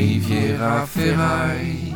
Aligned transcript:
Riviera 0.00 0.86
Ferraille. 0.86 1.94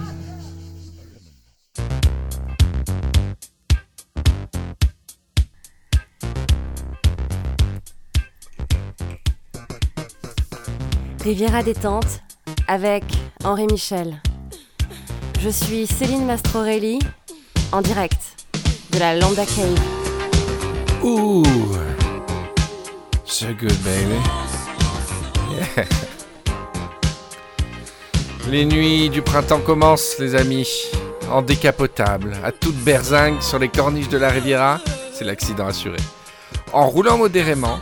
Riviera 11.22 11.62
détente 11.62 12.20
avec 12.68 13.04
Henri 13.42 13.66
Michel. 13.68 14.20
Je 15.40 15.48
suis 15.48 15.86
Céline 15.86 16.26
Mastrorelli 16.26 16.98
en 17.72 17.80
direct 17.80 18.20
de 18.92 18.98
la 18.98 19.16
Lambda 19.16 19.46
Cave. 19.46 19.80
Ouh, 21.02 21.42
so 23.24 23.46
good, 23.54 23.72
baby. 23.82 24.20
Yeah. 25.50 26.03
Les 28.50 28.66
nuits 28.66 29.08
du 29.08 29.22
printemps 29.22 29.60
commencent, 29.60 30.18
les 30.18 30.34
amis, 30.34 30.68
en 31.30 31.40
décapotable, 31.40 32.36
à 32.44 32.52
toute 32.52 32.76
berzingue 32.76 33.40
sur 33.40 33.58
les 33.58 33.68
corniches 33.68 34.10
de 34.10 34.18
la 34.18 34.28
Riviera, 34.28 34.80
c'est 35.12 35.24
l'accident 35.24 35.66
assuré. 35.66 35.96
En 36.72 36.86
roulant 36.88 37.16
modérément, 37.16 37.78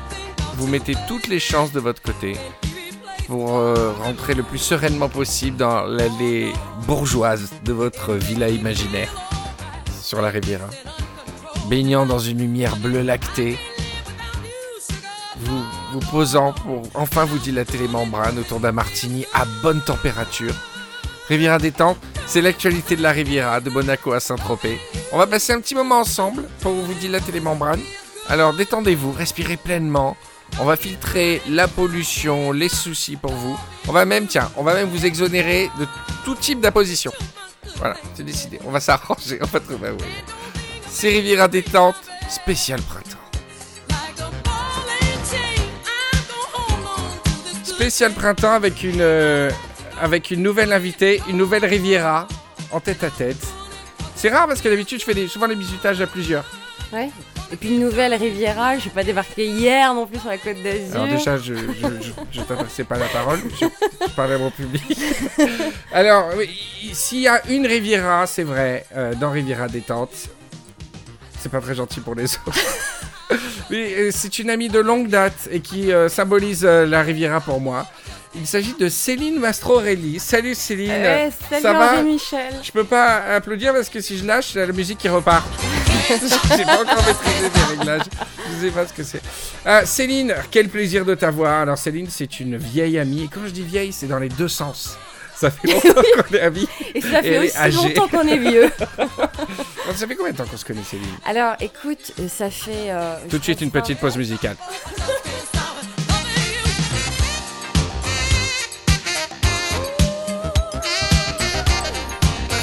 vous 0.57 0.69
mettez 0.69 0.95
toutes 1.09 1.27
les 1.27 1.41
chances 1.41 1.73
de 1.73 1.81
votre 1.81 2.01
côté 2.01 2.37
pour 3.27 3.57
euh, 3.57 3.93
rentrer 4.05 4.35
le 4.35 4.45
plus 4.45 4.59
sereinement 4.59 5.09
possible 5.09 5.57
dans 5.57 5.83
l'allée 5.83 6.53
bourgeoise 6.87 7.51
de 7.65 7.73
votre 7.73 8.15
villa 8.15 8.49
imaginaire 8.49 9.13
sur 10.01 10.23
la 10.23 10.29
Riviera. 10.29 10.69
Baignant 11.69 12.07
dans 12.07 12.19
une 12.19 12.39
lumière 12.39 12.77
bleue 12.77 13.03
lactée, 13.03 13.59
vous 15.93 16.01
posant 16.11 16.53
pour 16.53 16.83
enfin 16.95 17.25
vous 17.25 17.39
dilater 17.39 17.77
les 17.77 17.89
membranes 17.89 18.39
autour 18.39 18.61
d'un 18.61 18.73
martini 18.73 19.27
à 19.35 19.45
bonne 19.63 19.83
température. 19.83 20.55
Riviera 21.29 21.59
détente, 21.59 21.99
c'est 22.27 22.41
l'actualité 22.41 22.97
de 22.97 23.03
la 23.03 23.13
Riviera, 23.13 23.61
de 23.61 23.71
Monaco 23.71 24.13
à 24.13 24.21
Saint-Tropez. 24.21 24.81
On 25.13 25.19
va 25.19 25.27
passer 25.27 25.53
un 25.53 25.61
petit 25.61 25.75
moment 25.75 26.01
ensemble 26.01 26.49
pour 26.61 26.73
vous 26.73 26.95
dilater 26.95 27.31
les 27.31 27.41
membranes. 27.41 27.83
Alors 28.29 28.55
détendez-vous, 28.55 29.13
respirez 29.13 29.57
pleinement. 29.57 30.17
On 30.61 30.65
va 30.65 30.77
filtrer 30.77 31.41
la 31.49 31.69
pollution, 31.69 32.53
les 32.53 32.69
soucis 32.69 33.17
pour 33.17 33.33
vous. 33.33 33.59
On 33.89 33.93
va 33.93 34.05
même, 34.05 34.27
tiens, 34.27 34.51
on 34.57 34.63
va 34.63 34.75
même 34.75 34.89
vous 34.89 35.07
exonérer 35.07 35.71
de 35.79 35.87
tout 36.25 36.35
type 36.35 36.61
d'imposition. 36.61 37.13
Voilà, 37.77 37.97
c'est 38.15 38.25
décidé. 38.25 38.59
On 38.67 38.71
va 38.71 38.81
s'arranger, 38.81 39.39
on 39.41 39.47
va 39.47 39.61
trouver 39.61 39.89
un. 39.89 39.97
C'est 40.89 41.09
Riviera 41.09 41.49
détente, 41.49 41.97
spécial 42.29 42.81
printemps. 42.83 43.22
Spécial 47.75 48.13
printemps 48.13 48.53
avec 48.53 48.83
une, 48.85 49.01
euh, 49.01 49.51
avec 50.01 50.31
une 50.31 50.43
nouvelle 50.43 50.73
invitée, 50.73 51.21
une 51.29 51.37
nouvelle 51.37 51.65
Riviera 51.65 52.29
en 52.71 52.81
tête 52.81 53.03
à 53.05 53.11
tête. 53.11 53.37
C'est 54.15 54.29
rare 54.31 54.47
parce 54.47 54.61
que 54.61 54.69
d'habitude 54.69 55.01
je 55.01 55.05
fais 55.05 55.15
des- 55.15 55.29
souvent 55.29 55.47
les 55.47 55.57
bisutages 55.57 56.01
à 56.01 56.07
plusieurs. 56.07 56.45
Ouais. 56.93 57.11
Et 57.51 57.57
puis 57.57 57.71
une 57.71 57.81
nouvelle 57.81 58.15
Riviera, 58.15 58.77
je 58.77 58.83
suis 58.83 58.91
pas 58.91 59.03
débarqué 59.05 59.47
hier 59.47 59.93
non 59.95 60.07
plus 60.07 60.19
sur 60.21 60.29
la 60.29 60.39
côte 60.39 60.63
d'Azur. 60.63 60.95
Alors 60.95 61.09
déjà, 61.09 61.37
je, 61.37 61.55
je, 61.55 61.63
je, 62.03 62.11
je 62.31 62.41
t'adressais 62.43 62.85
pas 62.85 62.97
la 62.99 63.07
parole, 63.07 63.41
je, 63.61 63.67
je 64.07 64.11
parlais 64.15 64.35
à 64.35 64.39
mon 64.39 64.51
public. 64.51 64.83
Alors, 65.93 66.31
s'il 66.93 67.21
y 67.21 67.29
a 67.29 67.43
une 67.49 67.67
Riviera, 67.67 68.27
c'est 68.27 68.43
vrai, 68.45 68.87
euh, 68.97 69.15
dans 69.15 69.31
Riviera 69.31 69.69
Détente, 69.69 70.29
c'est 71.41 71.51
pas 71.51 71.61
très 71.61 71.75
gentil 71.75 72.01
pour 72.01 72.15
les 72.15 72.25
autres. 72.47 72.59
Oui, 73.71 73.95
euh, 73.97 74.11
c'est 74.13 74.39
une 74.39 74.51
amie 74.51 74.69
de 74.69 74.79
longue 74.79 75.09
date 75.09 75.49
et 75.51 75.61
qui 75.61 75.93
euh, 75.93 76.09
symbolise 76.09 76.65
euh, 76.65 76.87
la 76.87 77.03
Riviera 77.03 77.41
pour 77.41 77.61
moi. 77.61 77.87
Il 78.35 78.47
s'agit 78.47 78.75
de 78.79 78.89
Céline 78.89 79.39
Mastrorelli. 79.39 80.19
Salut 80.19 80.55
Céline. 80.55 80.91
Ouais, 80.91 81.31
salut 81.51 81.63
Ça 81.63 81.73
va 81.75 82.03
Michel. 82.03 82.55
Je 82.63 82.73
peux 82.73 82.85
pas 82.85 83.17
applaudir 83.35 83.75
parce 83.75 83.91
que 83.91 84.01
si 84.01 84.17
je 84.17 84.25
lâche, 84.25 84.55
la 84.55 84.67
musique 84.69 84.99
qui 84.99 85.09
repart. 85.09 85.47
J'ai 86.09 86.65
pas 86.65 86.81
encore 86.81 87.05
maîtrisé 87.05 87.51
les 87.55 87.77
réglages. 87.77 88.07
Je 88.49 88.67
sais 88.67 88.73
pas 88.73 88.87
ce 88.87 88.93
que 88.95 89.03
c'est. 89.03 89.23
Céline, 89.85 90.35
quel 90.51 90.71
plaisir 90.71 91.05
de 91.05 91.15
t'avoir. 91.15 91.61
Alors 91.61 91.77
Céline, 91.77 92.07
c'est 92.09 92.41
une 92.41 92.57
vieille 92.57 92.99
amie. 92.99 93.25
Et 93.25 93.29
quand 93.29 93.43
je 93.45 93.51
dis 93.51 93.63
vieille, 93.63 93.93
c'est 93.93 94.07
dans 94.07 94.19
les 94.19 94.31
deux 94.31 94.49
sens. 94.49 94.97
Ça 95.43 95.51
fait 95.51 95.73
longtemps 95.73 96.03
qu'on 96.29 96.35
est 96.37 96.41
amis. 96.41 96.69
Et 96.95 97.01
ça 97.01 97.19
Et 97.19 97.23
fait 97.23 97.29
est 97.33 97.39
aussi 97.41 97.57
âgée. 97.59 97.77
longtemps 97.95 98.07
qu'on 98.09 98.29
est 98.29 98.39
vieux. 98.39 98.71
Ça 99.97 100.07
fait 100.07 100.15
combien 100.15 100.31
de 100.33 100.37
temps 100.37 100.45
qu'on 100.45 100.57
se 100.57 100.65
connaît, 100.65 100.85
Céline? 100.85 101.05
Alors 101.27 101.55
écoute, 101.61 102.13
euh, 102.21 102.29
ça 102.29 102.49
fait. 102.49 102.91
euh, 102.91 103.17
Tout 103.29 103.39
de 103.39 103.43
suite, 103.43 103.61
une 103.61 103.73
petite 103.73 103.99
pause 103.99 104.17
musicale. 104.17 104.57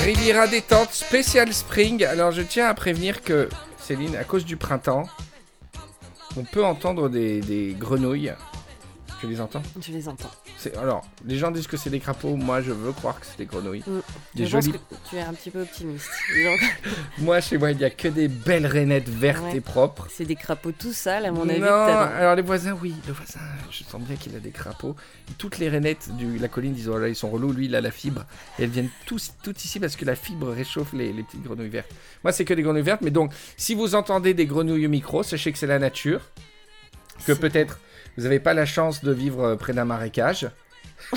Riviera 0.04 0.48
détente, 0.48 0.92
spécial 0.94 1.54
spring. 1.54 2.04
Alors 2.06 2.32
je 2.32 2.42
tiens 2.42 2.68
à 2.68 2.74
prévenir 2.74 3.22
que, 3.22 3.50
Céline, 3.78 4.16
à 4.16 4.24
cause 4.24 4.46
du 4.46 4.56
printemps, 4.58 5.04
on 6.38 6.44
peut 6.44 6.64
entendre 6.64 7.10
des, 7.10 7.42
des 7.42 7.76
grenouilles. 7.78 8.34
Tu 9.20 9.28
les 9.28 9.42
entends 9.42 9.62
Je 9.82 9.92
les 9.92 10.08
entends. 10.08 10.32
C'est- 10.58 10.78
Alors, 10.78 11.06
les 11.26 11.38
gens 11.38 11.52
disent 11.52 11.68
que 11.68 11.76
c'est 11.76 11.90
des 11.90 12.00
crapauds. 12.00 12.38
Moi, 12.38 12.62
je 12.62 12.72
veux 12.72 12.94
croire 12.94 13.20
que 13.20 13.26
c'est 13.26 13.38
des 13.38 13.46
grenouilles. 13.46 13.84
Mm. 13.86 14.00
Des 14.36 14.46
je 14.46 14.52
pense 14.56 14.66
jolies. 14.66 14.78
que 14.78 14.96
tu 15.10 15.16
es 15.18 15.22
un 15.22 15.34
petit 15.34 15.52
peu 15.52 15.62
optimiste. 15.62 16.08
Moi, 17.18 17.42
chez 17.42 17.58
moi, 17.58 17.72
il 17.72 17.78
n'y 17.78 17.84
a 17.84 17.90
que 17.90 18.08
des 18.08 18.30
belles 18.30 18.66
rainettes 18.66 19.10
vertes 19.10 19.44
Ouais. 19.44 19.58
et 19.58 19.62
propres. 19.62 20.08
c'est 20.10 20.24
des 20.26 20.36
crapauds 20.38 20.72
tout 20.72 20.94
sales, 20.94 21.26
à 21.26 21.32
mon 21.32 21.48
avis. 21.50 21.60
non, 21.60 21.66
t'as 21.68 22.06
dans- 22.10 22.16
alors 22.16 22.36
les 22.36 22.42
voisins, 22.42 22.78
oui, 22.82 22.96
le 23.08 23.14
voisin, 23.14 23.40
je 23.72 23.84
sens 23.84 24.02
bien 24.02 24.16
qu'il 24.16 24.34
a 24.36 24.40
des 24.40 24.52
crapauds. 24.52 24.96
Toutes 25.38 25.58
les 25.58 25.68
rainettes 25.68 26.10
de 26.18 26.40
la 26.40 26.48
colline 26.48 26.74
disent, 26.74 26.88
oh 26.88 26.98
là, 26.98 27.10
ils 27.10 27.16
sont 27.16 27.30
relous, 27.30 27.52
lui, 27.52 27.66
il 27.66 27.76
a 27.76 27.82
la 27.82 27.92
fibre. 27.92 28.24
Et 28.58 28.64
elles 28.64 28.70
viennent 28.70 28.90
tous, 29.06 29.34
toutes 29.44 29.64
ici 29.66 29.80
parce 29.82 29.96
que 29.98 30.06
la 30.06 30.16
fibre 30.16 30.50
réchauffe 30.52 30.94
les, 30.94 31.12
les 31.12 31.24
petites 31.24 31.44
grenouilles 31.44 31.68
vertes. 31.70 31.92
Moi, 32.24 32.32
c'est 32.32 32.46
que 32.46 32.54
des 32.54 32.62
grenouilles 32.62 32.84
vertes, 32.84 33.02
mais 33.02 33.12
donc, 33.12 33.34
si 33.58 33.76
vous 33.76 33.96
entendez 33.96 34.34
des 34.34 34.46
grenouilles 34.46 34.86
au 34.86 34.90
micro, 34.90 35.24
sachez 35.24 35.52
que 35.52 35.58
c'est 35.58 35.68
la 35.68 35.80
nature. 35.80 36.22
Que 37.28 37.34
peut-être 37.34 37.80
vous 38.20 38.24
n'avez 38.26 38.40
pas 38.40 38.54
la 38.54 38.66
chance 38.66 39.04
de 39.04 39.12
vivre 39.12 39.44
euh, 39.44 39.56
près 39.56 39.74
d'un 39.74 39.86
marécage. 39.86 40.50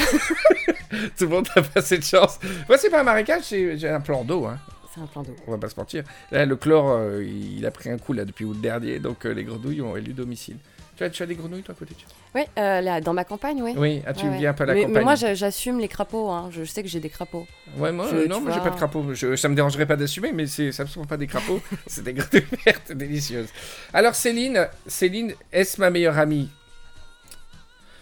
Tout 1.19 1.25
le 1.25 1.29
monde 1.29 1.49
n'a 1.57 1.63
pas 1.63 1.81
cette 1.83 2.07
chance. 2.07 2.39
Moi, 2.69 2.79
c'est 2.79 2.91
pas 2.91 3.01
un 3.01 3.05
marécage, 3.05 3.43
c'est 3.45 3.77
j'ai 3.79 3.89
un 3.89 4.01
plan 4.01 4.25
d'eau. 4.25 4.47
Hein. 4.47 4.59
C'est 4.95 5.01
un 5.01 5.07
plan 5.07 5.23
d'eau. 5.23 5.35
On 5.47 5.51
va 5.53 5.59
pas 5.59 5.69
se 5.69 5.77
mentir. 5.77 6.05
Là, 6.31 6.45
le 6.45 6.57
chlore, 6.57 6.91
euh, 6.91 7.25
il 7.25 7.65
a 7.65 7.71
pris 7.71 7.91
un 7.91 7.99
coup 7.99 8.13
là 8.13 8.25
depuis 8.25 8.45
août 8.45 8.61
dernier, 8.61 8.99
donc 8.99 9.25
euh, 9.25 9.33
les 9.33 9.45
grenouilles 9.45 9.81
ont 9.81 9.97
élu 9.97 10.13
domicile. 10.13 10.57
Tu 10.95 11.05
as, 11.05 11.09
tu 11.11 11.23
as 11.23 11.27
des 11.27 11.35
grenouilles 11.35 11.63
toi 11.63 11.75
à 11.75 11.79
côté 11.79 11.95
Oui, 12.35 12.43
euh, 12.59 12.83
là, 12.83 13.01
dans 13.01 13.15
ma 13.15 13.25
campagne, 13.25 13.63
oui. 13.63 13.73
Oui, 13.75 14.03
ah, 14.07 14.13
tu 14.13 14.27
Ouais, 14.27 14.37
viens 14.37 14.51
un 14.51 14.53
peu 14.53 14.65
à 14.65 14.67
la 14.67 14.75
mais, 14.75 14.81
campagne. 14.83 14.95
mais 14.97 15.03
moi, 15.05 15.15
j'a- 15.15 15.33
j'assume 15.33 15.79
les 15.81 15.89
crapauds. 15.89 16.31
hein. 16.31 16.51
Je 16.53 16.65
sais 16.65 16.83
que 16.83 16.89
j'ai 16.91 17.01
des 17.01 17.09
crapauds. 17.09 17.47
Ouais, 17.79 17.91
moi, 17.91 18.07
je- 18.11 18.29
non, 18.29 18.43
moi 18.43 18.53
j'ai 18.53 18.61
pas 18.61 18.69
de 18.69 18.77
crapaud. 18.77 19.15
Je, 19.15 19.35
ça 19.35 19.49
me 19.49 19.55
dérangerait 19.55 19.87
pas 19.87 19.97
d'assumer, 19.97 20.33
mais 20.33 20.47
c'est 20.47 20.71
ça 20.71 20.85
ne 20.85 20.89
sont 20.91 21.07
pas 21.07 21.17
des 21.17 21.27
crapauds, 21.27 21.63
c'est 21.87 22.05
des 22.05 22.13
grenouilles 22.13 22.45
vertes 22.67 22.93
délicieuses. 22.93 23.49
Alors 23.95 24.15
Céline, 24.15 24.69
Céline, 24.87 25.33
est-ce 25.51 25.81
ma 25.81 25.89
meilleure 25.89 26.19
amie? 26.19 26.51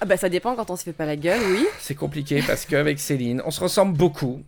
Ah 0.02 0.06
bah 0.06 0.16
ça 0.16 0.30
dépend 0.30 0.56
quand 0.56 0.70
on 0.70 0.76
se 0.76 0.84
fait 0.84 0.94
pas 0.94 1.04
la 1.04 1.16
gueule, 1.16 1.40
oui. 1.52 1.66
C'est 1.78 1.94
compliqué 1.94 2.42
parce 2.46 2.64
qu'avec 2.64 2.98
Céline, 2.98 3.42
on 3.44 3.50
se 3.50 3.60
ressemble 3.60 3.96
beaucoup. 3.96 4.42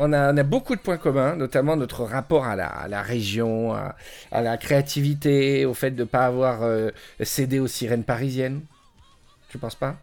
On 0.00 0.12
a, 0.12 0.32
on 0.32 0.36
a 0.36 0.42
beaucoup 0.42 0.74
de 0.74 0.80
points 0.80 0.96
communs, 0.96 1.36
notamment 1.36 1.76
notre 1.76 2.02
rapport 2.04 2.44
à 2.44 2.56
la, 2.56 2.66
à 2.66 2.88
la 2.88 3.02
région, 3.02 3.72
à, 3.72 3.94
à 4.32 4.42
la 4.42 4.56
créativité, 4.56 5.64
au 5.64 5.74
fait 5.74 5.92
de 5.92 6.00
ne 6.02 6.04
pas 6.08 6.26
avoir 6.26 6.64
euh, 6.64 6.90
cédé 7.22 7.60
aux 7.60 7.68
sirènes 7.68 8.02
parisiennes. 8.02 8.62
Tu 9.48 9.58
penses 9.58 9.76
pas? 9.76 9.94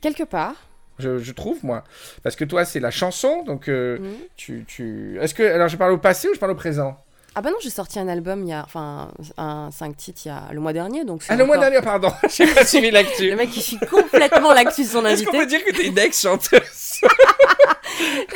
Quelque 0.00 0.24
part. 0.24 0.54
je, 0.98 1.18
je 1.18 1.32
trouve, 1.32 1.64
moi. 1.64 1.84
Parce 2.24 2.34
que 2.34 2.44
toi, 2.44 2.64
c'est 2.64 2.80
la 2.80 2.90
chanson, 2.90 3.44
donc 3.44 3.68
euh, 3.68 3.98
Mhm. 4.00 4.14
tu, 4.36 4.64
tu... 4.66 5.18
Est-ce 5.20 5.34
que... 5.34 5.42
Alors, 5.44 5.68
je 5.68 5.76
parle 5.76 5.92
au 5.92 5.98
passé 5.98 6.28
ou 6.28 6.34
je 6.34 6.40
parle 6.40 6.52
au 6.52 6.56
présent? 6.56 6.98
Ah 7.36 7.42
bah 7.42 7.50
non, 7.50 7.56
j'ai 7.60 7.70
sorti 7.70 7.98
un 7.98 8.06
album 8.06 8.42
il 8.44 8.50
y 8.50 8.52
a, 8.52 8.62
enfin, 8.64 9.10
un 9.36 9.70
5 9.72 9.96
titres 9.96 10.20
il 10.24 10.28
y 10.28 10.30
a 10.30 10.44
le 10.52 10.60
mois 10.60 10.72
dernier, 10.72 11.04
donc. 11.04 11.22
c'est 11.24 11.32
Ah, 11.32 11.36
le 11.36 11.44
mois 11.44 11.58
dernier, 11.58 11.80
pardon. 11.82 12.12
J'ai 12.28 12.46
pas 12.46 12.64
suivi 12.64 12.90
l'actu. 12.92 13.28
Le 13.30 13.36
mec 13.36 13.50
qui 13.50 13.60
suit 13.60 13.78
complètement 13.90 14.52
l'actu 14.52 14.82
de 14.84 14.88
son 14.88 15.04
Est-ce 15.04 15.24
qu'on 15.24 15.32
peut 15.32 15.38
invité. 15.38 15.56
dire 15.58 15.64
que 15.66 15.72
t'es 15.76 15.86
une 15.88 15.98
ex-chanteuse? 15.98 17.00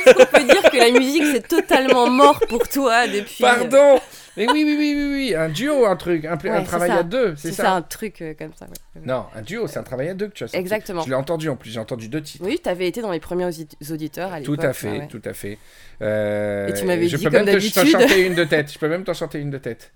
On 0.07 0.25
peut 0.25 0.43
dire 0.43 0.61
que 0.71 0.77
la 0.77 0.91
musique 0.99 1.23
c'est 1.33 1.47
totalement 1.47 2.09
mort 2.09 2.39
pour 2.47 2.67
toi 2.67 3.07
depuis. 3.07 3.41
Pardon 3.41 3.99
Mais 4.37 4.47
oui, 4.49 4.63
oui, 4.65 4.75
oui, 4.77 4.95
oui, 4.95 5.11
oui. 5.29 5.35
Un 5.35 5.49
duo, 5.49 5.85
un 5.85 5.95
truc. 5.95 6.23
Un, 6.25 6.37
c'est 6.39 6.63
travail 6.63 6.89
ça. 6.89 6.97
à 6.97 7.03
deux, 7.03 7.33
C'est 7.35 7.49
c'est 7.49 7.55
ça. 7.55 7.63
ça, 7.63 7.71
un 7.73 7.81
truc 7.81 8.21
euh, 8.21 8.33
comme 8.37 8.51
ça. 8.57 8.65
ouais. 8.65 9.01
Non, 9.05 9.25
un 9.35 9.41
duo, 9.41 9.67
c'est 9.67 9.79
un 9.79 9.83
travail 9.83 10.09
à 10.09 10.13
deux 10.13 10.27
que 10.27 10.33
tu 10.33 10.43
as. 10.45 10.47
Exactement. 10.55 11.01
Je 11.01 11.09
l'ai 11.09 11.15
entendu 11.15 11.49
en 11.49 11.55
plus, 11.55 11.71
j'ai 11.71 11.79
entendu 11.79 12.07
deux 12.07 12.21
titres. 12.21 12.45
Oui, 12.45 12.59
t'avais 12.59 12.87
été 12.87 13.01
dans 13.01 13.11
les 13.11 13.19
premiers 13.19 13.45
audi- 13.45 13.67
auditeurs 13.91 14.31
à 14.33 14.41
Tout 14.41 14.51
l'époque. 14.51 14.65
à 14.65 14.73
fait, 14.73 14.87
ah 14.89 14.99
ouais. 14.99 15.07
tout 15.07 15.21
à 15.25 15.33
fait. 15.33 15.57
Euh, 16.01 16.67
Et 16.67 16.73
tu 16.73 16.85
m'avais 16.85 17.07
je 17.09 17.17
dit, 17.17 17.23
peux 17.25 17.31
comme 17.31 17.45
même 17.45 17.59
te- 17.59 17.73
t'en 17.73 17.85
chanter 17.85 18.25
une 18.25 18.35
de 18.35 18.43
tête. 18.45 18.71
Je 18.71 18.79
peux 18.79 18.87
même 18.87 19.03
t'en 19.03 19.13
chanter 19.13 19.39
une 19.39 19.49
de 19.51 19.57
tête. 19.57 19.91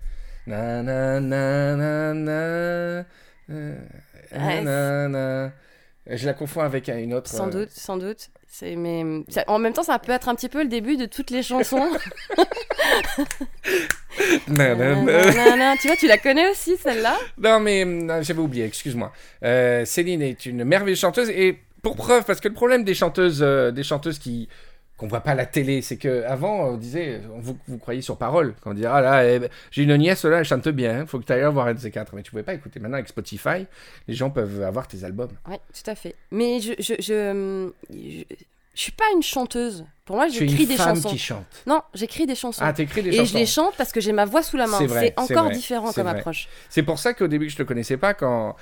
Na 0.46 0.82
na 0.84 1.20
na 1.22 1.76
na 1.76 2.14
na. 2.14 2.32
euh, 3.50 3.76
Ouais, 4.36 4.62
na, 4.62 5.08
na. 5.08 5.52
Je 6.08 6.26
la 6.26 6.34
confonds 6.34 6.62
avec 6.62 6.90
une 6.90 7.14
autre. 7.14 7.30
Sans 7.30 7.48
euh, 7.48 7.62
doute, 7.62 7.70
sans 7.72 7.98
doute. 7.98 8.30
C'est 8.48 8.76
mais 8.76 9.04
ça- 9.30 9.46
en 9.48 9.58
même 9.58 9.74
temps, 9.74 9.84
ça 9.84 9.98
peut 10.00 10.12
être 10.12 10.30
un 10.30 10.36
petit 10.36 10.50
peu 10.50 10.62
le 10.62 10.70
début 10.70 10.96
de 10.98 11.06
toutes 11.06 11.32
les 11.32 11.42
chansons. 11.42 11.90
na, 14.48 14.76
na. 14.76 14.96
Nanana. 14.96 15.76
Tu 15.78 15.88
vois, 15.88 15.96
tu 15.96 16.08
la 16.08 16.18
connais 16.18 16.50
aussi 16.50 16.78
celle-là? 16.78 17.18
Non, 17.38 17.60
mais 17.60 17.86
j'avais 18.24 18.42
oublié, 18.42 18.66
excuse-moi. 18.66 19.12
Euh, 19.44 19.86
Céline 19.86 20.22
est 20.22 20.46
une 20.46 20.64
merveilleuse 20.64 21.00
chanteuse 21.00 21.30
et 21.30 21.58
Pour 21.82 21.96
preuve, 21.96 22.24
parce 22.26 22.40
que 22.40 22.48
le 22.48 22.54
problème 22.54 22.84
des 22.84 22.94
chanteuses, 22.94 23.42
euh, 23.42 23.72
des 23.72 23.84
chanteuses 23.84 24.20
qui 24.20 24.48
qu'on 25.04 25.10
voit 25.10 25.20
pas 25.20 25.32
à 25.32 25.36
la 25.36 25.46
télé, 25.46 25.82
c'est 25.82 25.98
que 25.98 26.24
avant 26.24 26.70
on 26.70 26.78
disait, 26.78 27.20
on 27.36 27.40
vous, 27.42 27.58
vous 27.68 27.78
croyez 27.78 28.02
sur 28.02 28.16
parole, 28.18 28.54
quand 28.62 28.72
on 28.72 28.74
dit 28.74 28.86
ah 28.86 29.02
là, 29.02 29.28
eh 29.28 29.40
ben, 29.40 29.50
j'ai 29.70 29.84
une 29.84 29.98
nièce 29.98 30.24
là, 30.24 30.40
elle 30.40 30.46
chante 30.46 30.70
bien, 30.70 31.02
hein, 31.02 31.06
faut 31.06 31.20
que 31.20 31.26
tu 31.26 31.34
ailles 31.34 31.44
voir 31.52 31.68
un 31.68 31.74
de 31.74 31.80
ces 31.80 31.92
quatre, 31.92 32.16
mais 32.16 32.24
tu 32.24 32.32
pouvais 32.32 32.44
pas 32.44 32.54
écouter. 32.54 32.80
Maintenant 32.80 32.96
avec 32.96 33.10
Spotify, 33.10 33.68
les 34.08 34.14
gens 34.14 34.30
peuvent 34.30 34.64
avoir 34.64 34.88
tes 34.88 35.04
albums. 35.04 35.32
Ouais, 35.50 35.60
tout 35.74 35.92
à 35.92 35.96
fait. 35.96 36.16
Mais 36.32 36.62
je, 36.62 36.72
je, 36.80 36.94
je, 37.00 37.70
je, 37.92 38.24
je 38.74 38.82
suis 38.82 38.94
pas 38.94 39.04
une 39.14 39.24
chanteuse. 39.24 39.86
Pour 40.06 40.16
moi, 40.16 40.30
j'écris 40.30 40.66
des 40.66 40.78
femme 40.78 40.96
chansons. 40.96 41.10
qui 41.10 41.18
chante. 41.18 41.46
Non, 41.68 41.82
j'écris 41.94 42.26
des 42.26 42.36
chansons. 42.36 42.62
Ah, 42.64 42.72
t'écris 42.72 43.04
des 43.04 43.10
et 43.10 43.18
chansons. 43.18 43.34
je 43.34 43.38
les 43.38 43.46
chante 43.46 43.74
parce 43.78 43.92
que 43.92 44.00
j'ai 44.00 44.14
ma 44.14 44.24
voix 44.24 44.42
sous 44.42 44.56
la 44.56 44.68
main. 44.68 44.80
C'est 44.88 45.20
encore 45.20 45.46
vrai, 45.46 45.56
différent 45.56 45.92
comme 45.92 46.08
vrai. 46.08 46.20
approche. 46.20 46.48
C'est 46.70 46.84
pour 46.84 46.98
ça 46.98 47.14
qu'au 47.14 47.28
début 47.28 47.50
je 47.50 47.58
te 47.58 47.64
connaissais 47.64 47.98
pas 47.98 48.14
quand 48.14 48.56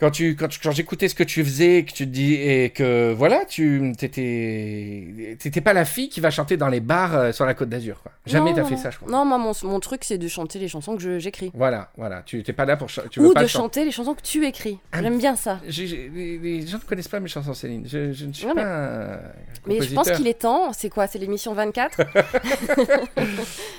quand 0.00 0.10
tu 0.10 0.34
quand, 0.34 0.48
quand 0.62 0.72
j'écoutais 0.72 1.08
ce 1.08 1.14
que 1.14 1.22
tu 1.22 1.44
faisais 1.44 1.84
que 1.84 1.92
tu 1.92 2.04
te 2.04 2.10
dis 2.10 2.34
et 2.34 2.70
que 2.70 3.12
voilà 3.12 3.44
tu 3.44 3.92
t'étais 3.96 5.36
t'étais 5.38 5.60
pas 5.60 5.72
la 5.72 5.84
fille 5.84 6.08
qui 6.08 6.20
va 6.20 6.30
chanter 6.30 6.56
dans 6.56 6.68
les 6.68 6.80
bars 6.80 7.14
euh, 7.14 7.32
sur 7.32 7.46
la 7.46 7.54
Côte 7.54 7.68
d'Azur 7.68 8.02
quoi. 8.02 8.10
Jamais 8.26 8.54
t'as 8.54 8.64
fait 8.64 8.76
ça 8.76 8.90
je 8.90 8.96
crois. 8.98 9.10
Non, 9.10 9.24
moi, 9.24 9.36
mon, 9.38 9.52
mon 9.68 9.80
truc, 9.80 10.02
c'est 10.02 10.16
de 10.18 10.26
chanter 10.28 10.58
les 10.58 10.66
chansons 10.68 10.96
que 10.96 11.18
j'écris. 11.18 11.50
Voilà 11.54 11.90
voilà 11.96 12.22
tu 12.26 12.42
t'es 12.42 12.52
pas 12.52 12.64
là 12.64 12.76
pour 12.76 12.88
tu 12.88 13.20
veux 13.20 13.28
Ou 13.28 13.32
pas 13.32 13.42
de 13.42 13.46
chan- 13.46 13.60
chanter 13.60 13.84
les 13.84 13.90
chansons 13.92 14.14
que 14.14 14.22
tu 14.22 14.44
écris. 14.46 14.78
Ah, 14.92 15.00
J'aime 15.02 15.18
bien 15.18 15.36
ça. 15.36 15.60
Les, 15.64 16.66
gens 16.66 16.78
ne 16.78 16.82
connaissent 16.82 17.08
pas 17.08 17.20
mes 17.20 17.28
chansons 17.28 17.54
Céline. 17.54 17.84
Je, 17.86 18.12
je 18.12 18.24
ne 18.26 18.32
suis 18.32 18.46
Non, 18.46 18.54
mais- 18.56 18.62
pas 18.62 19.14
un 19.14 19.18
Mais 19.66 19.80
je 19.80 19.94
pense 19.94 20.10
qu'il 20.10 20.26
est 20.26 20.40
temps. 20.40 20.72
C'est 20.72 20.90
quoi? 20.90 21.06
C'est 21.06 21.18
l'émission 21.18 21.54
24 21.54 22.00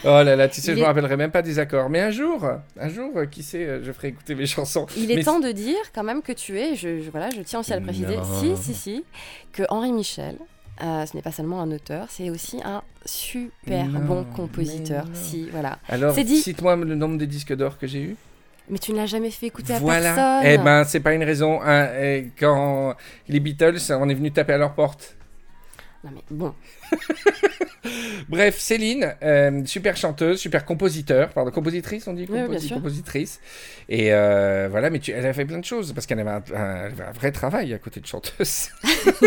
Oh 0.03 0.07
là 0.23 0.35
là, 0.35 0.47
tu 0.47 0.61
sais, 0.61 0.71
Il 0.71 0.75
je 0.75 0.79
me 0.79 0.83
est- 0.83 0.87
rappellerai 0.87 1.17
même 1.17 1.31
pas 1.31 1.41
des 1.41 1.57
accords. 1.59 1.89
Mais 1.89 1.99
un 1.99 2.11
jour, 2.11 2.47
un 2.79 2.89
jour, 2.89 3.11
euh, 3.15 3.25
qui 3.25 3.41
sait, 3.43 3.65
euh, 3.65 3.83
je 3.83 3.91
ferai 3.91 4.09
écouter 4.09 4.35
mes 4.35 4.45
chansons. 4.45 4.85
Il 4.95 5.11
est 5.11 5.15
Mais 5.15 5.23
temps 5.23 5.39
de 5.39 5.51
dire 5.51 5.75
quand 5.93 6.03
même 6.05 6.21
que 6.21 6.31
tu 6.31 6.57
es, 6.59 6.75
je, 6.75 7.01
je- 7.01 7.09
voilà, 7.09 7.29
je 7.31 7.41
tiens 7.41 7.59
aussi 7.59 7.73
à 7.73 7.77
le 7.79 7.83
préciser, 7.83 8.15
Non. 8.17 8.23
si, 8.23 8.55
si, 8.57 8.73
si, 8.73 9.03
que 9.51 9.63
Henri 9.69 9.91
Michel, 9.91 10.37
euh, 10.83 11.05
ce 11.05 11.15
n'est 11.15 11.21
pas 11.21 11.31
seulement 11.31 11.61
un 11.61 11.71
auteur, 11.71 12.07
c'est 12.09 12.29
aussi 12.29 12.61
un 12.63 12.81
super 13.05 13.85
Non, 13.87 13.99
bon 13.99 14.23
compositeur. 14.35 15.05
Si, 15.13 15.49
voilà. 15.51 15.79
Alors, 15.89 16.13
C'est 16.15 16.23
dit. 16.23 16.37
cite-moi 16.37 16.75
le 16.77 16.95
nombre 16.95 17.17
des 17.17 17.27
disques 17.27 17.53
d'or 17.55 17.77
que 17.77 17.87
j'ai 17.87 18.01
eu. 18.01 18.15
Mais 18.69 18.79
tu 18.79 18.93
ne 18.93 18.97
l'as 18.97 19.05
jamais 19.05 19.29
fait 19.29 19.45
écouter 19.47 19.73
à 19.73 19.79
Voilà. 19.79 20.13
personne. 20.15 20.51
Eh 20.51 20.57
ben, 20.57 20.83
c'est 20.85 20.99
pas 20.99 21.13
une 21.13 21.23
raison. 21.23 21.59
hein. 21.63 21.87
Quand 22.39 22.95
les 23.29 23.39
Beatles, 23.39 23.77
on 23.91 24.09
est 24.09 24.13
venu 24.15 24.31
taper 24.31 24.53
à 24.53 24.57
leur 24.57 24.73
porte. 24.73 25.15
Non 26.05 26.11
mais 26.13 26.21
bon, 26.29 26.53
Bref, 28.29 28.59
Céline, 28.59 29.15
euh, 29.23 29.65
super 29.65 29.97
chanteuse, 29.97 30.39
super 30.39 30.63
compositeur, 30.65 31.29
pardon, 31.29 31.49
compositrice, 31.49 32.07
on 32.07 32.13
dit 32.13 32.27
Oui, 32.29 32.69
compositrice. 32.69 33.39
Et 33.89 34.13
euh, 34.13 34.67
voilà, 34.69 34.91
mais 34.91 34.99
tu, 34.99 35.11
elle 35.11 35.25
a 35.25 35.33
fait 35.33 35.45
plein 35.45 35.57
de 35.57 35.65
choses 35.65 35.93
parce 35.93 36.05
qu'elle 36.05 36.19
avait 36.19 36.43
un, 36.53 36.89
vrai 37.13 37.31
travail 37.31 37.73
à 37.73 37.79
côté 37.79 37.99
de 37.99 38.05
chanteuse. 38.05 38.69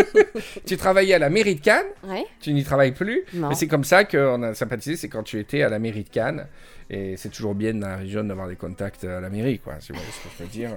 tu 0.65 0.77
travaillais 0.77 1.15
à 1.15 1.19
la 1.19 1.29
mairie 1.29 1.55
de 1.55 1.61
Cannes, 1.61 1.87
ouais, 2.05 2.25
tu 2.39 2.53
n'y 2.53 2.63
travailles 2.63 2.93
plus. 2.93 3.23
non. 3.33 3.49
Mais 3.49 3.55
c'est 3.55 3.67
comme 3.67 3.83
ça 3.83 4.05
qu'on 4.05 4.41
a 4.43 4.53
sympathisé, 4.53 4.95
c'est 4.95 5.09
quand 5.09 5.23
tu 5.23 5.37
étais 5.37 5.63
à 5.63 5.69
la 5.69 5.79
mairie 5.79 6.05
de 6.05 6.09
Cannes. 6.09 6.47
Et 6.89 7.17
c'est 7.17 7.29
toujours 7.29 7.55
bien 7.55 7.73
dans 7.73 7.87
la 7.87 7.97
région 7.97 8.23
d'avoir 8.23 8.47
des 8.47 8.55
contacts 8.55 9.03
à 9.03 9.19
la 9.19 9.29
mairie, 9.29 9.59
quoi. 9.59 9.75
C'est 9.79 9.87
ce 9.87 9.99
que 9.99 10.29
je 10.39 10.43
veux 10.43 10.49
dire. 10.49 10.71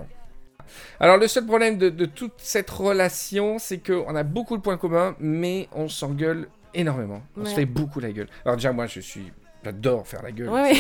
Alors, 1.01 1.17
le 1.17 1.29
seul 1.29 1.47
problème 1.47 1.79
de, 1.79 1.89
de 1.89 2.05
toute 2.05 2.35
cette 2.39 2.71
relation, 2.71 3.59
c'est 3.59 3.79
qu'on 3.79 4.15
a 4.15 4.23
beaucoup 4.23 4.57
de 4.57 4.63
points 4.63 4.77
communs, 4.77 5.17
mais 5.19 5.69
on 5.73 5.89
s'engueule 5.89 6.49
énormément. 6.75 7.23
On 7.37 7.45
se 7.45 7.55
fait 7.55 7.67
beaucoup 7.67 8.01
la 8.01 8.13
gueule. 8.13 8.29
Alors, 8.45 8.57
déjà, 8.57 8.73
moi, 8.73 8.87
je 8.87 9.01
suis. 9.01 9.33
J'adore 9.65 10.07
faire 10.07 10.23
la 10.23 10.33
gueule. 10.33 10.49
Ouais. 10.49 10.75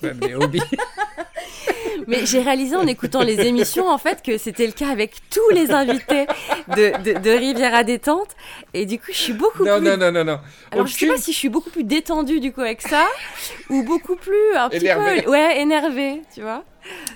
C'est 0.00 0.14
mes 0.14 0.34
hobbies. 0.34 0.60
Mais 2.06 2.26
j'ai 2.26 2.40
réalisé 2.40 2.76
en 2.76 2.86
écoutant 2.86 3.22
les 3.22 3.40
émissions 3.40 3.88
en 3.88 3.98
fait 3.98 4.22
que 4.22 4.38
c'était 4.38 4.66
le 4.66 4.72
cas 4.72 4.88
avec 4.90 5.14
tous 5.30 5.48
les 5.54 5.70
invités 5.70 6.26
de, 6.76 7.02
de, 7.14 7.18
de 7.18 7.30
Riviera 7.30 7.84
Détente. 7.84 8.36
Et 8.74 8.86
du 8.86 8.98
coup, 8.98 9.06
je 9.08 9.16
suis 9.18 9.32
beaucoup 9.32 9.64
non, 9.64 9.78
plus. 9.78 9.86
non, 9.88 9.96
non, 9.96 10.12
non, 10.12 10.24
non. 10.24 10.40
Alors, 10.70 10.86
je 10.86 10.92
sais 10.92 11.04
Aucune- 11.06 11.14
pas 11.16 11.20
si 11.20 11.32
je 11.32 11.38
suis 11.38 11.48
beaucoup 11.48 11.70
plus 11.70 11.84
détendue 11.84 12.40
du 12.40 12.52
coup 12.52 12.60
avec 12.60 12.82
ça 12.82 13.06
ou 13.70 13.82
beaucoup 13.82 14.16
plus 14.16 14.54
un 14.56 14.68
petit 14.68 14.78
Énervée. 14.84 15.22
peu 15.22 15.30
ouais 15.30 15.60
énervée, 15.60 16.22
tu 16.34 16.42
vois. 16.42 16.64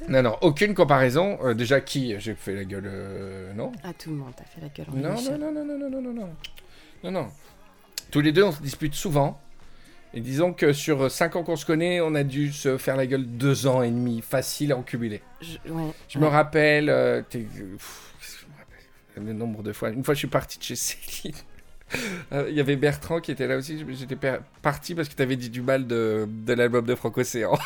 Non, 0.09 0.23
non, 0.23 0.37
aucune 0.41 0.75
comparaison. 0.75 1.39
Euh, 1.45 1.55
déjà, 1.55 1.81
qui 1.81 2.15
J'ai 2.19 2.35
fait 2.35 2.55
la 2.55 2.65
gueule. 2.65 2.85
euh, 2.87 3.53
non 3.55 3.71
Ah 3.85 3.93
tout 3.93 4.11
le 4.11 4.17
monde 4.17 4.35
t'a 4.37 4.45
fait 4.45 4.61
la 4.61 4.69
gueule. 4.69 4.87
Non, 4.95 5.13
Michel. 5.13 5.37
non, 5.39 5.53
non, 5.53 5.65
non, 5.65 5.79
non, 5.79 5.89
non, 5.89 5.91
non, 5.91 6.01
non, 6.03 6.13
non. 6.13 6.29
Non, 7.05 7.11
non. 7.13 7.29
Tous 8.11 8.21
les 8.21 8.33
deux, 8.33 8.43
on 8.43 8.51
se 8.53 8.61
dispute 8.61 8.95
souvent. 8.95 9.41
Et 10.13 10.21
disons 10.21 10.53
que 10.53 10.73
sur 10.73 11.11
5 11.11 11.37
ans 11.37 11.45
qu'on 11.45 11.57
se 11.57 11.65
connaît, 11.65 12.01
on 12.01 12.15
a 12.15 12.25
dû 12.25 12.53
se 12.53 12.79
faire 12.79 12.97
la 12.97 13.07
gueule 13.07 13.27
2 13.27 13.67
ans 13.67 13.83
et 13.83 13.91
demi, 13.91 14.23
facile 14.23 14.73
à 14.73 14.77
en 14.77 14.83
cumuler. 14.83 15.23
Je, 15.41 15.73
ouais. 15.73 15.93
Je 16.09 16.19
me 16.19 16.27
rappelle, 16.27 16.91
euh, 16.91 17.23
pff, 17.23 18.15
je 18.21 18.47
me 18.47 18.59
rappelle 18.59 19.27
le 19.27 19.33
nombre 19.33 19.63
de 19.63 19.73
fois? 19.73 19.91
Une 19.91 20.03
fois, 20.03 20.15
je 20.15 20.19
suis 20.19 20.29
parti 20.29 20.59
de 20.59 20.65
chez 20.65 20.77
Céline. 20.77 21.37
Euh, 22.33 22.47
Il 22.49 22.55
y 22.55 22.61
avait 22.61 22.77
Bertrand 22.77 23.19
qui 23.21 23.33
était 23.33 23.49
là 23.49 23.57
aussi. 23.57 23.85
J'étais 23.99 24.17
parti 24.63 24.95
parce 24.95 25.09
que 25.09 25.15
tu 25.15 25.23
avais 25.23 25.35
dit 25.35 25.51
du 25.51 25.63
mal 25.63 25.89
de, 25.89 26.29
de 26.29 26.53
l'album 26.53 26.85
de 26.85 26.95
Franck 26.95 27.19
Océan. 27.19 27.59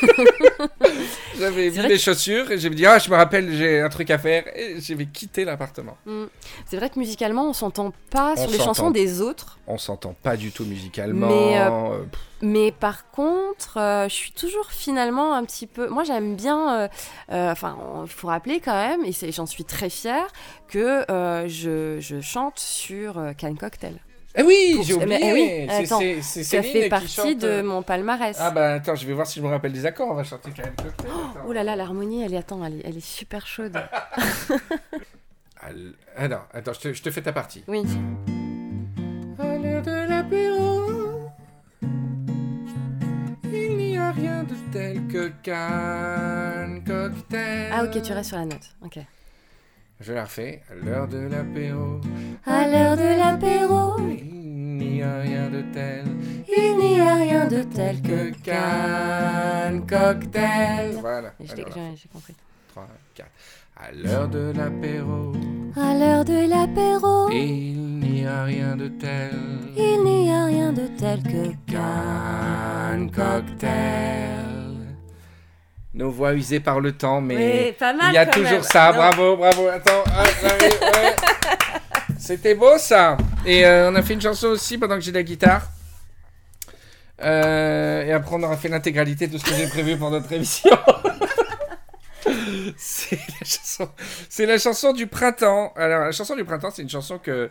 J'avais 1.38 1.70
mis 1.70 1.78
les 1.88 1.98
chaussures 1.98 2.50
et 2.50 2.58
j'ai 2.58 2.70
dit 2.70 2.86
Ah, 2.86 2.98
je 2.98 3.10
me 3.10 3.16
rappelle, 3.16 3.54
j'ai 3.54 3.80
un 3.80 3.88
truc 3.90 4.10
à 4.10 4.16
faire. 4.16 4.44
Et 4.56 4.80
j'ai 4.80 4.96
quitté 5.06 5.44
l'appartement. 5.44 5.98
Mm. 6.06 6.24
C'est 6.64 6.76
vrai 6.76 6.88
que 6.88 6.98
musicalement, 6.98 7.48
on 7.48 7.52
s'entend 7.52 7.92
pas 8.10 8.34
On 8.36 8.42
sur 8.42 8.50
les 8.50 8.58
chansons 8.58 8.90
des 8.90 9.20
autres. 9.20 9.58
On 9.66 9.76
s'entend 9.76 10.14
pas 10.22 10.36
du 10.36 10.52
tout 10.52 10.64
musicalement. 10.64 11.28
Mais, 11.28 11.58
euh, 11.58 11.98
pff, 12.10 12.20
Mais 12.42 12.72
par 12.72 13.10
contre, 13.12 13.78
euh, 13.78 14.08
je 14.08 14.14
suis 14.14 14.32
toujours 14.32 14.70
finalement 14.72 15.34
un 15.34 15.44
petit 15.44 15.66
peu. 15.68 15.88
Moi, 15.88 16.02
j'aime 16.04 16.34
bien. 16.34 16.74
euh, 16.82 16.88
euh, 17.30 17.52
Enfin, 17.52 17.78
il 18.02 18.08
faut 18.10 18.26
rappeler 18.26 18.58
quand 18.60 18.74
même, 18.74 19.04
et 19.04 19.12
j'en 19.32 19.46
suis 19.46 19.64
très 19.64 19.88
fière, 19.90 20.26
que 20.68 21.04
je, 21.48 21.98
je 22.00 22.20
chante 22.20 22.58
sur 22.58 23.14
Can 23.40 23.54
Cocktail. 23.54 23.98
Eh 24.34 24.42
oui, 24.42 24.78
j'ai 24.82 24.94
oublié. 24.94 25.18
eh 25.22 25.32
oui, 25.34 25.66
attends, 25.70 26.00
c'est- 26.00 26.42
Ça 26.42 26.62
fait 26.62 26.88
partie 26.88 27.06
chante, 27.08 27.36
de 27.38 27.60
mon 27.60 27.82
palmarès. 27.82 28.34
Ah 28.40 28.50
bah 28.50 28.74
attends, 28.74 28.94
je 28.94 29.06
vais 29.06 29.12
voir 29.12 29.26
si 29.26 29.38
je 29.40 29.44
me 29.44 29.50
rappelle 29.50 29.72
des 29.74 29.84
accords. 29.84 30.08
On 30.10 30.14
va 30.14 30.24
chanter 30.24 30.50
quand 30.56 30.62
même. 30.64 30.74
Oh 31.46 31.52
là 31.52 31.62
là, 31.62 31.76
l'harmonie, 31.76 32.22
elle 32.24 32.32
est, 32.32 32.38
attends, 32.38 32.64
elle 32.64 32.76
est, 32.78 32.82
elle 32.86 32.96
est 32.96 33.04
super 33.04 33.46
chaude. 33.46 33.76
Ah 36.16 36.28
non, 36.28 36.38
attends, 36.52 36.72
je 36.72 36.80
te, 36.80 36.92
je 36.92 37.02
te 37.02 37.10
fais 37.10 37.22
ta 37.22 37.32
partie. 37.32 37.62
Oui. 37.68 37.82
À 39.38 39.56
l'heure 39.58 39.82
de 39.82 40.08
l'apéro, 40.08 40.81
rien 44.12 44.44
de 44.44 44.54
tel 44.72 45.06
que 45.08 45.32
Cannes 45.42 46.82
Cocktail. 46.84 47.70
Ah 47.72 47.84
ok, 47.84 48.02
tu 48.02 48.12
restes 48.12 48.28
sur 48.28 48.38
la 48.38 48.44
note. 48.44 48.74
Ok. 48.82 48.98
Je 50.00 50.12
la 50.12 50.24
refais. 50.24 50.62
À 50.70 50.74
l'heure 50.74 51.08
de 51.08 51.18
l'apéro, 51.18 52.00
À 52.44 52.66
l'heure 52.68 52.96
de 52.96 53.18
l'apéro, 53.18 53.96
il 53.98 54.76
n'y 54.78 55.02
a 55.02 55.20
rien 55.20 55.48
de 55.48 55.62
tel 55.72 56.04
il 56.54 56.76
n'y 56.76 57.00
a 57.00 57.14
rien 57.14 57.46
de 57.46 57.62
tel 57.62 58.02
que 58.02 58.30
Cannes 58.42 59.86
Cocktail. 59.86 60.96
Voilà. 61.00 61.32
J'ai 61.40 61.64
compris. 62.12 62.34
3, 62.68 62.86
4. 63.14 63.30
À 63.76 63.90
l'heure 63.92 64.28
de 64.28 64.52
l'apéro, 64.56 65.32
À 65.76 65.94
l'heure 65.94 66.24
de 66.24 66.48
l'apéro, 66.48 67.30
il 67.30 67.98
n'y 67.98 68.26
a 68.26 68.44
rien 68.44 68.76
de 68.76 68.88
tel 68.88 69.32
il 69.76 70.04
n'y 70.04 70.30
a 70.30 70.44
rien 70.44 70.72
de 70.72 70.86
tel 70.98 71.22
que 71.22 71.54
Cannes 71.70 73.10
Cocktail. 73.10 74.28
Nos 75.94 76.10
voix 76.10 76.34
usées 76.34 76.60
par 76.60 76.80
le 76.80 76.92
temps, 76.92 77.20
mais 77.20 77.66
Oui, 77.66 77.72
pas 77.72 77.92
mal 77.92 78.06
il 78.10 78.14
y 78.14 78.18
a 78.18 78.26
toujours 78.26 78.50
même. 78.50 78.62
ça. 78.62 78.90
Non. 78.92 78.96
Bravo, 78.98 79.36
bravo. 79.36 79.68
Attends, 79.68 80.04
ah, 80.14 80.22
ouais. 80.44 81.16
C'était 82.18 82.54
beau 82.54 82.78
ça. 82.78 83.16
Et 83.44 83.66
euh, 83.66 83.90
on 83.90 83.94
a 83.94 84.02
fait 84.02 84.14
une 84.14 84.20
chanson 84.20 84.48
aussi 84.48 84.78
pendant 84.78 84.94
que 84.94 85.00
j'ai 85.00 85.12
la 85.12 85.22
guitare. 85.22 85.62
Euh, 87.22 88.04
et 88.04 88.12
après, 88.12 88.36
on 88.36 88.42
aura 88.42 88.56
fait 88.56 88.68
l'intégralité 88.68 89.26
de 89.26 89.38
ce 89.38 89.44
que 89.44 89.54
j'ai 89.54 89.66
prévu 89.68 89.96
pour 89.96 90.10
notre 90.10 90.30
émission. 90.32 90.70
c'est 92.76 93.16
la 93.16 93.44
chanson, 93.44 93.88
c'est 94.28 94.46
la 94.46 94.58
chanson 94.58 94.92
du 94.92 95.06
printemps. 95.06 95.72
Alors, 95.76 96.00
la 96.04 96.12
chanson 96.12 96.36
du 96.36 96.44
printemps, 96.44 96.70
c'est 96.70 96.82
une 96.82 96.88
chanson 96.88 97.18
que 97.18 97.50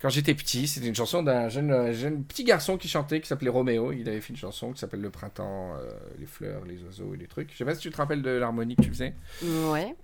quand 0.00 0.08
j'étais 0.08 0.34
petit, 0.34 0.66
c'était 0.68 0.86
une 0.88 0.94
chanson 0.94 1.22
d'un 1.22 1.48
jeune, 1.48 1.92
jeune 1.92 2.24
petit 2.24 2.44
garçon 2.44 2.76
qui 2.78 2.88
chantait, 2.88 3.20
qui 3.20 3.28
s'appelait 3.28 3.50
Roméo. 3.50 3.92
Il 3.92 4.08
avait 4.08 4.20
fait 4.20 4.30
une 4.30 4.36
chanson 4.36 4.72
qui 4.72 4.80
s'appelle 4.80 5.00
Le 5.00 5.10
printemps, 5.10 5.74
euh, 5.76 5.90
les 6.18 6.26
fleurs, 6.26 6.64
les 6.64 6.82
oiseaux 6.82 7.14
et 7.14 7.16
les 7.16 7.26
trucs. 7.26 7.50
Je 7.52 7.56
sais 7.58 7.64
pas 7.64 7.74
si 7.74 7.80
tu 7.80 7.90
te 7.90 7.96
rappelles 7.96 8.22
de 8.22 8.30
l'harmonie 8.30 8.76
que 8.76 8.82
tu 8.82 8.90
faisais. 8.90 9.14
Ouais. 9.42 9.94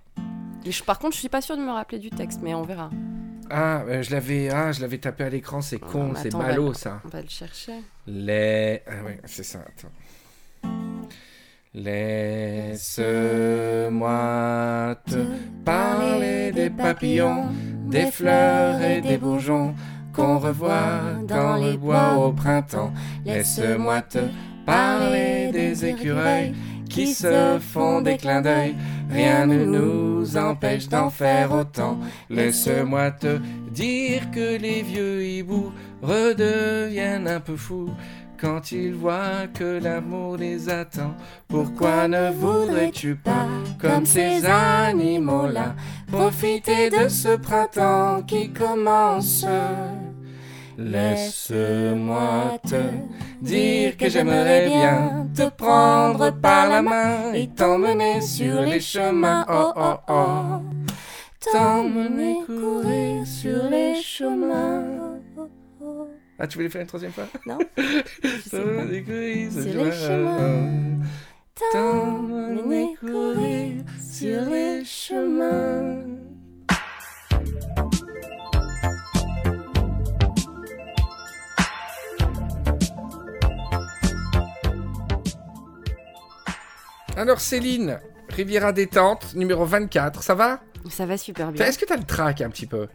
Je- 0.67 0.83
par 0.83 0.99
contre, 0.99 1.15
je 1.15 1.21
suis 1.21 1.29
pas 1.29 1.41
sûre 1.43 1.57
de 1.57 1.63
me 1.63 1.71
rappeler 1.73 1.99
du 1.99 2.11
texte, 2.11 2.41
mais 2.43 2.55
on 2.55 2.63
verra. 2.63 2.91
Ah, 3.51 3.83
euh, 3.89 4.03
je 4.03 4.11
l'avais, 4.11 4.49
ah, 4.49 4.73
je 4.73 4.81
l'avais 4.81 4.99
tapé 4.99 5.25
à 5.25 5.29
l'écran. 5.29 5.61
C'est 5.61 5.79
con, 5.79 6.15
c'est 6.17 6.33
va 6.33 6.39
ballot 6.39 6.69
le- 6.69 6.75
ça. 6.75 7.03
On 7.05 7.09
va 7.09 7.21
le 7.21 7.29
chercher. 7.29 7.75
Les, 8.07 8.81
ah 8.87 9.05
ouais, 9.05 9.21
c'est 9.27 9.43
ça. 9.43 9.59
Attends. 9.61 9.93
Laisse-moi 11.75 13.03
te 15.11 15.17
parler 15.65 16.53
des 16.53 16.71
papillons, 16.71 17.47
des 17.91 18.13
fleurs 18.13 18.81
et 18.81 19.01
des 19.01 19.19
bourgeons 19.19 19.75
qu'on 20.13 20.39
revoit 20.39 21.01
dans 21.27 21.57
les 21.57 21.77
bois 21.77 22.15
au 22.17 22.33
printemps. 22.33 22.93
Laisse-moi 23.25 24.03
te 24.03 24.21
parler 24.65 25.51
des 25.53 25.85
écureuils 25.85 26.55
qui 26.89 27.09
se 27.09 27.59
font 27.59 28.03
des 28.03 28.19
clins 28.19 28.41
d'œil. 28.41 28.77
Rien 29.11 29.47
ne 29.47 29.65
nous 29.65 30.37
empêche 30.37 30.89
d'en 30.89 31.11
faire 31.11 31.53
autant. 31.53 31.99
Laisse-moi 32.31 33.11
te 33.11 33.41
dire 33.73 34.31
que 34.31 34.57
les 34.59 34.83
vieux 34.83 35.25
hiboux 35.25 35.73
redeviennent 36.03 37.27
un 37.27 37.41
peu 37.41 37.57
fous 37.57 37.91
quand 38.45 38.73
ils 38.73 38.93
voient 38.93 39.47
que 39.55 39.81
l'amour 39.83 40.37
les 40.37 40.69
attend. 40.69 41.15
Pourquoi 41.49 42.09
ne 42.09 42.31
voudrais-tu 42.31 43.17
pas, 43.17 43.47
comme 43.81 44.05
ces 44.05 44.45
animaux-là, 44.45 45.75
profiter 46.13 46.91
de 46.91 47.09
ce 47.09 47.37
printemps 47.37 48.23
qui 48.23 48.51
commence? 48.51 49.47
Laisse-moi 50.77 52.59
te 52.69 52.83
dire 53.41 53.97
que 53.97 54.11
j'aimerais 54.11 54.67
bien 54.69 55.27
te 55.35 55.49
prendre 55.49 56.31
par 56.31 56.69
la 56.69 56.83
main 56.83 57.33
et 57.33 57.49
t'emmener 57.49 58.21
sur 58.21 58.61
les 58.61 58.81
chemins. 58.81 59.47
Oh 59.49 59.73
oh 59.75 59.97
oh. 60.09 60.61
T'emmener 61.51 62.41
courir 62.47 63.27
sur 63.27 63.71
les 63.71 63.95
chemins. 64.03 65.04
Ah, 66.39 66.47
tu 66.47 66.59
voulais 66.59 66.69
faire 66.71 66.81
une 66.81 66.87
troisième 66.87 67.13
fois? 67.13 67.27
Non 67.47 67.59
pas. 67.77 67.83
T'emmener 68.51 69.03
courir 69.05 69.51
Sur 69.53 69.85
les 69.85 69.93
chemins. 69.93 70.99
T'emmener 71.73 72.97
courir 73.01 73.85
sur 74.01 74.41
les 74.51 74.85
chemins. 74.85 76.03
Alors 87.17 87.41
Céline, 87.41 88.01
Riviera 88.29 88.73
détente, 88.73 89.35
numéro 89.35 89.65
24, 89.65 90.23
ça 90.23 90.35
va? 90.35 90.61
Ça 90.91 91.07
va 91.07 91.17
super 91.17 91.53
bien. 91.53 91.65
Est-ce 91.65 91.79
que 91.79 91.85
t'as 91.85 91.97
le 91.97 92.03
trac 92.05 92.41
un 92.41 92.51
petit 92.51 92.67
peu? 92.67 92.89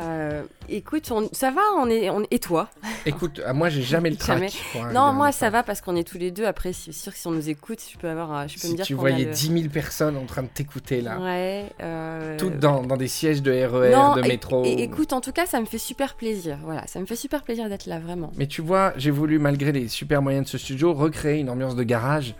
Euh, 0.00 0.42
écoute, 0.68 1.08
on- 1.12 1.28
ça 1.32 1.50
va, 1.52 1.60
on 1.78 1.88
est, 1.88 2.10
on... 2.10 2.22
et 2.32 2.40
toi? 2.40 2.68
Écoute, 3.06 3.40
ah, 3.46 3.52
moi 3.52 3.68
j'ai 3.68 3.82
jamais 3.82 4.10
le 4.10 4.16
trac. 4.16 4.38
Jamais. 4.74 4.92
Non, 4.92 5.12
moi 5.12 5.30
ça 5.30 5.50
va 5.50 5.62
parce 5.62 5.80
qu'on 5.80 5.94
est 5.94 6.02
tous 6.02 6.18
les 6.18 6.32
deux. 6.32 6.44
Après, 6.46 6.72
c'est 6.72 6.90
sûr 6.92 7.12
que 7.12 7.18
si 7.18 7.26
on 7.28 7.30
nous 7.30 7.48
écoute, 7.48 7.78
je 7.92 7.96
peux 7.98 8.08
avoir, 8.08 8.36
euh, 8.36 8.44
je 8.48 8.54
peux 8.54 8.60
Si 8.60 8.70
me 8.72 8.76
dire 8.76 8.84
tu 8.84 8.94
voyais 8.94 9.26
a 9.26 9.28
le... 9.28 9.34
10 9.34 9.52
000 9.60 9.68
personnes 9.72 10.16
en 10.16 10.24
train 10.26 10.42
de 10.42 10.48
t'écouter 10.48 11.00
là, 11.00 11.20
Ouais. 11.20 11.66
euh, 11.80 12.36
toutes 12.38 12.58
dans, 12.58 12.82
dans 12.82 12.96
des 12.96 13.06
sièges 13.08 13.40
de 13.42 13.52
RER, 13.52 13.92
Non, 13.92 14.16
de 14.16 14.22
métro. 14.22 14.64
Et, 14.64 14.82
écoute, 14.82 15.12
en 15.12 15.20
tout 15.20 15.32
cas, 15.32 15.46
ça 15.46 15.60
me 15.60 15.66
fait 15.66 15.78
super 15.78 16.14
plaisir. 16.14 16.58
Voilà, 16.64 16.84
ça 16.88 16.98
me 16.98 17.06
fait 17.06 17.14
super 17.16 17.42
plaisir 17.44 17.68
d'être 17.68 17.86
là, 17.86 18.00
vraiment. 18.00 18.32
Mais 18.36 18.48
tu 18.48 18.62
vois, 18.62 18.92
j'ai 18.96 19.12
voulu, 19.12 19.38
malgré 19.38 19.70
les 19.70 19.86
super 19.86 20.22
moyens 20.22 20.46
de 20.46 20.50
ce 20.50 20.58
studio, 20.58 20.92
recréer 20.92 21.38
une 21.40 21.50
ambiance 21.50 21.76
de 21.76 21.82
garage 21.84 22.34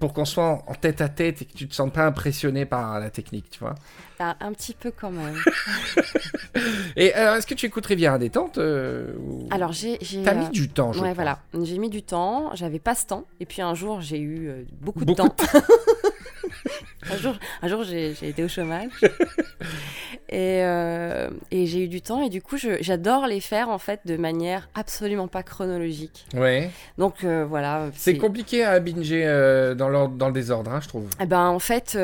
pour 0.00 0.12
qu'on 0.12 0.24
soit 0.24 0.62
en 0.66 0.74
tête 0.74 1.00
à 1.00 1.08
tête 1.08 1.42
et 1.42 1.44
que 1.44 1.52
tu 1.52 1.68
te 1.68 1.74
sentes 1.74 1.92
pas 1.92 2.04
impressionné 2.06 2.66
par 2.66 2.98
la 3.00 3.10
technique, 3.10 3.50
tu 3.50 3.60
vois. 3.60 3.74
Ah, 4.18 4.36
un 4.40 4.52
petit 4.52 4.74
peu 4.74 4.90
quand 4.90 5.10
même. 5.10 5.34
Et 6.96 7.12
alors, 7.14 7.34
est-ce 7.36 7.46
que 7.46 7.54
tu 7.54 7.66
écoutes 7.66 7.86
Riviera 7.86 8.18
détente 8.18 8.58
euh, 8.58 9.14
ou- 9.18 9.48
Alors, 9.50 9.72
j'ai. 9.72 9.98
j'ai, 10.00 10.22
T'as 10.22 10.34
euh, 10.34 10.38
mis 10.38 10.50
du 10.50 10.68
temps, 10.68 10.92
je 10.92 11.00
Ouais, 11.00 11.12
voilà. 11.12 11.40
J'ai 11.62 11.78
mis 11.78 11.90
du 11.90 12.02
temps, 12.02 12.50
j'avais 12.54 12.78
pas 12.78 12.94
ce 12.94 13.06
temps. 13.06 13.24
Et 13.40 13.46
puis 13.46 13.60
un 13.62 13.74
jour, 13.74 14.00
j'ai 14.00 14.18
eu 14.20 14.48
euh, 14.48 14.62
beaucoup 14.80 15.04
de 15.04 15.12
Beaucoup 15.14 15.28
de 15.28 15.34
temps. 15.34 15.58
un 17.12 17.16
jour, 17.16 17.34
un 17.62 17.68
jour 17.68 17.84
j'ai 17.84 18.10
été 18.22 18.42
au 18.44 18.48
chômage. 18.48 18.90
et 20.28 20.62
euh, 20.62 21.30
et 21.50 21.66
j'ai 21.66 21.84
eu 21.84 21.88
du 21.88 22.00
temps. 22.00 22.22
Et 22.22 22.28
du 22.30 22.40
coup, 22.42 22.56
j'adore 22.80 23.26
les 23.26 23.40
faire, 23.40 23.68
en 23.68 23.78
fait, 23.78 24.00
de 24.04 24.16
manière 24.16 24.68
absolument 24.74 25.28
pas 25.28 25.42
chronologique. 25.42 26.26
Ouais. 26.34 26.70
Donc, 26.98 27.24
euh, 27.24 27.44
voilà. 27.48 27.86
C'est 27.94 28.16
compliqué 28.16 28.64
à 28.64 28.80
binger 28.80 29.24
euh, 29.26 29.74
dans, 29.74 29.88
le 29.88 30.32
désordre, 30.32 30.72
hein, 30.72 30.80
je 30.82 30.88
trouve. 30.88 31.08
Eh 31.20 31.26
ben, 31.26 31.46
en 31.46 31.58
fait, 31.58 31.98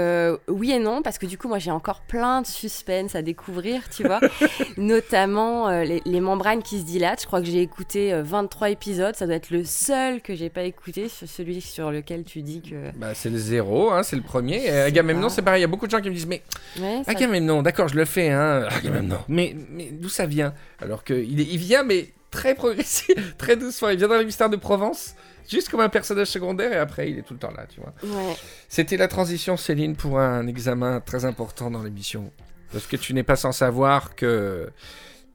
oui 0.48 0.72
et 0.72 0.78
non, 0.78 1.02
parce 1.02 1.18
que 1.18 1.26
du 1.26 1.38
coup, 1.38 1.48
moi, 1.48 1.58
j'ai 1.58 1.70
encore 1.70 2.00
plein 2.02 2.42
de 2.42 2.46
suspense 2.46 3.14
à 3.14 3.22
découvrir, 3.22 3.88
tu 3.88 4.04
vois. 4.04 4.20
Notamment 4.76 5.70
les, 5.70 6.02
les 6.04 6.20
membranes 6.20 6.62
qui 6.62 6.78
se 6.80 6.84
dilatent. 6.84 7.22
Je 7.22 7.26
crois 7.26 7.40
que 7.40 7.46
j'ai 7.46 7.62
écouté 7.62 8.12
euh, 8.12 8.22
23 8.22 8.70
épisodes. 8.70 9.14
Ça 9.14 9.26
doit 9.26 9.36
être 9.36 9.50
le 9.50 9.64
seul 9.64 10.20
que 10.20 10.34
j'ai 10.34 10.48
pas 10.50 10.62
écouté, 10.62 11.08
ce- 11.08 11.26
celui 11.26 11.60
sur 11.60 11.90
lequel 11.90 12.24
tu 12.24 12.42
dis 12.42 12.60
que. 12.62 12.90
Bah, 12.96 13.14
c'est 13.14 13.30
le 13.30 13.38
zéro, 13.38 13.90
hein, 13.90 14.02
c'est 14.02 14.16
le 14.16 14.22
premier. 14.22 14.68
Sais 14.94 14.98
Agamemnon, 14.98 15.28
c'est 15.28 15.42
pareil. 15.42 15.60
Il 15.60 15.62
y 15.62 15.64
a 15.64 15.68
beaucoup 15.68 15.86
de 15.86 15.90
gens 15.90 16.00
qui 16.00 16.08
me 16.10 16.14
disent 16.14 16.26
Mais 16.26 16.42
Ouais, 16.78 17.02
ça- 17.04 17.10
Agamemnon, 17.12 17.62
d'accord, 17.62 17.88
je 17.88 17.96
le 17.96 18.04
fais, 18.04 18.30
hein. 18.30 18.66
Agamemnon. 18.70 19.18
Mais, 19.28 19.54
mais 19.70 19.90
d'où 19.92 20.08
ça 20.08 20.26
vient? 20.26 20.52
Alors 20.80 21.04
qu'il 21.04 21.38
il 21.40 21.58
vient, 21.58 21.82
mais 21.84 22.08
très 22.30 22.54
progressif, 22.54 23.14
très 23.38 23.56
doucement. 23.56 23.88
Il 23.90 23.98
vient 23.98 24.08
dans 24.08 24.18
les 24.18 24.24
mystères 24.24 24.50
de 24.50 24.56
Provence, 24.56 25.14
juste 25.48 25.68
comme 25.68 25.80
un 25.80 25.88
personnage 25.88 26.28
secondaire, 26.28 26.72
et 26.72 26.76
après, 26.76 27.10
il 27.10 27.18
est 27.18 27.22
tout 27.22 27.34
le 27.34 27.40
temps 27.40 27.50
là, 27.56 27.66
tu 27.72 27.80
vois. 27.80 27.92
Ouais. 28.04 28.34
C'était 28.68 28.96
la 28.96 29.08
transition, 29.08 29.56
Céline, 29.56 29.96
pour 29.96 30.18
un 30.20 30.46
examen 30.46 31.00
très 31.00 31.24
important 31.24 31.70
dans 31.70 31.82
l'émission. 31.82 32.30
Parce 32.72 32.86
que 32.86 32.96
tu 32.96 33.14
n'es 33.14 33.24
pas 33.24 33.34
sans 33.36 33.50
savoir 33.52 34.14
que 34.14 34.70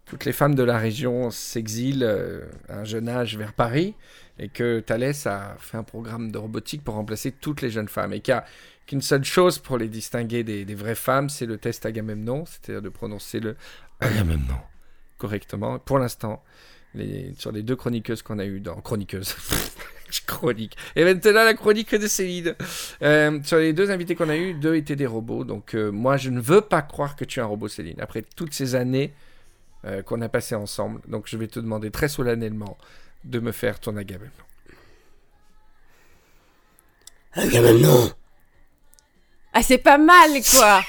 toutes 0.05 0.23
les 0.23 0.31
femmes 0.31 0.55
de 0.55 0.63
la 0.63 0.77
région 0.77 1.31
s'exilent 1.31 2.03
euh, 2.03 2.41
à 2.69 2.77
un 2.79 2.83
jeune 2.85 3.09
âge 3.09 3.35
vers 3.37 3.51
Paris 3.53 3.93
et 4.39 4.47
que 4.49 4.79
Thalès 4.79 5.25
a 5.27 5.55
fait 5.59 5.77
un 5.77 5.83
programme 5.83 6.31
de 6.31 6.37
robotique 6.37 6.83
pour 6.83 6.93
remplacer 6.95 7.31
toutes 7.31 7.61
les 7.61 7.69
jeunes 7.71 7.87
femmes 7.89 8.13
et 8.13 8.19
qu'il 8.21 8.33
y 8.33 8.37
a 8.37 8.45
qu'une 8.85 9.01
seule 9.01 9.23
chose 9.23 9.59
pour 9.59 9.77
les 9.77 9.87
distinguer 9.87 10.43
des, 10.43 10.65
des 10.65 10.75
vraies 10.75 10.95
femmes, 10.95 11.29
c'est 11.29 11.45
le 11.45 11.57
test 11.57 11.85
Agamemnon, 11.85 12.45
c'est-à-dire 12.45 12.81
de 12.81 12.89
prononcer 12.89 13.39
le 13.39 13.55
Agamemnon 13.99 14.59
correctement. 15.17 15.79
Pour 15.79 15.99
l'instant, 15.99 16.43
les, 16.93 17.33
sur 17.37 17.51
les 17.51 17.63
deux 17.63 17.75
chroniqueuses 17.75 18.21
qu'on 18.21 18.39
a 18.39 18.45
eues 18.45 18.59
dans... 18.59 18.75
Chroniqueuses 18.81 19.35
Chronique. 20.27 20.77
Et 20.95 21.03
maintenant, 21.03 21.43
la 21.43 21.55
chronique 21.55 21.93
de 21.93 22.07
Céline. 22.07 22.55
Euh, 23.01 23.39
sur 23.43 23.57
les 23.57 23.73
deux 23.73 23.91
invités 23.91 24.15
qu'on 24.15 24.29
a 24.29 24.37
eu, 24.37 24.53
deux 24.53 24.75
étaient 24.75 24.95
des 24.95 25.07
robots. 25.07 25.43
Donc, 25.43 25.73
euh, 25.73 25.91
moi, 25.91 26.15
je 26.15 26.29
ne 26.29 26.39
veux 26.39 26.61
pas 26.61 26.81
croire 26.81 27.15
que 27.15 27.25
tu 27.25 27.39
es 27.39 27.43
un 27.43 27.47
robot, 27.47 27.67
Céline. 27.67 27.99
Après 27.99 28.23
toutes 28.35 28.53
ces 28.53 28.75
années 28.75 29.13
euh, 29.83 30.03
qu'on 30.03 30.21
a 30.21 30.29
passées 30.29 30.55
ensemble. 30.55 31.01
Donc, 31.07 31.27
je 31.27 31.35
vais 31.37 31.47
te 31.47 31.59
demander 31.59 31.91
très 31.91 32.07
solennellement 32.07 32.77
de 33.25 33.39
me 33.39 33.51
faire 33.51 33.79
ton 33.79 33.97
Agamemnon. 33.97 34.31
Agamemnon, 37.33 38.11
Ah, 39.57 39.63
c'est 39.63 39.77
pas 39.77 39.97
mal, 39.97 40.31
quoi 40.51 40.81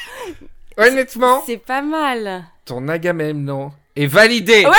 Honnêtement, 0.77 1.41
C'est 1.47 1.57
pas 1.57 1.83
mal 1.83 2.45
ton 2.67 2.89
Agamemnon 2.89 3.71
est 3.95 4.07
validé. 4.07 4.67
Ouais 4.67 4.73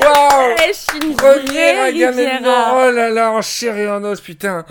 Waouh 0.00 0.54
Eh, 0.64 0.68
Je 0.68 0.72
suis 0.78 0.98
une 1.04 1.16
Premier 1.16 1.70
Agamemnon. 1.70 2.64
Oh 2.72 2.90
là 2.92 3.10
là, 3.10 3.32
en 3.32 3.42
chair 3.42 3.76
et 3.76 3.90
en 3.90 4.04
os, 4.04 4.20
putain. 4.20 4.64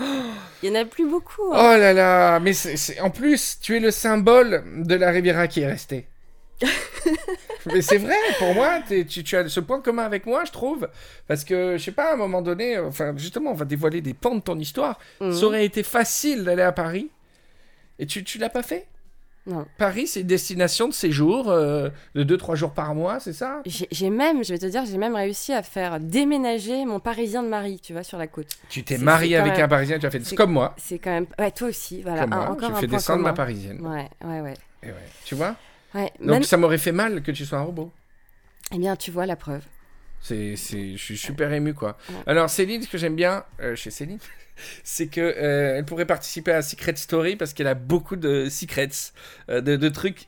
Il 0.62 0.70
y 0.70 0.72
en 0.72 0.76
a 0.80 0.86
plus 0.86 1.06
beaucoup. 1.06 1.50
Oh 1.50 1.54
hein. 1.54 1.76
là 1.76 1.92
là, 1.92 2.40
mais 2.40 2.54
c'est- 2.54 2.98
en 3.00 3.10
plus, 3.10 3.58
tu 3.60 3.76
es 3.76 3.80
le 3.80 3.90
symbole 3.90 4.64
de 4.76 4.94
la 4.94 5.10
Riviera 5.10 5.48
qui 5.48 5.60
est 5.60 5.66
restée. 5.66 6.08
mais 7.72 7.82
c'est 7.82 7.98
vrai, 7.98 8.14
pour 8.38 8.54
moi, 8.54 8.80
tu, 8.88 9.04
tu 9.24 9.36
as 9.36 9.48
ce 9.48 9.60
point 9.60 9.80
commun 9.80 10.04
avec 10.04 10.26
moi, 10.26 10.44
je 10.44 10.52
trouve. 10.52 10.88
Parce 11.26 11.44
que, 11.44 11.76
je 11.78 11.82
sais 11.84 11.92
pas, 11.92 12.10
à 12.10 12.14
un 12.14 12.16
moment 12.16 12.42
donné, 12.42 12.78
enfin, 12.78 13.12
justement, 13.16 13.50
on 13.50 13.54
va 13.54 13.64
dévoiler 13.64 14.00
des 14.00 14.14
pans 14.14 14.34
de 14.34 14.40
ton 14.40 14.58
histoire. 14.58 14.98
Mhm. 15.20 15.32
Ça 15.32 15.44
aurait 15.46 15.64
été 15.64 15.82
facile 15.82 16.44
d'aller 16.44 16.62
à 16.62 16.72
Paris. 16.72 17.10
Et 17.98 18.06
tu, 18.06 18.22
tu 18.24 18.38
l'as 18.38 18.48
pas 18.50 18.62
fait? 18.62 18.86
Non. 19.46 19.64
Paris, 19.78 20.06
c'est 20.06 20.20
une 20.20 20.26
destination 20.26 20.88
de 20.88 20.92
séjour 20.92 21.48
euh, 21.48 21.88
de 22.14 22.22
2-3 22.36 22.54
jours 22.54 22.72
par 22.72 22.94
mois, 22.94 23.18
c'est 23.18 23.32
ça? 23.32 23.62
J'ai 23.64 24.10
même, 24.10 24.44
je 24.44 24.52
vais 24.52 24.58
te 24.58 24.66
dire, 24.66 24.84
j'ai 24.84 24.98
même 24.98 25.14
réussi 25.16 25.54
à 25.54 25.62
faire 25.62 26.00
déménager 26.00 26.84
mon 26.84 27.00
Parisien 27.00 27.42
de 27.42 27.48
mari, 27.48 27.80
tu 27.82 27.94
vois, 27.94 28.02
sur 28.02 28.18
la 28.18 28.26
côte. 28.26 28.46
Tu 28.68 28.82
t'es 28.84 28.98
marié 28.98 29.36
avec 29.36 29.54
même- 29.54 29.62
un 29.64 29.68
Parisien, 29.68 29.98
tu 29.98 30.04
as 30.04 30.10
fait 30.10 30.22
c'est- 30.22 30.36
comme 30.36 30.52
moi. 30.52 30.74
C'est 30.76 30.98
quand 30.98 31.10
même. 31.12 31.26
Ouais, 31.38 31.50
toi 31.50 31.68
aussi, 31.68 32.02
voilà. 32.02 32.24
Comme 32.24 32.32
un- 32.34 32.36
moi, 32.36 32.50
encore 32.50 32.70
je 32.70 32.74
un 32.74 32.80
fais 32.80 32.86
descendre 32.88 33.22
ma. 33.22 33.32
Parisienne. 33.32 33.80
Ouais, 33.80 34.08
ouais, 34.22 34.40
ouais. 34.42 34.54
Et 34.82 34.88
ouais. 34.88 34.94
Tu 35.24 35.34
vois? 35.34 35.56
Ouais. 35.94 36.12
Donc 36.20 36.28
Même- 36.28 36.42
ça 36.42 36.56
m'aurait 36.56 36.78
fait 36.78 36.92
mal 36.92 37.22
que 37.22 37.30
tu 37.30 37.44
sois 37.44 37.58
un 37.58 37.62
robot. 37.62 37.92
Eh 38.72 38.78
bien, 38.78 38.96
tu 38.96 39.10
vois 39.10 39.26
la 39.26 39.36
preuve. 39.36 39.62
C'est, 40.20 40.56
c'est, 40.56 40.92
je 40.96 41.02
suis 41.02 41.16
super 41.16 41.52
ému 41.52 41.74
quoi. 41.74 41.96
Ouais. 42.08 42.16
Alors 42.26 42.50
Céline, 42.50 42.82
ce 42.82 42.88
que 42.88 42.98
j'aime 42.98 43.14
bien 43.14 43.44
euh, 43.60 43.76
chez 43.76 43.90
Céline, 43.92 44.18
c'est 44.82 45.06
que 45.06 45.20
euh, 45.20 45.76
elle 45.78 45.84
pourrait 45.84 46.06
participer 46.06 46.50
à 46.50 46.60
Secret 46.60 46.96
Story 46.96 47.36
parce 47.36 47.52
qu'elle 47.54 47.68
a 47.68 47.74
beaucoup 47.74 48.16
de 48.16 48.48
secrets, 48.48 48.88
euh, 49.48 49.60
de, 49.60 49.76
de 49.76 49.88
trucs 49.88 50.26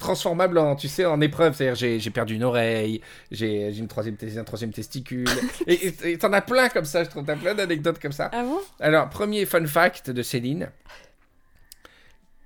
transformables 0.00 0.58
en, 0.58 0.74
tu 0.74 0.88
sais, 0.88 1.04
en 1.06 1.20
épreuves. 1.20 1.54
C'est-à-dire 1.54 1.76
j'ai, 1.76 2.00
j'ai 2.00 2.10
perdu 2.10 2.34
une 2.34 2.42
oreille, 2.42 3.00
j'ai, 3.30 3.72
j'ai 3.72 3.78
une 3.78 3.86
troisième, 3.86 4.16
un 4.36 4.44
troisième 4.44 4.72
testicule. 4.72 5.28
et 5.68 6.18
t'en 6.18 6.32
as 6.32 6.42
plein 6.42 6.68
comme 6.68 6.84
ça, 6.84 7.04
je 7.04 7.08
trouve. 7.08 7.24
T'as 7.24 7.36
plein 7.36 7.54
d'anecdotes 7.54 8.00
comme 8.00 8.12
ça. 8.12 8.30
Ah 8.32 8.42
bon? 8.42 8.58
Alors 8.80 9.08
premier 9.08 9.46
fun 9.46 9.64
fact 9.66 10.10
de 10.10 10.22
Céline, 10.22 10.68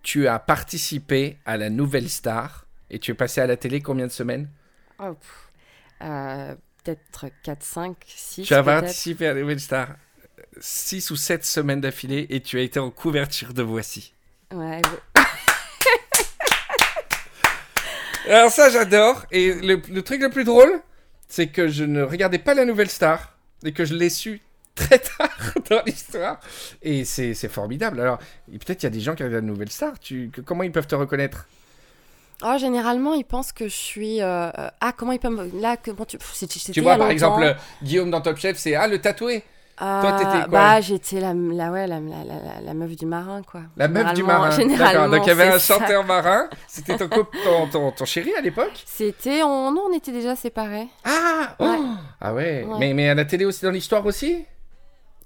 tu 0.02 0.28
as 0.28 0.38
participé 0.38 1.38
à 1.44 1.56
la 1.56 1.71
Nouvelle 1.71 2.09
Star 2.09 2.66
et 2.90 2.99
tu 2.99 3.11
es 3.12 3.14
passé 3.14 3.40
à 3.40 3.47
la 3.47 3.56
télé 3.56 3.80
combien 3.80 4.06
de 4.06 4.12
semaines? 4.12 4.49
Oh. 4.99 5.16
Euh, 6.02 6.54
Peut-être 6.85 7.26
4, 7.44 7.62
5, 7.62 7.97
6. 8.06 8.42
Tu 8.47 8.54
as 8.54 8.62
participé 8.62 9.28
à 9.28 9.35
la 9.35 9.40
Nouvelle 9.40 9.61
Star 9.61 9.88
6 10.59 11.11
ou 11.12 11.16
7 11.16 11.44
semaines 11.44 11.80
d'affilée 11.80 12.26
et 12.30 12.40
tu 12.40 12.59
as 12.59 12.62
été 12.62 12.80
en 12.80 12.90
couverture 12.90 13.54
de 13.54 13.62
Voici. 13.62 14.14
Ouais, 14.52 14.82
Alors 18.28 18.50
ça 18.50 18.68
j'adore 18.71 19.25
et 19.30 19.52
le, 19.54 19.80
le 19.88 20.02
truc 20.02 20.21
le 20.21 20.30
plus 20.30 20.44
drôle 20.44 20.80
c'est 21.28 21.49
que 21.49 21.68
je 21.68 21.85
ne 21.85 22.02
regardais 22.02 22.38
pas 22.38 22.54
la 22.54 22.64
Nouvelle 22.64 22.90
Star 22.90 23.37
et 23.64 23.73
que 23.73 23.85
je 23.85 23.94
l'ai 23.94 24.11
su 24.11 24.42
très 24.75 24.99
tard 24.99 25.29
dans 25.71 25.83
l'histoire. 25.87 26.41
Et 26.83 27.05
c'est 27.05 27.35
formidable. 27.49 28.00
Alors, 28.00 28.19
peut-être 28.49 28.83
il 28.83 28.87
y 28.87 28.87
a 28.87 28.91
des 28.91 29.00
gens 29.00 29.14
qui 29.14 29.23
regardent 29.23 29.45
la 29.45 29.49
nouvelle 29.52 29.71
star. 29.71 29.99
Tu, 29.99 30.31
que- 30.33 30.41
comment 30.41 30.62
ils 30.62 30.73
peuvent 30.73 30.87
te 30.87 30.95
reconnaître? 30.95 31.47
Oh, 32.45 32.57
généralement, 32.59 33.14
ils 33.14 33.25
pensent 33.25 33.52
que 33.52 33.67
je 33.69 33.75
suis. 33.75 34.21
euh, 34.21 34.50
euh, 34.59 34.69
Ah, 34.81 34.93
comment 34.97 35.12
ils 35.12 35.21
peuvent. 35.21 35.31
me- 35.33 35.61
Là, 35.61 35.76
comment 35.76 36.05
tu. 36.05 36.19
Pff, 36.19 36.45
Tu 36.73 36.81
vois, 36.81 36.97
par 36.97 37.11
exemple, 37.11 37.55
Guillaume 37.83 38.11
dans 38.11 38.21
Top 38.21 38.37
Chef, 38.37 38.57
c'est 38.59 38.75
Ah, 38.75 38.88
le 38.88 39.00
tatoué. 39.00 39.45
Ah, 39.79 40.17
t'étais 40.19 40.31
quoi? 40.41 40.49
Bah, 40.49 40.81
j'étais 40.81 41.19
la, 41.19 41.33
la, 41.35 41.71
ouais, 41.73 41.87
la, 41.87 41.99
la, 41.99 42.61
la, 42.62 42.75
meuf 42.75 42.95
du 42.95 43.07
marin, 43.07 43.43
quoi. 43.43 43.62
La 43.76 43.88
meuf 43.88 44.12
du 44.14 44.23
marin. 44.23 44.50
D'accord. 44.50 44.61
Généralement, 44.61 45.09
Donc 45.17 45.25
il 45.26 45.29
y 45.29 45.33
avait 45.33 45.49
un 45.49 45.59
ça. 45.59 45.75
chanteur 45.79 46.05
marin. 46.05 46.49
C'était 46.69 46.97
ton, 46.99 47.09
ton, 47.09 47.67
ton, 47.73 47.91
ton 47.91 48.05
chéri 48.05 48.33
à 48.37 48.41
l'époque? 48.43 48.73
C'était. 48.87 49.43
On... 49.43 49.73
Non, 49.73 49.85
on 49.91 49.97
était 49.97 50.12
déjà 50.12 50.37
séparés. 50.37 50.88
Ah 51.05 51.57
oh 51.59 51.64
Ouais. 51.64 51.79
Ah 52.21 52.35
ouais. 52.35 52.64
Ouais. 52.64 52.76
Mais, 52.81 52.93
mais 52.93 53.09
à 53.09 53.14
la 53.14 53.25
télé 53.25 53.45
aussi, 53.45 53.64
dans 53.64 53.71
l'histoire 53.71 54.05
aussi? 54.05 54.45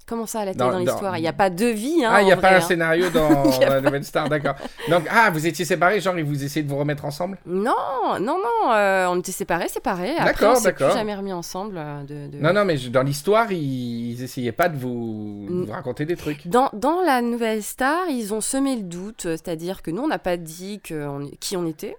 Comment 0.07 0.25
ça, 0.25 0.45
la 0.45 0.53
télé 0.53 0.57
Dans- 0.71 0.77
l'histoire? 0.79 1.17
Il 1.17 1.21
n'y 1.21 1.27
a 1.27 1.33
pas 1.33 1.49
de 1.49 1.65
vie, 1.65 2.05
hein. 2.05 2.09
Ah, 2.13 2.21
il 2.21 2.25
n'y 2.25 2.31
a 2.31 2.37
pas 2.37 2.53
un 2.53 2.55
hein. 2.57 2.61
scénario 2.61 3.09
dans 3.13 3.43
la 3.59 3.81
nouvelle 3.81 4.05
star, 4.05 4.29
d'accord. 4.29 4.55
Donc, 4.89 5.03
ah, 5.11 5.29
vous 5.31 5.45
étiez 5.45 5.65
séparés, 5.65 5.99
genre, 5.99 6.17
et 6.17 6.23
vous 6.23 6.43
essayez 6.43 6.63
de 6.63 6.69
vous 6.69 6.77
remettre 6.77 7.03
ensemble? 7.03 7.37
Non, 7.45 7.73
non, 8.21 8.37
non. 8.37 8.71
euh, 8.71 9.07
on 9.09 9.19
était 9.19 9.33
séparés, 9.33 9.67
séparés. 9.67 10.11
Après, 10.17 10.25
D'accord, 10.33 10.53
on 10.53 10.55
s'est 10.61 10.71
plus 10.71 10.83
d'accord. 10.85 10.97
jamais 10.97 11.13
remis 11.13 11.33
ensemble. 11.33 11.75
euh, 11.77 12.03
de, 12.03 12.37
de- 12.37 12.41
Non, 12.41 12.53
non, 12.53 12.63
mais 12.63 12.77
je- 12.77 12.89
dans 12.89 13.03
l'histoire, 13.03 13.51
ils, 13.51 14.11
ils 14.13 14.23
essayaient 14.23 14.53
pas 14.53 14.69
de 14.69 14.77
vous, 14.77 15.45
de 15.49 15.65
vous 15.65 15.71
raconter 15.73 16.05
des 16.05 16.15
trucs. 16.15 16.47
Dans, 16.47 16.69
dans 16.71 17.01
la 17.01 17.21
nouvelle 17.21 17.61
star, 17.61 18.07
ils 18.09 18.33
ont 18.33 18.41
semé 18.41 18.77
le 18.77 18.83
doute, 18.83 19.23
c'est-à-dire 19.23 19.81
que 19.81 19.91
nous, 19.91 20.03
on 20.03 20.07
n'a 20.07 20.19
pas 20.19 20.37
dit 20.37 20.79
que 20.81 21.05
on- 21.07 21.29
qui 21.39 21.57
on 21.57 21.65
était. 21.67 21.97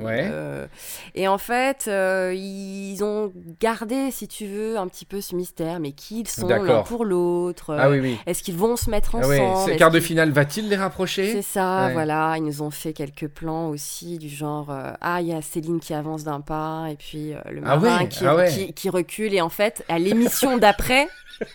Ouais. 0.00 0.26
Euh, 0.32 0.66
et 1.14 1.28
en 1.28 1.36
fait, 1.36 1.84
euh, 1.86 2.32
ils 2.34 3.04
ont 3.04 3.30
gardé, 3.60 4.10
si 4.10 4.26
tu 4.26 4.46
veux, 4.46 4.78
un 4.78 4.88
petit 4.88 5.04
peu 5.04 5.20
ce 5.20 5.34
mystère. 5.36 5.80
Mais 5.80 5.92
qui 5.92 6.20
ils 6.20 6.28
sont 6.28 6.48
l'un 6.48 6.82
pour 6.82 7.04
l'autre? 7.04 7.70
Euh, 7.74 7.78
Ah 7.80 7.90
oui, 7.90 8.00
oui. 8.00 8.18
Est-ce 8.26 8.42
qu'ils 8.42 8.56
vont 8.56 8.76
se 8.76 8.88
mettre 8.90 9.16
Ah 9.16 9.18
ensemble? 9.18 9.70
Est-ce 9.70 9.78
quart 9.78 9.90
de 9.90 10.00
finale 10.00 10.30
va-t-il 10.30 10.68
les 10.70 10.76
rapprocher? 10.76 11.30
C'est 11.32 11.42
ça, 11.42 11.86
Ouais. 11.86 11.92
voilà. 11.92 12.34
Ils 12.38 12.44
nous 12.44 12.62
ont 12.62 12.70
fait 12.70 12.94
quelques 12.94 13.28
plans 13.28 13.68
aussi, 13.68 14.16
du 14.18 14.28
genre 14.30 14.70
euh, 14.70 14.92
Ah, 15.02 15.20
il 15.20 15.26
y 15.28 15.32
a 15.34 15.42
Céline 15.42 15.80
qui 15.80 15.92
avance 15.92 16.24
d'un 16.24 16.40
pas, 16.40 16.86
et 16.90 16.96
puis 16.96 17.32
le 17.50 17.60
Ah 17.66 17.76
marin 17.76 18.06
qui, 18.06 18.26
ah 18.26 18.34
ouais. 18.34 18.48
qui, 18.48 18.72
qui 18.72 18.88
recule. 18.88 19.34
Et 19.34 19.40
en 19.42 19.50
fait, 19.50 19.84
à 19.90 19.98
l'émission 19.98 20.56
d'après, 20.56 21.06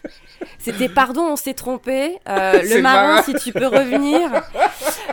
c'était 0.59 0.89
Pardon, 0.89 1.23
on 1.31 1.35
s'est 1.35 1.53
trompé. 1.55 2.17
euh, 2.29 2.61
le 2.61 2.81
marin, 2.81 3.07
marin. 3.07 3.21
si 3.23 3.33
tu 3.33 3.51
peux 3.51 3.65
revenir. 3.67 4.29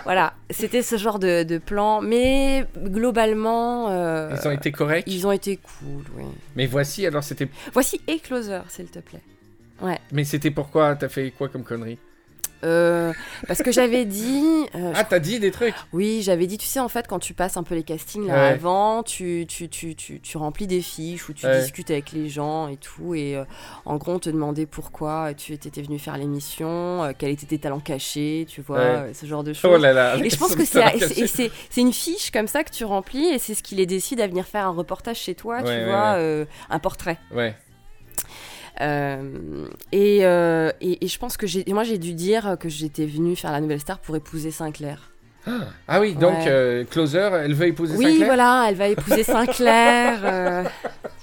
voilà, 0.05 0.35
c'était 0.51 0.83
ce 0.83 0.97
genre 0.97 1.19
de, 1.19 1.43
de 1.43 1.59
plan. 1.59 2.01
Mais 2.03 2.67
globalement, 2.99 3.89
euh, 3.91 4.35
Ils 4.41 4.49
ont 4.49 4.51
été 4.51 4.73
corrects. 4.73 5.05
ils 5.07 5.27
ont 5.27 5.33
été 5.33 5.57
cool, 5.57 6.05
oui. 6.17 6.25
Mais 6.57 6.67
voici, 6.67 7.07
alors 7.07 7.23
c'était. 7.23 7.49
Voici 7.73 8.01
et 8.09 8.19
Closer, 8.19 8.61
s'il 8.69 8.87
te 8.87 8.99
plaît. 8.99 9.23
Mais 10.13 10.25
c'était 10.25 10.51
pourquoi 10.51 10.97
T'as 10.97 11.09
fait 11.09 11.31
quoi 11.31 11.49
comme 11.49 11.63
connerie? 11.63 11.99
Euh, 12.65 13.13
parce 13.47 13.63
que 13.63 13.71
j'avais 13.71 14.05
dit, 14.05 14.43
euh, 14.75 14.93
Ah, 14.95 15.05
t'as 15.05 15.21
dit 15.21 15.39
des 15.39 15.51
trucs 15.53 15.75
Oui, 15.93 16.23
j'avais 16.23 16.47
dit, 16.47 16.59
tu 16.59 16.67
sais, 16.67 16.81
en 16.81 16.89
fait, 16.89 17.07
quand 17.07 17.19
tu 17.21 17.33
passes 17.35 17.57
un 17.57 17.63
peu 17.63 17.75
les 17.75 17.85
castings 17.85 18.27
là, 18.27 18.35
Ouais. 18.35 18.49
avant, 18.55 19.03
tu, 19.03 19.47
tu, 19.49 19.69
tu, 19.69 19.95
tu, 19.95 20.21
tu 20.21 20.37
remplis 20.39 20.67
des 20.67 20.81
fiches 20.81 21.29
où 21.29 21.33
tu 21.33 21.47
Ouais. 21.47 21.61
discutes 21.61 21.91
avec 21.91 22.13
les 22.13 22.29
gens 22.29 22.67
et 22.69 22.77
tout. 22.77 23.15
Et 23.15 23.37
euh, 23.37 23.45
en 23.85 23.97
gros, 23.97 24.13
on 24.13 24.19
te 24.19 24.29
demandait 24.31 24.67
pourquoi 24.67 25.35
tu 25.35 25.53
étais 25.53 25.83
venu 25.83 25.99
faire 25.99 26.17
l'émission, 26.19 27.13
quels 27.17 27.31
étaient 27.31 27.47
tes 27.47 27.59
talents 27.59 27.79
cachés, 27.81 28.47
tu 28.49 28.61
vois, 28.61 28.79
Ouais. 29.05 29.15
ce 29.15 29.27
genre 29.27 29.45
de 29.45 29.53
choses. 29.53 29.71
Oh 29.75 29.79
là 29.79 29.93
là. 29.93 30.17
Et 30.17 30.29
je 30.31 30.37
pense 30.39 30.57
que 30.57 30.65
c'est 30.65 31.81
une 31.81 31.93
fiche 31.93 32.31
comme 32.31 32.49
ça 32.49 32.65
que 32.65 32.71
tu 32.71 32.85
remplis 32.85 33.27
et 33.29 33.39
c'est 33.39 33.55
ce 33.55 33.63
qui 33.63 33.75
les 33.77 33.87
décide 33.87 34.21
à 34.21 34.27
venir 34.27 34.45
faire 34.47 34.67
un 34.67 34.71
reportage 34.73 35.19
chez 35.19 35.35
toi, 35.35 35.63
tu 35.63 35.85
vois, 35.85 36.19
un 36.71 36.79
portrait. 36.81 37.19
Ouais. 37.33 37.55
Euh, 38.81 39.67
et, 39.93 40.21
euh, 40.25 40.71
et, 40.81 41.05
et 41.05 41.09
je 41.09 41.19
pense 41.19 41.37
que 41.37 41.47
j'ai, 41.47 41.65
moi 41.69 41.83
j'ai 41.85 41.99
dû 41.99 42.15
dire 42.15 42.57
que 42.61 42.69
j'étais 42.69 43.07
venue 43.07 43.35
faire 43.37 43.53
la 43.53 43.61
nouvelle 43.61 43.81
star 43.81 43.99
pour 43.99 44.15
épouser 44.17 44.51
Sinclair. 44.51 45.11
Ah 45.89 46.01
oui, 46.01 46.15
donc 46.15 46.35
Ouais. 46.35 46.45
euh, 46.49 46.85
Closer, 46.85 47.31
elle 47.33 47.55
veut 47.55 47.67
épouser 47.69 47.97
Oui, 47.97 48.05
Sinclair 48.05 48.27
voilà, 48.27 48.67
elle 48.69 48.75
va 48.77 48.89
épouser 48.89 49.25
Sinclair. 49.25 50.21
euh, 50.25 50.65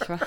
tu 0.02 0.08
vois. 0.08 0.20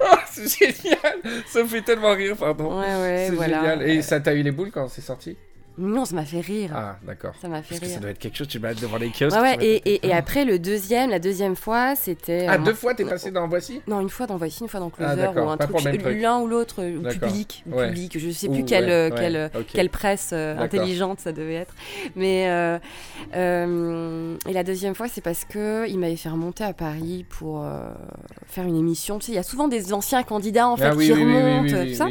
Ah, 0.00 0.20
c'est 0.30 0.48
génial 0.48 1.18
Ça 1.46 1.62
me 1.64 1.68
fait 1.68 1.82
tellement 1.82 2.14
rire, 2.14 2.36
pardon. 2.36 2.78
Ouais, 2.78 2.84
ouais, 2.86 3.26
c'est 3.28 3.34
voilà. 3.34 3.60
génial. 3.60 3.82
Et 3.90 4.02
ça 4.02 4.20
t'a 4.20 4.34
eu 4.34 4.42
les 4.42 4.52
boules 4.52 4.70
quand 4.70 4.88
c'est 4.88 5.00
sorti? 5.00 5.36
Non, 5.78 6.04
ça 6.06 6.14
m'a 6.14 6.24
fait 6.24 6.40
rire. 6.40 6.70
Ah, 6.74 6.96
d'accord. 7.06 7.34
Ça 7.40 7.48
m'a 7.48 7.62
fait 7.62 7.68
Parce 7.74 7.80
que 7.80 7.86
ça 7.86 7.92
rire. 7.92 8.00
doit 8.00 8.10
être 8.10 8.18
quelque 8.18 8.36
chose, 8.36 8.48
tu 8.48 8.58
vas 8.58 8.72
devant 8.74 8.96
les 8.96 9.10
kiosques. 9.10 9.38
Ouais, 9.38 9.56
et, 9.60 9.76
être- 9.76 9.82
et, 9.86 10.06
et 10.08 10.12
après, 10.14 10.44
le 10.44 10.58
deuxième, 10.58 11.10
la 11.10 11.18
deuxième 11.18 11.54
fois, 11.56 11.94
c'était. 11.96 12.46
Ah, 12.48 12.54
euh, 12.54 12.58
deux 12.58 12.72
fois 12.74 12.94
t'es 12.94 13.04
passé 13.04 13.30
dans 13.30 13.46
Voici? 13.46 13.82
Non, 13.86 14.00
une 14.00 14.08
fois 14.08 14.26
dans 14.26 14.36
Voici, 14.38 14.62
une 14.62 14.68
fois 14.68 14.80
dans 14.80 14.88
Closer, 14.90 15.30
Ah, 15.36 15.44
ou 15.44 15.48
un 15.50 15.56
pas 15.56 15.66
truc, 15.66 16.02
l'un 16.04 16.38
ou 16.40 16.46
l'autre, 16.46 16.82
ou 16.82 17.00
D'accord. 17.02 17.28
public, 17.28 17.62
ou 17.70 17.74
Ouais. 17.76 17.88
public, 17.88 18.18
je 18.18 18.30
sais 18.30 18.48
Ou- 18.48 18.52
plus 18.54 18.64
quelle, 18.64 18.84
ouais, 18.86 18.90
euh, 18.90 19.10
ouais, 19.10 19.16
quelle, 19.18 19.36
euh, 19.36 19.48
ok. 19.54 19.66
quelle 19.72 19.90
presse 19.90 20.30
euh, 20.32 20.56
intelligente 20.58 21.20
ça 21.20 21.32
devait 21.32 21.54
être. 21.54 21.74
Mais 22.16 22.48
euh, 22.48 22.78
euh, 23.34 24.36
et 24.48 24.52
la 24.52 24.64
deuxième 24.64 24.94
fois, 24.94 25.08
c'est 25.08 25.20
parce 25.20 25.44
que 25.44 25.88
il 25.88 25.98
m'avait 25.98 26.16
fait 26.16 26.28
remonter 26.28 26.64
à 26.64 26.72
Paris 26.72 27.24
pour 27.28 27.62
euh, 27.64 27.90
faire 28.46 28.64
une 28.64 28.76
émission. 28.76 29.18
Tu 29.18 29.26
sais, 29.26 29.32
il 29.32 29.36
y 29.36 29.38
a 29.38 29.42
souvent 29.42 29.68
des 29.68 29.92
anciens 29.92 30.22
candidats 30.22 30.68
en 30.68 30.76
fait 30.76 30.84
Ah 30.86 30.94
oui, 30.94 31.06
qui 31.06 31.12
oui, 31.12 31.20
remontent, 31.22 31.76
oui, 31.82 31.90
tout 31.90 31.96
ça. 31.96 32.06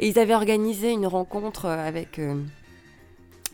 Et 0.00 0.08
ils 0.08 0.18
avaient 0.18 0.34
organisé 0.34 0.90
une 0.90 1.06
rencontre 1.06 1.66
euh, 1.66 1.86
avec. 1.88 2.18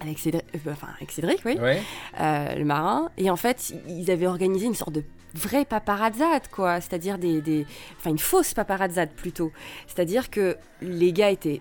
Euh, 0.01 0.05
avec 0.05 0.19
Cédric, 0.19 0.45
euh, 0.55 0.71
enfin 0.73 0.89
avec 0.97 1.11
Cédric, 1.11 1.41
oui, 1.45 1.59
Ouais. 1.59 1.81
euh, 2.21 2.55
le 2.55 2.65
marin. 2.65 3.11
Et 3.19 3.31
en 3.31 3.37
fait, 3.37 3.73
ils 3.89 4.11
avaient 4.11 4.27
organisé 4.27 4.67
une 4.67 4.75
sorte 4.75 4.93
de 4.93 5.05
vraie 5.35 5.65
paparazzade, 5.65 6.49
quoi. 6.51 6.81
C'est-à-dire 6.81 7.19
des, 7.19 7.41
des... 7.43 7.67
Enfin, 7.99 8.11
une 8.11 8.19
fausse 8.19 8.55
paparazzade, 8.55 9.11
plutôt. 9.11 9.53
C'est-à-dire 9.87 10.31
que 10.31 10.57
les 10.81 11.13
gars 11.13 11.31
étaient 11.31 11.61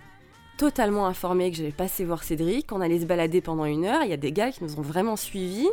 totalement 0.58 1.06
informés 1.06 1.52
que 1.52 1.58
j'allais 1.58 1.72
passer 1.72 2.06
voir 2.06 2.24
Cédric, 2.24 2.68
qu'on 2.68 2.82
allait 2.82 3.00
se 3.00 3.06
balader 3.06 3.42
pendant 3.42 3.66
une 3.66 3.86
heure. 3.86 4.04
Il 4.04 4.10
y 4.10 4.14
a 4.14 4.18
des 4.18 4.32
gars 4.32 4.52
qui 4.52 4.64
nous 4.64 4.78
ont 4.80 4.82
vraiment 4.82 5.16
suivis. 5.16 5.70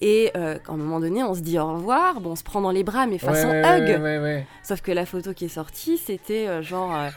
Et 0.00 0.30
euh, 0.36 0.56
à 0.68 0.72
un 0.72 0.76
moment 0.76 1.00
donné, 1.00 1.22
on 1.22 1.34
se 1.34 1.40
dit 1.40 1.58
au 1.58 1.66
revoir. 1.74 2.20
Bon, 2.20 2.30
on 2.32 2.36
se 2.36 2.44
prend 2.44 2.60
dans 2.60 2.70
les 2.70 2.84
bras, 2.84 3.06
mais 3.06 3.18
façon 3.18 3.48
ouais, 3.48 3.60
hug. 3.60 3.88
Ouais, 3.88 3.98
ouais, 3.98 4.18
ouais. 4.18 4.46
Sauf 4.62 4.80
que 4.80 4.92
la 4.92 5.06
photo 5.06 5.32
qui 5.32 5.46
est 5.46 5.48
sortie, 5.48 5.98
c'était 5.98 6.46
euh, 6.46 6.62
genre 6.62 6.94
euh, 6.94 7.08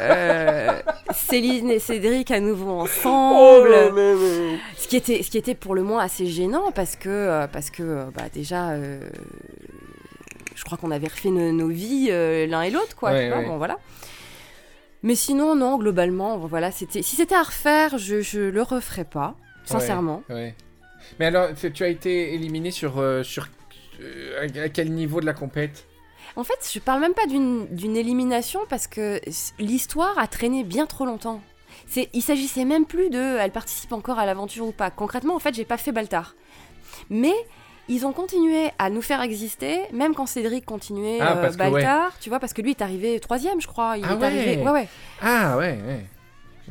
euh, 0.00 0.80
Céline 1.12 1.70
et 1.70 1.78
Cédric 1.78 2.30
à 2.30 2.40
nouveau 2.40 2.70
ensemble. 2.70 3.74
Ce 4.76 4.88
qui 4.88 4.96
était, 4.96 5.22
ce 5.22 5.30
qui 5.30 5.38
était 5.38 5.54
pour 5.54 5.74
le 5.74 5.82
moins 5.82 6.02
assez 6.02 6.26
gênant 6.26 6.70
parce 6.72 6.96
que, 6.96 7.46
parce 7.52 7.70
que 7.70 8.06
bah, 8.14 8.24
déjà, 8.32 8.76
je 10.56 10.64
crois 10.64 10.78
qu'on 10.78 10.90
avait 10.90 11.06
refait 11.06 11.30
nos, 11.30 11.52
nos 11.52 11.68
vies 11.68 12.08
euh, 12.10 12.46
l'un 12.46 12.62
et 12.62 12.70
l'autre, 12.70 12.96
quoi. 12.96 13.12
Ouais, 13.12 13.24
tu 13.24 13.28
vois, 13.28 13.38
ouais. 13.38 13.46
bon, 13.46 13.58
voilà. 13.58 13.78
Mais 15.06 15.14
sinon, 15.14 15.54
non, 15.54 15.78
globalement, 15.78 16.36
voilà, 16.36 16.72
c'était. 16.72 17.00
Si 17.00 17.14
c'était 17.14 17.36
à 17.36 17.42
refaire, 17.44 17.96
je, 17.96 18.20
je 18.22 18.40
le 18.40 18.62
referais 18.62 19.04
pas, 19.04 19.36
sincèrement. 19.64 20.24
Ouais. 20.28 20.56
Mais 21.20 21.26
alors, 21.26 21.50
tu 21.72 21.84
as 21.84 21.88
été 21.88 22.34
éliminé 22.34 22.72
sur, 22.72 22.98
euh, 22.98 23.22
sur 23.22 23.46
euh, 24.02 24.48
à- 24.64 24.68
quel 24.68 24.90
niveau 24.90 25.20
de 25.20 25.26
la 25.26 25.32
compète? 25.32 25.86
En 26.34 26.42
fait, 26.42 26.58
je 26.74 26.80
parle 26.80 27.00
même 27.02 27.14
pas 27.14 27.26
d'une 27.26 27.96
élimination 27.96 28.60
parce 28.68 28.88
que 28.88 29.20
l'histoire 29.60 30.18
a 30.18 30.26
traîné 30.26 30.64
bien 30.64 30.86
trop 30.86 31.06
longtemps. 31.06 31.40
C'est, 31.86 32.08
il 32.12 32.20
s'agissait 32.22 32.64
même 32.64 32.84
plus 32.84 33.08
de, 33.08 33.36
elle 33.38 33.52
participe 33.52 33.92
encore 33.92 34.18
à 34.18 34.26
l'aventure 34.26 34.66
ou 34.66 34.72
pas. 34.72 34.90
Concrètement, 34.90 35.36
en 35.36 35.38
fait, 35.38 35.54
j'ai 35.54 35.64
pas 35.64 35.76
fait 35.76 35.92
Baltar. 35.92 36.34
Mais 37.10 37.34
ils 37.88 38.04
ont 38.06 38.12
continué 38.12 38.70
à 38.78 38.90
nous 38.90 39.02
faire 39.02 39.20
exister, 39.22 39.80
même 39.92 40.14
quand 40.14 40.26
Cédric 40.26 40.64
continuait 40.64 41.18
Ah, 41.20 41.36
euh, 41.38 41.50
Baltar, 41.52 42.12
tu 42.20 42.28
vois, 42.28 42.40
parce 42.40 42.52
que 42.52 42.62
lui 42.62 42.70
est 42.70 42.82
arrivé 42.82 43.18
troisième, 43.20 43.60
je 43.60 43.66
crois. 43.66 43.96
Il 43.96 44.04
Ah 44.08 44.14
est 44.14 44.16
ouais. 44.16 44.24
arrivé, 44.24 44.56
ouais, 44.58 44.70
ouais. 44.70 44.88
Ah 45.22 45.56
ouais, 45.56 45.78
ouais. 45.86 46.04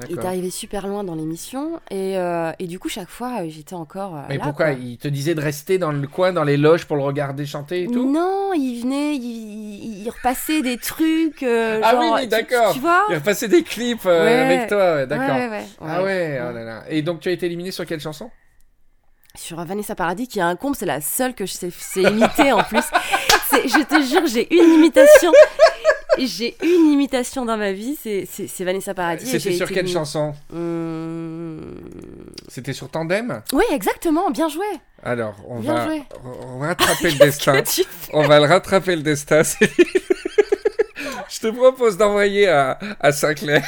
Il 0.10 0.20
est 0.20 0.26
arrivé 0.26 0.50
super 0.50 0.88
loin 0.90 1.06
dans 1.06 1.16
l'émission 1.16 1.80
et, 1.90 2.18
euh, 2.18 2.52
et 2.60 2.68
du 2.68 2.80
coup, 2.80 2.90
chaque 2.90 3.08
fois, 3.08 3.44
euh, 3.44 3.46
j'étais 3.48 3.76
encore. 3.76 4.18
euh, 4.18 4.22
Mais 4.28 4.36
là, 4.38 4.44
pourquoi 4.44 4.72
quoi. 4.72 4.76
Il 4.78 4.98
te 4.98 5.08
disait 5.08 5.36
de 5.36 5.40
rester 5.40 5.78
dans 5.78 5.94
le 5.94 6.06
coin, 6.06 6.34
dans 6.34 6.44
les 6.44 6.58
loges 6.58 6.84
pour 6.86 6.98
le 6.98 7.04
regarder 7.04 7.46
chanter 7.46 7.84
et 7.84 7.88
tout? 7.88 8.12
Non, 8.12 8.52
il 8.54 8.82
venait, 8.82 9.16
il, 9.16 10.10
repassait 10.10 10.62
des 10.62 10.76
trucs. 10.78 11.44
euh, 11.44 11.80
Ah 11.82 11.96
oui, 11.98 12.08
genre, 12.08 12.16
oui, 12.20 12.28
d'accord. 12.28 12.74
Tu, 12.74 12.80
vois? 12.80 13.06
Il 13.10 13.16
repassait 13.16 13.48
des 13.48 13.64
clips 13.64 14.04
Ouais. 14.04 14.12
avec 14.12 14.68
toi, 14.68 14.96
ouais, 14.96 15.08
d'accord. 15.08 15.34
Ouais, 15.38 15.48
ouais, 15.50 15.64
Ah 15.80 16.04
ouais, 16.04 16.40
oh 16.44 16.48
ouais. 16.48 16.54
là 16.54 16.64
là. 16.66 16.84
Et 16.90 17.02
donc 17.02 17.22
tu 17.22 17.30
as 17.30 17.32
été 17.32 17.46
éliminé 17.46 17.72
sur 17.72 17.86
quelle 17.86 18.02
chanson? 18.02 18.30
Sur 19.38 19.64
Vanessa 19.66 19.96
Paradis, 19.96 20.28
qui 20.28 20.40
est 20.40 20.44
un 20.44 20.56
comble, 20.56 20.76
c'est 20.76 20.86
la 20.86 21.02
seule 21.02 21.34
que 21.34 21.46
je 21.46 21.54
sais, 21.54 21.70
sais 21.78 22.02
imiter 22.04 22.52
en 22.52 22.64
plus. 22.64 22.80
Je 23.54 23.84
te 23.84 24.02
jure, 24.04 24.28
j'ai 24.28 24.54
une 24.54 24.74
imitation. 24.74 25.32
J'ai 26.18 26.56
une 26.62 26.92
imitation 26.92 27.46
dans 27.46 27.56
ma 27.58 27.72
vie, 27.72 27.98
c'est 28.02 28.64
Vanessa 28.64 28.94
Paradis. 28.94 29.26
C'était 29.26 29.54
sur 29.54 29.68
quelle 29.68 29.78
éliminée. 29.80 29.94
chanson 29.94 30.34
Hum, 30.54 31.80
C'était 32.50 32.74
sur 32.74 32.90
Tandem 32.90 33.42
Oui, 33.54 33.64
exactement, 33.72 34.30
bien 34.30 34.50
joué. 34.50 34.66
Alors, 35.04 35.36
on 35.48 35.60
Bien 35.60 35.74
va, 35.74 35.86
joué. 35.86 36.04
on 36.44 36.60
va 36.60 36.68
rattraper 36.68 37.12
le 37.12 37.18
destin. 37.26 37.62
On 38.14 38.28
va 38.28 38.40
le 38.40 38.46
rattraper 38.46 38.96
le 38.98 39.04
destin. 39.04 39.42
Je 41.30 41.40
te 41.40 41.48
propose 41.48 41.98
d'envoyer 41.98 42.48
à, 42.50 42.78
à 43.00 43.12
Sinclair. 43.12 43.64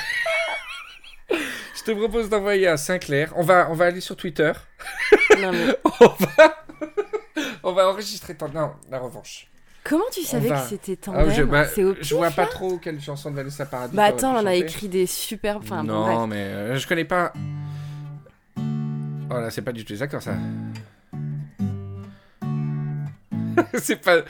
Je 1.88 1.94
te 1.94 1.98
propose 1.98 2.28
d'envoyer 2.28 2.68
à 2.68 2.76
Sinclair. 2.76 3.32
On 3.38 3.44
va, 3.44 3.70
on 3.72 3.74
va 3.74 3.86
aller 3.86 4.02
sur 4.02 4.18
Twitter. 4.18 4.52
Non, 5.42 5.54
mais 5.54 5.68
On 6.02 6.08
va, 6.08 6.58
on 7.64 7.72
va 7.72 7.90
enregistrer 7.90 8.36
ton. 8.36 8.50
Non, 8.50 8.72
la 8.92 9.00
revanche. 9.00 9.48
Comment 9.86 10.04
tu 10.12 10.24
savais 10.24 10.50
va- 10.50 10.62
que 10.62 10.68
c'était 10.68 10.98
Ah, 11.04 11.06
tandem 11.06 11.32
je, 11.32 11.44
bah, 11.44 11.66
C'est 11.66 11.86
au 11.86 11.96
je 12.02 12.14
vois 12.14 12.32
pas 12.32 12.46
trop 12.46 12.78
quelle 12.78 13.00
chanson 13.00 13.32
de 13.32 13.38
Vanessa 13.38 13.66
Paradis. 13.66 13.96
Bah 13.96 14.04
attends, 14.04 14.36
on 14.36 14.46
a 14.46 14.56
écrit 14.56 14.90
des 14.90 15.06
super. 15.06 15.56
Enfin, 15.58 15.86
bon, 15.86 15.94
non, 16.08 16.28
mais 16.28 16.44
euh, 16.44 16.78
je 16.78 16.86
connais 16.86 17.06
pas. 17.06 17.32
Oh 18.58 19.34
là, 19.34 19.50
c'est 19.50 19.62
pas 19.62 19.72
du 19.72 19.86
tout 19.86 19.94
les 19.94 20.02
accords, 20.04 20.22
ça. 20.22 20.36
c'est 23.76 24.02
pas. 24.02 24.24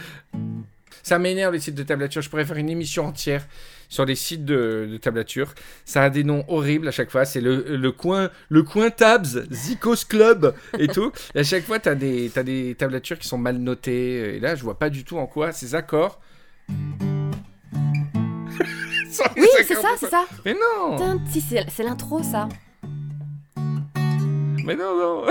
Ça 1.02 1.18
m'énerve 1.18 1.54
les 1.54 1.60
sites 1.60 1.74
de 1.74 1.82
tablature. 1.84 2.22
Je 2.22 2.30
pourrais 2.30 2.46
faire 2.46 2.58
une 2.58 2.70
émission 2.70 3.08
entière 3.08 3.48
sur 3.90 4.06
les 4.06 4.16
sites 4.16 4.46
de, 4.46 4.88
de 4.92 4.98
tablature. 4.98 5.54
Ça 5.86 6.04
a 6.04 6.10
des 6.10 6.24
noms 6.24 6.44
horribles 6.48 6.88
à 6.88 6.92
chaque 6.92 7.12
fois. 7.12 7.26
C'est 7.26 7.42
le, 7.42 7.78
le 7.78 7.92
coin, 7.92 8.30
le 8.50 8.64
coin 8.64 8.90
Tabs, 8.90 9.46
Zikos 9.52 10.06
Club 10.10 10.54
et 10.78 10.88
tout. 10.94 11.12
Et 11.36 11.40
à 11.40 11.44
chaque 11.44 11.64
fois, 11.64 11.80
t'as 11.80 11.96
des, 11.96 12.30
t'as 12.34 12.44
des 12.44 12.76
tablatures 12.76 13.20
qui 13.20 13.28
sont 13.28 13.38
mal 13.38 13.58
notées. 13.58 14.36
Et 14.36 14.40
là, 14.40 14.56
je 14.56 14.64
vois 14.64 14.78
pas 14.80 14.90
du 14.90 15.04
tout 15.04 15.18
en 15.18 15.28
quoi 15.28 15.52
ces 15.52 15.76
accords. 15.76 16.20
Oui, 19.36 19.48
c'est 19.66 19.76
ça, 19.76 19.90
c'est 19.98 20.10
ça. 20.10 20.26
Mais 20.46 20.54
non. 20.54 20.96
Putain, 20.96 21.20
si, 21.32 21.42
c'est 21.42 21.84
l'intro, 21.84 22.22
ça. 22.22 22.48
Mais 24.64 24.76
non, 24.76 24.98
non. 24.98 25.26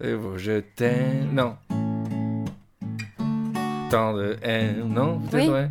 Bon, 0.18 0.38
je 0.38 0.60
t'aime. 0.60 1.30
Non. 1.32 1.56
Tant 3.90 4.14
de 4.14 4.36
haine. 4.42 4.84
Non, 4.88 5.18
peut-être, 5.20 5.48
Oui. 5.48 5.52
ouais. 5.52 5.68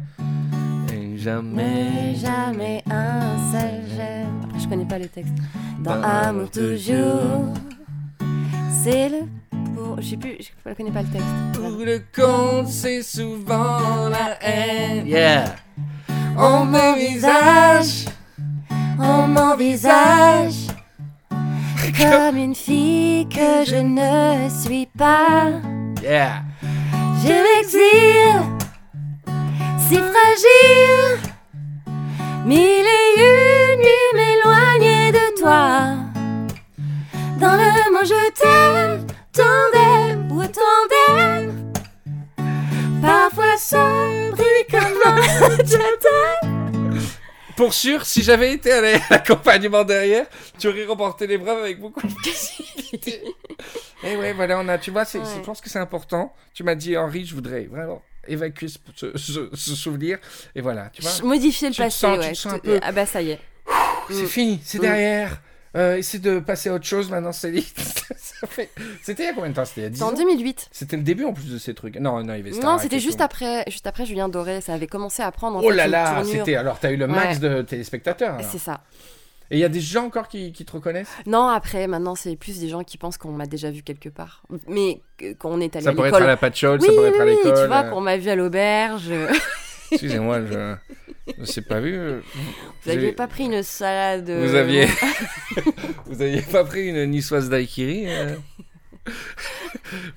Jamais. 1.19 1.63
Mais 1.63 2.15
jamais 2.15 2.83
un 2.89 3.51
seul 3.51 3.81
j'aime. 3.95 4.41
Après, 4.43 4.59
je 4.59 4.67
connais 4.67 4.85
pas 4.85 4.99
le 4.99 5.07
texte. 5.07 5.33
Dans 5.79 6.01
Amour 6.01 6.49
toujours. 6.49 6.73
toujours. 6.75 7.53
C'est 8.83 9.09
le. 9.09 9.19
Pour... 9.75 9.99
Je 10.01 10.09
sais 10.11 10.17
plus, 10.17 10.37
je 10.39 10.73
connais 10.73 10.91
pas 10.91 11.01
le 11.01 11.09
texte. 11.09 11.27
Pour 11.53 11.83
le 11.83 12.01
compte, 12.15 12.67
c'est 12.67 13.01
souvent 13.01 14.07
la 14.09 14.37
haine. 14.41 15.07
Yeah. 15.07 15.55
On 16.37 16.63
m'envisage. 16.63 18.05
On 18.97 19.27
m'envisage 19.27 20.67
comme 21.97 22.37
une 22.37 22.55
fille 22.55 23.27
que 23.27 23.65
je 23.65 23.75
ne 23.75 24.49
suis 24.49 24.85
pas. 24.85 25.49
Yeah. 26.01 26.43
Je 27.21 27.33
m'exile, 27.33 28.58
si 29.89 29.95
fragile. 29.95 31.19
Mille 32.45 32.85
et 32.85 33.19
une 33.19 33.79
nuits 33.79 34.13
m'éloigner 34.15 35.11
de 35.11 35.39
toi. 35.39 35.95
Dans 37.39 37.55
le 37.55 37.91
mot 37.91 38.03
je 38.03 38.31
t'aime, 38.31 39.07
tandem 39.33 40.31
ou 40.31 40.43
tandem. 40.47 41.73
Parfois 43.01 43.57
sombre 43.57 44.39
et 44.41 44.65
comme 44.71 44.99
un 45.05 45.17
je 45.65 45.77
t'aime. 45.99 46.99
Pour 47.55 47.73
sûr, 47.73 48.05
si 48.05 48.23
j'avais 48.23 48.53
été 48.53 48.71
à 48.71 48.79
la- 48.81 48.99
l'accompagnement 49.09 49.83
derrière, 49.83 50.25
tu 50.57 50.67
aurais 50.69 50.85
remporté 50.85 51.27
l'épreuve 51.27 51.59
avec 51.59 51.79
beaucoup 51.79 52.05
de 52.05 52.11
facilité. 52.11 53.21
Et 54.03 54.15
ouais, 54.15 54.31
voilà, 54.31 54.59
on 54.59 54.67
a, 54.69 54.77
tu 54.77 54.91
vois, 54.91 55.01
Ouais. 55.01 55.19
je 55.35 55.41
pense 55.41 55.59
que 55.59 55.69
c'est 55.69 55.79
important. 55.79 56.33
Tu 56.53 56.63
m'as 56.63 56.75
dit, 56.75 56.95
Henri, 56.95 57.25
je 57.25 57.35
voudrais 57.35 57.65
vraiment 57.65 58.01
évacuer 58.29 58.67
ce, 58.67 58.77
ce- 58.95 59.49
ce- 59.53 59.75
souvenir. 59.75 60.17
Et 60.55 60.61
voilà, 60.61 60.89
tu 60.93 61.01
vois. 61.01 61.11
Modifier 61.23 61.69
le 61.69 61.73
Tu 61.75 61.81
passé, 61.81 61.97
sens- 61.99 62.19
tu 62.19 62.25
ouais. 62.27 62.35
sens 62.35 62.53
un 62.53 62.59
peu- 62.59 62.79
Ah 62.81 62.91
bah 62.91 63.05
ça 63.05 63.21
y 63.21 63.31
est. 63.31 63.39
C'est 64.09 64.23
Mm. 64.23 64.27
fini, 64.27 64.59
c'est 64.63 64.77
Mm. 64.77 64.81
derrière. 64.81 65.41
Euh, 65.77 65.97
essaie 65.97 66.17
de 66.17 66.39
passer 66.39 66.69
à 66.69 66.73
autre 66.73 66.85
chose 66.85 67.11
maintenant, 67.11 67.31
Céline. 67.31 67.63
Ça 68.17 68.47
fait- 68.47 68.71
C'était 69.03 69.23
il 69.23 69.25
y 69.27 69.29
a 69.29 69.33
combien 69.33 69.51
de 69.51 69.55
temps? 69.55 69.65
C'était 69.65 69.81
il 69.81 69.83
y 69.83 69.87
a 69.87 69.89
10 69.89 69.97
C'était 69.99 70.09
en 70.09 70.13
ans 70.13 70.17
2008. 70.17 70.67
C'était 70.71 70.97
le 70.97 71.03
début 71.03 71.25
en 71.25 71.33
plus 71.33 71.51
de 71.51 71.59
ces 71.59 71.75
trucs. 71.75 71.95
Non, 71.97 72.23
non, 72.23 72.33
il 72.33 72.37
y 72.37 72.49
avait 72.49 72.59
Non, 72.61 72.79
c'était 72.79 72.99
juste 72.99 73.17
tout. 73.19 73.23
après, 73.23 73.63
juste 73.67 73.85
après 73.85 74.05
Julien 74.07 74.29
Doré. 74.29 74.61
Ça 74.61 74.73
avait 74.73 74.87
commencé 74.87 75.21
à 75.21 75.31
prendre 75.31 75.57
en 75.57 75.61
Oh 75.61 75.69
fait, 75.69 75.75
là 75.75 75.87
là, 75.87 76.23
c'était. 76.25 76.55
Alors, 76.55 76.79
t'as 76.79 76.91
eu 76.91 76.97
le 76.97 77.05
max 77.05 77.39
Ouais. 77.39 77.49
de 77.49 77.61
téléspectateurs. 77.61 78.37
C'est 78.49 78.57
ça. 78.57 78.81
Et 79.51 79.57
il 79.57 79.59
y 79.59 79.63
a 79.63 79.69
des 79.69 79.79
gens 79.81 80.05
encore 80.05 80.27
qui, 80.27 80.51
qui 80.51 80.63
te 80.63 80.71
reconnaissent 80.71 81.09
Non, 81.25 81.47
après, 81.47 81.87
maintenant, 81.87 82.13
c'est 82.15 82.35
plus 82.35 82.59
des 82.59 82.69
gens 82.69 82.83
qui 82.83 82.97
pensent 82.97 83.17
qu'on 83.17 83.31
m'a 83.31 83.47
déjà 83.47 83.71
vu 83.71 83.81
quelque 83.81 84.09
part. 84.09 84.43
Mais 84.67 85.01
qu'on 85.39 85.59
est 85.59 85.75
allé 85.75 85.83
Ça 85.85 85.89
à 85.91 85.93
pourrait 85.93 86.09
être 86.09 86.15
l'école. 86.15 86.23
à 86.23 86.27
la 86.27 86.37
patchole, 86.37 86.79
Oui, 86.81 86.85
ça 86.87 86.93
pourrait 86.93 87.09
oui, 87.09 87.15
être 87.15 87.21
à 87.21 87.25
oui, 87.25 87.31
l'école. 87.35 87.61
tu 87.63 87.67
vois, 87.67 87.83
euh, 87.85 87.89
qu'on 87.89 88.01
m'a 88.01 88.17
vu 88.17 88.29
à 88.29 88.35
l'auberge. 88.35 89.09
Excusez-moi, 89.91 90.41
je 90.45 90.75
ne 91.39 91.45
sais 91.45 91.63
pas 91.63 91.79
vu. 91.79 91.95
euh, 91.97 92.19
Vous 92.83 92.91
aviez 92.91 93.07
avez- 93.07 93.15
pas 93.15 93.25
pris 93.27 93.45
une 93.45 93.63
salade. 93.63 94.29
euh, 94.29 94.45
Vous 94.47 94.53
aviez... 94.55 94.85
vous 96.05 96.21
aviez 96.21 96.41
pas 96.43 96.63
pris 96.63 96.87
une 96.89 97.05
niçoise 97.09 97.49
daiquiri 97.49 98.03
euh 98.07 98.35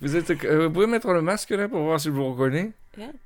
Vous 0.00 0.16
êtes... 0.16 0.30
vous 0.44 0.70
pouvez 0.70 0.86
mettre 0.86 1.10
le 1.12 1.22
masque 1.22 1.50
là 1.50 1.68
pour 1.68 1.80
voir 1.82 1.98
si 2.00 2.08
je 2.08 2.12
vous 2.12 2.30
reconnais? 2.34 2.72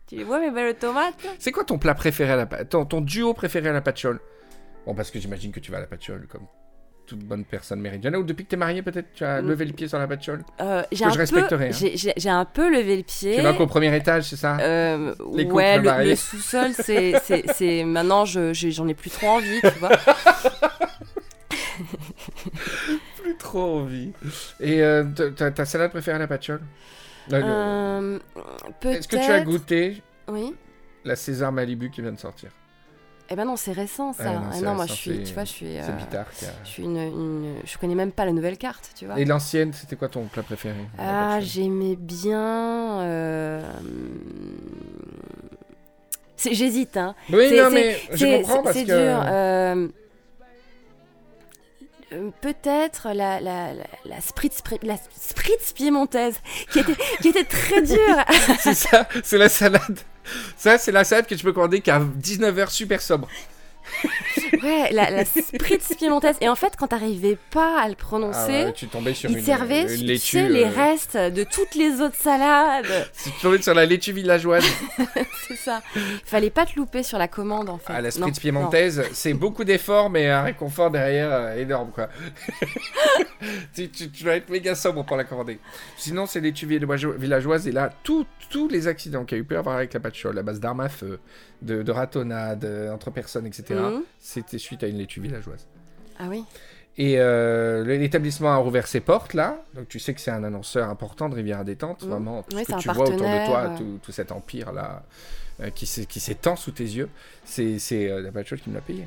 Tu 0.07 0.23
vois 0.23 0.39
mes 0.39 0.53
belles 0.53 0.77
tomates 0.77 1.15
C'est 1.41 1.51
quoi 1.51 1.65
ton 1.65 1.79
plat 1.79 1.95
préféré 1.95 2.33
à 2.33 2.37
la 2.37 2.47
ton, 2.65 2.85
ton 2.85 3.01
duo 3.01 3.35
préféré 3.35 3.69
à 3.69 3.73
la 3.73 3.81
patchole 3.81 4.21
Bon, 4.87 4.95
parce 4.95 5.11
que 5.11 5.19
j'imagine 5.19 5.51
que 5.53 5.61
tu 5.61 5.71
vas 5.71 5.79
à 5.79 5.81
la 5.81 5.87
patchole 5.87 6.27
comme 6.29 6.47
toute 7.07 7.21
bonne 7.21 7.45
personne 7.45 7.81
méridienne. 7.81 8.17
Ou 8.17 8.23
depuis 8.25 8.45
que 8.45 8.51
t'es 8.51 8.57
marié, 8.57 8.83
peut-être 8.83 9.13
tu 9.15 9.25
as 9.25 9.41
Mm. 9.43 9.49
levé 9.49 9.65
le 9.65 9.73
pied 9.73 9.87
sur 9.89 9.99
la 9.99 10.09
patchole 10.09 10.43
Euh, 10.61 10.83
J'ai 10.91 11.05
Que 11.05 11.09
un 11.09 11.11
je 11.11 11.15
peu, 11.15 11.21
respecterai, 11.21 11.69
hein. 11.69 11.91
j'ai- 12.17 12.29
un 12.31 12.45
peu 12.45 12.69
levé 12.71 12.97
le 12.97 13.03
pied. 13.05 13.37
Tu 13.37 13.43
vas 13.43 13.53
qu'au 13.53 13.67
premier 13.69 13.95
étage, 13.97 14.25
c'est 14.25 14.37
ça 14.37 14.57
Euh, 14.61 15.15
Les 15.35 15.45
ouais, 15.45 15.79
le, 15.79 16.05
le 16.09 16.17
sous-sol, 16.17 16.71
c'est, 16.73 17.13
maintenant, 17.85 18.25
je, 18.25 18.53
j'en 18.55 18.89
ai 18.89 18.95
plus 18.95 19.11
trop 19.11 19.29
envie, 19.29 19.61
tu 19.61 19.79
vois. 19.79 19.91
Plus 23.23 23.37
trop 23.37 23.81
envie. 23.81 24.13
Et 24.61 24.83
euh, 24.83 25.05
ta- 25.51 25.65
salade 25.65 25.91
préférée 25.91 26.17
à 26.17 26.21
la 26.21 26.27
patchole 26.27 26.61
Euh. 27.33 28.19
Est-ce 28.83 29.09
que 29.09 29.17
tu 29.17 29.31
as 29.31 29.41
goûté 29.43 30.03
Oui. 30.29 30.55
la 31.05 31.17
César 31.17 31.53
Malibu 31.53 31.91
qui 31.91 32.01
vient 32.03 32.13
de 32.13 32.19
sortir? 32.19 32.51
Eh 33.29 33.35
ben 33.35 33.45
non, 33.45 33.57
c'est 33.57 33.73
récent 33.73 34.13
ça. 34.13 34.31
Non, 34.31 34.41
Ah 34.45 34.53
c'est 34.55 34.63
non, 34.63 34.75
moi 34.75 34.87
je 34.87 34.93
suis, 34.93 35.25
tu 35.25 35.35
vois, 35.35 35.43
je 35.45 35.51
suis. 35.51 35.67
C'est 35.67 35.81
euh, 35.81 36.23
je 36.65 36.69
suis 36.69 36.85
une, 36.85 36.97
une- 36.97 37.55
je 37.65 37.77
connais 37.77 37.97
même 37.97 38.13
pas 38.13 38.25
la 38.25 38.31
nouvelle 38.33 38.57
carte, 38.57 38.91
tu 38.97 39.07
vois. 39.07 39.19
Et 39.19 39.25
l'ancienne, 39.25 39.73
c'était 39.73 39.97
quoi 39.97 40.09
ton 40.09 40.27
plat 40.27 40.45
préféré 40.45 40.77
Ah, 40.99 41.39
j'aimais 41.41 41.97
bien. 41.97 43.01
euh, 43.01 43.63
J'hésite, 46.39 46.97
hein. 46.97 47.15
Oui, 47.33 47.51
non, 47.57 47.71
mais 47.71 47.99
je 48.13 48.27
comprends 48.37 48.63
parce 48.63 48.77
c'est 48.77 48.85
que... 48.85 48.87
dur. 48.87 49.25
euh, 49.27 49.89
euh, 52.13 52.31
Peut-être 52.41 53.09
la, 53.09 53.41
la, 53.41 53.75
la, 53.75 53.85
la 54.05 54.21
spritz, 54.21 54.63
la 54.83 54.97
spritz 55.19 55.73
piémontaise 55.73 56.39
qui 56.71 56.79
était, 56.81 56.95
qui 57.21 57.29
était 57.29 57.45
très 57.45 57.83
dure. 57.83 58.25
c'est 58.61 58.75
ça, 58.75 59.09
c'est 59.25 59.39
la 59.39 59.49
salade. 59.49 59.99
Ça, 60.57 60.79
c'est 60.79 60.93
la 60.93 61.05
salade 61.05 61.27
que 61.27 61.35
tu 61.35 61.45
peux 61.45 61.53
commander 61.53 61.81
qu'à 61.81 62.01
19h 62.01 62.71
super 62.71 63.01
sobre. 63.01 63.29
ouais, 64.63 64.91
la, 64.93 65.11
la 65.11 65.25
spritz 65.25 65.95
piémontaise. 65.97 66.37
Et 66.41 66.49
en 66.49 66.55
fait, 66.57 66.75
quand 66.79 66.89
t'arrivais 66.89 67.39
pas 67.51 67.81
à 67.81 67.89
le 67.89 67.95
Ah 67.95 68.03
prononcer, 68.03 68.65
ouais, 68.67 68.73
tu 68.73 68.87
tombais 68.89 69.15
sur 69.15 69.31
une, 69.31 69.37
tu 69.37 70.05
laitue. 70.05 70.19
sais, 70.39 70.49
les 70.49 70.65
euh, 70.65 70.69
restes 70.69 71.17
de 71.17 71.45
toutes 71.45 71.75
les 71.75 72.01
autres 72.01 72.17
salades. 72.17 72.87
Tu 73.25 73.31
tombais 73.43 73.61
sur 73.63 73.75
la 73.75 73.87
laitue 73.87 74.13
villageoise. 74.13 74.65
C'est 75.49 75.57
ça. 75.57 75.83
Fallait 76.25 76.51
pas 76.51 76.67
te 76.67 76.77
louper 76.77 77.03
sur 77.03 77.19
la 77.19 77.29
commande, 77.29 77.69
en 77.69 77.79
fait. 77.79 77.93
Ah, 77.95 78.01
la 78.01 78.11
spritz 78.11 78.39
piémontaise, 78.39 79.03
c'est 79.13 79.35
beaucoup 79.35 79.65
d'efforts, 79.65 80.11
mais 80.11 80.29
un 80.29 80.43
réconfort 80.43 80.91
derrière 80.91 81.29
euh, 81.33 81.57
énorme, 81.57 81.91
quoi. 81.93 82.09
tu, 83.75 83.89
tu- 83.91 84.11
tu 84.11 84.25
dois 84.25 84.35
être 84.37 84.49
méga 84.51 84.75
sobre 84.75 85.05
pour 85.05 85.17
la 85.17 85.25
commander. 85.25 85.59
Sinon, 85.97 86.27
c'est 86.27 86.41
laitue 86.41 86.67
villageoise, 86.67 87.67
et 87.69 87.73
là, 87.73 87.91
tous 88.03 88.27
les 88.71 88.87
accidents 88.89 89.25
qu'il 89.25 89.39
y 89.39 89.41
a 89.41 89.43
eu 89.43 89.45
pu 89.47 89.57
avoir 89.57 89.77
avec 89.77 89.93
la 89.93 90.01
patchole, 90.01 90.39
à 90.39 90.43
base 90.43 90.61
d'armes 90.61 90.81
à 90.81 90.89
feu, 90.89 91.19
de, 91.63 91.83
de 91.83 91.93
ratonnades 91.93 92.65
euh, 92.65 92.93
entre 92.93 93.11
personnes, 93.11 93.47
etc., 93.47 93.65
Mhm. 93.81 94.03
c'était 94.19 94.59
suite 94.59 94.83
à 94.83 94.87
une 94.89 94.99
laitue 94.99 95.21
villageoise. 95.21 95.67
Ah 96.19 96.27
oui. 96.29 96.45
Et 96.99 97.19
euh, 97.21 97.85
l'établissement 97.85 98.53
a 98.53 98.57
rouvert 98.57 98.87
ses 98.87 99.01
portes 99.01 99.35
là, 99.35 99.63
donc 99.75 99.87
tu 99.89 99.99
sais 99.99 100.15
que 100.15 100.21
c'est 100.21 100.31
un 100.31 100.45
annonceur 100.45 100.89
important 100.89 101.29
de 101.29 101.35
Riviera 101.35 101.63
Détente, 101.63 102.03
Mhm. 102.03 102.09
vraiment 102.11 102.43
tout 102.43 102.57
Oui, 102.57 102.65
ce 102.67 102.73
que 102.73 102.79
tu 102.81 102.89
vois 102.91 103.05
autour 103.09 103.29
de 103.29 103.47
toi, 103.47 103.71
euh. 103.71 103.77
tout, 103.77 104.01
tout 104.03 104.13
cet 104.13 104.33
empire 104.33 104.73
là 104.73 105.05
euh, 105.61 105.69
qui 105.71 105.85
s'é- 105.87 106.07
qui 106.07 106.21
s'étend 106.21 106.57
sous 106.57 106.71
tes 106.71 106.85
yeux, 106.85 107.09
c'est 107.45 107.79
euh, 107.93 108.23
la 108.23 108.33
patchole 108.33 108.61
qui 108.61 108.71
me 108.71 108.75
l'a 108.77 108.81
payé. 108.81 109.07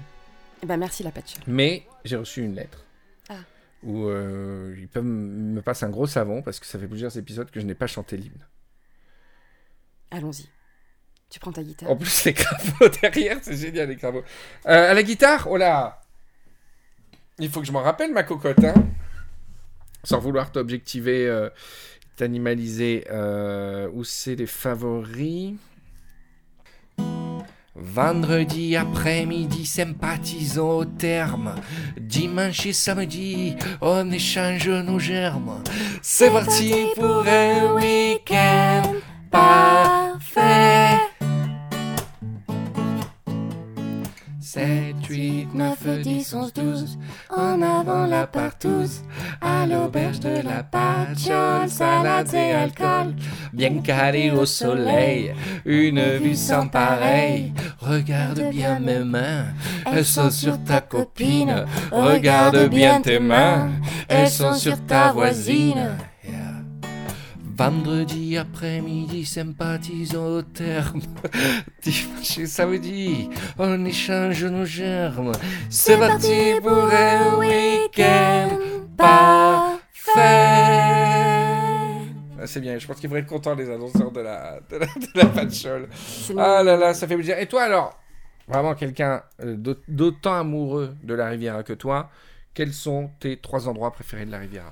Eh 0.62 0.66
ben 0.68 0.78
merci 0.78 1.02
la 1.04 1.12
patch. 1.12 1.36
Mais 1.48 1.84
j'ai 2.06 2.16
reçu 2.18 2.44
une 2.44 2.54
lettre 2.56 2.84
Ah. 3.30 3.36
où 3.84 4.08
ils 4.10 4.88
peuvent 4.92 5.04
me 5.06 5.62
passer 5.62 5.86
un 5.86 5.90
gros 5.90 6.06
savon 6.08 6.42
parce 6.44 6.60
que 6.60 6.66
ça 6.68 6.78
fait 6.78 6.88
plusieurs 6.88 7.18
épisodes 7.18 7.50
que 7.50 7.60
je 7.60 7.66
n'ai 7.66 7.76
pas 7.76 7.88
chanté 7.88 8.18
l'hymne. 8.18 8.46
Allons-y. 10.12 10.48
Tu 11.30 11.40
prends 11.40 11.52
ta 11.52 11.62
guitare. 11.62 11.90
En 11.90 11.96
plus 11.96 12.26
les 12.26 12.34
crapauds 12.34 12.90
derrière, 13.02 13.38
c'est 13.42 13.56
génial 13.56 13.90
les 13.90 13.96
crapauds. 13.96 14.24
Euh, 14.66 14.92
à 14.92 14.94
la 14.94 15.04
guitare, 15.04 15.48
oh 15.50 15.58
là 15.58 16.02
Il 17.38 17.50
faut 17.50 17.62
que 17.62 17.68
je 17.68 17.72
m'en 17.72 17.84
rappelle 17.84 18.12
ma 18.12 18.24
cocotte, 18.24 18.64
hein 18.64 18.74
Sans 20.04 20.20
vouloir 20.20 20.52
t'objectiver, 20.52 21.28
euh, 21.28 21.50
t'animaliser. 22.16 23.06
Euh, 23.12 23.90
où 23.94 24.04
c'est 24.04 24.36
les 24.36 24.48
favoris 24.48 25.54
Vendredi 27.76 28.76
après-midi, 28.76 29.66
sympathisons 29.66 30.80
au 30.80 30.86
terme. 30.86 31.56
Dimanche 31.98 32.66
et 32.66 32.74
samedi, 32.74 33.56
on 33.82 34.12
échange 34.12 34.68
nos 34.68 35.00
germes. 35.00 35.64
C'est 36.02 36.32
parti 36.32 36.74
pour 36.96 37.26
un 37.26 37.76
week-end 37.76 38.96
parfait. 39.32 40.79
7, 44.52 44.96
8, 45.08 45.54
9, 45.54 46.02
10, 46.02 46.34
11, 46.34 46.54
12. 46.54 46.98
En 47.30 47.62
avant 47.62 48.08
la 48.08 48.26
partouze, 48.26 49.04
à 49.42 49.68
l'auberge 49.68 50.20
de 50.22 50.42
la 50.42 50.64
patchole, 50.64 51.70
salades 51.70 52.34
et 52.34 52.54
alcool. 52.54 53.14
Bien 53.54 53.80
calé 53.84 54.32
au 54.32 54.48
soleil, 54.48 55.36
une 55.66 56.02
vue 56.18 56.36
sans 56.36 56.68
pareil. 56.68 57.54
Regarde 57.80 58.50
bien 58.50 58.80
mes 58.80 59.04
mains, 59.04 59.46
elles 59.86 60.04
sont 60.04 60.32
sur 60.32 60.58
ta 60.64 60.82
copine. 60.82 61.66
Regarde 61.92 62.70
bien 62.70 63.02
tes 63.02 63.20
mains, 63.20 63.70
elles 64.08 64.32
sont 64.32 64.56
sur 64.56 64.84
ta 64.88 65.12
voisine. 65.12 65.92
Vendredi 67.64 68.38
après-midi, 68.38 69.26
sympathisons 69.26 70.38
au 70.38 70.42
terme. 70.44 71.02
Dimanche 71.84 72.46
samedi, 72.46 73.30
on 73.58 73.84
échange 73.84 74.46
nos 74.46 74.64
germes. 74.64 75.34
C'est 75.70 76.00
parti 76.00 76.54
pour 76.64 76.72
un 76.90 77.36
week-end 77.38 78.48
parfait. 78.96 80.22
Ah, 82.40 82.46
C'est 82.48 82.62
bien, 82.62 82.80
je 82.80 82.88
pense 82.88 82.98
qu'ils 82.98 83.10
vont 83.10 83.18
être 83.18 83.28
contents, 83.28 83.56
les 83.56 83.70
annonceurs 83.70 84.14
de 84.14 84.22
la, 84.22 84.62
de 84.70 84.78
la, 84.78 84.86
de 84.86 85.08
la 85.16 85.26
patchole. 85.26 85.90
Ah 86.38 86.64
là 86.64 86.78
là, 86.78 86.94
ça 86.94 87.10
fait 87.10 87.16
plaisir. 87.16 87.38
Et 87.40 87.48
toi 87.48 87.64
alors 87.64 88.00
Vraiment 88.48 88.74
quelqu'un 88.74 89.22
euh, 89.42 89.58
d'aut- 89.58 89.76
d'autant 89.90 90.36
amoureux 90.36 90.96
de 91.04 91.14
la 91.14 91.28
Riviera 91.28 91.64
que 91.64 91.74
toi, 91.74 92.10
quels 92.54 92.72
sont 92.74 93.10
tes 93.20 93.36
trois 93.36 93.68
endroits 93.68 93.92
préférés 93.92 94.26
de 94.26 94.32
la 94.32 94.38
Riviera? 94.40 94.72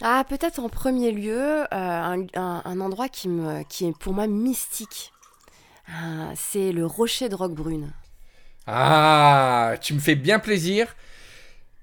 Ah, 0.00 0.24
peut-être 0.28 0.60
en 0.60 0.68
premier 0.68 1.10
lieu, 1.10 1.40
euh, 1.40 1.66
un, 1.72 2.22
un- 2.34 2.62
un 2.64 2.80
endroit 2.80 3.08
qui, 3.08 3.28
me, 3.28 3.62
qui 3.64 3.86
est 3.86 3.96
pour 3.98 4.14
moi 4.14 4.26
mystique. 4.26 5.12
Ah, 5.88 6.30
c'est 6.36 6.70
le 6.72 6.86
rocher 6.86 7.28
de 7.28 7.34
Roquebrune. 7.34 7.92
Ah, 8.66 9.74
tu 9.80 9.94
me 9.94 9.98
fais 9.98 10.14
bien 10.14 10.38
plaisir. 10.38 10.94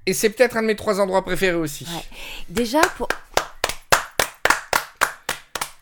Et 0.05 0.13
c'est 0.13 0.29
peut-être 0.29 0.55
un 0.55 0.61
de 0.61 0.67
mes 0.67 0.75
trois 0.75 0.99
endroits 1.01 1.23
préférés 1.25 1.57
aussi. 1.57 1.85
Ouais. 1.85 2.03
Déjà, 2.49 2.81
pour... 2.97 3.07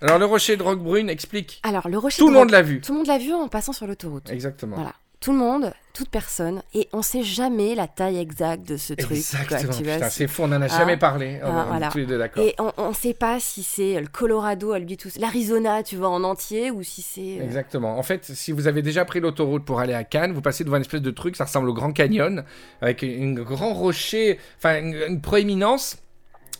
Alors 0.02 0.18
le 0.20 0.26
rocher 0.26 0.58
de 0.58 0.64
Roquebrune 0.64 1.10
explique. 1.10 1.62
alors 1.64 1.88
le 1.88 1.98
rocher 1.98 2.18
Tout 2.18 2.28
le 2.30 2.34
monde 2.34 2.50
l'a 2.50 2.62
vu. 2.62 2.82
Tout 2.82 2.92
le 2.94 2.98
monde 3.00 3.08
l'a 3.08 3.18
vu 3.18 3.34
en 3.34 3.48
passant 3.48 3.72
sur 3.74 3.86
l'autoroute. 3.88 4.30
Exactement. 4.30 4.76
Voilà. 4.76 4.94
Tout 5.24 5.32
le 5.32 5.38
monde, 5.38 5.72
toute 5.94 6.10
personne, 6.10 6.62
et 6.74 6.90
on 6.92 7.02
sait 7.02 7.24
jamais 7.24 7.76
la 7.76 7.88
taille 7.88 8.18
exacte 8.18 8.68
de 8.68 8.76
ce 8.76 8.94
truc. 8.94 9.16
Exactement. 9.18 9.72
c'est- 10.10 10.28
fou, 10.28 10.42
on 10.44 10.50
n'en 10.50 10.62
a 10.62 10.66
Ah. 10.66 10.68
jamais 10.80 10.98
parlé. 10.98 11.40
On 11.42 11.48
Ah, 11.48 11.64
est 11.64 11.68
voilà. 11.68 11.90
tous 11.92 12.00
les 12.00 12.06
deux 12.06 12.18
d'accord. 12.18 12.44
Et 12.44 12.54
on 12.78 12.90
ne 12.90 12.94
sait 12.94 13.14
pas 13.14 13.40
si 13.40 13.64
c'est 13.64 14.02
le 14.02 14.08
Colorado 14.08 14.74
à 14.74 14.80
lui 14.80 14.98
tout, 14.98 15.08
l'Arizona, 15.18 15.82
tu 15.82 15.96
vois, 15.96 16.10
en 16.10 16.26
entier, 16.26 16.72
ou 16.72 16.84
si 16.84 17.02
c'est. 17.02 17.40
euh, 17.40 17.44
Exactement. 17.46 17.98
En 17.98 18.04
fait, 18.04 18.26
si 18.26 18.52
vous 18.52 18.68
avez 18.68 18.82
déjà 18.82 19.06
pris 19.06 19.22
l'autoroute 19.22 19.64
pour 19.64 19.80
aller 19.80 19.94
à 19.94 20.04
Cannes, 20.04 20.34
vous 20.34 20.42
passez 20.42 20.66
devant 20.66 20.76
une 20.76 20.82
espèce 20.82 21.02
de 21.02 21.12
truc, 21.12 21.38
ça 21.38 21.46
ressemble 21.46 21.70
au 21.70 21.74
Grand 21.74 21.94
Canyon, 21.94 22.44
avec 22.82 23.02
un 23.06 23.32
grand 23.36 23.74
rocher, 23.74 24.40
enfin 24.58 24.80
une, 24.80 24.94
une 25.08 25.22
proéminence. 25.22 26.00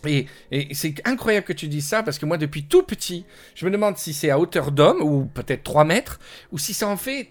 Et, 0.06 0.24
et 0.50 0.72
c'est 0.74 1.06
incroyable 1.06 1.44
que 1.44 1.52
tu 1.52 1.68
dises 1.68 1.86
ça, 1.86 2.02
parce 2.02 2.18
que 2.18 2.24
moi, 2.24 2.38
depuis 2.38 2.64
tout 2.64 2.82
petit, 2.82 3.26
je 3.54 3.66
me 3.66 3.70
demande 3.70 3.98
si 3.98 4.14
c'est 4.14 4.30
à 4.30 4.38
hauteur 4.38 4.70
d'homme, 4.70 5.02
ou 5.02 5.26
peut-être 5.26 5.64
3 5.64 5.84
mètres, 5.84 6.18
ou 6.50 6.56
si 6.56 6.72
ça 6.72 6.88
en 6.88 6.96
fait 6.96 7.28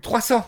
300. 0.00 0.42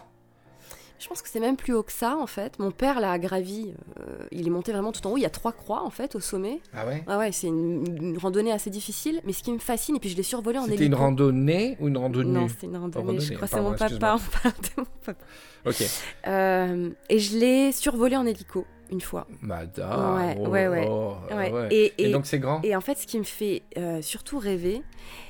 Je 1.03 1.09
pense 1.09 1.21
que 1.21 1.29
c'est 1.29 1.41
même 1.41 1.57
plus 1.57 1.75
haut 1.75 1.83
que 1.83 1.91
ça, 1.91 2.17
en 2.17 2.29
fait. 2.29 2.59
Mon 2.61 2.71
père 2.71 3.01
l'a 3.01 3.19
gravi, 3.19 3.75
euh, 3.99 4.19
il 4.31 4.47
est 4.47 4.51
monté 4.51 4.71
vraiment 4.71 4.93
tout 4.93 5.05
en 5.07 5.11
haut. 5.11 5.17
Il 5.17 5.23
y 5.23 5.27
a 5.27 5.31
trois 5.31 5.51
croix, 5.51 5.83
en 5.83 5.91
fait, 5.91 6.15
au 6.15 6.21
sommet. 6.21 6.61
Ah 6.73 6.87
ouais? 6.87 7.03
Ah 7.09 7.19
ouais, 7.19 7.33
c'est 7.33 7.49
une, 7.49 7.85
une 8.01 8.19
randonnée 8.19 8.53
assez 8.53 8.71
difficile, 8.71 9.21
mais 9.25 9.33
ce 9.33 9.43
qui 9.43 9.51
me 9.53 9.59
fascine, 9.59 9.97
et 9.97 9.99
puis 9.99 10.11
je 10.11 10.17
l'ai 10.17 10.23
survolé 10.23 10.59
en 10.59 10.63
C'était 10.63 10.77
une 10.77 10.83
hélico. 10.93 10.99
randonnée 11.01 11.77
ou 11.81 11.89
une 11.89 11.99
randonnée? 11.99 12.31
Non, 12.41 12.47
c'était 12.49 12.69
une 12.69 12.77
randonnée, 12.77 13.05
randonnée, 13.07 13.21
je 13.21 13.35
crois 13.35 13.49
que 13.49 13.55
c'est 13.55 13.61
mon 13.61 13.73
papa, 13.75 14.17
on 14.17 14.41
parle 14.43 14.55
de 14.55 14.69
mon 14.77 14.87
papa. 15.05 15.19
Ok. 15.67 15.83
Euh, 16.29 16.91
et 17.09 17.19
je 17.19 17.37
l'ai 17.37 17.73
survolé 17.73 18.17
en 18.17 18.25
hélico, 18.25 18.65
une 18.93 19.01
fois. 19.01 19.27
Madame. 19.41 20.17
Ouais, 20.17 20.37
oh, 20.39 20.49
ouais, 20.49 20.69
ouais. 20.69 20.87
oh, 20.89 21.15
Ouais. 21.35 21.51
ouais. 21.53 21.69
Et, 21.73 21.93
Et, 21.99 22.09
et- 22.09 22.13
donc 22.13 22.27
c'est 22.27 22.39
grand? 22.39 22.61
et 22.63 22.77
en 22.77 22.81
fait, 22.81 22.97
ce 22.99 23.07
qui 23.09 23.19
me 23.19 23.25
fait 23.25 23.63
euh, 23.77 24.03
surtout 24.03 24.39
rêver, 24.39 24.83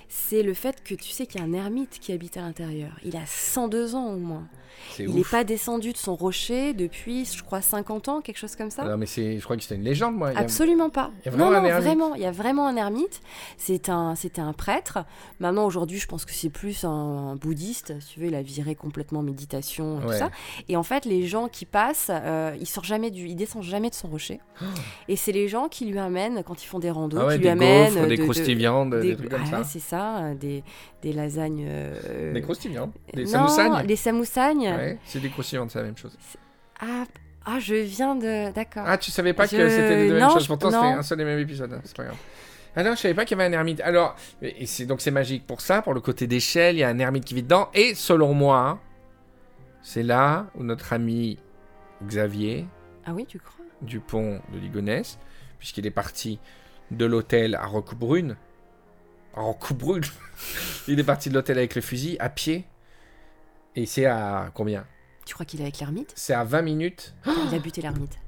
c'est 0.09 0.43
le 0.43 0.53
fait 0.53 0.83
que 0.85 0.95
tu 0.95 1.11
sais 1.11 1.27
qu'il 1.27 1.41
y 1.41 1.43
a 1.43 1.47
un 1.47 1.53
ermite 1.55 1.99
qui 1.99 2.13
habite 2.13 2.37
à 2.37 2.43
l'intérieur. 2.43 2.93
Il 3.05 3.17
a 3.17 3.25
102 3.25 3.95
ans 3.95 4.11
au 4.13 4.19
moins. 4.19 4.47
Il 4.99 5.15
n'est 5.15 5.25
pas 5.25 5.43
descendu 5.45 5.93
de 5.93 5.97
son 5.97 6.15
rocher 6.15 6.75
depuis, 6.75 7.25
je 7.25 7.43
crois, 7.43 7.61
50 7.63 8.09
ans, 8.09 8.21
quelque 8.21 8.37
chose 8.37 8.57
comme 8.57 8.71
ça. 8.71 8.85
Non 8.85 8.97
mais 8.97 9.07
c'est, 9.07 9.39
je 9.39 9.45
crois 9.45 9.57
que 9.57 9.63
c'était 9.63 9.77
une 9.77 9.85
légende 9.85 10.15
moi. 10.17 10.29
A- 10.35 10.39
Absolument 10.41 10.91
pas. 10.91 11.11
il 11.23 11.27
y 11.27 11.29
a 11.29 11.31
vraiment 11.33 11.51
non, 11.51 11.57
un 11.57 11.61
non, 11.63 11.67
ermite 11.69 11.85
vraiment, 11.87 12.15
il 12.15 12.21
y 12.23 12.27
a 12.27 12.31
vraiment 12.31 12.67
un 12.67 12.77
ermite. 12.77 13.21
C'est 13.57 13.89
un, 13.89 14.15
c'était 14.15 14.41
un 14.43 14.53
prêtre. 14.53 14.99
Maintenant, 15.41 15.65
aujourd'hui, 15.67 15.99
je 15.99 16.07
pense 16.07 16.25
que 16.25 16.33
c'est 16.33 16.51
plus 16.51 16.85
un, 16.85 16.89
un 16.91 17.37
bouddhiste. 17.37 17.95
Si 18.01 18.15
tu 18.15 18.21
veux, 18.21 18.27
il 18.27 18.35
a 18.35 18.43
viré 18.43 18.75
complètement 18.75 19.23
méditation 19.23 20.01
et 20.01 20.05
Ouais. 20.05 20.13
tout 20.13 20.19
ça. 20.19 20.31
Et 20.69 20.77
en 20.77 20.83
fait, 20.83 21.05
les 21.05 21.27
gens 21.27 21.49
qui 21.49 21.65
passent, 21.65 22.11
euh, 22.11 22.55
il 22.61 22.67
sort 22.67 22.85
jamais 22.85 23.11
du, 23.11 23.27
il 23.27 23.37
descend 23.37 23.63
jamais 23.63 23.89
de 23.91 23.95
son 23.95 24.09
rocher. 24.09 24.41
Et 25.09 25.17
c'est 25.17 25.33
les 25.33 25.49
gens 25.49 25.69
qui 25.69 25.87
lui 25.87 25.99
amènent 25.99 26.43
quand 26.45 26.63
ils 26.63 26.67
font 26.67 26.79
des 26.79 26.91
randos, 26.91 27.19
Ah 27.21 27.27
ouais, 27.27 27.33
qui 27.35 27.39
des 27.39 27.45
lui 27.45 27.51
amènent 27.51 27.93
gaufres, 27.95 28.03
de- 28.05 28.09
des 28.09 28.17
de- 28.17 28.23
croustillantes, 28.23 28.91
des, 28.91 29.01
des- 29.03 29.17
trucs 29.17 29.31
comme 29.31 29.41
ah 29.45 29.51
ça. 29.51 29.59
ouais, 29.59 29.65
c'est 29.67 29.79
ça, 29.81 30.19
euh, 30.19 30.35
des, 30.35 30.63
des 31.03 31.13
lasagnes. 31.13 31.65
euh, 31.67 32.33
Des 32.33 32.41
croustillantes. 32.43 32.93
Des 33.15 33.25
non, 33.25 33.47
samousagnes. 33.49 33.87
les 33.87 33.97
Ouais, 34.63 34.99
c'est 35.05 35.21
des 35.21 35.31
c'est 35.41 35.57
la 35.75 35.83
même 35.83 35.97
chose. 35.97 36.17
Ah, 36.81 37.05
ah, 37.45 37.59
je 37.59 37.75
viens 37.75 38.15
de, 38.15 38.53
d'accord. 38.53 38.85
Ah, 38.87 38.99
tu 38.99 39.11
savais 39.11 39.33
pas 39.33 39.45
que 39.45 39.51
c'était 39.51 39.97
les 39.97 40.09
deux 40.09 40.19
mêmes 40.19 40.31
choses. 40.31 40.47
Pourtant, 40.47 40.71
c'était 40.71 40.85
un 40.85 41.03
seul 41.03 41.21
et 41.21 41.25
même 41.25 41.39
épisode. 41.39 41.73
hein, 41.73 41.81
C'est 41.85 41.97
pas 41.97 42.05
grave. 42.05 42.17
Ah 42.75 42.83
non, 42.83 42.95
je 42.95 43.01
savais 43.01 43.15
pas 43.15 43.25
qu'il 43.25 43.37
y 43.37 43.41
avait 43.41 43.55
un 43.55 43.59
ermite. 43.59 43.81
Alors, 43.83 44.17
et 44.41 44.65
c'est 44.67 44.87
donc 44.87 45.01
c'est 45.03 45.11
magique 45.11 45.47
pour 45.47 45.61
ça, 45.61 45.83
pour 45.83 45.93
le 45.93 46.01
côté 46.01 46.27
d'échelle, 46.27 46.77
il 46.77 46.79
y 46.79 46.85
a 46.85 46.89
un 46.89 46.99
ermite 46.99 47.25
qui 47.25 47.35
vit 47.35 47.43
dedans. 47.43 47.69
Et 47.75 47.95
selon 47.95 48.33
moi, 48.33 48.81
c'est 49.83 50.03
là 50.03 50.47
où 50.55 50.63
notre 50.63 50.93
ami 50.93 51.39
Xavier 52.07 52.67
Ah 53.05 53.13
oui, 53.13 53.27
tu 53.27 53.39
crois? 53.39 53.65
Dupont 53.83 54.41
de 54.53 54.59
Ligonnès, 54.59 55.19
puisqu'il 55.59 55.87
est 55.87 55.91
parti 55.91 56.39
de 56.91 57.05
l'hôtel 57.05 57.57
à 57.57 57.67
Roquebrune. 57.67 58.37
À 59.37 59.41
Roquebrune? 59.41 60.05
Il 60.89 60.99
est 60.99 61.05
parti 61.05 61.29
de 61.29 61.35
l'hôtel 61.35 61.59
avec 61.59 61.75
le 61.75 61.81
fusil, 61.83 62.17
à 62.21 62.29
pied. 62.29 62.65
Et 63.77 63.87
c'est 63.87 64.07
à 64.07 64.51
combien? 64.55 64.85
Tu 65.25 65.35
crois 65.35 65.47
qu'il 65.47 65.61
est 65.61 65.65
avec 65.65 65.79
l'ermite? 65.79 66.13
C'est 66.17 66.35
à 66.35 66.45
20 66.45 66.63
minutes. 66.63 67.15
Il 67.49 67.55
a 67.55 67.59
buté 67.59 67.81
l'ermite. 67.81 68.19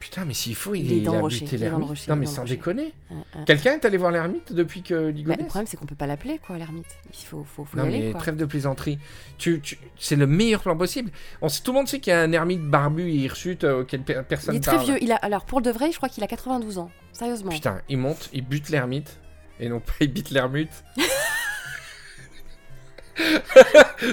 Putain, 0.00 0.24
mais 0.24 0.34
s'il 0.34 0.54
faut, 0.54 0.76
il, 0.76 0.86
Il 0.86 0.98
est 0.98 1.00
dans 1.00 1.12
a 1.12 1.16
le 1.16 1.22
rocher, 1.22 1.40
buté 1.44 1.56
il 1.56 1.60
l'ermite. 1.62 1.88
Non, 2.08 2.14
il 2.14 2.18
mais 2.20 2.26
sans 2.26 2.44
déconner. 2.44 2.92
Hein, 3.10 3.16
hein. 3.34 3.44
Quelqu'un 3.46 3.72
est 3.72 3.84
allé 3.84 3.96
voir 3.96 4.12
l'ermite 4.12 4.52
depuis 4.52 4.82
que 4.82 4.94
Bah, 4.94 5.10
Ligonnès 5.10 5.38
le 5.40 5.46
problème, 5.46 5.66
c'est 5.66 5.76
qu'on 5.76 5.86
peut 5.86 5.96
pas 5.96 6.06
l'appeler, 6.06 6.38
quoi, 6.38 6.56
l'ermite. 6.56 6.86
Il 7.12 7.24
faut, 7.24 7.42
faut, 7.42 7.64
faut 7.64 7.76
Non, 7.76 7.84
y 7.84 7.88
aller, 7.88 7.98
mais 8.06 8.10
quoi. 8.12 8.20
trêve 8.20 8.36
de 8.36 8.44
plaisanterie. 8.44 9.00
Tu, 9.38 9.60
tu- 9.60 9.76
c'est 9.98 10.14
le 10.14 10.28
meilleur 10.28 10.60
plan 10.62 10.76
possible. 10.76 11.10
On 11.42 11.48
sait- 11.48 11.62
tout 11.62 11.72
le 11.72 11.78
monde 11.78 11.88
sait 11.88 11.98
qu'il 11.98 12.12
y 12.12 12.14
a 12.14 12.20
un 12.20 12.30
ermite 12.30 12.62
barbu 12.62 13.08
et 13.10 13.14
hirsute 13.14 13.64
euh, 13.64 13.80
auquel 13.82 14.02
pe- 14.02 14.22
personne 14.22 14.54
Il 14.54 14.58
est 14.58 14.60
très 14.60 14.76
parle. 14.76 14.86
vieux. 14.86 14.98
Il 15.02 15.10
a, 15.10 15.16
alors, 15.16 15.44
pour 15.44 15.62
de 15.62 15.70
vrai, 15.72 15.90
je 15.90 15.96
crois 15.96 16.08
qu'il 16.08 16.22
a 16.22 16.28
92 16.28 16.78
ans. 16.78 16.90
Sérieusement. 17.12 17.50
Putain, 17.50 17.80
il 17.88 17.98
monte, 17.98 18.30
il 18.32 18.44
bute 18.46 18.68
l'ermite. 18.68 19.18
Et 19.58 19.68
non 19.68 19.80
pas 19.80 19.94
il 20.00 20.12
bute 20.12 20.30
l'ermite. 20.30 20.84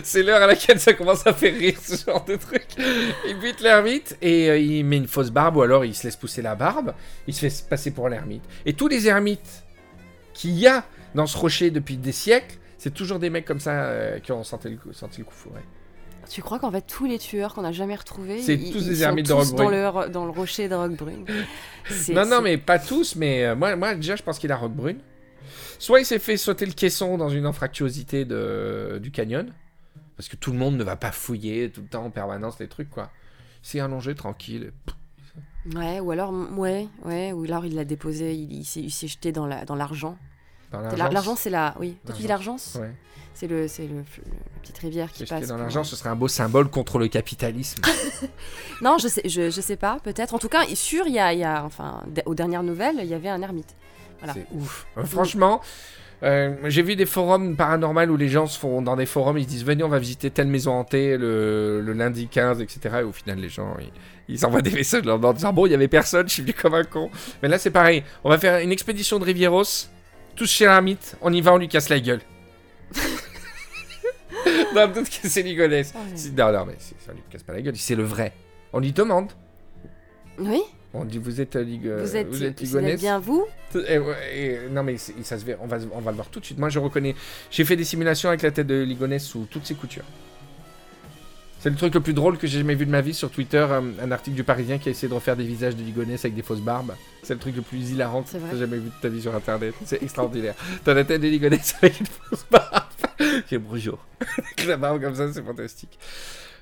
c'est 0.03 0.23
l'heure 0.23 0.41
à 0.41 0.47
laquelle 0.47 0.79
ça 0.79 0.93
commence 0.93 1.25
à 1.27 1.33
faire 1.33 1.53
rire 1.53 1.77
ce 1.81 2.03
genre 2.05 2.23
de 2.25 2.35
truc. 2.35 2.65
Il 3.27 3.37
bute 3.39 3.61
l'ermite 3.61 4.17
et 4.21 4.49
euh, 4.49 4.57
il 4.57 4.83
met 4.85 4.97
une 4.97 5.07
fausse 5.07 5.29
barbe 5.31 5.57
ou 5.57 5.61
alors 5.61 5.85
il 5.85 5.93
se 5.95 6.03
laisse 6.03 6.15
pousser 6.15 6.41
la 6.41 6.55
barbe. 6.55 6.93
Il 7.27 7.33
se 7.33 7.47
fait 7.47 7.69
passer 7.69 7.91
pour 7.91 8.09
l'ermite. 8.09 8.43
Et 8.65 8.73
tous 8.73 8.87
les 8.87 9.07
ermites 9.07 9.63
qu'il 10.33 10.51
y 10.57 10.67
a 10.67 10.83
dans 11.13 11.27
ce 11.27 11.37
rocher 11.37 11.71
depuis 11.71 11.97
des 11.97 12.11
siècles, 12.11 12.57
c'est 12.77 12.93
toujours 12.93 13.19
des 13.19 13.29
mecs 13.29 13.45
comme 13.45 13.59
ça 13.59 13.71
euh, 13.85 14.19
qui 14.19 14.31
ont 14.31 14.43
senti 14.43 14.69
le 14.69 14.77
coup, 14.77 14.91
senti 14.93 15.19
le 15.19 15.25
coup 15.25 15.33
fourré. 15.33 15.61
Tu 16.29 16.41
crois 16.41 16.57
qu'en 16.57 16.71
fait, 16.71 16.81
tous 16.87 17.05
les 17.05 17.19
tueurs 17.19 17.53
qu'on 17.53 17.63
a 17.63 17.71
jamais 17.71 17.95
retrouvés, 17.95 18.39
C'est 18.41 18.55
ils- 18.55 18.71
tous 18.71 18.79
ils 18.79 18.89
des 18.89 18.95
sont 18.95 19.01
ermites 19.03 19.27
de 19.27 19.31
tous 19.31 19.51
Roquebrune. 19.51 19.81
dans 19.81 20.01
le, 20.01 20.09
dans 20.09 20.25
le 20.25 20.31
rocher 20.31 20.67
de 20.67 20.73
Roquebrune. 20.75 21.25
Non, 22.09 22.25
non, 22.25 22.41
mais 22.41 22.57
pas 22.57 22.79
tous, 22.79 23.15
mais 23.15 23.45
euh, 23.45 23.55
moi, 23.55 23.75
moi 23.75 23.93
déjà, 23.93 24.15
je 24.15 24.23
pense 24.23 24.39
qu'il 24.39 24.51
a 24.51 24.55
Roquebrune. 24.57 24.97
Soit 25.79 25.99
il 25.99 26.05
s'est 26.05 26.19
fait 26.19 26.37
sauter 26.37 26.65
le 26.65 26.71
caisson 26.73 27.17
dans 27.17 27.29
une 27.29 27.45
anfractuosité 27.45 28.25
de, 28.25 28.99
du 29.01 29.11
canyon, 29.11 29.51
parce 30.17 30.29
que 30.29 30.35
tout 30.35 30.51
le 30.51 30.57
monde 30.57 30.77
ne 30.77 30.83
va 30.83 30.95
pas 30.95 31.11
fouiller 31.11 31.69
tout 31.69 31.81
le 31.81 31.87
temps 31.87 32.05
en 32.05 32.09
permanence 32.11 32.59
les 32.59 32.67
trucs, 32.67 32.89
quoi. 32.89 33.09
C'est 33.61 33.79
allongé, 33.79 34.15
tranquille. 34.15 34.71
Ouais, 35.75 35.99
ou 35.99 36.11
alors, 36.11 36.31
ouais, 36.57 36.87
ouais, 37.03 37.31
ou 37.31 37.43
alors 37.45 37.65
il 37.65 37.73
l'a 37.75 37.85
déposé, 37.85 38.33
il, 38.35 38.59
il 38.59 38.91
s'est 38.91 39.07
jeté 39.07 39.31
dans 39.31 39.47
la- 39.47 39.65
dans 39.65 39.75
l'argent. 39.75 40.17
Dans 40.71 40.79
L'argent, 40.81 40.97
l'argent. 40.97 41.13
l'argent, 41.13 41.35
c'est 41.35 41.49
la. 41.49 41.75
Oui, 41.79 41.97
toi 42.05 42.13
tu 42.15 42.21
dis 42.21 42.27
Ouais. 42.79 42.93
C'est 43.33 43.47
le, 43.47 43.67
c'est 43.67 43.87
le, 43.87 43.95
le- 43.95 44.01
la 44.01 44.59
petite 44.61 44.77
rivière 44.77 45.11
qui 45.11 45.25
passe. 45.25 45.47
dans 45.47 45.57
l'argent, 45.57 45.83
ce 45.83 45.95
serait 45.95 46.09
un 46.09 46.15
beau 46.15 46.27
symbole 46.27 46.69
contre 46.69 46.99
le 46.99 47.07
capitalisme. 47.07 47.81
Non, 48.81 48.97
je 48.97 49.07
sais, 49.07 49.21
je, 49.25 49.49
je 49.49 49.61
sais 49.61 49.77
pas, 49.77 49.99
peut-être. 50.03 50.33
En 50.33 50.37
tout 50.39 50.49
cas, 50.49 50.63
sûr, 50.75 51.05
il 51.07 51.13
y 51.13 51.19
a, 51.19 51.31
il 51.33 51.39
y 51.39 51.43
a, 51.45 51.63
enfin, 51.63 52.03
aux 52.25 52.35
dernières 52.35 52.63
nouvelles, 52.63 52.97
il 52.99 53.05
y 53.07 53.13
avait 53.13 53.29
un 53.29 53.41
ermite. 53.41 53.73
Voilà. 54.25 54.33
C'est 54.33 54.55
ouf. 54.55 54.85
Euh, 54.97 55.03
franchement, 55.05 55.61
euh, 56.23 56.55
j'ai 56.65 56.81
vu 56.81 56.95
des 56.95 57.05
forums 57.05 57.55
paranormaux 57.55 58.05
où 58.05 58.17
les 58.17 58.29
gens 58.29 58.47
se 58.47 58.57
font 58.57 58.81
dans 58.81 58.95
des 58.95 59.05
forums, 59.05 59.37
ils 59.37 59.43
se 59.43 59.49
disent 59.49 59.65
venez, 59.65 59.83
on 59.83 59.89
va 59.89 59.99
visiter 59.99 60.31
telle 60.31 60.47
maison 60.47 60.73
hantée 60.73 61.17
le, 61.17 61.81
le 61.81 61.93
lundi 61.93 62.27
15, 62.27 62.61
etc. 62.61 62.97
Et 63.01 63.03
au 63.03 63.11
final, 63.11 63.39
les 63.39 63.49
gens, 63.49 63.75
ils, 63.79 63.91
ils 64.27 64.45
envoient 64.45 64.61
des 64.61 64.71
messages 64.71 65.07
en 65.07 65.33
disant 65.33 65.53
bon, 65.53 65.65
il 65.65 65.71
y 65.71 65.75
avait 65.75 65.87
personne, 65.87 66.27
je 66.27 66.33
suis 66.33 66.41
venu 66.41 66.53
comme 66.53 66.73
un 66.73 66.83
con. 66.83 67.09
Mais 67.43 67.49
là, 67.49 67.57
c'est 67.57 67.71
pareil. 67.71 68.03
On 68.23 68.29
va 68.29 68.37
faire 68.37 68.59
une 68.59 68.71
expédition 68.71 69.19
de 69.19 69.25
Rivieros, 69.25 69.63
tous 70.35 70.49
chez 70.49 70.65
l'ermite, 70.65 71.17
on 71.21 71.31
y 71.31 71.41
va, 71.41 71.53
on 71.53 71.57
lui 71.57 71.67
casse 71.67 71.89
la 71.89 71.99
gueule. 71.99 72.21
non, 74.75 74.89
peut-être 74.89 75.21
que 75.21 75.27
c'est 75.27 75.41
Ligonès. 75.41 75.93
Oh, 75.95 75.99
Non, 76.37 76.51
non, 76.51 76.65
mais 76.65 76.75
ça 76.79 77.13
lui 77.13 77.21
casse 77.29 77.43
pas 77.43 77.53
la 77.53 77.61
gueule. 77.61 77.75
C'est 77.75 77.95
le 77.95 78.03
vrai. 78.03 78.33
On 78.73 78.79
lui 78.79 78.91
demande. 78.91 79.31
Oui, 80.37 80.61
On 80.95 81.05
dit 81.05 81.17
vous 81.17 81.41
êtes, 81.41 81.55
euh, 81.55 81.63
Lig- 81.63 81.85
euh, 81.87 82.01
vous 82.03 82.15
êtes, 82.15 82.27
vous 82.27 82.43
êtes 82.43 82.61
vous 82.63 82.77
êtes 82.77 82.99
bien 82.99 83.19
vous 83.19 83.45
Et 83.87 83.97
ouais, 83.97 84.15
et- 84.33 84.59
non 84.71 84.83
mais 84.83 84.97
ça 84.97 85.37
se 85.37 85.45
verra, 85.45 85.59
on 85.63 85.67
va, 85.67 85.77
on 85.93 85.99
va 86.01 86.11
le 86.11 86.15
voir 86.15 86.27
tout 86.29 86.39
de 86.39 86.45
suite. 86.45 86.57
Moi 86.57 86.69
je 86.69 86.79
reconnais. 86.79 87.15
J'ai 87.51 87.65
fait 87.65 87.75
des 87.75 87.83
simulations 87.83 88.29
avec 88.29 88.41
la 88.41 88.51
tête 88.51 88.67
de 88.67 88.81
Ligonès 88.81 89.23
sous 89.23 89.45
toutes 89.49 89.65
ses 89.65 89.75
coutures. 89.75 90.05
C'est 91.59 91.71
le 91.71 91.75
truc 91.77 91.95
le 91.95 91.99
plus 91.99 92.13
drôle 92.13 92.37
que 92.37 92.45
j'ai 92.45 92.59
jamais 92.59 92.75
vu 92.75 92.85
de 92.85 92.91
ma 92.91 93.01
vie 93.01 93.13
sur 93.13 93.31
Twitter. 93.31 93.65
euh, 93.69 93.81
un 93.99 94.11
article 94.11 94.35
du 94.35 94.43
Parisien 94.43 94.77
qui 94.77 94.87
a 94.87 94.91
essayé 94.91 95.07
de 95.09 95.13
refaire 95.15 95.35
des 95.35 95.45
visages 95.45 95.75
de 95.75 95.81
Ligonès 95.83 96.23
avec 96.23 96.35
des 96.35 96.43
fausses 96.43 96.61
barbes. 96.61 96.93
C'est 97.23 97.33
le 97.33 97.39
truc 97.39 97.55
le 97.55 97.63
plus 97.63 97.89
hilarant 97.89 98.21
que 98.21 98.29
tu 98.37 98.57
jamais 98.57 98.77
vu 98.77 98.89
de 98.89 99.01
ta 99.01 99.09
vie 99.09 99.21
sur 99.21 99.33
internet. 99.33 99.73
C'est 99.83 100.03
extraordinaire. 100.03 100.53
T'as 100.83 100.93
la 100.93 101.03
tête 101.03 101.21
de 101.21 101.27
Ligonès 101.27 101.73
avec 101.81 101.99
une 101.99 102.05
fausse 102.05 102.45
barbe. 102.51 102.83
J'ai 103.49 103.57
bonjour. 103.57 103.97
Avec 104.37 104.67
la 104.67 104.77
barbe 104.77 105.01
comme 105.01 105.15
ça, 105.15 105.31
c'est 105.33 105.43
fantastique. 105.43 105.97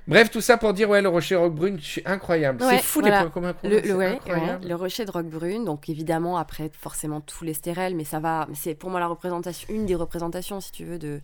Bref, 0.07 0.29
tout 0.31 0.41
ça 0.41 0.57
pour 0.57 0.73
dire, 0.73 0.89
ouais, 0.89 1.01
le 1.01 1.09
rocher 1.09 1.35
Roquebrune, 1.35 1.79
je 1.79 1.85
suis 1.85 2.01
incroyable. 2.05 2.61
Ouais, 2.63 2.77
c'est 2.77 2.83
fou 2.83 2.99
voilà. 2.99 3.17
les 3.17 3.21
points 3.23 3.31
communs 3.31 3.53
qu'on 3.53 3.67
a, 3.67 3.71
le, 3.71 3.81
c'est 3.81 3.87
le, 3.87 3.95
ouais, 3.95 4.05
incroyable. 4.07 4.63
ouais, 4.63 4.69
le 4.69 4.75
rocher 4.75 5.05
de 5.05 5.11
Roquebrune, 5.11 5.65
donc 5.65 5.89
évidemment 5.89 6.37
après 6.37 6.69
forcément 6.77 7.21
tous 7.21 7.43
les 7.43 7.53
stérels, 7.53 7.95
mais 7.95 8.03
ça 8.03 8.19
va, 8.19 8.47
c'est 8.53 8.75
pour 8.75 8.89
moi 8.89 8.99
la 8.99 9.07
représentation, 9.07 9.73
une 9.73 9.85
des 9.85 9.95
représentations 9.95 10.59
si 10.59 10.71
tu 10.71 10.83
veux 10.83 10.99
de, 10.99 11.21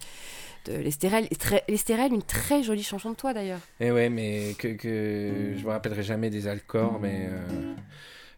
de 0.65 0.73
l'estérel. 0.73 1.27
Et 1.31 1.37
L'estérel, 1.67 2.13
une 2.13 2.23
très 2.23 2.63
jolie 2.63 2.83
chanson 2.83 3.11
de 3.11 3.15
toi 3.15 3.33
d'ailleurs. 3.33 3.59
Eh 3.79 3.91
ouais, 3.91 4.09
mais 4.09 4.55
que, 4.57 4.69
que 4.69 5.53
je 5.57 5.65
me 5.65 5.69
rappellerai 5.69 6.03
jamais 6.03 6.29
des 6.29 6.47
Alcors, 6.47 6.99
mais. 7.01 7.27
Euh... 7.29 7.73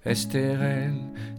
Estérel, 0.04 0.96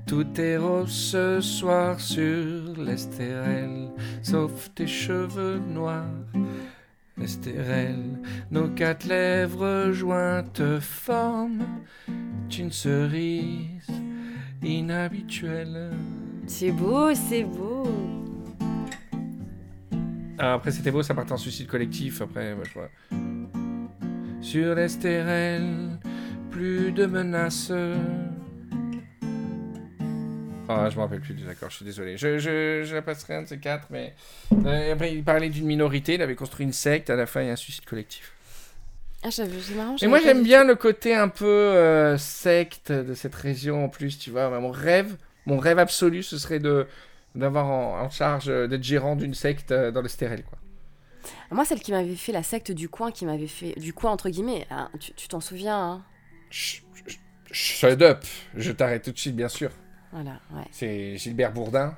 tout 0.07 0.41
est 0.41 0.57
rose 0.57 0.89
ce 0.93 1.41
soir 1.41 1.99
sur 1.99 2.79
l'Estérel, 2.79 3.91
sauf 4.23 4.71
tes 4.73 4.87
cheveux 4.87 5.59
noirs. 5.59 6.05
Estérel, 7.21 8.19
nos 8.51 8.69
quatre 8.69 9.05
lèvres 9.05 9.93
jointes 9.93 10.63
forment 10.81 11.65
une 12.59 12.73
cerise 12.73 13.87
inhabituelle. 14.63 15.91
C'est 16.47 16.73
beau, 16.73 17.15
c'est 17.15 17.45
beau. 17.45 17.85
Ah, 20.39 20.55
après, 20.55 20.71
c'était 20.71 20.91
beau, 20.91 21.03
ça 21.03 21.15
partait 21.15 21.33
en 21.33 21.37
suicide 21.37 21.67
collectif. 21.67 22.21
Après, 22.23 22.55
moi, 22.55 22.65
je 22.67 22.73
vois. 22.75 22.91
Sur 24.41 24.75
l'Estérel, 24.75 25.99
plus 26.51 26.93
de 26.93 27.07
menaces. 27.07 27.73
Ah, 30.77 30.91
je 30.91 30.97
me 30.97 31.01
rappelle 31.03 31.21
plus 31.21 31.35
des 31.35 31.49
accords, 31.49 31.71
je 31.71 31.77
suis 31.77 31.85
désolé. 31.85 32.17
Je, 32.17 32.39
je, 32.39 32.83
je 32.85 32.95
la 32.95 33.03
passerai 33.03 33.35
un 33.37 33.43
de 33.43 33.49
ces 33.49 33.59
quatre, 33.59 33.89
mais. 33.91 34.15
Euh, 34.53 34.93
après, 34.93 35.13
il 35.15 35.23
parlait 35.25 35.49
d'une 35.51 35.67
minorité, 35.67 36.15
il 36.15 36.23
avait 36.23 36.35
construit 36.35 36.65
une 36.67 36.73
secte, 36.73 37.11
à 37.11 37.17
la 37.17 37.27
fin, 37.27 37.43
il 37.43 37.47
y 37.47 37.51
a 37.51 37.53
un 37.53 37.57
suicide 37.57 37.85
collectif. 37.85 38.33
Ah, 39.25 39.31
j'avais- 39.31 39.61
c'est 39.61 39.75
marrant. 39.75 39.97
Et 40.03 40.07
moi, 40.09 40.19
j'aime 40.21 40.43
bien 40.43 40.65
le 40.65 40.75
côté 40.75 41.15
un 41.15 41.29
peu 41.29 41.47
euh, 41.47 42.19
secte 42.19 42.91
de 42.91 43.15
cette 43.15 43.35
région 43.35 43.85
en 43.85 43.89
plus, 43.89 44.19
tu 44.19 44.31
vois. 44.31 44.49
Mon 44.61 44.71
rêve, 44.71 45.17
mon 45.47 45.59
rêve 45.59 45.79
absolu, 45.79 46.23
ce 46.23 46.39
serait 46.39 46.59
de 46.59 46.87
d'avoir 47.35 47.67
en, 47.67 48.01
en 48.03 48.11
charge, 48.11 48.49
euh, 48.49 48.67
d'être 48.67 48.83
gérant 48.83 49.17
d'une 49.17 49.33
secte 49.35 49.73
euh, 49.73 49.91
dans 49.91 50.03
l'Estérel, 50.03 50.43
quoi. 50.45 50.59
tout. 51.23 51.55
Moi, 51.55 51.65
celle 51.65 51.81
qui 51.81 51.93
m'avait 51.93 52.17
fait 52.17 52.33
la 52.33 52.43
secte 52.43 52.73
du 52.73 52.89
coin, 52.89 53.11
qui 53.13 53.25
m'avait 53.25 53.47
fait 53.47 53.79
du 53.79 53.93
coin 53.93 54.11
entre 54.11 54.29
guillemets. 54.29 54.67
hein, 54.71 54.91
tu 54.99 55.29
t'en 55.29 55.41
souviens 55.41 55.79
hein? 55.79 56.03
Shut 57.51 58.01
up, 58.03 58.25
je 58.57 58.73
t'arrête 58.73 59.05
tout 59.05 59.13
de 59.13 59.19
suite, 59.19 59.37
bien 59.37 59.49
sûr. 59.49 59.71
Voilà, 60.13 60.33
ouais. 60.55 60.65
C'est 60.71 61.17
Gilbert 61.17 61.53
Bourdin. 61.53 61.95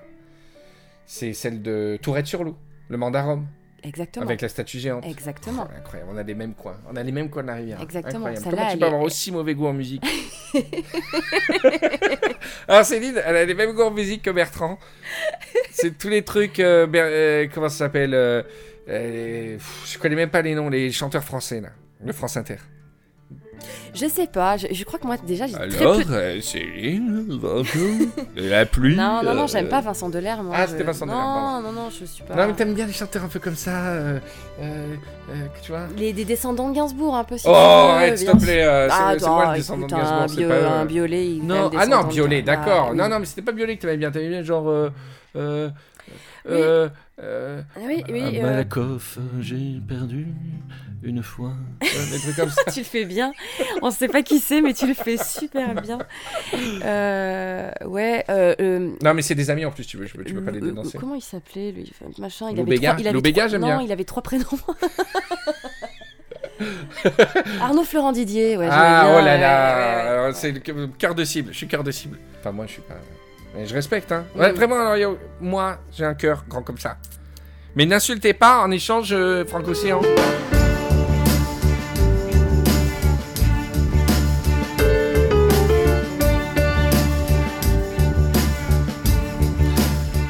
C'est 1.07 1.33
celle 1.35 1.61
de 1.63 1.99
Tourette-sur-Loup, 2.01 2.57
le 2.89 2.97
mandarum, 2.97 3.47
Exactement. 3.83 4.25
avec 4.25 4.41
la 4.41 4.49
statue 4.49 4.79
géante. 4.79 5.05
Exactement. 5.05 5.67
Oh, 5.69 5.75
incroyable, 5.79 6.11
on 6.15 6.17
a 6.17 6.23
les 6.23 6.35
mêmes 6.35 6.55
coins. 6.55 6.79
On 6.91 6.97
a 6.97 7.03
les 7.03 7.13
mêmes 7.13 7.29
coins 7.29 7.43
de 7.43 7.49
la 7.49 7.55
rivière. 7.57 7.81
Exactement, 7.83 8.27
Incroyable. 8.27 8.45
Comment 8.57 8.71
tu 8.71 8.79
peux 8.79 8.85
est- 8.85 8.87
avoir 8.87 9.03
aussi 9.03 9.31
mauvais 9.33 9.55
goût 9.55 9.67
en 9.67 9.75
musique 9.75 10.03
Alors 12.69 12.85
Céline, 12.85 13.21
elle 13.25 13.37
a 13.37 13.45
les 13.45 13.55
mêmes 13.55 13.73
goûts 13.73 13.83
en 13.83 13.91
musique 13.91 14.23
que 14.23 14.31
Bertrand. 14.31 14.79
C'est 15.73 15.99
tous 15.99 16.09
les 16.09 16.23
trucs. 16.23 16.61
euh, 16.61 16.87
Ber- 16.87 17.01
euh, 17.05 17.47
comment 17.53 17.69
ça 17.69 17.79
s'appelle 17.79 18.15
euh, 18.15 18.43
euh, 18.89 19.55
pff, 19.57 19.91
Je 19.93 19.99
connais 19.99 20.17
même 20.17 20.31
pas 20.31 20.43
les 20.43 20.55
noms, 20.55 20.69
les 20.71 20.91
chanteurs 20.93 21.25
français 21.25 21.61
là. 21.61 21.71
Le 22.05 22.13
France 22.13 22.37
Inter. 22.37 22.57
Je 23.95 24.07
sais 24.07 24.27
pas, 24.27 24.57
je, 24.57 24.67
je 24.73 24.85
crois 24.85 24.99
que 24.99 25.07
moi 25.07 25.17
déjà 25.25 25.47
j'ai 25.47 25.53
très 25.55 25.63
Alors, 25.79 25.97
peu. 26.03 26.13
euh, 26.13 26.41
Céline, 26.41 27.27
bonjour. 27.41 27.91
la 28.37 28.67
pluie. 28.67 28.97
Non, 28.97 29.23
non, 29.25 29.35
non, 29.35 29.47
j'aime 29.47 29.67
euh, 29.67 29.71
pas 29.71 29.81
Vincent 29.81 30.09
Delerme. 30.09 30.47
moi, 30.47 30.57
Ah, 30.59 30.67
je- 30.67 30.73
c'était 30.73 30.83
Vincent 30.85 31.07
Delerme, 31.07 31.21
Non, 31.23 31.35
pardon. 31.35 31.63
non, 31.69 31.73
non, 31.73 31.91
je 31.91 32.05
suis 32.05 32.23
pas. 32.25 32.35
Non, 32.35 32.47
mais 32.49 32.53
t'aimes 32.55 32.75
bien 32.75 32.87
les 32.87 32.93
chanteurs 32.93 33.25
un 33.25 33.29
peu 33.29 33.39
comme 33.39 33.55
ça, 33.57 33.87
euh, 33.93 34.19
euh, 34.61 34.95
euh, 35.31 35.35
tu 35.63 35.71
vois 35.73 35.87
Les, 35.97 36.13
des 36.13 36.25
descendants 36.25 36.69
de 36.71 36.75
Gainsbourg, 36.75 37.15
un 37.17 37.25
peu 37.25 37.39
si 37.39 37.47
Oh, 37.47 37.51
tu 37.51 37.55
veux, 37.55 37.61
arrête, 37.61 38.19
s'il 38.19 38.29
te 38.29 38.37
plaît, 38.37 38.65
euh, 38.65 38.89
Ah, 38.91 39.15
c'est 39.19 39.27
moi 39.29 39.51
le 39.53 39.57
descendant 39.59 39.87
de 39.87 39.93
Gainsbourg, 39.93 40.21
un, 40.23 40.29
c'est 40.29 40.37
bio- 40.37 40.49
pas... 40.49 40.55
un 40.69 40.85
violet. 40.85 41.27
il 41.29 41.47
Non, 41.47 41.71
ah 41.79 41.87
non, 41.87 42.03
violet, 42.09 42.43
Gainsbourg. 42.43 42.65
d'accord. 42.67 42.89
Ah, 42.91 42.95
Non, 42.95 43.05
oui. 43.05 43.11
non, 43.11 43.19
mais 43.21 43.27
c'était 43.27 43.43
pas 43.43 43.53
violet 43.53 43.77
que 43.77 43.83
t'aimais 43.83 43.97
bien, 43.97 44.11
t'aimais 44.11 44.29
bien 44.29 44.43
genre... 44.43 44.69
Euh, 44.69 44.91
euh, 45.37 45.69
Oui. 46.47 46.53
euh, 46.57 46.89
euh, 47.23 47.63
Ah 47.77 47.81
Oui, 47.87 48.03
oui, 48.11 48.23
à 48.23 48.41
euh, 48.41 48.43
Malakoff, 48.43 49.19
j'ai 49.41 49.81
perdu 49.89 50.27
une 51.05 51.23
fois. 51.23 51.53
Ouais, 51.83 51.89
des 52.13 52.19
trucs 52.19 52.37
comme 52.37 52.51
ça. 52.65 52.71
tu 52.73 52.81
le 52.81 52.85
fais 52.85 53.05
bien. 53.05 53.33
On 53.83 53.91
sait 53.91 54.09
pas 54.09 54.23
qui 54.23 54.39
c'est, 54.39 54.61
mais 54.61 54.75
tu 54.75 54.87
le 54.87 54.95
fais 54.95 55.17
super 55.17 55.75
bien. 55.81 55.99
Euh, 56.85 57.71
ouais. 57.87 58.25
Euh, 58.29 58.55
euh, 58.61 58.91
Non, 59.03 59.15
mais 59.15 59.23
c'est 59.23 59.35
des 59.35 59.51
amis 59.51 59.65
en 59.65 59.71
plus, 59.71 59.87
tu 59.87 59.97
veux, 59.97 60.07
tu 60.07 60.17
peux, 60.17 60.25
tu 60.25 60.35
peux 60.35 60.43
pas 60.43 60.51
les 60.51 60.59
euh, 60.59 60.67
dénoncer. 60.67 60.99
Comment 60.99 61.15
il 61.15 61.23
s'appelait 61.23 61.73
lui? 61.73 61.93
Machin. 62.19 62.49
Il 62.51 62.61
avait 62.61 62.71
Béga 62.71 62.91
trois, 62.91 63.01
il 63.01 63.09
avait 63.09 63.33
trois- 63.33 63.49
j'aime 63.49 63.61
non, 63.61 63.81
il 63.81 63.93
avait 63.93 64.05
trois 64.05 64.23
prénoms. 64.23 64.45
Arnaud 67.61 67.85
Florent 67.85 68.13
Didier, 68.13 68.57
ouais. 68.57 68.69
ah, 68.71 69.03
bien, 69.05 69.19
oh 69.19 69.25
là 69.25 69.37
là, 69.37 69.39
ouais, 69.39 69.41
ouais, 69.41 70.09
alors, 70.09 70.27
ouais. 70.29 70.33
c'est 70.35 70.53
le 70.53 70.87
cœur 70.89 71.15
de 71.15 71.25
cible, 71.25 71.53
je 71.53 71.57
suis 71.59 71.67
cœur 71.67 71.83
de 71.83 71.91
cible. 71.91 72.19
Enfin, 72.41 72.53
moi, 72.53 72.67
je 72.67 72.73
suis 72.73 72.83
pas... 72.83 72.95
Mais 73.57 73.67
je 73.67 73.75
respecte, 73.75 74.11
hein. 74.13 74.25
Ouais, 74.37 74.53
vraiment, 74.53 74.77
alors, 74.81 74.97
yo, 74.97 75.19
moi, 75.41 75.79
j'ai 75.93 76.05
un 76.05 76.15
cœur 76.15 76.45
grand 76.49 76.63
comme 76.63 76.79
ça. 76.79 76.97
Mais 77.77 77.87
n'insultez 77.87 78.35
pas, 78.35 78.61
en 78.63 78.71
échange, 78.71 79.13
euh, 79.13 79.45
Franco-Océan. 79.45 80.01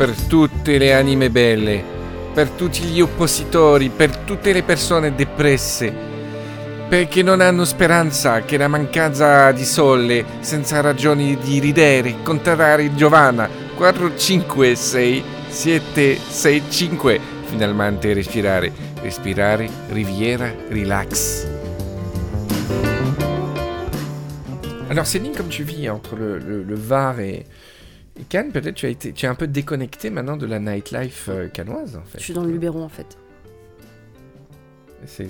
Per 0.05 0.21
tutte 0.29 0.77
le 0.77 0.93
anime 0.93 1.31
belle, 1.31 1.83
per 2.35 2.51
tutti 2.51 2.81
gli 2.83 3.01
oppositori, 3.01 3.88
per 3.88 4.14
tutte 4.19 4.53
le 4.53 4.62
persone 4.62 5.14
depresse, 5.14 5.90
perché 6.87 7.23
non 7.23 7.40
hanno 7.40 7.64
speranza 7.64 8.43
che 8.43 8.59
la 8.59 8.69
mancanza 8.69 9.51
di 9.53 9.64
sole, 9.64 10.27
senza 10.40 10.83
ragioni 10.83 11.38
di 11.38 11.59
ridere, 11.59 12.17
contrarre 12.23 12.95
Giovanna, 12.95 13.49
4, 13.75 14.14
5, 14.14 14.75
6, 14.75 15.25
7, 15.49 16.19
6, 16.19 16.62
5, 16.69 17.21
finalmente 17.47 18.12
respirare, 18.12 18.71
respirare, 19.01 19.67
riviera, 19.88 20.53
relax. 20.69 21.47
Alors 24.90 25.07
Céline, 25.07 25.35
comme 25.35 25.49
tu 25.49 25.62
vis 25.62 25.88
entre 25.88 26.14
le, 26.14 26.38
le- 26.40 26.62
le 26.62 26.75
Var 26.77 27.19
et, 27.21 27.47
et 28.18 28.22
Cannes, 28.24 28.53
peut-être 28.53 28.74
tu 28.77 28.87
as 28.87 28.90
été, 28.90 29.12
tu 29.12 29.27
es 29.27 29.29
un 29.29 29.35
peu 29.35 29.46
déconnecté 29.46 30.11
maintenant 30.11 30.37
de 30.37 30.46
la 30.46 30.59
nightlife 30.61 31.27
euh, 31.29 31.48
cannoise 31.48 31.96
en 31.96 32.03
fait. 32.05 32.18
Je 32.18 32.24
suis 32.24 32.35
dans 32.35 32.44
le 32.44 32.53
Luberon 32.53 32.83
en 32.85 32.88
fait. 32.88 33.16
C'est 35.07 35.27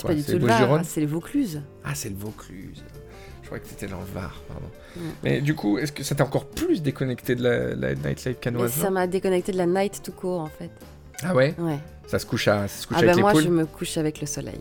quoi 0.00 0.10
pas 0.10 0.14
du 0.14 0.22
C'est 0.22 0.32
tout 0.32 0.38
le 0.38 0.46
Var, 0.46 0.80
c'est 0.84 1.00
les 1.00 1.06
Vaucluse. 1.06 1.62
Ah, 1.84 1.94
c'est 1.94 2.08
le 2.08 2.16
Vaucluse. 2.16 2.82
Je 3.42 3.46
croyais 3.46 3.62
que 3.62 3.68
t'étais 3.68 3.86
dans 3.88 3.98
le 4.00 4.06
Var, 4.14 4.42
pardon. 4.48 4.66
Mais 5.22 5.40
du 5.40 5.54
coup, 5.54 5.76
est-ce 5.78 5.92
que 5.92 6.02
ça 6.02 6.14
t'a 6.14 6.24
encore 6.24 6.46
plus 6.46 6.80
déconnecté 6.82 7.34
de 7.34 7.42
la, 7.42 7.74
la 7.74 7.94
nightlife 7.94 8.26
Mais 8.26 8.34
canoise 8.34 8.72
ça 8.72 8.90
m'a 8.90 9.06
déconnecté 9.06 9.52
de 9.52 9.58
la 9.58 9.66
night 9.66 10.00
tout 10.02 10.12
court 10.12 10.40
en 10.40 10.46
fait. 10.46 10.70
Ah 11.22 11.34
ouais 11.34 11.54
Ouais. 11.58 11.78
Ça 12.06 12.18
se 12.18 12.24
couche, 12.26 12.48
à, 12.48 12.66
ça 12.66 12.82
se 12.82 12.86
couche 12.86 12.96
Ah 12.96 13.00
avec 13.00 13.10
bah 13.10 13.16
les 13.16 13.22
moi 13.22 13.32
poules 13.32 13.42
je 13.44 13.48
me 13.50 13.66
couche 13.66 13.98
avec 13.98 14.20
le 14.20 14.26
soleil, 14.26 14.58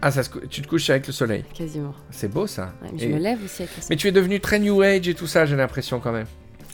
Ah, 0.00 0.10
ça 0.10 0.22
se 0.22 0.30
tu 0.48 0.62
te 0.62 0.68
couches 0.68 0.88
avec 0.88 1.06
le 1.06 1.12
soleil. 1.12 1.44
quasiment. 1.52 1.94
C'est 2.10 2.28
beau 2.28 2.46
ça. 2.46 2.72
Ouais, 2.82 2.88
mais 2.94 3.02
Et- 3.04 3.08
Je 3.10 3.14
me 3.14 3.18
lève 3.20 3.44
aussi 3.44 3.62
avec 3.62 3.72
le 3.72 3.76
Mais 3.76 3.82
soleil. 3.82 3.98
tu 3.98 4.08
es 4.08 4.12
devenu 4.12 4.40
très 4.40 4.58
new 4.58 4.80
age 4.80 5.06
et 5.08 5.14
tout 5.14 5.26
ça, 5.26 5.44
j'ai 5.44 5.56
l'impression 5.56 6.00
quand 6.00 6.12
même. 6.12 6.26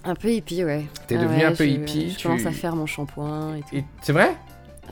Un 0.06 0.14
peu 0.14 0.30
hippie, 0.30 0.64
ouais. 0.64 0.84
T'es 1.08 1.16
Ah 1.18 1.22
devenu 1.22 1.38
ouais, 1.38 1.44
un 1.44 1.52
peu 1.52 1.66
hippie. 1.66 2.10
Je 2.12 2.16
tu- 2.16 2.28
commence 2.28 2.46
à 2.46 2.52
faire 2.52 2.76
mon 2.76 2.86
shampoing 2.86 3.56
et 3.56 3.60
tout. 3.60 3.76
Et- 3.76 3.84
C'est 4.02 4.12
vrai? 4.12 4.30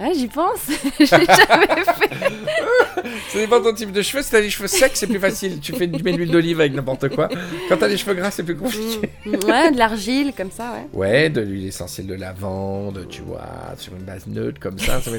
Ouais, 0.01 0.13
j'y 0.13 0.27
pense. 0.27 0.67
J'ai 0.99 1.07
jamais 1.07 1.27
fait. 1.27 2.11
Ça 3.29 3.39
dépend 3.39 3.61
de 3.61 3.65
ton 3.65 3.75
type 3.75 3.93
de 3.93 4.03
cheveux. 4.03 4.23
Si 4.25 4.31
t'as 4.33 4.41
les 4.41 4.51
cheveux 4.51 4.67
secs, 4.67 4.91
c'est 4.95 5.07
plus 5.07 5.21
facile. 5.21 5.61
Tu 5.61 5.73
fais 5.73 5.87
du 5.87 6.03
mets 6.03 6.13
de 6.13 6.17
l'huile 6.19 6.31
d'olive 6.33 6.59
avec 6.61 6.75
n'importe 6.75 7.11
quoi. 7.11 7.29
Quand 7.69 7.77
t'as 7.77 7.87
les 7.87 7.97
cheveux 7.97 8.15
gras, 8.15 8.33
c'est 8.33 8.43
plus 8.43 8.57
compliqué. 8.57 9.09
Mm, 9.25 9.31
ouais, 9.49 9.71
de 9.71 9.79
l'argile 9.79 10.33
comme 10.37 10.51
ça, 10.51 10.73
ouais. 10.73 10.89
Ouais, 10.93 11.31
de 11.31 11.41
l'huile 11.43 11.67
essentielle 11.67 12.09
de 12.09 12.15
lavande, 12.15 13.07
tu 13.09 13.23
vois, 13.23 13.47
sur 13.79 13.95
une 13.95 14.03
base 14.03 14.27
neutre 14.27 14.59
comme 14.59 14.79
ça, 14.81 15.01
ça. 15.01 15.11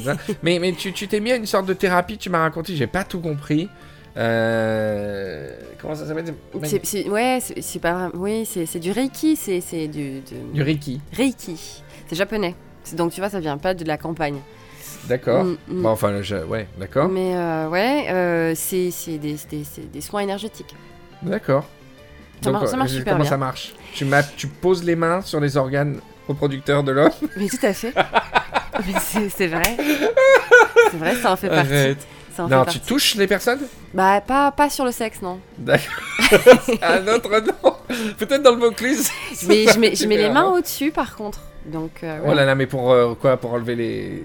Mais, 0.43 0.59
mais 0.59 0.73
tu 0.73 0.91
tu 0.91 1.07
t'es 1.07 1.21
mis 1.21 1.31
à 1.31 1.35
une 1.37 1.45
sorte 1.45 1.67
de 1.67 1.73
thérapie, 1.73 2.17
tu 2.17 2.29
m'as 2.29 2.39
raconté, 2.41 2.75
j'ai 2.75 2.87
pas 2.87 3.05
tout 3.05 3.21
compris. 3.21 3.69
Euh, 4.17 5.49
comment 5.81 5.95
ça 5.95 6.05
s'appelle? 6.07 6.33
C'est- 6.63 6.85
c'est- 6.85 7.09
ouais, 7.09 7.39
c'est 7.41 7.61
c'est 7.61 7.79
pas 7.79 7.93
vraiment. 7.93 8.11
Oui, 8.15 8.45
c'est 8.45 8.65
c'est 8.65 8.79
du 8.79 8.91
reiki, 8.91 9.35
c'est 9.35 9.61
c'est 9.61 9.87
du, 9.87 10.21
du- 10.21 10.35
Du 10.53 10.61
Reiki. 10.61 11.01
reiki. 11.13 11.83
C'est 12.07 12.15
japonais. 12.15 12.55
C'est- 12.83 12.95
Donc 12.95 13.11
tu 13.11 13.19
vois, 13.21 13.29
ça 13.29 13.39
vient 13.39 13.57
pas 13.57 13.73
de 13.73 13.83
la 13.85 13.97
campagne. 13.97 14.39
D'accord. 15.05 15.43
Mm, 15.43 15.57
mm. 15.67 15.81
Bon, 15.83 15.89
enfin, 15.89 16.21
je- 16.21 16.43
ouais, 16.45 16.67
d'accord. 16.79 17.09
Mais 17.09 17.35
euh, 17.35 17.69
ouais, 17.69 18.05
euh, 18.09 18.53
c'est 18.55 18.89
c'est 18.91 19.17
des, 19.17 19.35
des- 19.49 19.63
c'est 19.63 19.91
des 19.91 20.01
soins 20.01 20.21
énergétiques. 20.21 20.75
D'accord. 21.21 21.65
Ça 22.41 22.51
marche- 22.51 22.67
ça 22.69 22.77
marche 22.77 22.91
euh, 22.91 22.97
super 22.97 23.13
comment 23.13 23.23
bien. 23.23 23.29
ça 23.29 23.37
marche? 23.37 23.73
Tu, 23.93 24.05
tu 24.37 24.47
poses 24.47 24.83
les 24.83 24.95
mains 24.95 25.21
sur 25.21 25.39
les 25.39 25.57
organes 25.57 25.99
reproducteurs 26.27 26.83
de 26.83 26.91
l'homme? 26.91 27.11
Mais 27.37 27.47
tout 27.47 27.63
à 27.65 27.73
fait. 27.73 27.93
Mais 28.85 28.93
c'est 28.99 29.29
c'est 29.29 29.47
vrai. 29.47 29.77
C'est 30.91 30.97
vrai, 30.97 31.15
ça 31.15 31.31
en 31.31 31.35
fait 31.35 31.47
partie. 31.49 31.71
Arrête. 31.73 32.07
Ça 32.35 32.43
en 32.45 32.47
Non, 32.49 32.65
fait 32.65 32.71
tu 32.71 32.79
touches 32.79 33.15
les 33.15 33.27
personnes 33.27 33.61
Bah, 33.93 34.19
pas, 34.21 34.51
pas 34.51 34.69
sur 34.69 34.83
le 34.85 34.91
sexe, 34.91 35.21
non. 35.21 35.39
D'accord. 35.57 35.93
Un 36.81 37.07
autre 37.07 37.29
nom. 37.39 37.73
Peut-être 38.17 38.43
dans 38.43 38.51
le 38.51 38.57
Vaucluse. 38.59 39.09
Mais 39.47 39.65
je 39.67 39.79
mets, 39.79 39.95
je 39.95 40.05
mets 40.07 40.17
les 40.17 40.29
mains 40.29 40.51
au-dessus, 40.51 40.91
par 40.91 41.15
contre. 41.15 41.39
Donc, 41.65 41.91
euh, 42.03 42.19
Oh 42.27 42.33
là 42.33 42.45
là, 42.45 42.53
mais 42.55 42.67
pour 42.67 42.91
euh, 42.91 43.15
quoi 43.19 43.37
Pour 43.37 43.53
enlever 43.53 43.75
les. 43.75 44.23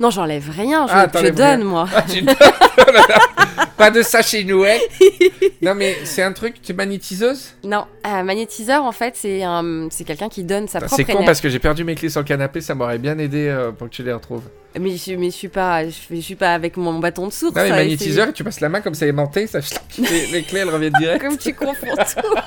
Non, 0.00 0.10
j'enlève 0.10 0.48
rien, 0.50 0.86
je, 0.86 0.92
Ah, 0.94 1.08
je 1.12 1.28
donne, 1.30 1.36
rien. 1.60 1.64
moi. 1.64 1.88
Ah, 1.94 2.02
tu- 2.02 2.24
Oh 2.78 2.90
là 2.92 3.00
là. 3.08 3.66
Pas 3.76 3.90
de 3.90 4.02
ça 4.02 4.22
chez 4.22 4.44
nous, 4.44 4.64
hein 4.64 4.76
Non, 5.62 5.74
mais 5.74 5.96
c'est 6.04 6.22
un 6.22 6.32
truc, 6.32 6.60
tu 6.62 6.72
es 6.72 6.74
magnétiseuse? 6.74 7.54
Non, 7.64 7.84
un 8.04 8.22
magnétiseur, 8.22 8.84
en 8.84 8.92
fait, 8.92 9.14
c'est 9.16 9.42
un, 9.42 9.88
quelqu'un 10.06 10.28
qui 10.28 10.44
donne 10.44 10.66
sa 10.68 10.78
propre 10.80 10.94
C'est 10.96 11.04
con 11.04 11.24
parce 11.24 11.40
que 11.40 11.48
j'ai 11.48 11.58
perdu 11.58 11.84
mes 11.84 11.94
clés 11.94 12.08
sur 12.08 12.20
le 12.20 12.26
canapé, 12.26 12.60
ça 12.60 12.74
m'aurait 12.74 12.98
bien 12.98 13.18
aidé 13.18 13.48
euh, 13.48 13.70
pour 13.72 13.88
que 13.88 13.92
tu 13.94 14.02
les 14.02 14.12
retrouves. 14.12 14.42
Mais, 14.78 14.96
je, 14.96 15.12
mais 15.14 15.26
je 15.30 15.34
suis 15.36 15.48
pas, 15.48 15.86
je, 15.88 15.94
je 16.10 16.20
suis 16.20 16.34
pas 16.34 16.52
avec 16.54 16.76
mon 16.76 16.98
bâton 16.98 17.26
de 17.26 17.32
source. 17.32 17.54
Non, 17.56 17.62
mais 17.62 17.70
magnétiseur, 17.70 18.32
tu 18.32 18.44
passes 18.44 18.60
la 18.60 18.68
main 18.68 18.80
comme 18.80 18.94
ça 18.94 19.06
aimanté, 19.06 19.46
ça, 19.46 19.60
les, 19.98 20.26
les 20.26 20.42
clés 20.42 20.60
elles 20.60 20.70
reviennent 20.70 20.92
direct. 20.98 21.22
Comme 21.24 21.38
tu 21.38 21.54
confonds 21.54 21.96
tout. 21.96 22.34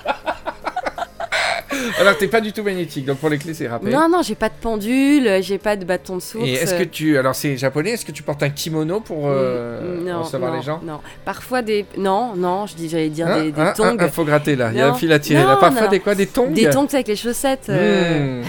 Alors 1.99 2.17
t'es 2.17 2.27
pas 2.27 2.41
du 2.41 2.51
tout 2.51 2.63
magnétique, 2.63 3.05
donc 3.05 3.17
pour 3.19 3.29
les 3.29 3.37
clés 3.37 3.53
c'est 3.53 3.67
râpé. 3.67 3.89
non, 3.89 4.09
non, 4.09 4.21
j'ai 4.21 4.35
pas 4.35 4.49
de 4.49 4.53
pendule, 4.59 5.37
j'ai 5.41 5.57
pas 5.57 5.75
de 5.77 5.85
bâton 5.85 6.17
de 6.17 6.21
source. 6.21 6.45
Et 6.45 6.53
est-ce 6.53 6.73
que 6.75 6.83
tu. 6.83 7.17
Alors 7.17 7.33
c'est 7.33 7.55
japonais, 7.57 7.91
est-ce 7.91 8.05
que 8.05 8.11
tu 8.11 8.23
portes 8.23 8.43
un 8.43 8.49
kimono 8.49 8.99
pour 8.99 9.23
euh, 9.27 9.99
Mm, 10.01 10.17
recevoir 10.21 10.51
non, 10.51 10.57
les 10.57 10.63
gens? 10.63 10.81
Non, 10.83 10.99
parfois 11.23 11.61
des. 11.61 11.85
Non, 11.97 12.35
non, 12.35 12.65
je 12.67 12.75
dis, 12.75 12.89
j'allais 12.89 13.09
dire 13.09 13.27
Hein, 13.27 13.43
des, 13.43 13.51
des 13.51 13.61
hein, 13.61 13.73
tongs. 13.75 13.97
hein, 13.99 14.09
faut 14.09 14.25
gratter 14.25 14.55
là, 14.57 14.69
il 14.73 14.77
y 14.77 14.81
a 14.81 14.89
un 14.89 14.93
fil 14.93 15.11
à 15.13 15.19
tirer 15.19 15.43
là. 15.43 15.55
Parfois 15.57 15.87
des 15.87 15.99
quoi 16.01 16.13
Des 16.13 16.27
tongs? 16.27 16.51
Des 16.51 16.69
tongs 16.69 16.87
avec 16.93 17.07
les 17.07 17.15
chaussettes. 17.15 17.67
euh, 17.69 18.41
Mmh. 18.41 18.45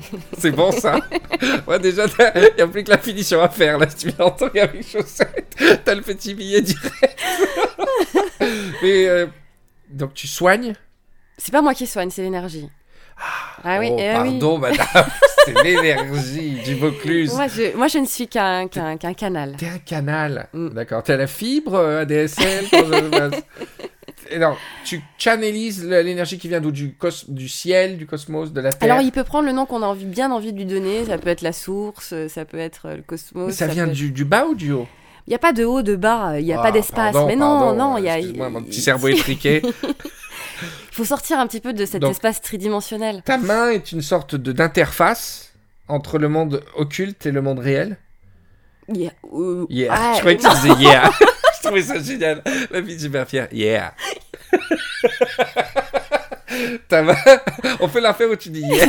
C'est 0.38 0.50
bon 0.52 0.70
ça? 0.72 0.98
Ouais 1.66 1.78
déjà 1.78 2.04
il 2.36 2.54
n'y 2.56 2.60
a 2.62 2.66
plus 2.66 2.84
que 2.84 2.90
la 2.90 2.98
finition 2.98 3.40
à 3.42 3.48
faire 3.48 3.78
là 3.78 3.88
si 3.90 3.96
tu 3.96 4.08
viens 4.08 4.26
en 4.26 4.30
tongs 4.30 4.50
avec 4.54 4.86
chaussettes. 4.88 5.56
T'as 5.84 5.94
le 5.94 6.02
petit 6.02 6.34
billet 6.34 6.60
direct. 6.62 7.18
Mais 8.82 9.06
euh, 9.06 9.26
donc 9.90 10.14
tu 10.14 10.26
soignes? 10.26 10.74
C'est 11.38 11.52
pas 11.52 11.62
moi 11.62 11.74
qui 11.74 11.86
soigne, 11.86 12.10
c'est 12.10 12.22
l'énergie. 12.22 12.68
Ah 13.62 13.78
oui, 13.78 13.88
Oh 13.92 13.96
eh 14.00 14.08
oui. 14.08 14.14
pardon 14.14 14.58
madame, 14.58 14.86
c'est 15.44 15.62
l'énergie 15.62 16.60
du 16.64 16.74
Vaucluse. 16.74 17.32
Moi 17.34 17.46
je, 17.46 17.76
moi, 17.76 17.86
je 17.86 17.98
ne 17.98 18.06
suis 18.06 18.26
qu'un 18.26 18.66
qu'un 18.68 18.96
canal. 19.14 19.54
T'es 19.58 19.68
un 19.68 19.78
canal, 19.78 20.48
Mm. 20.52 20.70
d'accord. 20.70 21.02
T'as 21.04 21.16
la 21.16 21.26
fibre 21.26 21.74
euh, 21.74 22.00
ADSL. 22.02 22.64
Non, 24.38 24.56
tu 24.84 25.00
channelises 25.18 25.84
l'énergie 25.84 26.38
qui 26.38 26.48
vient 26.48 26.60
d'où? 26.60 26.70
Du, 26.70 26.94
cos- 26.94 27.24
du 27.28 27.48
ciel, 27.48 27.96
du 27.96 28.06
cosmos, 28.06 28.52
de 28.52 28.60
la 28.60 28.72
Terre? 28.72 28.90
Alors, 28.92 29.02
il 29.04 29.12
peut 29.12 29.24
prendre 29.24 29.46
le 29.46 29.52
nom 29.52 29.66
qu'on 29.66 29.82
a 29.82 29.86
envie, 29.86 30.04
bien 30.06 30.30
envie 30.30 30.52
de 30.52 30.58
lui 30.58 30.66
donner. 30.66 31.04
Ça 31.06 31.18
peut 31.18 31.30
être 31.30 31.42
la 31.42 31.52
source, 31.52 32.14
ça 32.28 32.44
peut 32.44 32.58
être 32.58 32.86
euh, 32.86 32.96
le 32.96 33.02
cosmos. 33.02 33.46
Mais 33.48 33.52
ça 33.52 33.66
vient 33.66 33.86
peut 33.86 33.92
du, 33.92 34.10
du 34.10 34.24
bas 34.24 34.46
ou 34.46 34.54
du 34.54 34.72
haut? 34.72 34.86
Il 35.26 35.30
n'y 35.30 35.36
a 35.36 35.38
pas 35.38 35.52
de 35.52 35.64
haut, 35.64 35.82
de 35.82 35.94
bas, 35.94 36.38
il 36.40 36.44
n'y 36.44 36.52
a 36.52 36.58
Ah, 36.58 36.62
pas 36.62 36.72
d'espace. 36.72 37.14
Mais 37.26 37.36
non, 37.36 37.58
pardon, 37.60 37.76
non, 37.76 37.98
il 37.98 38.04
y 38.04 38.08
a. 38.08 38.18
excuse-moi, 38.18 38.50
mon 38.50 38.62
petit 38.62 38.80
cerveau 38.80 39.08
étriqué. 39.16 39.62
Il 39.64 40.94
faut 40.96 41.04
sortir 41.04 41.38
un 41.38 41.46
petit 41.46 41.60
peu 41.60 41.72
de 41.72 41.84
cet 41.86 42.02
Donc- 42.02 42.10
espace 42.10 42.40
tridimensionnel. 42.40 43.22
Ta 43.24 43.38
main 43.38 43.70
est 43.70 43.92
une 43.92 44.02
sorte 44.02 44.34
de 44.34 44.52
d'interface 44.52 45.52
entre 45.88 46.18
le 46.18 46.28
monde 46.28 46.62
occulte 46.76 47.24
et 47.26 47.30
le 47.30 47.40
monde 47.40 47.60
réel? 47.60 47.96
Yeah. 48.92 49.12
euh, 49.32 49.64
Yeah. 49.70 49.92
ouais, 49.92 50.14
Je 50.14 50.18
croyais 50.20 50.36
que 50.38 50.42
tu 50.42 50.48
disais 50.54 50.82
yeah. 50.82 51.10
Je 51.74 51.80
trouvais 51.80 52.00
ça 52.00 52.04
génial. 52.04 52.42
La 52.70 52.82
fille 52.82 53.00
super 53.00 53.26
fière. 53.26 53.48
Yeah. 53.50 53.94
Ta 56.88 57.02
main, 57.02 57.16
on 57.80 57.88
fait 57.88 58.02
l'affaire 58.02 58.28
où 58.30 58.36
tu 58.36 58.50
dis 58.50 58.60
yeah. 58.60 58.86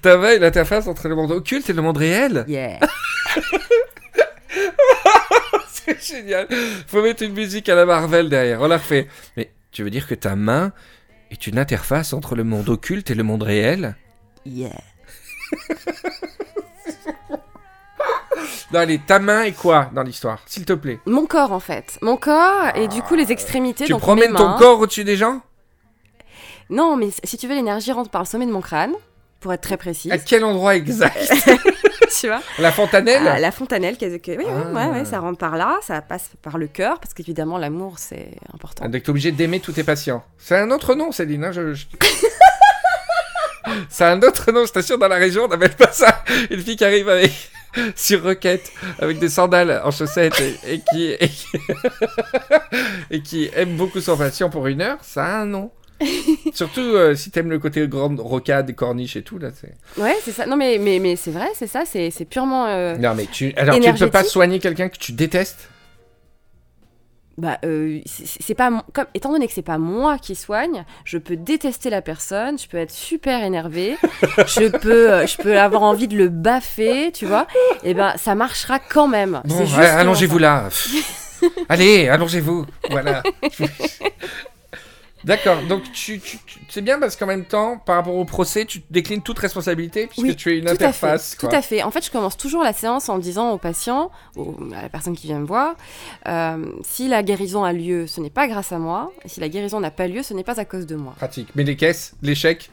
Ta 0.00 0.16
main 0.16 0.30
est 0.30 0.38
l'interface 0.38 0.86
entre 0.86 1.08
le 1.08 1.14
monde 1.14 1.30
occulte 1.30 1.68
et 1.68 1.74
le 1.74 1.82
monde 1.82 1.98
réel? 1.98 2.46
Yeah. 2.48 2.78
C'est 5.68 6.02
génial. 6.02 6.46
Faut 6.86 7.02
mettre 7.02 7.22
une 7.22 7.34
musique 7.34 7.68
à 7.68 7.74
la 7.74 7.84
Marvel 7.84 8.30
derrière. 8.30 8.62
On 8.62 8.68
la 8.68 8.78
refait. 8.78 9.08
Mais 9.36 9.50
tu 9.70 9.82
veux 9.82 9.90
dire 9.90 10.06
que 10.06 10.14
ta 10.14 10.34
main 10.34 10.72
est 11.30 11.46
une 11.46 11.58
interface 11.58 12.14
entre 12.14 12.34
le 12.34 12.44
monde 12.44 12.70
occulte 12.70 13.10
et 13.10 13.14
le 13.14 13.24
monde 13.24 13.42
réel? 13.42 13.94
Yeah. 14.46 14.70
Non, 18.72 18.80
allez, 18.80 18.98
ta 18.98 19.18
main 19.18 19.42
est 19.42 19.52
quoi 19.52 19.90
dans 19.94 20.02
l'histoire 20.02 20.40
S'il 20.46 20.64
te 20.64 20.72
plaît? 20.72 20.98
Mon 21.06 21.26
corps, 21.26 21.52
en 21.52 21.60
fait. 21.60 21.98
Mon 22.02 22.16
corps 22.16 22.68
et 22.74 22.88
du 22.88 23.02
coup 23.02 23.14
les 23.14 23.30
extrémités. 23.32 23.84
Tu 23.84 23.92
donc 23.92 24.00
promènes 24.00 24.30
mes 24.32 24.36
ton 24.38 24.48
mains. 24.50 24.56
corps 24.58 24.80
au-dessus 24.80 25.04
des 25.04 25.16
gens? 25.16 25.40
Non, 26.70 26.96
mais 26.96 27.08
si 27.24 27.36
tu 27.36 27.46
veux, 27.48 27.54
l'énergie 27.54 27.92
rentre 27.92 28.10
par 28.10 28.22
le 28.22 28.26
sommet 28.26 28.46
de 28.46 28.52
mon 28.52 28.60
crâne, 28.62 28.92
pour 29.40 29.52
être 29.52 29.60
très 29.62 29.76
précise. 29.76 30.10
À 30.12 30.18
quel 30.18 30.44
endroit 30.44 30.76
exact? 30.76 31.18
Tu 32.20 32.26
vois? 32.28 32.42
La 32.58 32.70
fontanelle? 32.72 33.22
Ah, 33.26 33.38
La 33.40 33.50
fontanelle, 33.50 33.96
que, 33.96 34.18
que- 34.18 34.32
oui, 34.32 34.44
oui, 34.46 34.52
Ah. 34.54 34.72
ouais, 34.74 34.86
ouais, 34.98 35.04
ça 35.06 35.18
rentre 35.18 35.38
par 35.38 35.56
là, 35.56 35.78
ça 35.82 36.02
passe 36.02 36.28
par 36.42 36.58
le 36.58 36.66
cœur, 36.66 37.00
parce 37.00 37.14
qu'évidemment, 37.14 37.56
l'amour, 37.56 37.94
c'est 37.98 38.32
important. 38.52 38.82
Ah, 38.84 38.88
Donc 38.88 39.02
t'es 39.02 39.08
obligé 39.10 39.32
d'aimer 39.32 39.60
tous 39.60 39.72
tes 39.72 39.82
patients. 39.82 40.22
C'est 40.36 40.58
un 40.58 40.70
autre 40.70 40.94
nom, 40.94 41.10
Céline. 41.10 41.42
hein, 41.44 41.52
je- 41.52 41.72
je- 41.72 41.86
C'est 43.88 44.04
un 44.04 44.20
autre 44.22 44.50
nom, 44.52 44.64
je 44.66 44.72
t'assure, 44.72 44.98
dans 44.98 45.08
la 45.08 45.16
région, 45.16 45.44
on 45.44 45.48
n'appelle 45.48 45.74
pas 45.76 45.92
ça. 45.92 46.24
Une 46.50 46.60
fille 46.60 46.76
qui 46.76 46.84
arrive 46.84 47.08
avec 47.08 47.32
sur 47.96 48.22
requête, 48.22 48.70
avec 49.00 49.18
des 49.18 49.28
sandales 49.28 49.80
en 49.84 49.90
chaussettes 49.90 50.40
et, 50.40 50.74
et 50.74 50.80
qui, 50.92 51.10
et, 51.12 51.28
qui... 51.28 51.46
et 53.10 53.22
qui 53.22 53.50
aime 53.54 53.76
beaucoup 53.76 54.00
son 54.00 54.16
patient 54.16 54.50
pour 54.50 54.66
une 54.66 54.80
heure, 54.82 54.98
ça 55.02 55.24
a 55.24 55.36
un 55.40 55.46
nom. 55.46 55.70
Surtout 56.52 56.80
euh, 56.80 57.14
si 57.14 57.30
t'aimes 57.30 57.50
le 57.50 57.60
côté 57.60 57.86
grande 57.86 58.18
rocade, 58.18 58.66
des 58.66 58.74
corniches 58.74 59.14
et 59.16 59.22
tout, 59.22 59.38
là, 59.38 59.50
c'est... 59.58 59.72
Ouais, 60.02 60.16
c'est 60.24 60.32
ça. 60.32 60.46
Non, 60.46 60.56
mais, 60.56 60.78
mais, 60.80 60.98
mais 60.98 61.14
c'est 61.16 61.30
vrai, 61.30 61.48
c'est 61.54 61.68
ça, 61.68 61.84
c'est 61.86 62.10
c'est 62.10 62.24
purement. 62.24 62.66
euh, 62.66 62.96
Non, 62.96 63.14
mais 63.14 63.26
tu... 63.30 63.52
Alors, 63.56 63.78
tu 63.78 63.86
ne 63.86 63.96
peux 63.96 64.10
pas 64.10 64.24
soigner 64.24 64.58
quelqu'un 64.58 64.88
que 64.88 64.98
tu 64.98 65.12
détestes? 65.12 65.68
Bah, 67.42 67.58
euh, 67.64 67.98
c'est 68.06 68.40
c'est 68.40 68.54
pas. 68.54 68.70
Comme, 68.92 69.06
étant 69.14 69.32
donné 69.32 69.48
que 69.48 69.52
c'est 69.52 69.62
pas 69.62 69.76
moi 69.76 70.16
qui 70.16 70.36
soigne, 70.36 70.84
je 71.04 71.18
peux 71.18 71.34
détester 71.34 71.90
la 71.90 72.00
personne, 72.00 72.56
je 72.56 72.68
peux 72.68 72.76
être 72.76 72.92
super 72.92 73.42
énervée, 73.42 73.96
je 74.46 74.68
peux, 74.68 75.10
euh, 75.10 75.26
je 75.26 75.36
peux 75.38 75.58
avoir 75.58 75.82
envie 75.82 76.06
de 76.06 76.16
le 76.16 76.28
baffer, 76.28 77.10
tu 77.10 77.26
vois. 77.26 77.48
Et 77.82 77.94
ben, 77.94 78.12
ça 78.16 78.36
marchera 78.36 78.78
quand 78.78 79.08
même. 79.08 79.42
Bon, 79.44 79.66
allongez-vous 79.76 80.38
là. 80.38 80.68
Allez, 81.68 82.08
allongez-vous. 82.08 82.64
Voilà. 82.90 83.24
D'accord, 85.24 85.62
donc 85.68 85.84
tu, 85.92 86.18
tu, 86.18 86.38
tu- 86.44 86.58
c'est 86.68 86.80
bien 86.82 86.98
parce 86.98 87.14
qu'en 87.16 87.26
même 87.26 87.44
temps, 87.44 87.78
par 87.78 87.96
rapport 87.96 88.14
au 88.16 88.24
procès, 88.24 88.64
tu 88.64 88.82
déclines 88.90 89.22
toute 89.22 89.38
responsabilité 89.38 90.06
puisque 90.08 90.22
Oui, 90.26 90.34
tu 90.36 90.52
es 90.52 90.58
une 90.58 90.64
Tout 90.64 90.70
à, 90.70 90.72
interface. 90.72 91.30
fait, 91.32 91.36
quoi. 91.40 91.48
tout 91.50 91.56
à 91.56 91.62
fait. 91.62 91.82
En 91.82 91.90
fait, 91.90 92.04
je 92.04 92.10
commence 92.10 92.36
toujours 92.36 92.62
la 92.64 92.72
séance 92.72 93.08
en 93.08 93.18
disant 93.18 93.50
au 93.52 93.58
patient, 93.58 94.10
au- 94.36 94.56
à 94.76 94.82
la 94.82 94.88
personne 94.88 95.14
qui 95.16 95.28
vient 95.28 95.38
me 95.38 95.46
voir, 95.46 95.74
euh, 96.28 96.66
si 96.82 97.06
la 97.08 97.22
guérison 97.22 97.62
a 97.64 97.72
lieu, 97.72 98.06
ce 98.06 98.20
n'est 98.20 98.30
pas 98.30 98.48
grâce 98.48 98.72
à 98.72 98.78
moi. 98.78 99.12
Et 99.24 99.28
si 99.28 99.38
la 99.40 99.48
guérison 99.48 99.78
n'a 99.80 99.90
pas 99.92 100.08
lieu, 100.08 100.22
ce 100.22 100.34
n'est 100.34 100.44
pas 100.44 100.58
à 100.60 100.64
cause 100.64 100.86
de 100.86 100.96
moi. 100.96 101.14
Pratique. 101.16 101.48
Mais 101.54 101.62
les 101.64 101.76
caisses, 101.76 102.14
l'échec, 102.22 102.70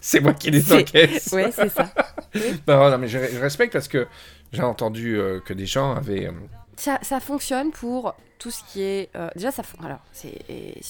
c'est 0.00 0.20
moi 0.20 0.34
qui 0.34 0.50
les 0.50 0.72
encaisse. 0.72 1.30
Ouais, 1.32 1.50
c'est 1.52 1.68
ça. 1.68 1.88
Non, 2.68 2.90
non, 2.90 2.98
mais 2.98 3.08
je, 3.08 3.18
je 3.18 3.38
respecte 3.40 3.72
parce 3.72 3.88
que 3.88 4.06
j'ai 4.52 4.62
entendu 4.62 5.18
euh, 5.18 5.40
que 5.40 5.54
des 5.54 5.64
gens 5.66 5.94
avaient. 5.94 6.26
euh, 6.26 6.32
ça. 6.76 6.98
Ça 7.02 7.18
fonctionne 7.20 7.70
pour 7.70 8.14
tout 8.38 8.50
ce 8.50 8.62
qui 8.64 8.82
est. 8.82 9.08
euh, 9.16 9.28
déjà, 9.34 9.50
ça. 9.50 9.62
Alors, 9.84 10.00
si 10.12 10.32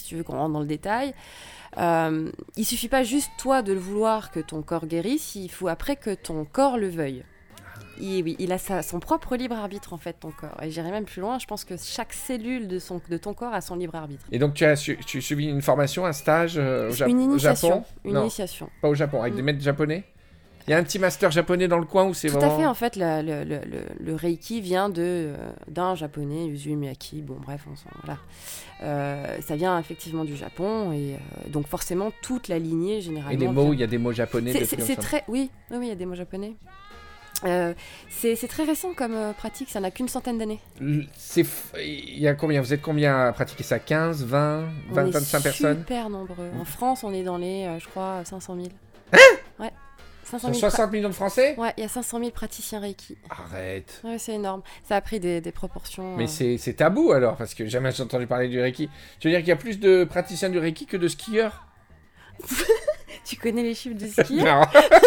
tu 0.05 0.15
veux 0.15 0.23
qu'on 0.23 0.37
rentre 0.37 0.53
dans 0.53 0.59
le 0.59 0.65
détail, 0.65 1.13
euh, 1.77 2.31
il 2.55 2.65
suffit 2.65 2.87
pas 2.89 3.03
juste 3.03 3.31
toi 3.37 3.61
de 3.61 3.73
le 3.73 3.79
vouloir 3.79 4.31
que 4.31 4.39
ton 4.39 4.61
corps 4.61 4.85
guérisse, 4.87 5.35
il 5.35 5.49
faut 5.51 5.67
après 5.67 5.95
que 5.95 6.13
ton 6.13 6.45
corps 6.45 6.77
le 6.77 6.87
veuille. 6.89 7.23
Et 7.99 8.21
oui, 8.21 8.35
il 8.37 8.51
a 8.51 8.57
sa- 8.59 8.83
son 8.83 8.99
propre 8.99 9.35
libre 9.35 9.55
arbitre 9.55 9.91
en 9.93 9.97
fait, 9.97 10.13
ton 10.13 10.29
corps. 10.31 10.61
Et 10.61 10.69
j'irai 10.69 10.91
même 10.91 11.05
plus 11.05 11.19
loin, 11.21 11.39
je 11.39 11.45
pense 11.47 11.63
que 11.65 11.75
chaque 11.77 12.13
cellule 12.13 12.67
de, 12.67 12.77
son, 12.77 13.01
de 13.09 13.17
ton 13.17 13.33
corps 13.33 13.53
a 13.53 13.61
son 13.61 13.75
libre 13.75 13.95
arbitre. 13.95 14.23
Et 14.31 14.37
donc 14.39 14.53
tu 14.53 14.65
as 14.65 14.75
su- 14.75 14.97
tu 15.05 15.17
as 15.17 15.21
suivi 15.21 15.47
une 15.47 15.61
formation, 15.63 16.05
un 16.05 16.13
stage 16.13 16.57
euh, 16.57 16.91
au, 16.91 16.93
une 17.07 17.17
au 17.17 17.21
initiation. 17.23 17.69
Japon? 17.69 17.83
Une 18.05 18.13
Non, 18.13 18.21
initiation. 18.21 18.69
pas 18.81 18.87
au 18.89 18.93
Japon, 18.95 19.21
avec 19.21 19.33
Mm. 19.33 19.37
des 19.37 19.41
maîtres 19.41 19.61
japonais? 19.63 20.03
Il 20.67 20.71
y 20.71 20.73
a 20.73 20.77
un 20.77 20.83
petit 20.83 20.99
master 20.99 21.31
japonais 21.31 21.69
dans 21.69 21.77
le 21.79 21.85
coin 21.85 22.05
où 22.05 22.13
c'est 22.13 22.27
Tout 22.27 22.33
vraiment. 22.35 22.53
à 22.53 22.57
fait, 22.59 22.65
en 22.65 22.73
fait, 22.73 22.95
la- 22.97 23.23
le, 23.23 23.45
le- 23.45 23.61
le- 23.65 23.85
le 23.99 24.15
Reiki 24.15 24.59
vient 24.59 24.89
de, 24.89 25.01
euh, 25.01 25.35
d'un 25.69 25.95
japonais, 25.95 26.45
Uzu 26.47 26.75
Miyaki. 26.75 27.21
Bon, 27.21 27.37
bref, 27.41 27.61
on 27.71 27.75
s'en. 27.77 27.89
Voilà. 28.03 28.19
Euh, 28.83 29.37
ça 29.47 29.55
vient 29.55 29.79
effectivement 29.79 30.25
du 30.25 30.35
Japon, 30.35 30.91
et 30.91 31.13
euh, 31.15 31.49
donc 31.49 31.67
forcément, 31.67 32.11
toute 32.21 32.49
la 32.49 32.59
lignée, 32.59 32.99
généralement. 32.99 33.31
Et 33.31 33.37
des 33.37 33.47
mots, 33.47 33.63
vient- 33.63 33.73
il 33.73 33.79
y 33.79 33.83
a 33.83 33.87
des 33.87 33.97
mots 33.97 34.11
japonais. 34.11 34.51
C'est- 34.65 34.95
très. 34.97 35.23
Oui, 35.29 35.49
oui, 35.71 35.77
oui, 35.77 35.85
il 35.85 35.89
y 35.89 35.91
a 35.91 35.95
des 35.95 36.05
mots 36.05 36.15
japonais. 36.15 36.55
Euh, 37.45 37.73
c'est 38.09 38.35
très 38.49 38.63
récent 38.65 38.93
comme 38.95 39.15
pratique, 39.37 39.69
ça 39.69 39.79
n'a 39.79 39.91
qu'une 39.91 40.07
centaine 40.09 40.37
d'années. 40.39 40.59
F- 40.81 41.45
il 41.79 42.17
y 42.19 42.27
a 42.27 42.33
combien 42.33 42.61
Vous 42.61 42.73
êtes 42.73 42.81
combien 42.81 43.27
à 43.27 43.31
pratiquer 43.31 43.63
ça? 43.63 43.77
15, 43.79 44.25
20, 44.25 44.65
On 44.89 44.93
20, 44.95 45.05
est 45.05 45.11
25 45.11 45.43
personnes? 45.43 45.77
super 45.77 46.09
nombreux. 46.09 46.49
En 46.59 46.65
France, 46.65 47.03
on 47.03 47.13
est 47.13 47.23
dans 47.23 47.37
les, 47.37 47.69
je 47.79 47.87
crois, 47.87 48.21
500 48.25 48.55
000. 48.55 48.67
500 50.27 50.39
Sur 50.53 50.55
000 50.55 50.67
pra- 50.67 50.69
60 50.71 50.91
millions 50.91 51.09
de 51.09 51.13
Français 51.13 51.55
Ouais, 51.57 51.73
il 51.77 51.81
y 51.81 51.85
a 51.85 51.89
500 51.89 52.19
000 52.19 52.31
praticiens 52.31 52.79
Reiki. 52.79 53.17
Arrête. 53.29 54.01
Ouais, 54.03 54.17
c'est 54.17 54.33
énorme. 54.33 54.61
Ça 54.87 54.95
a 54.97 55.01
pris 55.01 55.19
des, 55.19 55.41
des 55.41 55.51
proportions. 55.51 56.15
Mais 56.17 56.25
euh, 56.25 56.27
c'est 56.27 56.57
c'est 56.57 56.73
tabou 56.73 57.11
alors, 57.11 57.35
parce 57.37 57.53
que 57.53 57.65
jamais 57.65 57.91
j'ai 57.91 58.03
entendu 58.03 58.27
parler 58.27 58.47
du 58.49 58.59
Reiki. 58.61 58.89
Tu 59.19 59.27
veux 59.27 59.31
dire 59.31 59.39
qu'il 59.39 59.49
y 59.49 59.53
a 59.53 59.55
plus 59.57 59.79
de 59.79 60.03
praticiens 60.03 60.49
du 60.49 60.59
Reiki 60.59 60.85
que 60.85 60.97
de 60.97 61.07
skieurs? 61.07 61.65
Tu 63.25 63.35
connais 63.35 63.61
les 63.63 63.73
chiffres 63.75 63.97
du 63.97 64.07
ski 64.09 64.35
Non. 64.43 64.61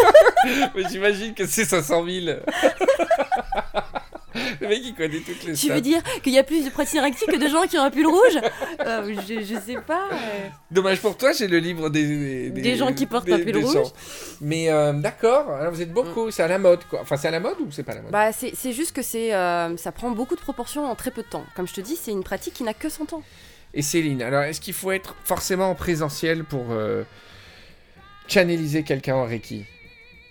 Mais 0.74 0.82
j'imagine 0.90 1.32
que 1.32 1.46
c'est 1.46 1.64
500 1.64 2.04
000. 2.04 2.36
Le 4.60 4.68
mec 4.68 4.80
il 4.84 4.94
connaît 4.94 5.20
toutes 5.20 5.44
les 5.44 5.52
Tu 5.52 5.66
stats. 5.66 5.74
veux 5.74 5.80
dire 5.80 6.02
qu'il 6.22 6.32
y 6.32 6.38
a 6.38 6.42
plus 6.42 6.64
de 6.64 6.70
praticiens 6.70 7.02
Reiki 7.02 7.26
que 7.26 7.36
de 7.36 7.48
gens 7.48 7.62
qui 7.66 7.76
ont 7.78 7.82
un 7.82 7.90
pull 7.90 8.06
rouge 8.06 8.38
Euh, 8.86 9.14
je, 9.28 9.40
je 9.42 9.60
sais 9.60 9.76
pas. 9.86 10.08
euh. 10.12 10.16
Dommage 10.70 11.00
pour 11.00 11.16
toi, 11.16 11.32
j'ai 11.32 11.48
le 11.48 11.58
livre 11.58 11.90
des... 11.90 12.50
Des 12.50 12.76
gens 12.76 12.92
qui 12.92 13.06
portent 13.06 13.26
des- 13.26 13.32
un 13.34 13.38
pull 13.40 13.56
rouge. 13.58 13.74
gens. 13.74 13.92
Mais 14.40 14.70
euh, 14.70 14.92
d'accord, 14.92 15.50
alors 15.52 15.72
vous 15.72 15.82
êtes 15.82 15.92
beaucoup, 15.92 16.30
c'est 16.30 16.42
à 16.42 16.48
la 16.48 16.58
mode 16.58 16.80
quoi. 16.88 17.00
Enfin 17.02 17.16
c'est 17.16 17.28
à 17.28 17.32
la 17.32 17.40
mode 17.40 17.56
ou 17.60 17.68
c'est 17.70 17.82
pas 17.82 17.92
à 17.92 17.96
la 17.96 18.02
mode? 18.02 18.10
Bah, 18.12 18.32
c'est 18.32 18.52
c'est 18.56 18.72
juste 18.72 18.94
que 18.94 19.02
c'est, 19.02 19.34
euh, 19.34 19.76
ça 19.76 19.92
prend 19.92 20.10
beaucoup 20.10 20.34
de 20.36 20.40
proportions 20.40 20.84
en 20.86 20.94
très 20.94 21.10
peu 21.10 21.22
de 21.22 21.28
temps. 21.28 21.44
Comme 21.54 21.68
je 21.68 21.74
te 21.74 21.80
dis, 21.80 21.96
c'est 21.96 22.10
une 22.12 22.24
pratique 22.24 22.54
qui 22.54 22.62
n'a 22.62 22.74
que 22.74 22.88
100 22.88 23.12
ans. 23.12 23.22
Et 23.74 23.82
Céline, 23.82 24.22
alors 24.22 24.42
est-ce 24.42 24.60
qu'il 24.60 24.74
faut 24.74 24.90
être 24.90 25.14
forcément 25.24 25.70
en 25.70 25.74
présentiel 25.76 26.42
pour 26.44 26.66
euh, 26.70 27.04
channeliser 28.28 28.82
quelqu'un 28.82 29.14
en 29.16 29.24
Reiki 29.24 29.64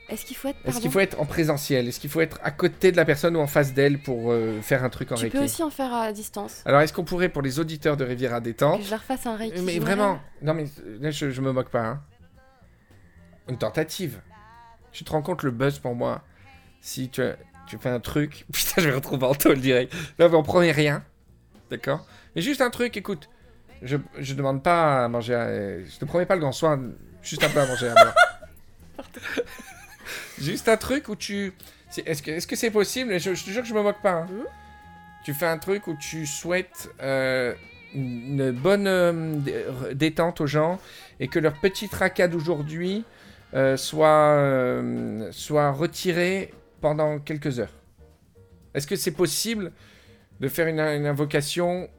Est-ce 0.09 0.25
qu'il 0.25 0.35
faut 0.35 0.47
être. 0.47 0.57
Est-ce 0.65 0.79
qu'il 0.79 0.91
faut 0.91 0.99
être 0.99 1.19
en 1.19 1.25
présentiel? 1.25 1.87
Est-ce 1.87 1.99
qu'il 1.99 2.09
faut 2.09 2.21
être 2.21 2.39
à 2.43 2.51
côté 2.51 2.91
de 2.91 2.97
la 2.97 3.05
personne 3.05 3.35
ou 3.35 3.39
en 3.39 3.47
face 3.47 3.73
d'elle 3.73 3.99
pour 3.99 4.31
euh, 4.31 4.61
faire 4.61 4.83
un 4.83 4.89
truc 4.89 5.11
en 5.11 5.15
Tu 5.15 5.23
Reiki 5.25 5.37
peux 5.37 5.43
aussi 5.43 5.63
en 5.63 5.69
faire 5.69 5.93
à 5.93 6.11
distance. 6.11 6.61
Alors 6.65 6.81
est-ce 6.81 6.93
qu'on 6.93 7.03
pourrait 7.03 7.29
pour 7.29 7.41
les 7.41 7.59
auditeurs 7.59 7.95
de 7.97 8.03
Riviera 8.03 8.41
Détente 8.41 8.79
Que 8.79 8.85
je 8.85 8.91
leur 8.91 9.03
fasse 9.03 9.25
un 9.25 9.35
Reiki. 9.35 9.61
Mais 9.61 9.79
vraiment, 9.79 10.19
non 10.41 10.53
mais 10.53 10.65
euh, 10.85 10.97
là 11.01 11.11
je, 11.11 11.29
je 11.29 11.41
me 11.41 11.51
moque 11.51 11.69
pas. 11.69 11.85
Hein. 11.85 12.01
Une 13.47 13.57
tentative. 13.57 14.21
Tu 14.91 15.03
te 15.03 15.11
rends 15.11 15.21
compte 15.21 15.43
le 15.43 15.51
buzz 15.51 15.79
pour 15.79 15.95
moi? 15.95 16.21
Si 16.81 17.09
tu, 17.09 17.21
tu 17.67 17.77
fais 17.77 17.89
un 17.89 17.99
truc. 17.99 18.45
Putain, 18.51 18.81
je 18.81 18.89
vais 18.89 18.95
retrouver 18.95 19.25
Anto 19.25 19.49
le 19.49 19.57
direct. 19.57 19.93
Là, 20.17 20.27
on 20.31 20.43
promet 20.43 20.71
rien. 20.71 21.03
D'accord? 21.69 22.05
Mais 22.35 22.41
juste 22.41 22.61
un 22.61 22.69
truc, 22.69 22.97
écoute. 22.97 23.29
Je, 23.81 23.97
je 24.17 24.33
demande 24.33 24.61
pas 24.63 25.05
à 25.05 25.07
manger. 25.07 25.35
à- 25.35 25.79
je 25.83 25.97
te 25.97 26.05
promets 26.05 26.25
pas 26.25 26.35
le 26.35 26.41
grand 26.41 26.51
soin. 26.51 26.79
Juste 27.21 27.43
un 27.43 27.49
peu 27.49 27.59
à 27.59 27.65
manger 27.67 27.89
à. 27.89 27.93
juste 30.39 30.69
un 30.69 30.77
truc 30.77 31.09
où 31.09 31.15
tu. 31.15 31.53
Est-ce 32.05 32.47
que 32.47 32.55
c'est 32.55 32.71
possible? 32.71 33.19
Je, 33.19 33.33
je 33.33 33.43
te 33.43 33.49
jure 33.49 33.61
que 33.63 33.67
je 33.67 33.73
me 33.73 33.81
moque 33.81 34.01
pas. 34.01 34.11
hein. 34.11 34.27
Mhm. 34.29 34.45
Tu 35.25 35.33
fais 35.33 35.47
un 35.47 35.57
truc 35.57 35.87
où 35.87 35.95
tu 35.99 36.25
souhaites 36.25 36.89
euh, 37.01 37.53
une 37.93 38.51
bonne 38.51 38.87
euh, 38.87 39.35
dé- 39.35 39.65
détente 39.93 40.39
aux 40.41 40.47
gens 40.47 40.79
et 41.19 41.27
que 41.27 41.39
leur 41.39 41.53
petit 41.59 41.89
tracas 41.89 42.27
d'aujourd'hui 42.29 43.03
euh, 43.53 43.75
soit, 43.75 44.07
euh, 44.07 45.27
soit 45.31 45.71
retiré 45.71 46.53
pendant 46.79 47.19
quelques 47.19 47.59
heures. 47.59 47.73
Est-ce 48.73 48.87
que 48.87 48.95
c'est 48.95 49.11
possible 49.11 49.71
de 50.39 50.47
faire 50.47 50.67
une, 50.67 50.79
une 50.79 51.05
invocation 51.05 51.89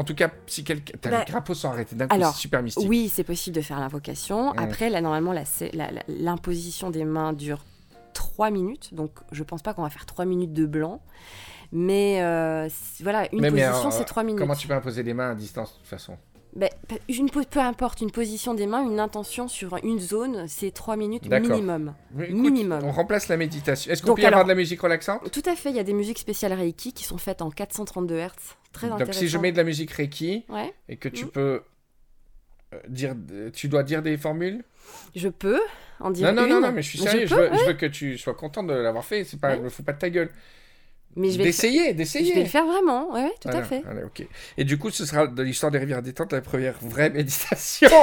En 0.00 0.04
tout 0.04 0.14
cas, 0.14 0.30
si 0.46 0.64
quelqu'un... 0.64 0.94
T'as 0.98 1.10
Bah, 1.10 1.18
les 1.18 1.24
crapauds 1.26 1.52
sont 1.52 1.68
arrêtés 1.68 1.94
d'un 1.94 2.08
coup, 2.08 2.16
c'est 2.18 2.40
super 2.40 2.62
mystique. 2.62 2.88
Oui, 2.88 3.10
c'est 3.12 3.22
possible 3.22 3.54
de 3.54 3.60
faire 3.60 3.78
l'invocation. 3.78 4.52
Après, 4.52 4.88
là, 4.88 5.02
normalement, 5.02 5.34
l'imposition 6.08 6.88
des 6.88 7.04
mains 7.04 7.34
dure 7.34 7.66
3 8.14 8.50
minutes. 8.50 8.94
Donc, 8.94 9.10
je 9.30 9.42
pense 9.42 9.60
pas 9.60 9.74
qu'on 9.74 9.82
va 9.82 9.90
faire 9.90 10.06
3 10.06 10.24
minutes 10.24 10.54
de 10.54 10.64
blanc. 10.64 11.02
Mais 11.70 12.22
euh, 12.22 12.66
voilà, 13.02 13.28
une 13.30 13.42
Mais- 13.42 13.50
position, 13.50 13.68
alors, 13.72 13.92
c'est 13.92 14.06
3 14.06 14.22
minutes. 14.22 14.38
Comment 14.38 14.54
tu 14.54 14.66
peux 14.66 14.72
imposer 14.72 15.02
les 15.02 15.12
mains 15.12 15.32
à 15.32 15.34
distance 15.34 15.74
de 15.74 15.78
toute 15.80 15.86
façon? 15.88 16.16
Ben, 16.56 16.68
pe- 16.88 16.96
une 17.08 17.30
peu 17.30 17.60
importe, 17.60 18.00
une 18.00 18.10
position 18.10 18.54
des 18.54 18.66
mains, 18.66 18.82
une 18.82 18.98
intention 18.98 19.46
sur 19.46 19.76
une 19.84 20.00
zone, 20.00 20.46
c'est 20.48 20.72
3 20.72 20.96
minutes 20.96 21.30
minimum. 21.30 21.94
Minimum. 22.12 22.82
On 22.84 22.90
remplace 22.90 23.28
la 23.28 23.36
méditation. 23.36 23.92
Est-ce 23.92 24.02
qu'on 24.02 24.14
peut 24.16 24.22
y 24.22 24.26
avoir 24.26 24.42
de 24.44 24.48
la 24.48 24.56
musique 24.56 24.80
relaxante? 24.80 25.30
Tout 25.30 25.42
à 25.46 25.54
fait, 25.54 25.70
il 25.70 25.76
y 25.76 25.78
a 25.78 25.84
des 25.84 25.92
musiques 25.92 26.18
spéciales 26.18 26.52
Reiki 26.52 26.92
qui 26.92 27.04
sont 27.04 27.18
faites 27.18 27.40
en 27.40 27.50
432 27.50 28.16
Hz. 28.18 28.30
Très 28.72 28.88
Donc 28.88 29.14
si 29.14 29.28
je 29.28 29.38
mets 29.38 29.52
de 29.52 29.56
la 29.56 29.64
musique 29.64 29.92
Reiki 29.92 30.44
Ouais, 30.48 30.74
et 30.88 30.96
que 30.96 31.08
tu 31.08 31.24
Mhm. 31.26 31.30
peux 31.30 31.62
euh, 32.74 32.78
dire... 32.88 33.14
Tu 33.52 33.68
dois 33.68 33.82
dire 33.84 34.02
des 34.02 34.16
formules? 34.16 34.64
Je 35.14 35.28
peux 35.28 35.60
en 36.00 36.10
dire 36.10 36.32
Non, 36.32 36.42
non, 36.42 36.48
non, 36.48 36.56
une. 36.56 36.62
non, 36.62 36.72
mais 36.72 36.82
je 36.82 36.88
suis 36.88 36.98
sérieux. 36.98 37.26
Je, 37.26 37.34
peux, 37.34 37.48
veux, 37.48 37.58
je 37.58 37.64
veux 37.64 37.72
que 37.74 37.86
tu 37.86 38.18
sois 38.18 38.34
content 38.34 38.62
de 38.64 38.72
l'avoir 38.72 39.04
fait. 39.04 39.22
C'est 39.24 39.38
pas, 39.40 39.50
Ouais. 39.50 39.56
je 39.58 39.62
me 39.62 39.68
fous 39.68 39.82
pas 39.84 39.92
de 39.92 39.98
ta 39.98 40.10
gueule. 40.10 40.30
Mais 41.16 41.30
je 41.30 41.38
vais, 41.38 41.42
faire, 41.44 41.44
D'essayer, 41.44 41.80
je 41.82 41.86
vais 41.88 41.94
d'essayer. 41.94 42.34
le 42.42 42.48
faire 42.48 42.66
vraiment, 42.66 43.12
ouais, 43.12 43.32
tout 43.40 43.48
à 43.48 43.62
fait. 43.62 43.82
voilà, 43.84 44.06
ok. 44.06 44.26
Et 44.56 44.64
du 44.64 44.78
coup, 44.78 44.90
ce 44.90 45.04
sera 45.04 45.26
de 45.26 45.42
l'histoire 45.42 45.72
des 45.72 45.78
rivières 45.78 46.02
détentes 46.02 46.32
la 46.32 46.40
première 46.40 46.74
vraie 46.80 47.10
méditation. 47.10 47.88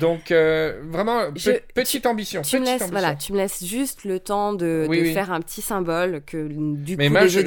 Donc, 0.00 0.30
euh, 0.30 0.80
vraiment, 0.84 1.32
pe- 1.32 1.38
Je- 1.38 1.50
petite 1.74 2.06
ambition. 2.06 2.42
Tu 2.42 2.58
me, 2.60 2.64
laisses, 2.64 2.74
ambition. 2.82 2.90
voilà, 2.92 3.14
tu 3.16 3.32
me 3.32 3.38
laisses 3.38 3.64
juste 3.64 4.04
le 4.04 4.20
temps 4.20 4.52
de, 4.52 4.86
Oui, 4.88 4.98
de 4.98 5.02
oui. 5.04 5.12
faire 5.12 5.32
un 5.32 5.40
petit 5.40 5.62
symbole 5.62 6.22
que 6.24 6.46
du 6.46 6.96
Mais 6.96 7.06
coup 7.08 7.12
moi, 7.12 7.22
les 7.22 7.28
je, 7.28 7.40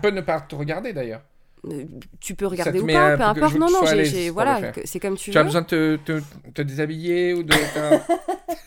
peux 0.00 0.10
ne 0.10 0.20
pas 0.20 0.40
te 0.40 0.54
regarder 0.54 0.92
d'ailleurs. 0.92 1.22
Euh, 1.66 1.84
tu 2.20 2.34
peux 2.34 2.46
regarder 2.46 2.78
ou 2.78 2.86
pas, 2.86 3.16
peu 3.16 3.22
importe. 3.24 3.54
Non, 3.54 3.70
non, 3.70 3.80
voilà, 4.32 4.72
c'est 4.84 5.00
comme 5.00 5.16
tu, 5.16 5.30
Tu 5.30 5.38
as 5.38 5.40
veux. 5.40 5.46
besoin 5.46 5.62
de 5.62 5.66
te, 5.66 5.96
te, 5.96 6.20
te 6.54 6.62
déshabiller 6.62 7.32
ou 7.34 7.42
de. 7.42 7.54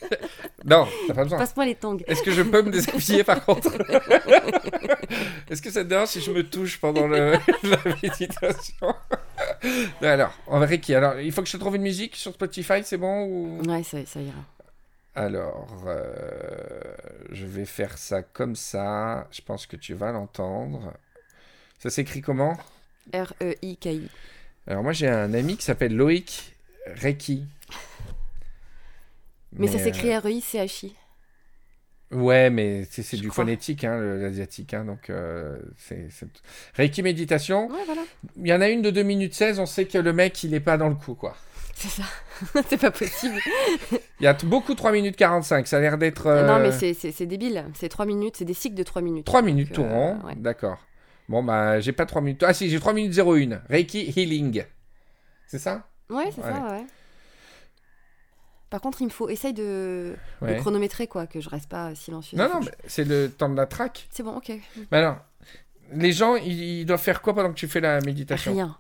non, 0.68 0.86
t'as 1.08 1.14
pas 1.14 1.24
besoin. 1.24 1.38
Passe-moi 1.40 1.66
les 1.66 1.76
tongs. 1.76 1.98
Est-ce 2.06 2.22
que 2.22 2.32
je 2.32 2.42
peux 2.44 2.62
me 2.62 2.70
déshabiller 2.72 3.24
par 3.24 3.44
contre 3.44 3.70
Est-ce 5.50 5.62
que 5.62 5.72
ça 5.72 5.84
te 5.84 5.90
dérange 5.90 6.10
si 6.10 6.22
je 6.22 6.32
me 6.32 6.44
touche 6.44 6.80
pendant 6.80 7.08
le- 7.08 7.32
la 7.64 7.78
méditation? 8.04 8.94
Alors, 10.02 10.34
en 10.48 10.60
Reiki, 10.60 10.94
alors 10.94 11.20
il 11.20 11.32
faut 11.32 11.42
que 11.42 11.48
je 11.48 11.54
te 11.54 11.58
trouve 11.58 11.76
une 11.78 11.82
musique 11.84 12.16
sur 12.16 12.34
Spotify, 12.34 12.84
c'est 12.84 12.98
bon 12.98 13.24
ou... 13.26 13.62
Ouais, 13.68 13.82
ça, 13.84 13.98
ça 14.06 14.20
ira. 14.22 14.36
Alors, 15.16 15.68
euh, 15.88 16.82
je 17.32 17.46
vais 17.46 17.66
faire 17.66 17.98
ça 17.98 18.22
comme 18.22 18.56
ça. 18.56 19.28
Je 19.32 19.42
pense 19.42 19.66
que 19.66 19.76
tu 19.76 19.94
vas 19.96 20.12
l'entendre. 20.12 20.94
Ça 21.80 21.90
s'écrit 21.90 22.22
comment? 22.22 22.56
E 23.16 23.24
R-E-I-K-I. 23.24 24.10
Alors 24.68 24.84
moi 24.84 24.92
j'ai 24.92 25.08
un 25.08 25.34
ami 25.34 25.56
qui 25.56 25.64
s'appelle 25.64 25.96
Loïc 25.96 26.54
Reiki. 26.86 27.46
Mais, 29.54 29.68
ça 29.68 29.78
euh, 29.78 29.84
s'écrit 29.84 30.16
R-E-I-C-H-I. 30.16 30.94
Ouais, 32.12 32.50
mais 32.50 32.86
c'est 32.90 33.18
du 33.18 33.30
crois. 33.30 33.44
phonétique, 33.44 33.84
hein, 33.84 34.00
l'asiatique. 34.00 34.74
Hein, 34.74 34.86
donc, 34.86 35.10
euh, 35.10 35.58
c'est 35.78 36.08
c'est- 36.10 36.28
Reiki 36.76 37.04
méditation. 37.04 37.68
Ouais, 37.68 37.84
voilà. 37.86 38.02
Il 38.38 38.48
y 38.48 38.54
en 38.54 38.62
a 38.62 38.70
une 38.70 38.82
de 38.82 38.92
2 38.92 39.04
minutes 39.04 39.34
16, 39.34 39.60
on 39.60 39.66
sait 39.66 39.86
que 39.86 39.98
le 39.98 40.14
mec, 40.14 40.42
il 40.44 40.54
est 40.54 40.62
pas 40.62 40.78
dans 40.78 40.88
le 40.88 40.96
coup, 40.96 41.16
quoi. 41.16 41.36
C'est 41.76 41.90
ça. 41.90 42.04
c'est 42.70 42.80
pas 42.80 42.92
possible. 42.92 43.36
Il 44.20 44.24
y 44.24 44.28
a 44.28 44.34
beaucoup 44.34 44.74
3 44.74 44.92
minutes 44.94 45.16
45, 45.18 45.68
ça 45.68 45.78
a 45.78 45.80
l'air 45.82 45.98
d'être... 45.98 46.28
euh, 46.28 46.48
Non, 46.48 46.60
mais 46.60 46.72
c'est- 46.72 46.94
c'est 46.94 47.12
c'est 47.12 47.26
débile. 47.26 47.66
C'est 47.76 47.90
3 47.90 48.06
minutes, 48.06 48.38
c'est 48.38 48.46
des 48.46 48.54
cycles 48.54 48.76
de 48.76 48.84
3 48.84 49.02
minutes. 49.02 49.26
3 49.26 49.42
minutes 49.42 49.74
tout 49.74 49.84
euh, 49.84 49.94
rond, 49.94 50.20
ouais. 50.26 50.36
d'accord. 50.38 50.80
Bon, 51.30 51.44
bah, 51.44 51.82
j'ai 51.82 51.92
pas 51.92 52.06
3 52.06 52.22
minutes... 52.22 52.42
Ah 52.44 52.54
si, 52.54 52.70
j'ai 52.70 52.80
3 52.80 52.94
minutes 52.94 53.14
01. 53.20 53.62
Reiki 53.70 54.14
Healing. 54.16 54.64
C'est 55.46 55.60
ça? 55.60 55.88
Ouais, 56.10 56.32
c'est 56.34 56.42
ça, 56.42 56.68
ouais. 56.72 56.86
Par 58.70 58.82
contre, 58.82 59.02
il 59.02 59.06
me 59.06 59.10
faut. 59.12 59.30
Essaye 59.30 59.54
de, 59.54 60.16
de 60.42 60.54
chronométrer, 60.60 61.08
quoi, 61.08 61.26
que 61.28 61.40
je 61.40 61.50
reste 61.50 61.70
pas 61.70 61.96
silencieuse. 61.96 62.40
Non, 62.40 62.50
non, 62.50 62.60
c'est 62.86 63.06
le 63.06 63.30
temps 63.30 63.50
de 63.50 63.56
la 63.56 63.66
track. 63.66 64.08
je- 64.10 64.16
C'est 64.18 64.24
bon, 64.24 64.36
ok. 64.36 64.52
Mais 64.92 64.98
alors, 64.98 65.18
les 65.94 66.12
gens, 66.12 66.36
ils, 66.36 66.80
ils 66.82 66.86
doivent 66.86 67.02
faire 67.02 67.22
quoi 67.22 67.34
pendant 67.34 67.50
que 67.50 67.56
tu 67.58 67.68
fais 67.68 67.80
la 67.80 68.02
méditation? 68.02 68.52
Rien. 68.52 68.78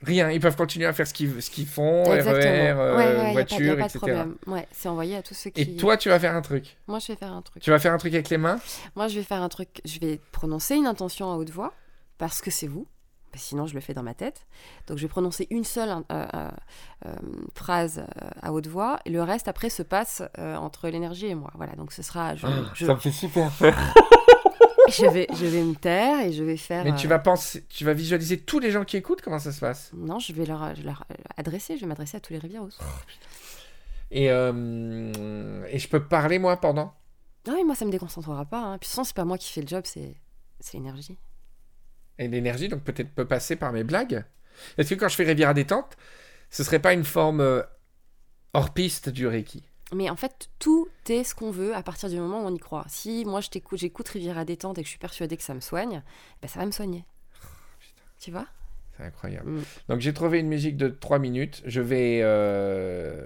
Rien, 0.00 0.30
ils 0.30 0.38
peuvent 0.40 0.54
continuer 0.56 0.86
à 0.86 0.92
faire 0.92 1.08
ce 1.08 1.12
qu'ils 1.12 1.66
font, 1.66 2.04
Exactement. 2.14 2.52
RER, 2.52 2.70
euh, 2.70 2.96
ouais, 2.96 3.04
ouais, 3.04 3.06
y 3.06 3.10
a 3.10 3.16
pas- 3.16 3.24
y 3.24 3.28
a 3.28 3.32
voiture, 3.32 3.58
pas, 3.74 3.80
de 3.82 3.84
etc. 3.86 3.98
problème. 3.98 4.36
Ouais, 4.46 4.68
c'est 4.70 4.88
envoyé 4.88 5.16
à 5.16 5.22
tous 5.22 5.34
ceux 5.34 5.50
qui. 5.50 5.60
Et 5.62 5.76
toi, 5.76 5.96
tu 5.96 6.08
vas 6.08 6.20
faire 6.20 6.34
un 6.36 6.40
truc? 6.40 6.76
Moi, 6.86 7.00
je 7.00 7.08
vais 7.08 7.16
faire 7.16 7.32
un 7.32 7.42
truc. 7.42 7.62
Tu 7.62 7.70
vas 7.70 7.80
faire 7.80 7.92
un 7.92 7.98
truc 7.98 8.14
avec 8.14 8.30
les 8.30 8.38
mains? 8.38 8.60
Moi, 8.94 9.08
je 9.08 9.16
vais 9.18 9.24
faire 9.24 9.42
un 9.42 9.48
truc. 9.48 9.80
Je 9.84 9.98
vais 9.98 10.20
prononcer 10.30 10.76
une 10.76 10.86
intention 10.86 11.32
à 11.32 11.36
haute 11.36 11.50
voix 11.50 11.74
parce 12.16 12.40
que 12.40 12.50
c'est 12.52 12.68
vous. 12.68 12.86
Sinon, 13.34 13.66
je 13.66 13.74
le 13.74 13.80
fais 13.80 13.94
dans 13.94 14.02
ma 14.02 14.14
tête. 14.14 14.46
Donc, 14.86 14.98
je 14.98 15.02
vais 15.02 15.08
prononcer 15.08 15.46
une 15.50 15.64
seule 15.64 15.90
euh, 15.90 16.02
euh, 16.10 16.50
euh, 17.06 17.14
phrase 17.54 18.04
à 18.42 18.52
haute 18.52 18.66
voix. 18.66 19.00
Et 19.04 19.10
le 19.10 19.22
reste, 19.22 19.48
après, 19.48 19.70
se 19.70 19.82
passe 19.82 20.22
euh, 20.38 20.56
entre 20.56 20.88
l'énergie 20.88 21.26
et 21.26 21.34
moi. 21.34 21.50
Voilà. 21.54 21.74
Donc, 21.74 21.92
ce 21.92 22.02
sera. 22.02 22.34
Je, 22.34 22.46
je, 22.74 22.86
me 22.86 22.96
fait 22.96 23.10
super 23.10 23.50
peur. 23.52 23.74
je 24.88 25.06
vais, 25.06 25.26
je 25.34 25.46
vais 25.46 25.62
me 25.62 25.74
taire 25.74 26.20
et 26.20 26.32
je 26.32 26.42
vais 26.42 26.56
faire. 26.56 26.84
Mais 26.84 26.94
tu 26.94 27.06
vas 27.06 27.18
penser, 27.18 27.64
tu 27.68 27.84
vas 27.84 27.92
visualiser 27.92 28.40
tous 28.40 28.58
les 28.58 28.70
gens 28.70 28.84
qui 28.84 28.96
écoutent, 28.96 29.20
comment 29.20 29.38
ça 29.38 29.52
se 29.52 29.60
passe? 29.60 29.90
Non, 29.94 30.18
je 30.18 30.32
vais 30.32 30.46
leur, 30.46 30.74
je 30.74 30.82
leur 30.82 31.04
adresser. 31.36 31.76
Je 31.76 31.82
vais 31.82 31.86
m'adresser 31.86 32.16
à 32.16 32.20
tous 32.20 32.32
les 32.32 32.38
Rivieros. 32.38 32.70
et, 34.10 34.30
euh, 34.30 35.64
et 35.68 35.78
je 35.78 35.88
peux 35.88 36.04
parler 36.04 36.38
moi 36.38 36.56
pendant? 36.56 36.94
Ah 37.46 37.52
oui, 37.54 37.64
moi, 37.64 37.74
ça 37.74 37.84
me 37.84 37.90
déconcentrera 37.90 38.44
pas. 38.44 38.60
Hein. 38.60 38.78
Puis, 38.78 38.88
façon, 38.88 39.04
c'est 39.04 39.16
pas 39.16 39.24
moi 39.24 39.38
qui 39.38 39.50
fais 39.50 39.62
le 39.62 39.68
job, 39.68 39.84
c'est 39.84 40.14
l'énergie. 40.74 41.16
Et 42.18 42.28
l'énergie, 42.28 42.68
donc 42.68 42.82
peut-être 42.82 43.10
peut 43.10 43.26
passer 43.26 43.56
par 43.56 43.72
mes 43.72 43.84
blagues 43.84 44.24
Est-ce 44.76 44.94
que 44.94 45.00
quand 45.00 45.08
je 45.08 45.14
fais 45.14 45.24
Riviera 45.24 45.54
détente, 45.54 45.96
ce 46.50 46.64
serait 46.64 46.80
pas 46.80 46.92
une 46.92 47.04
forme 47.04 47.40
euh, 47.40 47.62
hors 48.54 48.74
piste 48.74 49.08
du 49.08 49.26
Reiki? 49.26 49.62
Mais 49.92 50.10
en 50.10 50.16
fait, 50.16 50.50
tout 50.58 50.88
est 51.08 51.24
ce 51.24 51.34
qu'on 51.34 51.50
veut 51.50 51.74
à 51.74 51.82
partir 51.82 52.10
du 52.10 52.18
moment 52.18 52.42
où 52.42 52.46
on 52.46 52.54
y 52.54 52.58
croit. 52.58 52.84
Si 52.88 53.24
moi 53.24 53.40
je 53.40 53.48
t'écoute, 53.48 53.78
j'écoute 53.78 54.08
Riviera 54.08 54.44
détente 54.44 54.78
et 54.78 54.82
que 54.82 54.86
je 54.86 54.90
suis 54.90 54.98
persuadée 54.98 55.36
que 55.36 55.42
ça 55.42 55.54
me 55.54 55.60
soigne, 55.60 56.02
ben 56.42 56.48
ça 56.48 56.60
va 56.60 56.66
me 56.66 56.72
soigner. 56.72 57.04
Tu 58.20 58.30
vois? 58.30 58.46
C'est 58.96 59.04
incroyable. 59.04 59.50
Mm. 59.50 59.62
Donc 59.88 60.00
j'ai 60.00 60.12
trouvé 60.12 60.40
une 60.40 60.48
musique 60.48 60.76
de 60.76 60.88
3 60.88 61.18
minutes. 61.18 61.62
Je 61.64 61.80
vais, 61.80 62.20
euh, 62.22 63.22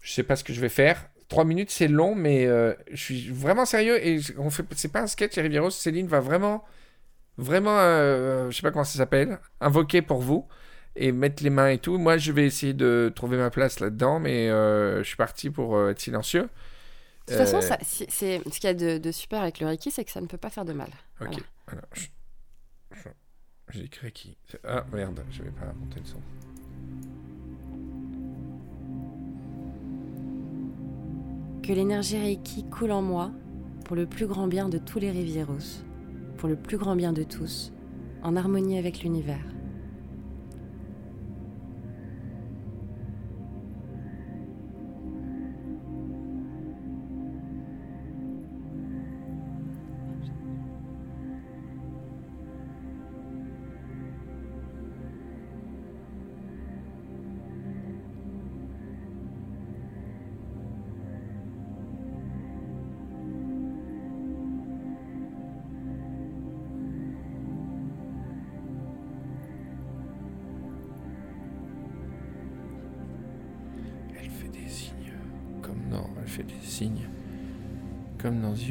Je 0.00 0.12
sais 0.12 0.22
pas 0.22 0.36
ce 0.36 0.44
que 0.44 0.52
je 0.52 0.60
vais 0.60 0.68
faire. 0.68 1.08
Trois 1.28 1.44
minutes, 1.44 1.70
c'est 1.70 1.88
long, 1.88 2.14
mais 2.14 2.46
euh, 2.46 2.74
je 2.92 3.02
suis 3.02 3.28
vraiment 3.28 3.64
sérieux 3.64 4.06
et 4.06 4.20
on 4.38 4.50
fait. 4.50 4.64
C'est 4.76 4.92
pas 4.92 5.00
un 5.00 5.06
sketch, 5.06 5.34
Riviera. 5.36 5.70
Céline 5.70 6.06
va 6.06 6.20
vraiment, 6.20 6.64
vraiment, 7.38 7.76
euh, 7.78 8.50
je 8.50 8.56
sais 8.56 8.62
pas 8.62 8.70
comment 8.70 8.84
ça 8.84 8.96
s'appelle, 8.98 9.38
invoquer 9.60 10.02
pour 10.02 10.18
vous 10.20 10.46
et 10.96 11.10
mettre 11.12 11.42
les 11.42 11.50
mains 11.50 11.68
et 11.70 11.78
tout. 11.78 11.98
Moi, 11.98 12.16
je 12.18 12.30
vais 12.32 12.46
essayer 12.46 12.72
de 12.74 13.12
trouver 13.14 13.36
ma 13.36 13.50
place 13.50 13.80
là-dedans, 13.80 14.20
mais 14.20 14.48
euh, 14.50 14.98
je 14.98 15.08
suis 15.08 15.16
parti 15.16 15.50
pour 15.50 15.76
euh, 15.76 15.90
être 15.90 16.00
silencieux. 16.00 16.42
De 16.42 17.32
toute 17.32 17.36
façon, 17.36 17.56
Euh, 17.56 17.60
ça- 17.62 17.78
c'est, 17.82 18.10
c'est- 18.10 18.42
ce 18.50 18.60
qu'il 18.60 18.64
y 18.64 18.70
a 18.70 18.74
de, 18.74 18.98
de 18.98 19.10
super 19.12 19.40
avec 19.40 19.58
le 19.60 19.66
Reiki, 19.66 19.90
c'est 19.90 20.04
que 20.04 20.10
ça 20.10 20.20
ne 20.20 20.26
peut 20.26 20.36
pas 20.36 20.50
faire 20.50 20.64
de 20.64 20.72
mal. 20.74 20.90
Ok. 21.20 21.28
Voilà. 21.28 21.40
Alors, 21.68 21.82
je- 21.94 22.08
je- 22.92 23.08
j'ai 23.72 23.84
écrit 23.84 24.12
qui? 24.12 24.36
Ah 24.62 24.84
merde, 24.92 25.20
je 25.30 25.42
vais 25.42 25.50
pas 25.50 25.72
monter 25.80 26.00
le 26.00 26.06
son. 26.06 26.20
Que 31.62 31.72
l'énergie 31.72 32.18
Reiki 32.18 32.64
coule 32.64 32.92
en 32.92 33.02
moi 33.02 33.30
pour 33.84 33.96
le 33.96 34.06
plus 34.06 34.26
grand 34.26 34.46
bien 34.46 34.68
de 34.68 34.78
tous 34.78 34.98
les 34.98 35.10
Rivieros, 35.10 35.82
pour 36.44 36.50
le 36.50 36.56
plus 36.56 36.76
grand 36.76 36.94
bien 36.94 37.14
de 37.14 37.22
tous, 37.22 37.72
en 38.22 38.36
harmonie 38.36 38.76
avec 38.76 39.02
l'univers. 39.02 39.53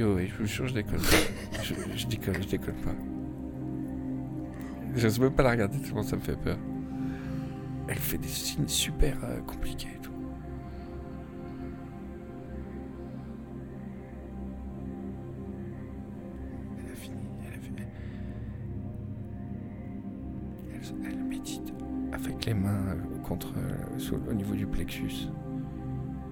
Et 0.01 0.27
je 0.27 0.33
vous 0.39 0.45
jure, 0.45 0.67
je 0.67 0.73
déconne 0.73 0.99
pas. 0.99 1.61
je, 1.63 1.73
je 1.95 2.07
déconne, 2.07 2.41
je 2.41 2.47
déconne 2.47 2.75
pas. 2.75 2.95
J'ose 4.95 5.19
même 5.19 5.33
pas 5.33 5.43
la 5.43 5.51
regarder 5.51 5.79
tellement 5.79 6.01
ça 6.01 6.15
me 6.15 6.21
fait 6.21 6.35
peur. 6.35 6.57
Elle 7.87 7.97
fait 7.97 8.17
des 8.17 8.27
signes 8.27 8.67
super 8.67 9.17
euh, 9.23 9.39
compliqués 9.41 9.89
et 9.95 10.01
tout. 10.01 10.11
Elle 16.79 16.91
a 16.91 16.95
fini. 16.95 17.17
Elle 17.41 17.53
a 17.53 17.61
fait. 17.61 17.87
Elle, 20.73 21.11
elle 21.11 21.23
médite 21.23 21.73
avec 22.11 22.45
les 22.45 22.53
mains 22.55 22.87
euh, 22.87 23.17
contre, 23.19 23.53
euh, 23.57 24.29
au 24.29 24.33
niveau 24.33 24.55
du 24.55 24.65
plexus. 24.65 25.27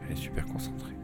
Elle 0.06 0.14
est 0.14 0.20
super 0.20 0.46
concentrée. 0.46 0.96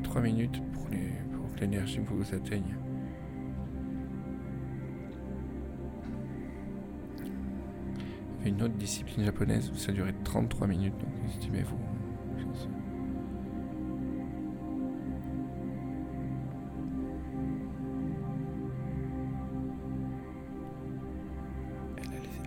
Durer 0.00 0.02
3 0.02 0.20
minutes 0.22 0.62
pour, 0.72 0.88
les, 0.90 1.12
pour 1.32 1.54
que 1.54 1.60
l'énergie 1.60 2.00
vous 2.00 2.34
atteigne. 2.34 2.76
Une 8.44 8.62
autre 8.62 8.74
discipline 8.74 9.24
japonaise 9.24 9.70
où 9.70 9.76
ça 9.76 9.92
durait 9.92 10.14
33 10.24 10.66
minutes, 10.66 10.94
donc 10.98 11.10
estimez-vous. 11.28 11.76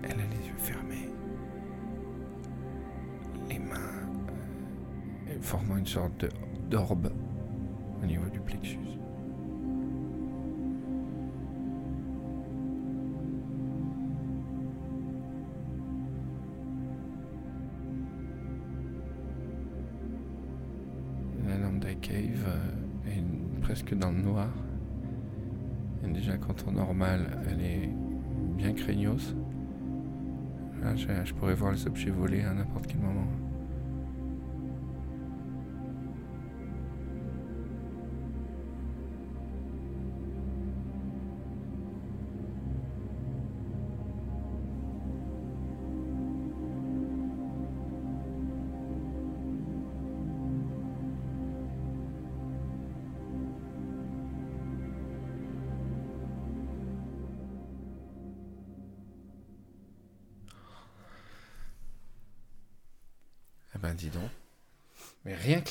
Elle 0.04 0.12
a 0.12 0.16
les, 0.16 0.48
yeux 0.48 0.58
fermés. 0.58 1.10
Les 3.50 3.60
mains 3.60 3.76
euh, 5.30 5.38
formant 5.42 5.78
une 5.78 5.86
sorte 5.86 6.26
d'orbe 6.70 7.10
je, 31.26 31.34
pourrais 31.34 31.54
voir 31.54 31.72
les 31.72 31.86
objets 31.88 32.10
volés 32.10 32.42
à 32.44 32.54
n'importe 32.54 32.88
quel 32.88 33.00
moment. 33.00 33.28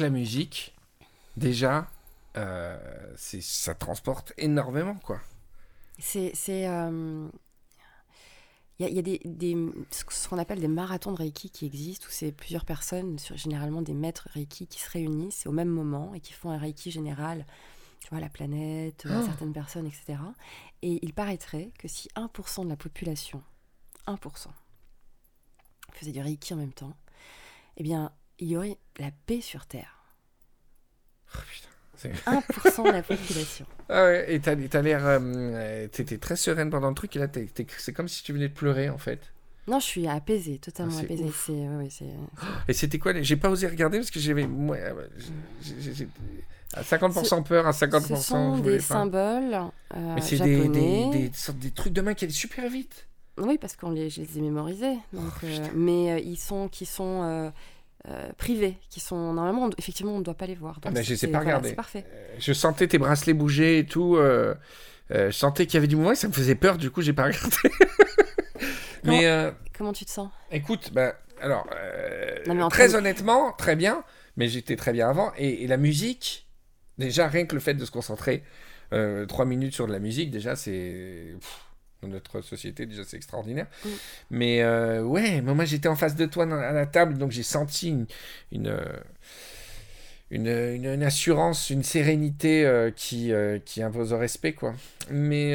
Que 0.02 0.06
la 0.06 0.10
musique, 0.10 0.74
déjà, 1.36 1.88
euh, 2.36 3.14
ça 3.16 3.74
transporte 3.74 4.32
énormément, 4.36 4.96
quoi. 4.96 5.20
C'est. 5.98 6.32
c'est, 6.34 6.66
euh, 6.68 7.28
Il 8.78 8.84
y 8.84 8.86
a, 8.86 8.88
il 8.88 8.96
y 8.96 8.98
a 8.98 9.02
des, 9.02 9.20
des- 9.24 9.56
ce 9.90 10.28
qu'on 10.28 10.38
appelle 10.38 10.58
des 10.60 10.66
marathons 10.66 11.12
de 11.12 11.18
Reiki 11.18 11.50
qui 11.50 11.66
existent, 11.66 12.06
où 12.08 12.10
c'est 12.10 12.32
plusieurs 12.32 12.64
personnes, 12.64 13.18
sur- 13.18 13.36
généralement 13.36 13.82
des 13.82 13.94
maîtres 13.94 14.28
Reiki, 14.32 14.66
qui 14.66 14.80
se 14.80 14.90
réunissent 14.90 15.46
au 15.46 15.52
même 15.52 15.68
moment 15.68 16.14
et 16.14 16.20
qui 16.20 16.32
font 16.32 16.50
un 16.50 16.58
Reiki 16.58 16.90
général, 16.90 17.46
tu 18.00 18.08
vois, 18.08 18.18
à 18.18 18.20
la 18.22 18.28
planète, 18.30 19.06
à 19.06 19.20
Oh. 19.20 19.24
certaines 19.24 19.52
personnes, 19.52 19.86
etc. 19.86 20.18
Et 20.80 20.98
il 21.04 21.12
paraîtrait 21.12 21.70
que 21.78 21.86
si 21.86 22.08
1% 22.16 22.64
de 22.64 22.70
la 22.70 22.76
population, 22.76 23.40
1%, 24.08 24.50
faisait 25.92 26.10
du 26.12 26.20
Reiki 26.20 26.52
en 26.54 26.56
même 26.56 26.72
temps, 26.72 26.96
eh 27.76 27.84
bien, 27.84 28.10
il 28.38 28.48
y 28.48 28.56
aurait 28.56 28.76
la 28.98 29.10
paix 29.26 29.40
sur 29.40 29.66
Terre. 29.66 29.96
Oh, 31.34 31.38
putain. 31.50 31.68
C'est- 31.96 32.12
1% 32.26 32.84
de 32.84 32.90
la 32.90 33.02
population. 33.02 33.66
Ah 33.88 34.04
ouais, 34.04 34.32
et 34.34 34.40
t'as, 34.40 34.56
t'as 34.56 34.80
l'air. 34.80 35.04
euh, 35.06 35.18
euh, 35.22 35.88
t'étais 35.88 36.16
très 36.16 36.34
sereine 36.36 36.70
pendant 36.70 36.88
le 36.88 36.94
truc, 36.94 37.14
et 37.14 37.18
là, 37.18 37.28
t'es- 37.28 37.44
t'es- 37.46 37.66
c'est 37.76 37.92
comme 37.92 38.08
si 38.08 38.22
tu 38.22 38.32
venais 38.32 38.48
de 38.48 38.54
pleurer, 38.54 38.88
en 38.88 38.96
fait. 38.96 39.20
Non, 39.68 39.78
je 39.80 39.84
suis 39.84 40.08
apaisée, 40.08 40.58
totalement 40.58 40.92
Ah, 40.94 40.98
c'est 41.00 41.04
apaisée. 41.04 41.24
ouf. 41.24 41.44
C'est, 41.46 41.52
ouais, 41.52 41.76
ouais, 41.76 41.88
c'est, 41.90 42.06
Et 42.68 42.72
c'était 42.72 42.98
quoi 42.98 43.12
les- 43.12 43.22
J'ai 43.22 43.36
pas 43.36 43.50
osé 43.50 43.66
regarder 43.68 43.98
parce 43.98 44.10
que 44.10 44.18
j'avais. 44.18 44.46
Moi, 44.46 44.76
euh, 44.76 45.06
j'ai- 45.60 45.80
j'ai- 45.80 45.94
j'ai- 45.94 46.08
à 46.74 46.82
50% 46.82 47.42
peur, 47.42 47.66
à 47.66 47.72
50%. 47.74 48.16
Ce 48.16 48.28
sont 48.28 48.56
je 48.56 48.62
des 48.62 48.76
pas. 48.78 48.82
symboles 48.82 49.54
euh, 49.94 50.14
Mais 50.14 50.20
c'est 50.22 50.38
des, 50.38 50.56
japonais. 50.62 51.10
des, 51.12 51.28
des, 51.28 51.34
sortes- 51.36 51.58
des 51.58 51.70
trucs 51.70 51.92
de 51.92 52.00
main 52.00 52.14
qui 52.14 52.24
allaient 52.24 52.32
super 52.32 52.68
vite. 52.70 53.06
Oui, 53.38 53.58
parce 53.58 53.76
qu'on 53.76 53.90
les, 53.90 54.08
je 54.10 54.22
les 54.22 54.38
ai 54.38 54.40
mémorisés. 54.40 54.96
Donc, 55.12 55.24
Oh, 55.42 55.44
euh, 55.46 55.68
mais 55.74 56.12
euh, 56.12 56.18
ils 56.18 56.38
sont 56.38 56.68
qui 56.68 56.86
sont 56.86 57.52
euh, 58.08 58.32
privés, 58.36 58.76
qui 58.90 59.00
sont 59.00 59.32
normalement, 59.32 59.66
on- 59.66 59.70
effectivement, 59.78 60.12
on 60.12 60.18
ne 60.18 60.24
doit 60.24 60.34
pas 60.34 60.46
les 60.46 60.54
voir. 60.54 60.76
Ah, 60.82 60.88
Donc, 60.88 60.94
mais 60.98 61.04
je 61.04 61.10
les 61.14 61.24
ai 61.24 61.28
pas 61.28 61.40
regardés. 61.40 61.72
Parfait. 61.74 62.04
Euh, 62.12 62.34
Je 62.38 62.52
sentais 62.52 62.88
tes 62.88 62.98
bracelets 62.98 63.34
bouger 63.34 63.78
et 63.78 63.86
tout. 63.86 64.16
euh, 64.16 64.54
euh, 65.12 65.30
je 65.30 65.36
sentais 65.36 65.66
qu'il 65.66 65.74
y 65.74 65.78
avait 65.78 65.86
du 65.88 65.96
mouvement 65.96 66.12
et 66.12 66.16
ça 66.16 66.28
me 66.28 66.32
faisait 66.32 66.54
peur, 66.54 66.78
du 66.78 66.90
coup, 66.90 67.02
j'ai 67.02 67.12
pas 67.12 67.24
regardé. 67.24 67.56
mais 69.04 69.26
euh, 69.26 69.50
Comment 69.76 69.92
tu 69.92 70.04
te 70.04 70.10
sens? 70.10 70.30
écoute, 70.50 70.90
bah, 70.92 71.14
alors, 71.40 71.66
Non, 72.46 72.54
mais 72.54 72.68
très 72.68 72.94
honnêtement, 72.94 73.52
très 73.52 73.76
bien, 73.76 74.04
mais 74.36 74.48
j'étais 74.48 74.76
très 74.76 74.92
bien 74.92 75.08
avant. 75.08 75.32
Et, 75.36 75.64
et 75.64 75.66
la 75.66 75.76
musique, 75.76 76.46
déjà, 76.98 77.28
rien 77.28 77.46
que 77.46 77.54
le 77.54 77.60
fait 77.60 77.74
de 77.74 77.84
se 77.84 77.90
concentrer 77.90 78.42
trois 79.28 79.44
minutes 79.44 79.74
sur 79.74 79.86
de 79.86 79.92
la 79.92 79.98
musique, 79.98 80.30
déjà, 80.30 80.56
c'est. 80.56 81.34
pff, 81.40 81.60
dans 82.02 82.08
notre 82.08 82.40
société, 82.40 82.84
déjà 82.86 83.04
c'est 83.04 83.16
extraordinaire. 83.16 83.66
Mm. 83.84 83.88
Mais 84.30 84.62
euh, 84.62 85.02
ouais, 85.04 85.40
moi 85.40 85.64
j'étais 85.64 85.88
en 85.88 85.96
face 85.96 86.16
de 86.16 86.26
toi 86.26 86.44
à 86.44 86.72
la 86.72 86.86
table, 86.86 87.16
donc 87.18 87.30
j'ai 87.30 87.42
senti 87.44 87.88
une, 87.90 88.06
une, 88.50 88.66
euh, 88.68 88.82
une, 90.30 90.46
une- 90.48 90.86
une 90.86 91.02
assurance, 91.02 91.68
une 91.70 91.82
sérénité 91.82 92.64
euh, 92.64 92.90
qui, 92.90 93.32
euh, 93.32 93.58
qui 93.64 93.82
impose 93.82 94.12
au 94.14 94.18
respect, 94.18 94.54
quoi. 94.54 94.74
Mais 95.10 95.54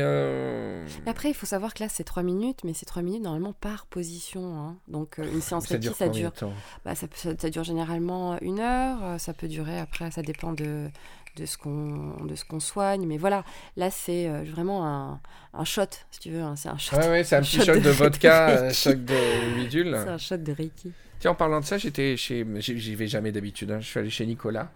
Après, 1.08 1.30
il 1.30 1.34
faut 1.34 1.48
savoir 1.48 1.74
que 1.74 1.84
là, 1.84 1.90
c'est 1.90 2.04
3 2.04 2.22
minutes, 2.22 2.60
mais 2.64 2.74
c'est 2.76 2.86
3 2.86 3.02
minutes 3.02 3.24
normalement 3.24 3.54
par 3.54 3.88
position. 3.88 4.56
hein. 4.60 4.76
Donc, 4.88 5.18
une 5.18 5.42
séance 5.42 5.66
ça 5.66 5.74
Reiki, 5.76 5.88
dure 5.88 5.96
ça 5.96 6.06
combien 6.08 6.32
dure, 6.38 6.52
bah, 6.86 6.94
ça, 6.96 7.08
ça- 7.16 7.34
ça 7.40 7.50
dure 7.50 7.64
généralement 7.64 8.38
une 8.42 8.60
heure. 8.60 9.20
Ça 9.20 9.34
peut 9.34 9.48
durer 9.48 9.80
après, 9.80 10.12
ça 10.12 10.22
dépend 10.22 10.54
de, 10.54 10.90
de 11.38 11.46
ce 11.46 11.58
qu'on 11.58 12.24
de 12.26 12.36
ce 12.36 12.44
qu'on 12.46 12.60
soigne. 12.60 13.06
Mais 13.08 13.18
voilà, 13.18 13.44
là, 13.78 13.90
c'est 13.92 14.28
euh, 14.28 14.44
vraiment 14.46 14.86
un, 14.88 15.22
un 15.54 15.64
shot, 15.64 15.84
si 16.12 16.20
tu 16.20 16.32
veux. 16.32 16.42
hein, 16.42 16.56
C'est 16.56 16.70
un 16.70 16.78
shot. 16.78 16.98
Ouais, 16.98 17.08
ouais, 17.10 17.24
c'est 17.24 17.36
un 17.36 17.42
petit 17.44 17.62
Shot 17.64 17.76
de 17.76 17.80
de 17.80 17.90
vodka, 17.90 18.66
un 18.68 18.70
choc 18.74 18.98
de 19.06 19.56
bidule. 19.56 19.98
C'est 20.04 20.10
un 20.10 20.18
shot 20.18 20.38
de 20.38 20.52
Reiki. 20.52 20.92
Tiens, 21.20 21.32
en 21.32 21.36
parlant 21.36 21.60
de 21.60 21.66
ça, 21.66 21.78
j'étais 21.78 22.16
chez. 22.18 22.46
j'y 22.60 22.96
vais 22.96 23.08
jamais 23.08 23.32
d'habitude. 23.32 23.72
hein. 23.72 23.80
Je 23.80 23.88
suis 23.88 24.00
allé 24.00 24.10
chez 24.10 24.26
Nicolas. 24.26 24.70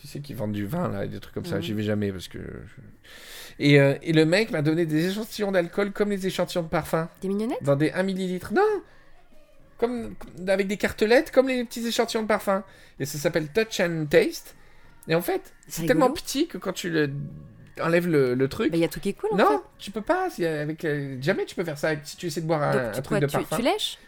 Tu 0.00 0.06
sais, 0.06 0.20
qui 0.20 0.32
vendent 0.34 0.52
du 0.52 0.64
vin, 0.66 0.88
là, 0.88 1.04
et 1.04 1.08
des 1.08 1.18
trucs 1.18 1.34
comme 1.34 1.44
ça. 1.44 1.56
Mhm. 1.56 1.62
J'y 1.62 1.72
vais 1.72 1.82
jamais 1.82 2.12
parce 2.12 2.28
que. 2.28 2.38
je- 2.38 2.82
Et, 3.58 3.80
euh, 3.80 3.94
et 4.02 4.12
le 4.12 4.24
mec 4.24 4.50
m'a 4.52 4.62
donné 4.62 4.86
des 4.86 5.08
échantillons 5.08 5.50
d'alcool 5.50 5.90
comme 5.92 6.10
les 6.10 6.24
échantillons 6.26 6.62
de 6.62 6.68
parfum. 6.68 7.08
Des 7.20 7.26
mignonnettes? 7.28 7.62
Dans 7.62 7.74
des 7.74 7.90
1 7.90 8.02
millilitre. 8.04 8.52
Non 8.52 8.62
comme- 9.78 10.14
Avec 10.48 10.66
des 10.66 10.76
cartelettes, 10.76 11.30
comme 11.30 11.48
les 11.48 11.64
petits 11.64 11.86
échantillons 11.86 12.22
de 12.22 12.28
parfum. 12.28 12.62
Et 13.00 13.04
ça 13.06 13.16
s'appelle 13.18 13.48
Touch 13.48 13.80
and 13.80 14.06
Taste. 14.10 14.54
Et 15.08 15.14
en 15.14 15.22
fait, 15.22 15.54
c'est 15.66 15.86
tellement 15.86 16.10
petit 16.10 16.46
que 16.46 16.58
quand 16.58 16.72
tu 16.72 16.90
le 16.90 17.10
enlèves 17.80 18.08
le, 18.08 18.34
le 18.34 18.48
truc. 18.48 18.70
Bah, 18.72 18.76
Il 18.76 18.80
y 18.80 18.84
a 18.84 18.88
tout 18.88 19.00
qui 19.00 19.10
est 19.10 19.12
cool, 19.14 19.30
en 19.32 19.36
non, 19.36 19.62
tu 19.78 19.90
peux 19.90 20.02
pas. 20.02 20.28
Avec, 20.40 20.84
euh, 20.84 21.16
jamais 21.20 21.44
tu 21.44 21.54
peux 21.54 21.64
faire 21.64 21.78
ça 21.78 21.92
si 22.02 22.16
tu 22.16 22.26
essaies 22.26 22.40
de 22.40 22.46
boire 22.46 22.62
un, 22.62 22.72
fait. 22.72 23.02
truc 23.02 23.06
quoi, 23.06 23.20
de 23.20 23.26
tu, 23.26 23.32
parfum. 23.36 23.56
tu 23.56 23.62
lèches? 23.62 23.98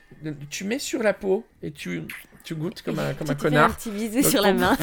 Tu 0.50 0.64
mets 0.64 0.78
sur 0.78 1.02
la 1.02 1.14
peau 1.14 1.44
et 1.62 1.70
tu, 1.70 2.02
tu 2.44 2.54
goûtes 2.54 2.82
comme 2.82 2.98
un, 2.98 3.14
comme 3.14 3.26
Tu 3.26 3.32
un 3.32 3.36
un 3.36 3.38
connard. 3.38 3.76
petit 3.76 3.90
bisou 3.90 4.22
Donc, 4.22 4.30
sur 4.30 4.42
la 4.42 4.52
main 4.52 4.76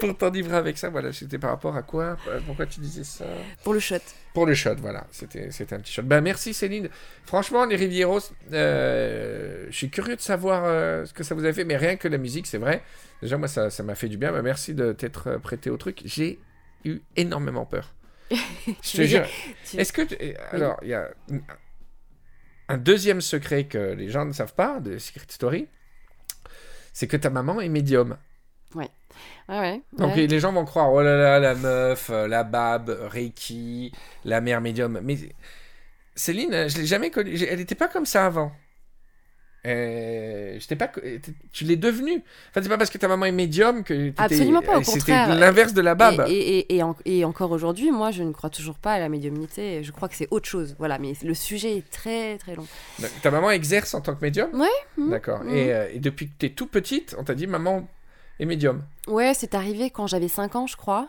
pour 0.00 0.16
t'enivrer 0.18 0.56
avec 0.56 0.78
ça, 0.78 0.88
voilà, 0.90 1.12
c'était 1.12 1.38
par 1.38 1.50
rapport 1.50 1.76
à 1.76 1.82
quoi 1.82 2.16
Euh, 2.28 2.40
Pourquoi 2.46 2.66
tu 2.66 2.80
disais 2.80 3.04
ça? 3.04 3.24
Pour 3.64 3.72
le 3.74 3.80
shot. 3.80 3.96
Pour 4.34 4.46
le 4.46 4.54
shot, 4.54 4.74
voilà, 4.78 5.06
c'était 5.10 5.48
un 5.72 5.78
petit 5.80 5.92
shot. 5.92 6.02
Ben 6.02 6.20
merci 6.20 6.52
Céline. 6.54 6.88
Franchement, 7.26 7.64
les 7.64 7.76
Rivieros, 7.76 8.20
euh, 8.52 9.66
je 9.70 9.76
suis 9.76 9.90
curieux 9.90 10.16
de 10.16 10.20
savoir 10.20 10.62
euh, 10.64 11.04
ce 11.04 11.12
que 11.12 11.22
ça 11.24 11.34
vous 11.34 11.44
a 11.44 11.52
fait, 11.52 11.64
mais 11.64 11.76
rien 11.76 11.96
que 11.96 12.08
la 12.08 12.18
musique, 12.18 12.46
c'est 12.46 12.58
vrai. 12.58 12.82
Déjà, 13.22 13.36
moi, 13.38 13.48
ça 13.48 13.70
ça 13.70 13.82
m'a 13.82 13.94
fait 13.94 14.08
du 14.08 14.16
bien. 14.16 14.30
Ben, 14.32 14.42
merci 14.42 14.74
de 14.74 14.92
t'être 14.92 15.28
euh, 15.28 15.38
prêté 15.38 15.70
au 15.70 15.76
truc. 15.76 16.02
J'ai 16.04 16.38
eu 16.84 17.00
énormément 17.16 17.66
peur. 17.66 17.94
je 18.30 18.96
te 18.96 19.02
jure. 19.02 19.26
tu- 19.68 19.78
Est-ce 19.78 19.92
que. 19.92 20.02
tu- 20.02 20.16
Alors, 20.52 20.76
il 20.82 20.88
y 20.88 20.94
a 20.94 21.08
un- 21.32 21.38
un 22.68 22.76
deuxième 22.76 23.20
secret 23.22 23.64
que 23.64 23.78
les 23.94 24.10
gens 24.10 24.24
ne 24.26 24.32
savent 24.32 24.54
pas 24.54 24.78
de 24.80 24.98
Secret 24.98 25.24
Story, 25.28 25.68
c'est 26.98 27.06
que 27.06 27.16
ta 27.16 27.30
maman 27.30 27.60
est 27.60 27.68
médium. 27.68 28.16
Ouais, 28.74 28.90
ouais. 29.48 29.80
Donc 29.96 30.16
ouais. 30.16 30.26
les 30.26 30.40
gens 30.40 30.52
vont 30.52 30.64
croire, 30.64 30.92
oh 30.92 31.00
là 31.00 31.16
là, 31.16 31.38
la 31.38 31.54
meuf, 31.54 32.10
euh, 32.10 32.26
la 32.26 32.42
bab, 32.42 32.90
Reiki, 32.90 33.92
la 34.24 34.40
mère 34.40 34.60
médium. 34.60 34.98
Mais 35.04 35.16
Céline, 36.16 36.68
je 36.68 36.76
l'ai 36.76 36.86
jamais 36.86 37.10
connue. 37.12 37.40
Elle 37.44 37.60
n'était 37.60 37.76
pas 37.76 37.86
comme 37.86 38.04
ça 38.04 38.26
avant. 38.26 38.50
Euh, 39.66 40.58
pas, 40.78 40.88
co- 40.88 41.00
tu 41.52 41.64
l'es 41.64 41.76
devenue. 41.76 42.22
Enfin, 42.50 42.62
c'est 42.62 42.68
pas 42.68 42.78
parce 42.78 42.90
que 42.90 42.98
ta 42.98 43.08
maman 43.08 43.26
est 43.26 43.32
médium 43.32 43.82
que 43.82 44.12
Absolument 44.16 44.62
pas, 44.62 44.76
au 44.76 44.80
euh, 44.80 44.84
C'était 44.84 44.98
contraire. 44.98 45.34
l'inverse 45.34 45.72
de 45.74 45.80
la 45.80 45.94
bab. 45.94 46.24
Et, 46.28 46.32
et, 46.32 46.58
et, 46.58 46.76
et 46.76 46.82
en- 46.82 46.96
et 47.04 47.24
encore 47.24 47.50
aujourd'hui, 47.50 47.90
moi, 47.90 48.10
je 48.10 48.22
ne 48.22 48.32
crois 48.32 48.50
toujours 48.50 48.76
pas 48.76 48.92
à 48.92 48.98
la 48.98 49.08
médiumnité. 49.08 49.82
Je 49.82 49.92
crois 49.92 50.08
que 50.08 50.14
c'est 50.14 50.28
autre 50.30 50.48
chose. 50.48 50.76
Voilà, 50.78 50.98
mais 50.98 51.12
le 51.22 51.34
sujet 51.34 51.76
est 51.76 51.90
très 51.90 52.38
très 52.38 52.54
long. 52.54 52.66
Donc, 53.00 53.10
Ta 53.22 53.30
maman 53.30 53.50
exerce 53.50 53.94
en 53.94 54.00
tant 54.00 54.14
que 54.14 54.24
médium? 54.24 54.48
Ouais, 54.54 54.68
mhm, 54.96 55.10
D'accord. 55.10 55.40
Et, 55.48 55.72
euh, 55.72 55.88
et 55.92 55.98
depuis 55.98 56.28
que 56.28 56.34
t'es 56.38 56.50
tout 56.50 56.66
petite, 56.66 57.16
on 57.18 57.24
t'a 57.24 57.34
dit 57.34 57.46
maman 57.46 57.86
est 58.38 58.46
médium. 58.46 58.84
Ouais, 59.08 59.32
c'est 59.34 59.54
arrivé 59.54 59.90
quand 59.90 60.06
j'avais 60.06 60.28
5 60.28 60.54
ans, 60.54 60.66
je 60.68 60.76
crois. 60.76 61.08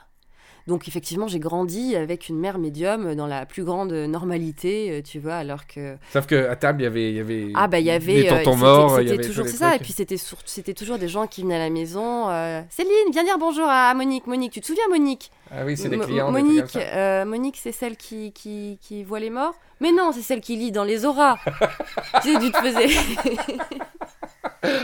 Donc 0.70 0.88
effectivement, 0.88 1.28
j'ai 1.28 1.40
grandi 1.40 1.96
avec 1.96 2.30
une 2.30 2.38
mère 2.40 2.60
médium 2.60 3.16
dans 3.16 3.26
la 3.26 3.48
plus 3.48 3.64
grande 3.64 3.92
normalité, 3.92 4.92
euh, 4.92 5.02
tu 5.02 5.18
vois, 5.20 5.34
alors 5.36 5.66
que 5.66 5.98
Sauf 6.14 6.28
que 6.28 6.48
à 6.48 6.56
table, 6.56 6.82
il 6.82 6.84
y 6.84 6.88
avait, 6.88 7.12
y 7.14 7.20
avait 7.20 7.48
ah 7.56 7.68
bah 7.68 7.80
il 7.80 7.88
y 7.88 7.92
avait 7.92 8.22
des 8.22 8.28
euh, 8.30 8.44
tontons 8.44 8.54
c'était- 8.54 8.66
morts, 8.66 8.96
c'était 8.98 9.14
avait 9.14 9.24
toujours 9.26 9.48
ça 9.48 9.76
et 9.76 9.80
puis 9.80 9.94
c'était 9.94 10.18
sur- 10.18 10.38
c'était 10.46 10.76
toujours 10.76 11.00
des 11.00 11.08
gens 11.08 11.26
qui 11.26 11.42
venaient 11.42 11.56
à 11.56 11.60
la 11.60 11.70
maison 11.72 12.30
euh, 12.30 12.62
Céline, 12.70 12.92
viens 13.12 13.24
dire 13.24 13.40
bonjour 13.40 13.66
à 13.68 13.92
Monique. 13.96 14.28
Monique, 14.28 14.52
tu 14.54 14.62
te 14.62 14.68
souviens 14.68 14.88
Monique? 14.90 15.32
Ah 15.52 15.64
oui, 15.66 15.76
c'est 15.76 15.90
des 15.90 15.98
clients. 15.98 16.32
des 16.32 16.40
Monique, 16.44 16.60
comme 16.60 16.68
ça. 16.70 16.80
euh, 16.82 17.26
Monique, 17.26 17.58
c'est 17.60 17.72
celle 17.72 17.98
qui, 17.98 18.32
qui, 18.32 18.78
qui 18.80 19.04
voit 19.04 19.20
les 19.20 19.32
morts? 19.32 19.56
Mais 19.82 19.92
non, 19.92 20.12
c'est 20.14 20.22
celle 20.22 20.42
qui 20.42 20.56
lit 20.56 20.72
dans 20.72 20.84
les 20.84 21.04
auras. 21.04 21.38
tu 22.22 22.32
sais, 22.34 22.40
tu 22.40 22.52
te 22.52 22.58
faisais. 22.58 22.90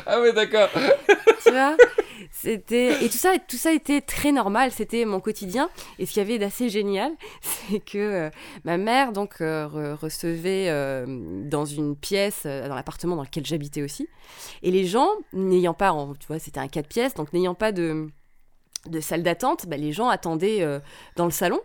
Ah 0.08 0.20
oui, 0.22 0.34
d'accord. 0.34 0.70
tu 1.46 1.52
vois? 1.52 1.76
C'était 2.38 3.04
et 3.06 3.08
tout 3.10 3.18
ça, 3.18 3.34
tout 3.48 3.56
ça 3.56 3.72
était 3.72 4.02
très 4.02 4.32
normal. 4.34 4.72
C'était 4.72 5.06
mon 5.06 5.22
quotidien. 5.22 5.70
Et 6.00 6.06
ce 6.06 6.12
qu'il 6.12 6.22
y 6.22 6.26
avait 6.26 6.38
d'assez 6.38 6.68
génial, 6.70 7.14
c'est 7.42 7.80
que 7.80 7.98
euh, 7.98 8.30
ma 8.66 8.78
mère 8.78 9.14
donc 9.14 9.36
euh, 9.40 9.66
re- 9.68 9.94
recevait 9.94 10.66
euh, 10.70 11.06
dans 11.50 11.64
une 11.64 11.96
pièce, 11.96 12.44
dans 12.46 12.76
l'appartement 12.76 13.16
dans 13.16 13.24
lequel 13.24 13.46
j'habitais 13.46 13.82
aussi, 13.82 14.10
et 14.64 14.72
les 14.72 14.86
gens 14.86 15.08
n'ayant 15.32 15.74
pas, 15.74 15.94
en- 15.94 16.14
tu 16.14 16.28
vois, 16.28 16.40
c'était 16.40 16.60
un 16.60 16.68
4 16.68 16.88
pièces, 16.90 17.14
donc 17.14 17.32
n'ayant 17.32 17.56
pas 17.56 17.72
de 17.72 18.08
de 18.88 19.00
salle 19.00 19.24
d'attente, 19.24 19.66
bah, 19.68 19.78
les 19.78 19.92
gens 19.94 20.10
attendaient 20.10 20.64
dans 21.16 21.26
le 21.26 21.32
salon. 21.32 21.60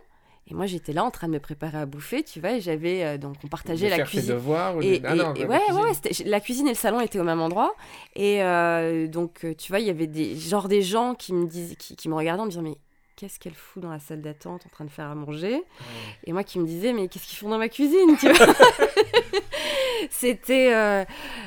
Et 0.51 0.53
moi, 0.53 0.65
j'étais 0.65 0.91
là 0.91 1.03
en 1.05 1.11
train 1.11 1.27
de 1.27 1.33
me 1.33 1.39
préparer 1.39 1.77
à 1.77 1.85
bouffer, 1.85 2.23
tu 2.23 2.41
vois, 2.41 2.51
et 2.51 2.59
j'avais 2.61 3.03
euh, 3.05 3.17
donc 3.17 3.37
on 3.43 3.47
partageait 3.47 3.85
De 3.85 3.91
la 3.91 3.97
tes 3.97 4.03
cuisine. 4.03 4.33
devoirs 4.35 4.75
ou 4.75 4.81
Et, 4.81 4.99
de- 4.99 5.05
Ah 5.07 5.13
et- 5.15 5.17
non, 5.17 5.33
et 5.33 5.39
la 5.43 5.47
ouais, 5.47 5.59
ouais, 5.71 5.81
ouais, 5.81 6.23
la 6.25 6.39
cuisine 6.41 6.67
et 6.67 6.71
le 6.71 6.75
salon 6.75 6.99
étaient 6.99 7.19
au 7.19 7.23
même 7.23 7.39
endroit. 7.39 7.73
Et 8.17 8.43
euh, 8.43 9.07
donc, 9.07 9.45
euh, 9.45 9.53
tu 9.57 9.71
vois, 9.71 9.79
il 9.79 9.87
y 9.87 9.89
avait 9.89 10.07
des, 10.07 10.35
genre 10.35 10.67
des 10.67 10.81
gens 10.81 11.15
qui 11.15 11.33
me, 11.33 11.45
disaient, 11.47 11.75
qui, 11.75 11.95
qui 11.95 12.09
me 12.09 12.15
regardaient 12.15 12.41
en 12.41 12.45
me 12.45 12.49
disant 12.49 12.63
Mais 12.63 12.75
qu'est-ce 13.21 13.39
qu'elle 13.39 13.53
fout 13.53 13.83
dans 13.83 13.91
la 13.91 13.99
salle 13.99 14.21
d'attente 14.21 14.63
en 14.65 14.69
train 14.69 14.83
de 14.83 14.89
faire 14.89 15.05
à 15.05 15.13
manger 15.13 15.61
Et 16.23 16.33
moi 16.33 16.43
qui 16.43 16.57
me 16.57 16.65
disais 16.65 16.91
Mais 16.91 17.07
qu'est-ce 17.07 17.27
qu'ils 17.27 17.37
font 17.37 17.49
dans 17.49 17.59
ma 17.59 17.69
cuisine 17.69 18.17
tu 18.19 18.31
vois 18.31 18.47
C'était 20.09 20.73
euh, 20.73 21.05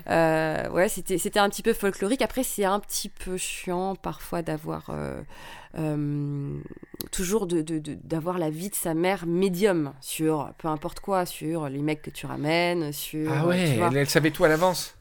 euh, 0.09 0.69
ouais, 0.71 0.89
c'était 0.89 1.19
c'était 1.19 1.41
un 1.41 1.51
petit 1.51 1.65
peu 1.65 1.73
folklorique. 1.73 2.23
Après, 2.23 2.45
c'est 2.45 2.65
un 2.65 2.79
petit 2.79 3.09
peu 3.09 3.37
chiant 3.37 3.97
parfois 3.97 4.43
d'avoir 4.43 4.93
euh, 5.77 6.61
toujours 7.11 7.49
de, 7.49 7.63
d'avoir 8.05 8.39
la 8.39 8.51
vie 8.51 8.71
de 8.71 8.77
sa 8.77 8.95
mère 8.95 9.27
médium 9.27 9.93
sur 10.01 10.53
peu 10.59 10.69
importe 10.69 11.01
quoi, 11.01 11.27
sur 11.27 11.69
les 11.69 11.83
mecs 11.83 12.03
que 12.03 12.11
tu 12.11 12.27
ramènes, 12.27 12.93
sur 12.93 13.29
Ah 13.33 13.41
tu 13.43 13.47
ouais, 13.49 13.77
vois. 13.79 13.91
elle 13.93 14.09
savait 14.09 14.31
tout 14.31 14.45
à 14.45 14.49
l'avance. 14.49 14.97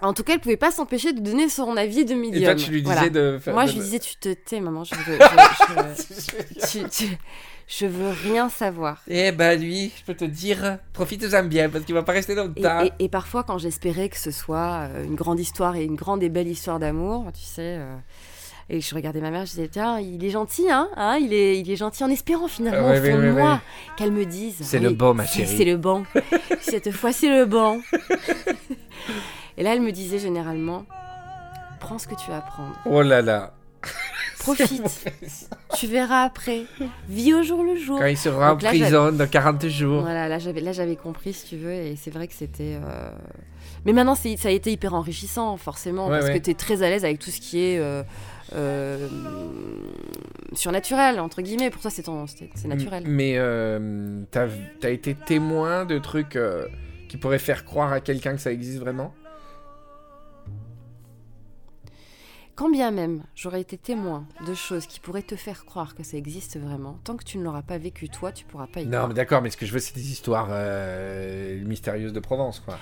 En 0.00 0.12
tout 0.14 0.22
cas, 0.24 0.34
elle 0.34 0.40
pouvait 0.40 0.56
pas 0.56 0.70
s'empêcher 0.72 1.12
de 1.12 1.20
donner 1.20 1.48
son 1.48 1.76
avis 1.76 2.04
de 2.04 2.14
médium. 2.14 2.42
Et 2.42 2.44
toi, 2.44 2.54
tu 2.56 2.70
lui 2.72 2.82
disais 2.82 2.94
Voilà. 2.94 3.08
de 3.10 3.38
faire. 3.38 3.54
Moi, 3.54 3.64
de- 3.64 3.68
je 3.70 3.74
lui 3.74 3.82
disais, 3.82 3.98
tu 4.00 4.16
te 4.16 4.32
tais, 4.32 4.60
maman, 4.60 4.82
je 4.84 4.94
veux, 4.96 5.18
je, 5.18 6.02
je- 6.66 6.66
tu- 6.82 6.88
tu- 6.88 7.18
je 7.68 7.86
veux 7.86 8.10
rien 8.24 8.48
savoir. 8.48 9.00
Eh 9.08 9.30
ben 9.32 9.58
lui, 9.60 9.92
je 9.96 10.02
peux 10.04 10.14
te 10.14 10.24
dire, 10.24 10.78
profite-en 10.92 11.44
bien 11.44 11.68
parce 11.70 11.84
qu'il 11.84 11.94
va 11.94 12.02
pas 12.02 12.12
rester 12.12 12.32
Et, 12.32 12.36
longtemps. 12.36 12.82
et- 12.84 12.92
et 12.98 13.08
parfois, 13.08 13.44
quand 13.44 13.58
j'espérais 13.58 14.08
que 14.08 14.18
ce 14.18 14.30
soit 14.32 14.88
euh, 14.90 15.04
une 15.04 15.14
grande 15.14 15.38
histoire 15.38 15.76
et 15.76 15.84
une 15.84 15.94
grande 15.94 16.22
et 16.24 16.28
belle 16.28 16.48
histoire 16.48 16.78
d'amour, 16.80 17.26
tu 17.32 17.44
sais, 17.44 17.76
euh, 17.78 17.94
et 18.68 18.80
je 18.80 18.94
regardais 18.94 19.20
ma 19.20 19.30
mère, 19.30 19.44
je 19.46 19.50
disais, 19.52 19.68
tiens, 19.68 20.00
il 20.00 20.24
est 20.24 20.30
gentil, 20.30 20.68
hein, 20.70 20.88
hein 20.96 21.16
il, 21.20 21.32
est, 21.32 21.60
il 21.60 21.70
est 21.70 21.76
gentil, 21.76 22.02
en 22.04 22.10
espérant 22.10 22.48
finalement 22.48 22.88
Ah 22.88 22.92
ouais, 22.92 22.98
au 23.00 23.02
fond 23.04 23.18
ouais, 23.18 23.26
de 23.28 23.32
ouais, 23.32 23.40
moi 23.42 23.52
ouais. 23.52 23.58
qu'elle 23.96 24.12
me 24.12 24.24
dise. 24.26 24.56
C'est 24.62 24.80
le 24.80 24.90
bon, 24.90 25.14
ma 25.14 25.26
chérie. 25.26 25.54
C'est 25.56 25.64
le 25.64 25.76
bon. 25.76 26.04
Cette 26.60 26.90
fois, 26.90 27.12
c'est 27.12 27.28
le 27.30 27.46
bon. 27.46 27.80
et 29.56 29.62
là, 29.62 29.74
elle 29.74 29.82
me 29.82 29.92
disait 29.92 30.18
généralement, 30.18 30.84
prends 31.80 31.98
ce 31.98 32.06
que 32.08 32.14
tu 32.14 32.30
as 32.30 32.38
à 32.38 32.40
prendre. 32.40 32.74
Oh 32.86 33.02
là 33.02 33.22
là. 33.22 33.54
Profite. 34.38 34.82
tu 35.76 35.86
verras 35.86 36.22
après. 36.24 36.62
Vis 37.08 37.32
au 37.34 37.42
jour 37.44 37.62
le 37.62 37.76
jour. 37.76 37.98
Quand 38.00 38.06
il 38.06 38.16
sera 38.16 38.54
en 38.54 38.58
là, 38.58 38.70
prison 38.70 39.12
dans 39.12 39.28
40 39.28 39.66
jours. 39.68 40.00
Voilà, 40.02 40.28
là 40.28 40.38
j'avais, 40.40 40.60
là 40.60 40.72
j'avais 40.72 40.96
compris 40.96 41.32
si 41.32 41.46
tu 41.46 41.56
veux, 41.56 41.72
et 41.72 41.94
c'est 41.96 42.10
vrai 42.10 42.26
que 42.26 42.34
c'était. 42.34 42.76
euh, 42.84 43.10
Mais 43.84 43.92
maintenant 43.92 44.16
c'est, 44.16 44.36
ça 44.36 44.48
a 44.48 44.50
été 44.50 44.72
hyper 44.72 44.94
enrichissant 44.94 45.56
forcément 45.56 46.06
Ouais, 46.08 46.18
parce 46.18 46.26
ouais. 46.30 46.38
que 46.40 46.44
tu 46.44 46.50
es 46.50 46.54
très 46.54 46.82
à 46.82 46.90
l'aise 46.90 47.04
avec 47.04 47.20
tout 47.20 47.30
ce 47.30 47.40
qui 47.40 47.60
est 47.60 47.78
euh, 47.78 48.02
euh, 48.56 49.08
surnaturel 50.54 51.20
entre 51.20 51.42
guillemets. 51.42 51.70
Pour 51.70 51.80
toi 51.82 51.90
c'est, 51.90 52.02
ton, 52.02 52.26
c'est, 52.26 52.50
c'est 52.54 52.68
naturel. 52.68 53.04
Mais 53.06 53.36
t'as 54.30 54.48
as 54.82 54.88
été 54.90 55.14
témoin 55.14 55.84
de 55.84 55.98
trucs 55.98 56.38
qui 57.08 57.16
pourraient 57.16 57.38
faire 57.38 57.64
croire 57.64 57.92
à 57.92 58.00
quelqu'un 58.00 58.32
que 58.34 58.40
ça 58.40 58.50
existe 58.52 58.78
vraiment? 58.80 59.14
Quand 62.54 62.70
bien 62.70 62.90
même 62.90 63.22
j'aurais 63.34 63.60
été 63.62 63.78
témoin 63.78 64.26
de 64.46 64.52
choses 64.54 64.86
qui 64.86 65.00
pourraient 65.00 65.22
te 65.22 65.36
faire 65.36 65.64
croire 65.64 65.94
que 65.94 66.02
ça 66.02 66.16
existe 66.16 66.58
vraiment, 66.60 66.98
tant 67.04 67.16
que 67.16 67.24
tu 67.24 67.38
ne 67.38 67.44
l'auras 67.44 67.62
pas 67.62 67.78
vécu 67.78 68.08
toi, 68.08 68.30
tu 68.30 68.44
pourras 68.44 68.66
pas 68.66 68.80
y 68.80 68.84
Non, 68.84 68.90
croire. 68.90 69.08
mais 69.08 69.14
d'accord, 69.14 69.42
mais 69.42 69.50
ce 69.50 69.56
que 69.56 69.64
je 69.66 69.72
veux, 69.72 69.78
c'est 69.78 69.94
des 69.94 70.10
histoires 70.12 70.48
euh, 70.50 71.64
mystérieuses 71.64 72.12
de 72.12 72.20
Provence, 72.20 72.60
quoi. 72.60 72.74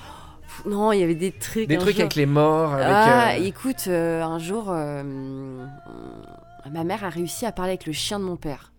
Pff, 0.43 0.65
Non, 0.67 0.91
il 0.93 1.01
y 1.01 1.05
avait 1.05 1.15
des 1.15 1.31
trucs. 1.33 1.69
Des 1.69 1.77
un 1.77 1.79
trucs 1.79 1.93
jour- 1.95 2.01
avec 2.03 2.15
les 2.17 2.27
morts, 2.27 2.75
avec. 2.75 2.87
Ah, 2.89 3.31
euh, 3.35 3.45
écoute, 3.45 3.85
euh, 3.87 4.23
un 4.23 4.39
jour, 4.41 4.67
euh, 4.71 5.03
ma 6.71 6.85
mère 6.85 7.05
a 7.05 7.09
réussi 7.09 7.47
à 7.47 7.53
parler 7.53 7.71
avec 7.73 7.87
le 7.87 7.93
chien 7.93 8.19
de 8.19 8.25
mon 8.25 8.37
père. 8.37 8.73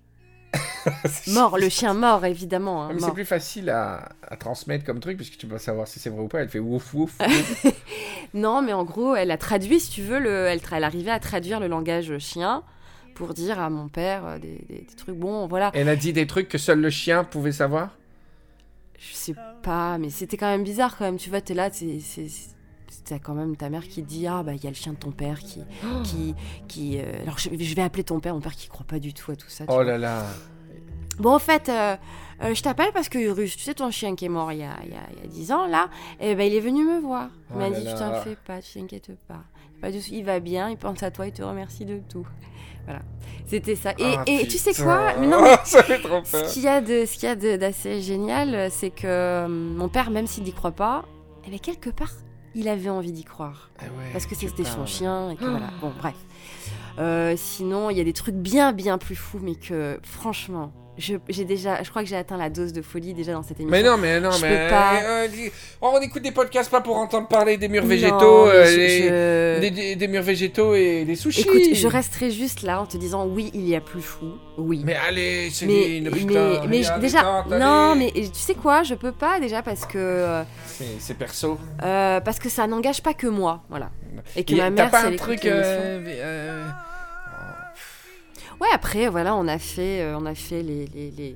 Mort, 1.28 1.58
le 1.58 1.70
chien 1.70 1.94
mort, 1.94 2.26
évidemment. 2.26 2.84
hein, 2.86 2.92
mais 2.94 3.00
c'est 3.00 3.14
plus 3.14 3.26
facile 3.26 3.70
à, 3.70 4.10
à 4.28 4.36
transmettre 4.36 4.84
comme 4.86 5.00
truc, 5.00 5.18
puisque 5.18 5.38
tu 5.38 5.48
peux 5.48 5.58
savoir 5.58 5.88
si 5.88 6.00
c'est 6.00 6.10
vrai 6.10 6.22
ou 6.22 6.28
pas. 6.28 6.40
Elle 6.42 6.50
fait 6.50 6.60
ouf, 6.60 6.94
ouf. 6.94 7.14
ouf. 7.22 7.66
Non, 8.34 8.62
mais 8.62 8.74
en 8.74 8.84
gros, 8.84 9.16
elle 9.16 9.32
a 9.32 9.38
traduit, 9.38 9.80
si 9.80 9.90
tu 9.92 10.02
veux, 10.02 10.20
le... 10.20 10.46
elle, 10.48 10.60
elle 10.72 10.84
arrivait 10.84 11.12
à 11.12 11.20
traduire 11.20 11.60
le 11.60 11.68
langage 11.68 12.18
chien 12.20 12.64
pour 13.16 13.34
dire 13.34 13.60
à 13.60 13.70
mon 13.70 13.88
père 13.90 14.26
euh, 14.26 14.40
des, 14.40 14.64
des- 14.70 14.86
des 14.88 14.96
trucs. 14.96 15.16
Bon, 15.16 15.48
voilà, 15.48 15.72
Elle 15.74 15.90
a 15.90 15.96
dit 15.96 16.14
des 16.14 16.28
trucs 16.28 16.48
que 16.50 16.58
seul 16.58 16.80
le 16.82 16.90
chien 16.90 17.24
pouvait 17.24 17.52
savoir? 17.52 17.98
je 19.00 19.16
sais 19.16 19.36
pas, 19.64 19.98
mais 19.98 20.10
c'était 20.12 20.38
quand 20.38 20.48
même 20.50 20.64
bizarre 20.64 20.96
quand 20.98 21.06
même. 21.06 21.18
Tu 21.18 21.30
vois, 21.30 21.42
t'es 21.42 21.54
là, 21.56 21.70
c'est. 21.72 22.00
T'as 23.06 23.20
quand 23.20 23.34
même 23.34 23.56
ta 23.56 23.70
mère 23.70 23.88
qui 23.88 24.02
dit 24.02 24.28
ah 24.28 24.44
bah 24.44 24.54
il 24.54 24.64
y 24.64 24.68
a 24.68 24.70
le 24.70 24.76
chien 24.76 24.94
de 24.94 24.98
ton 24.98 25.12
père 25.12 25.40
qui 25.40 25.62
qui 26.04 26.36
qui 26.68 26.98
euh, 27.00 27.04
alors 27.24 27.38
je, 27.38 27.50
je 27.58 27.76
vais 27.76 27.82
appeler 27.82 28.04
ton 28.04 28.20
père 28.20 28.34
mon 28.34 28.42
père 28.42 28.56
qui 28.56 28.68
croit 28.68 28.86
pas 28.86 29.00
du 29.00 29.14
tout 29.14 29.32
à 29.32 29.36
tout 29.36 29.50
ça 29.50 29.64
Oh 29.68 29.74
vois. 29.74 29.84
là 29.84 29.98
là. 29.98 30.26
Bon, 31.20 31.36
en 31.36 31.40
fait, 31.40 31.70
euh, 31.70 31.96
euh, 32.44 32.56
je 32.56 32.64
t'appelle 32.64 32.92
parce 32.94 33.08
que 33.10 33.20
Urus, 33.20 33.56
tu 33.56 33.64
sais, 33.64 33.74
ton 33.76 33.92
chien 33.92 34.16
qui 34.16 34.26
est 34.26 34.30
mort 34.30 34.52
il 34.52 34.60
y 34.60 34.64
a, 34.64 34.74
il 34.84 34.90
y 34.92 34.96
a- 34.96 35.08
il 35.16 35.22
y 35.22 35.24
a 35.24 35.28
10 35.28 35.52
ans, 35.52 35.68
là, 35.68 35.90
eh 36.20 36.34
ben, 36.36 36.48
il 36.50 36.56
est 36.56 36.60
venu 36.62 36.84
me 36.84 37.00
voir. 37.00 37.28
Il 37.52 37.56
Oh 37.56 37.60
m'a 37.60 37.70
dit, 37.70 37.86
tu 37.86 37.94
t'en 37.94 38.14
fais 38.22 38.36
pas, 38.48 38.60
tu 38.62 38.80
t'inquiètes 38.80 39.12
pas. 39.28 39.42
Pas 39.82 39.92
de 39.92 39.98
il 40.12 40.24
va 40.24 40.40
bien, 40.40 40.70
il 40.70 40.78
pense 40.78 41.04
à 41.04 41.12
toi, 41.12 41.28
il 41.28 41.34
te 41.34 41.44
remercie 41.44 41.86
de 41.86 42.00
tout. 42.10 42.26
Voilà. 42.86 43.02
C'était 43.46 43.76
ça. 43.76 43.92
Et, 44.00 44.16
Ah, 44.18 44.24
et 44.26 44.48
tu 44.48 44.58
sais 44.58 44.74
quoi? 44.74 45.14
Mais 45.20 45.28
non, 45.28 45.42
mais 45.44 45.58
Ça 45.64 45.84
fait 45.84 46.00
trop 46.00 46.22
peur. 46.22 46.26
ce 46.48 46.54
qu'il 46.54 46.64
y 46.64 46.68
a 46.68 46.82
de- 46.82 47.06
ce 47.06 47.14
qu'il 47.18 47.30
y 47.30 47.32
a 47.32 47.58
d'assez 47.58 48.02
génial, 48.02 48.72
c'est 48.72 48.90
que 48.90 49.46
mon 49.48 49.90
père, 49.90 50.10
même 50.10 50.26
s'il 50.28 50.44
n'y 50.44 50.54
croit 50.54 50.72
pas, 50.72 51.06
eh 51.46 51.52
ben, 51.52 51.60
quelque 51.60 51.90
part, 51.92 52.14
il 52.56 52.68
avait 52.68 52.90
envie 52.90 53.12
d'y 53.12 53.24
croire. 53.24 53.70
Ah 53.80 53.84
ouais, 53.84 54.12
Parce 54.12 54.26
que 54.26 54.36
c'était 54.36 54.64
son 54.64 54.86
chien 54.86 55.32
et 55.32 55.36
que 55.36 55.46
voilà. 55.46 55.70
Bon, 55.82 55.92
bref. 55.98 56.16
Euh, 57.00 57.36
sinon, 57.38 57.90
il 57.90 57.98
y 57.98 58.02
a 58.02 58.04
des 58.04 58.14
trucs 58.14 58.36
bien, 58.36 58.74
bien 58.74 58.98
plus 58.98 59.16
fous, 59.16 59.40
mais 59.42 59.56
que 59.56 60.00
franchement, 60.04 60.74
je, 60.98 61.16
j'ai 61.30 61.46
déjà, 61.46 61.82
je 61.84 61.90
crois 61.90 62.04
que 62.04 62.08
j'ai 62.10 62.16
atteint 62.16 62.38
la 62.38 62.50
dose 62.50 62.74
de 62.74 62.82
folie 62.82 63.14
déjà 63.14 63.32
dans 63.34 63.44
cette 63.44 63.60
émission. 63.60 63.72
Mais 63.72 63.82
non, 63.82 63.98
mais 63.98 64.20
non, 64.20 64.32
Je 64.32 64.42
mais. 64.42 64.50
peux 64.66 64.70
pas. 64.70 65.02
euh, 65.04 65.28
dis- 65.28 65.52
on 65.82 66.00
écoute 66.02 66.22
des 66.22 66.32
podcasts 66.32 66.70
pas 66.70 66.82
pour 66.82 66.98
entendre 66.98 67.28
parler 67.28 67.58
des 67.58 67.68
murs 67.70 67.84
Non, 67.84 67.88
végétaux, 67.90 68.46
mais 68.46 68.52
euh, 68.52 68.66
je- 68.66 68.78
les- 68.78 69.00
je- 69.08 69.60
Des, 69.62 69.72
des- 69.72 69.96
des 69.96 70.08
murs 70.08 70.22
végétaux 70.24 70.76
et 70.76 71.06
des 71.06 71.16
sushis. 71.16 71.42
Écoute, 71.42 71.62
je 71.74 71.88
resterai 71.88 72.30
juste 72.32 72.62
là 72.64 72.82
en 72.82 72.86
te 72.86 72.98
disant 72.98 73.26
oui, 73.26 73.52
il 73.54 73.68
y 73.68 73.76
a 73.76 73.82
plus 73.82 74.02
fou, 74.02 74.34
oui. 74.58 74.82
Mais 74.86 74.96
allez, 74.96 75.50
c'est 75.52 75.66
mais, 75.66 75.98
une 75.98 76.04
mais, 76.06 76.10
putain. 76.12 76.62
mais 76.68 76.84
déjà, 77.00 77.44
non, 77.50 77.96
mais 77.96 78.12
tu 78.12 78.26
sais 78.34 78.56
quoi, 78.56 78.84
je 78.84 78.94
peux 78.96 79.12
pas 79.14 79.40
déjà 79.40 79.62
parce 79.62 79.86
que 79.86 79.98
euh, 79.98 80.44
C'est 81.00 81.14
perso. 81.18 81.58
euh, 81.84 82.20
parce 82.20 82.40
que 82.40 82.50
ça 82.50 82.68
n'engage 82.68 83.02
pas 83.02 83.14
que 83.14 83.28
moi, 83.28 83.64
voilà. 83.70 83.90
Et 84.36 84.44
que 84.44 84.54
Et 84.54 84.58
ma 84.58 84.64
T'as 84.66 84.70
mère, 84.72 84.92
pas 84.92 85.02
si 85.02 85.08
un 85.08 85.16
truc. 85.16 85.46
euh, 85.46 86.00
euh, 86.06 86.66
Ouais, 88.62 88.68
après, 88.74 89.08
voilà, 89.10 89.36
on 89.36 89.48
a 89.48 89.58
fait, 89.58 90.02
euh, 90.02 90.18
on 90.18 90.26
a 90.28 90.36
fait 90.36 90.62
les, 90.62 90.86
les, 90.86 91.10
les, 91.12 91.36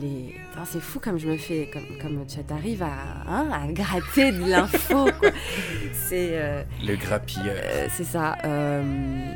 les- 0.00 0.34
Enfin, 0.52 0.64
c'est 0.64 0.80
fou 0.80 0.98
comme 1.00 1.18
je 1.18 1.28
me 1.28 1.36
fais, 1.36 1.68
comme, 1.70 1.84
comme 2.00 2.26
tu 2.26 2.38
arrives 2.52 2.82
à, 2.82 2.94
hein, 3.28 3.46
à 3.52 3.70
gratter 3.72 4.32
de 4.32 4.50
l'info, 4.50 5.06
quoi. 5.20 5.30
C'est, 5.92 6.30
euh, 6.32 6.62
Le 6.82 6.96
grappilleur. 6.96 7.54
euh, 7.62 7.86
c'est 7.90 8.04
ça. 8.04 8.36
euh, 8.44 9.34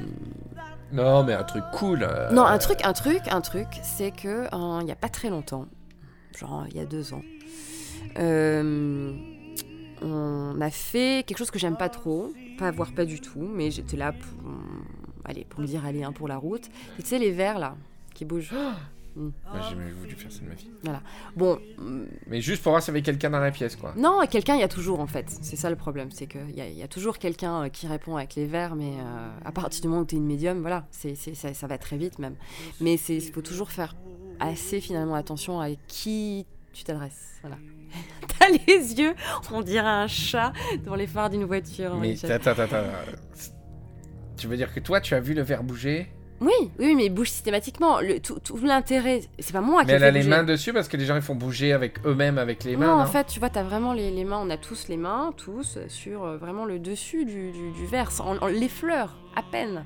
Non, 0.93 1.23
mais 1.25 1.35
un 1.35 1.45
truc 1.45 1.65
cool. 1.75 2.03
euh, 2.03 2.31
Non, 2.33 2.45
un 2.47 2.57
truc, 2.59 2.79
un 2.85 2.95
truc, 2.95 3.21
un 3.31 3.43
truc, 3.43 3.69
c'est 3.83 4.13
que 4.13 4.47
il 4.83 4.89
y 4.89 4.93
a 4.93 4.97
pas 4.97 5.11
très 5.11 5.29
longtemps, 5.29 5.67
genre 6.39 6.65
il 6.71 6.77
y 6.77 6.81
a 6.81 6.87
deux 6.87 7.13
ans, 7.13 7.23
euh, 8.19 9.13
on 10.03 10.59
a 10.61 10.71
fait 10.71 11.23
quelque 11.27 11.37
chose 11.39 11.51
que 11.51 11.59
j'aime 11.59 11.77
pas 11.77 11.91
trop, 11.91 12.33
pas 12.59 12.71
voir 12.71 12.93
pas 12.93 13.05
du 13.05 13.21
tout, 13.21 13.41
mais 13.55 13.71
j'étais 13.71 13.97
là 13.99 14.13
pour, 14.13 14.51
allez, 15.31 15.45
pour 15.45 15.61
me 15.61 15.67
dire 15.67 15.85
allez 15.85 16.03
un 16.03 16.13
pour 16.13 16.29
la 16.29 16.37
route. 16.37 16.67
Et 16.99 17.03
tu 17.03 17.09
sais 17.09 17.19
les 17.19 17.31
verres 17.31 17.59
là 17.59 17.77
qui 18.15 18.25
bougent. 18.25 18.55
Moi, 19.17 19.33
j'ai 19.55 19.71
jamais 19.71 19.91
voulu 19.91 20.15
faire 20.15 20.31
ça 20.31 20.41
de 20.41 20.49
ma 20.49 20.55
vie. 20.55 20.71
Bon, 21.37 21.59
mm, 21.79 22.05
Mais 22.29 22.41
juste 22.41 22.63
pour 22.63 22.73
voir 22.73 22.83
s'il 22.83 22.93
y 22.93 22.97
avait 22.97 23.03
quelqu'un 23.03 23.31
dans 23.31 23.41
la 23.41 23.51
pièce, 23.51 23.77
quoi. 23.77 23.93
non, 23.97 24.21
quelqu'un 24.31 24.55
il 24.55 24.61
y 24.61 24.65
a 24.65 24.69
toujours 24.69 25.01
en 25.01 25.07
fait. 25.07 25.27
C'est 25.43 25.57
ça 25.57 25.69
le 25.69 25.77
problème, 25.77 26.11
c'est 26.11 26.27
qu'il 26.27 26.51
y, 26.51 26.79
y 26.79 26.83
a 26.83 26.89
toujours 26.89 27.19
quelqu'un 27.19 27.65
euh, 27.65 27.69
qui 27.69 27.87
répond 27.87 28.17
avec 28.17 28.35
les 28.37 28.47
verres, 28.47 28.77
mais 28.77 28.93
euh, 28.99 29.31
à 29.45 29.53
partir 29.53 29.83
du 29.83 29.89
moment 29.89 30.03
où 30.03 30.07
tu 30.07 30.15
es 30.15 30.19
une 30.19 30.27
médium, 30.27 30.61
voilà, 30.61 30.87
c'est, 30.91 31.17
ça, 31.17 31.53
ça 31.53 31.67
va 31.67 31.79
très 31.79 31.97
vite 31.97 32.19
même. 32.19 32.37
Mais 32.81 32.95
il 32.95 33.33
faut 33.33 33.43
toujours 33.43 33.71
faire 33.71 33.97
assez 34.39 34.81
finalement 34.81 35.17
attention 35.17 35.61
à 35.61 35.69
qui 35.89 36.47
tu 36.73 36.85
t'adresses. 36.85 37.39
Voilà. 37.43 37.57
T'as 38.39 38.49
les 38.49 38.95
yeux, 38.95 39.15
on 39.53 39.61
dirait 39.63 39.89
un 39.89 40.07
chat 40.07 40.53
dans 40.85 40.95
les 40.95 41.09
phares 41.09 41.31
d'une 41.31 41.45
voiture. 41.45 41.97
Mais 41.97 42.11
Michel. 42.11 42.31
attends, 42.33 42.51
attends, 42.51 42.63
attends. 42.63 43.60
Tu 44.41 44.47
veux 44.49 44.57
dire 44.57 44.73
que 44.73 44.81
toi, 44.81 45.01
tu 45.01 45.15
as 45.15 45.21
vu 45.21 45.35
le 45.35 45.43
verre 45.43 45.63
bouger 45.63 46.09
Oui, 46.41 46.51
oui, 46.79 46.95
mais 46.95 47.05
il 47.07 47.11
bouge 47.11 47.31
systématiquement. 47.31 48.01
Le, 48.01 48.19
tout, 48.21 48.39
tout 48.41 48.57
l'intérêt, 48.65 49.21
c'est 49.39 49.53
pas 49.53 49.61
moi 49.61 49.83
qui 49.83 49.89
Mais 49.89 49.93
le 49.99 49.99
elle 49.99 50.17
a 50.17 50.19
les 50.23 50.27
mains 50.27 50.43
dessus 50.45 50.73
parce 50.73 50.89
que 50.89 50.97
les 50.97 51.05
gens 51.05 51.15
ils 51.17 51.21
font 51.23 51.35
bouger 51.35 51.73
avec 51.75 52.05
eux-mêmes 52.07 52.39
avec 52.39 52.65
les 52.65 52.77
mains. 52.77 52.87
non, 52.87 52.97
Non, 52.97 53.03
en 53.03 53.07
fait, 53.07 53.27
tu 53.27 53.39
vois, 53.39 53.51
t'as 53.51 53.63
vraiment 53.63 53.93
les, 53.93 54.11
les 54.11 54.25
mains, 54.25 54.41
on 54.43 54.49
a 54.51 54.57
tous 54.57 54.89
les 54.89 54.97
mains, 54.97 55.33
tous, 55.37 55.79
sur 55.89 56.25
euh, 56.25 56.37
vraiment 56.39 56.65
le 56.65 56.79
dessus 56.79 57.25
du, 57.27 57.53
du, 57.53 57.71
du 57.73 57.87
verre, 57.87 58.11
les 58.51 58.69
fleurs, 58.69 59.17
à 59.37 59.43
peine. 59.43 59.85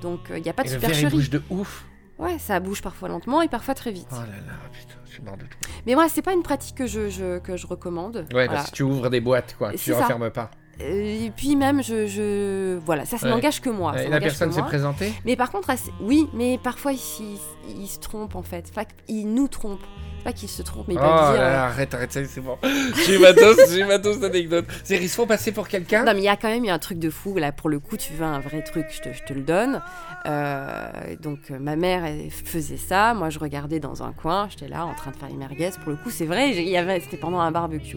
Donc, 0.00 0.20
il 0.34 0.42
n'y 0.42 0.48
a 0.48 0.52
pas 0.52 0.62
de 0.62 0.68
Et 0.68 0.72
le 0.74 0.78
verre 0.78 0.90
il 0.90 0.94
supercherie. 0.94 1.16
bouge 1.16 1.30
de 1.30 1.42
ouf. 1.50 1.84
Ouais, 2.18 2.38
ça 2.38 2.58
bouge 2.60 2.82
parfois 2.82 3.08
lentement 3.08 3.42
et 3.42 3.48
parfois 3.48 3.74
très 3.74 3.90
vite. 3.92 4.08
Oh 4.12 4.16
là 4.16 4.26
là, 4.26 4.52
putain, 4.72 4.94
je 5.06 5.12
suis 5.14 5.22
mort 5.22 5.36
de 5.36 5.42
tout. 5.44 5.58
Mais 5.86 5.94
moi, 5.94 6.08
c'est 6.08 6.22
pas 6.22 6.32
une 6.32 6.42
pratique 6.42 6.76
que 6.76 6.86
je, 6.86 7.08
je- 7.10 7.38
que 7.38 7.56
je 7.56 7.66
recommande. 7.66 8.16
Ouais, 8.18 8.46
Voilà. 8.46 8.52
parce 8.52 8.70
que 8.70 8.76
tu 8.76 8.82
ouvres 8.84 9.08
des 9.10 9.20
boîtes, 9.20 9.54
quoi. 9.58 9.70
Tu 9.72 9.78
C'est 9.78 9.92
ça. 9.92 10.02
refermes 10.02 10.30
pas. 10.30 10.50
Euh, 10.80 11.26
Et 11.26 11.30
puis 11.34 11.56
même, 11.56 11.82
je, 11.82 12.06
je... 12.06 12.78
voilà, 12.84 13.04
ça, 13.04 13.18
ça 13.18 13.26
Ouais. 13.26 13.32
n'engage 13.32 13.60
que 13.60 13.70
moi. 13.70 14.00
Et 14.00 14.08
la 14.08 14.20
personne 14.20 14.52
s'est 14.52 14.62
présentée? 14.62 15.12
Mais 15.24 15.34
par 15.36 15.50
contre, 15.50 15.70
oui, 16.00 16.28
mais 16.34 16.58
parfois 16.62 16.92
ils, 16.92 17.00
ils- 17.20 17.80
ils 17.82 17.88
se 17.88 17.98
trompent 17.98 18.36
en 18.36 18.42
fait. 18.42 18.66
Enfin, 18.70 18.86
ils 19.08 19.26
nous 19.26 19.48
trompent. 19.48 19.80
C'est 20.18 20.24
Pas 20.24 20.32
qu'ils 20.32 20.48
se 20.48 20.62
trompent, 20.62 20.88
mais 20.88 20.94
Oh 20.96 21.00
ils 21.02 21.08
peuvent 21.08 21.32
dire. 21.32 21.40
là 21.40 21.64
euh, 21.64 21.66
arrête, 21.68 21.94
arrête, 21.94 22.12
ça, 22.12 22.24
c'est 22.24 22.40
bon. 22.40 22.58
J'ai 23.06 23.18
matos, 23.18 23.56
j'ai 23.70 23.84
matos 23.84 24.18
d'anecdote. 24.18 24.66
C'est 24.84 24.96
ils 24.96 25.08
se 25.08 25.14
font 25.14 25.26
passer 25.28 25.52
pour 25.52 25.68
quelqu'un? 25.68 26.04
Non, 26.04 26.12
mais 26.12 26.20
il 26.20 26.24
y 26.24 26.28
a 26.28 26.36
quand 26.36 26.48
même 26.48 26.64
eu 26.64 26.68
un 26.70 26.78
truc 26.80 26.98
de 26.98 27.08
fou. 27.08 27.36
Là, 27.36 27.52
pour 27.52 27.68
le 27.70 27.78
coup, 27.78 27.96
tu 27.96 28.12
veux 28.14 28.24
un 28.24 28.40
vrai 28.40 28.62
truc, 28.62 28.86
je 28.90 29.00
te, 29.00 29.12
je 29.12 29.22
te 29.22 29.32
le 29.32 29.42
donne. 29.42 29.80
Euh, 30.26 30.90
donc, 31.22 31.38
euh, 31.50 31.58
ma 31.60 31.76
mère 31.76 32.04
elle 32.04 32.30
faisait 32.30 32.76
ça. 32.76 33.14
Moi, 33.14 33.30
je 33.30 33.38
regardais 33.38 33.78
dans 33.80 34.02
un 34.02 34.12
coin. 34.12 34.48
J'étais 34.50 34.68
là 34.68 34.84
en 34.86 34.94
train 34.94 35.12
de 35.12 35.16
faire 35.16 35.28
les 35.28 35.36
merguez. 35.36 35.70
Pour 35.82 35.90
le 35.90 35.96
coup, 35.96 36.10
c'est 36.10 36.26
vrai, 36.26 36.50
il 36.50 36.76
avait, 36.76 36.98
c'était 37.00 37.16
pendant 37.16 37.38
un 37.40 37.52
barbecue. 37.52 37.96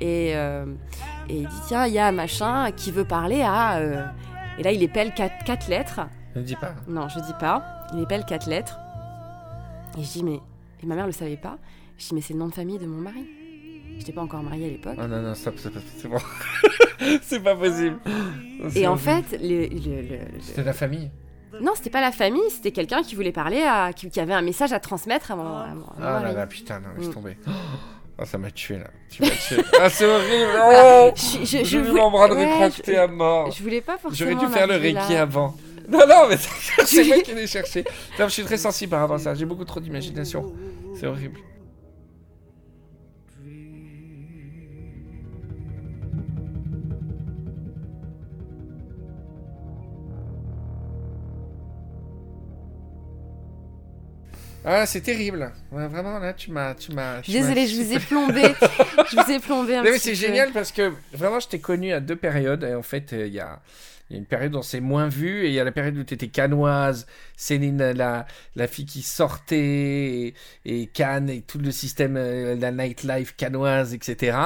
Et, 0.00 0.32
euh, 0.34 0.66
et 1.28 1.38
il 1.40 1.48
dit 1.48 1.60
tiens, 1.66 1.86
il 1.86 1.92
y 1.94 1.98
a 1.98 2.06
un 2.06 2.12
machin 2.12 2.70
qui 2.72 2.90
veut 2.92 3.04
parler 3.04 3.42
à. 3.42 3.76
euh, 3.78 4.04
Et 4.58 4.62
là, 4.62 4.72
il 4.72 4.82
épelle 4.82 5.12
quatre, 5.14 5.44
quatre 5.44 5.68
lettres. 5.68 6.00
Ne 6.36 6.42
dis 6.42 6.56
pas. 6.56 6.74
Non, 6.88 7.08
je 7.08 7.20
dis 7.20 7.34
pas. 7.40 7.86
Il 7.94 8.00
épelle 8.02 8.24
quatre 8.24 8.48
lettres. 8.48 8.78
Et 9.98 10.02
je 10.02 10.10
dis 10.10 10.24
mais. 10.24 10.40
Et 10.82 10.86
ma 10.86 10.94
mère 10.96 11.06
le 11.06 11.12
savait 11.12 11.36
pas. 11.36 11.56
Je 11.98 12.08
dis 12.08 12.14
mais 12.14 12.20
c'est 12.20 12.32
le 12.34 12.38
nom 12.40 12.48
de 12.48 12.54
famille 12.54 12.78
de 12.78 12.86
mon 12.86 13.00
mari. 13.00 13.24
J'étais 13.98 14.12
pas 14.12 14.22
encore 14.22 14.42
mariée 14.42 14.66
à 14.66 14.68
l'époque. 14.70 14.96
Oh 14.98 15.06
non, 15.06 15.22
non, 15.22 15.34
stop, 15.34 15.56
stop, 15.58 15.72
stop, 15.72 15.82
c'est 15.96 16.08
bon. 16.08 16.18
c'est 17.22 17.40
pas 17.40 17.54
possible. 17.54 17.96
Et 18.74 18.86
en 18.88 18.96
fait, 18.96 19.24
le- 19.40 19.66
le- 19.68 20.02
le- 20.02 20.02
le, 20.02 20.40
C'était 20.40 20.64
la 20.64 20.72
famille. 20.72 21.10
Non, 21.60 21.72
c'était 21.76 21.90
pas 21.90 22.00
la 22.00 22.10
famille, 22.10 22.42
c'était 22.50 22.72
quelqu'un 22.72 23.02
qui 23.04 23.14
voulait 23.14 23.30
parler, 23.30 23.62
à, 23.62 23.92
qui, 23.92 24.10
qui 24.10 24.18
avait 24.18 24.34
un 24.34 24.42
message 24.42 24.72
à 24.72 24.80
transmettre 24.80 25.30
à 25.30 25.36
mon, 25.36 25.46
à 25.46 25.46
mon- 25.46 25.62
à 25.66 25.74
mon 25.74 25.84
Ah 26.00 26.00
là 26.14 26.20
mari. 26.22 26.34
là, 26.34 26.46
putain, 26.48 26.80
non, 26.80 26.88
Mm. 27.06 27.12
tomber. 27.12 27.36
Oh, 28.18 28.24
ça 28.24 28.38
m'a 28.38 28.50
tué 28.50 28.78
là. 28.78 28.86
Tu 29.10 29.22
m'as 29.22 29.30
tué. 29.30 29.56
ah, 29.80 29.90
c'est 29.90 30.04
horrible. 30.06 30.50
Oh 30.56 31.10
Je, 31.16 31.44
je, 31.44 31.64
Je, 31.64 31.78
voulais- 31.78 32.00
bras 32.10 32.28
de 32.28 32.34
ouais, 32.34 32.70
je- 32.86 32.92
à 32.96 33.06
mort. 33.08 33.50
je 33.50 33.62
voulais 33.62 33.80
pas 33.80 33.98
forcément. 33.98 34.30
J'aurais 34.30 34.46
dû 34.46 34.52
faire 34.52 34.66
le 34.68 34.74
Reiki 34.76 35.12
là. 35.14 35.22
avant. 35.22 35.56
Non, 35.88 36.06
non, 36.08 36.28
mais 36.28 36.36
c'est 36.86 37.04
moi 37.08 37.18
qui 37.18 37.34
l'ai 37.34 37.46
cherché. 37.46 37.84
Non, 38.18 38.26
je 38.28 38.32
suis 38.32 38.44
très 38.44 38.56
sensible 38.56 38.90
par 38.90 39.00
rapport 39.00 39.16
à 39.16 39.18
ça. 39.18 39.34
J'ai 39.34 39.44
beaucoup 39.44 39.64
trop 39.64 39.80
d'imagination. 39.80 40.54
C'est 40.98 41.06
horrible. 41.06 41.40
Ah, 54.64 54.86
c'est 54.86 55.02
terrible. 55.02 55.52
Ouais, 55.70 55.86
vraiment, 55.88 56.18
là, 56.18 56.32
tu 56.32 56.50
m'as. 56.50 56.74
Désolée, 57.26 57.66
je 57.66 57.82
vous 57.82 57.92
ai 57.92 57.98
plombé. 57.98 58.42
je 59.10 59.20
vous 59.20 59.30
ai 59.30 59.38
plombé 59.38 59.76
un 59.76 59.82
Non, 59.82 59.90
mais 59.90 59.98
c'est 59.98 60.14
génial 60.14 60.52
parce 60.52 60.72
que 60.72 60.92
vraiment, 61.12 61.38
je 61.38 61.48
t'ai 61.48 61.58
connu 61.58 61.92
à 61.92 62.00
deux 62.00 62.16
périodes. 62.16 62.64
Et 62.64 62.74
en 62.74 62.82
fait, 62.82 63.12
euh, 63.12 63.26
il 63.26 63.34
y, 63.34 63.40
a, 63.40 63.60
il 64.08 64.14
y 64.14 64.16
a 64.16 64.18
une 64.20 64.26
période 64.26 64.54
où 64.54 64.58
on 64.58 64.62
s'est 64.62 64.80
moins 64.80 65.08
vu 65.08 65.44
et 65.44 65.48
il 65.48 65.52
y 65.52 65.60
a 65.60 65.64
la 65.64 65.72
période 65.72 65.96
où 65.98 66.02
tu 66.04 66.14
étais 66.14 66.28
canoise, 66.28 67.06
Céline, 67.36 67.90
la, 67.92 68.26
la 68.56 68.66
fille 68.66 68.86
qui 68.86 69.02
sortait, 69.02 69.58
et, 69.58 70.34
et 70.64 70.86
Cannes 70.86 71.28
et 71.28 71.42
tout 71.42 71.58
le 71.58 71.70
système, 71.70 72.16
euh, 72.16 72.54
la 72.54 72.70
nightlife 72.70 73.36
canoise, 73.36 73.92
etc. 73.92 74.38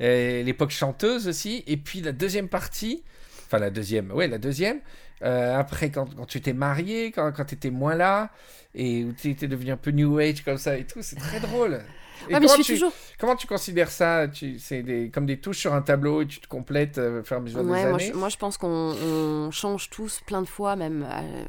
Et 0.00 0.42
L'époque 0.42 0.70
chanteuse 0.70 1.28
aussi. 1.28 1.62
Et 1.68 1.76
puis 1.76 2.00
la 2.00 2.10
deuxième 2.10 2.48
partie, 2.48 3.04
enfin 3.46 3.58
la 3.58 3.70
deuxième, 3.70 4.10
ouais, 4.10 4.26
la 4.26 4.38
deuxième. 4.38 4.80
Euh, 5.22 5.58
après, 5.58 5.90
quand, 5.90 6.14
quand 6.16 6.26
tu 6.26 6.40
t'es 6.40 6.52
marié, 6.52 7.12
quand, 7.12 7.32
quand 7.32 7.44
tu 7.44 7.54
étais 7.54 7.70
moins 7.70 7.94
là, 7.94 8.30
et 8.74 9.04
où 9.04 9.12
tu 9.12 9.30
étais 9.30 9.48
devenu 9.48 9.70
un 9.72 9.76
peu 9.76 9.90
new 9.90 10.18
age 10.18 10.44
comme 10.44 10.58
ça 10.58 10.76
et 10.76 10.84
tout, 10.86 11.02
c'est 11.02 11.16
très 11.16 11.40
drôle. 11.40 11.80
Et 12.30 12.32
Ouais, 12.32 12.40
mais 12.40 12.46
je 12.46 12.52
comment, 12.52 12.62
suis 12.62 12.62
tu, 12.62 12.72
toujours. 12.74 12.92
comment 13.18 13.36
tu 13.36 13.46
considères 13.48 13.90
ça? 13.90 14.26
C'est 14.58 14.82
des, 14.82 15.10
comme 15.10 15.26
des 15.26 15.40
touches 15.40 15.58
sur 15.58 15.74
un 15.74 15.82
tableau 15.82 16.22
et 16.22 16.26
tu 16.26 16.40
te 16.40 16.46
complètes 16.46 16.96
euh, 16.96 17.22
à 17.28 17.40
mesure 17.40 17.62
des 17.64 17.68
Ouais, 17.70 17.84
moi, 17.86 17.96
années 17.96 18.12
je, 18.12 18.16
moi, 18.16 18.28
je 18.28 18.36
pense 18.36 18.56
qu'on 18.56 18.68
on 18.94 19.50
change 19.50 19.90
tous 19.90 20.20
plein 20.24 20.40
de 20.40 20.46
fois, 20.46 20.76
même 20.76 21.06
euh, 21.10 21.44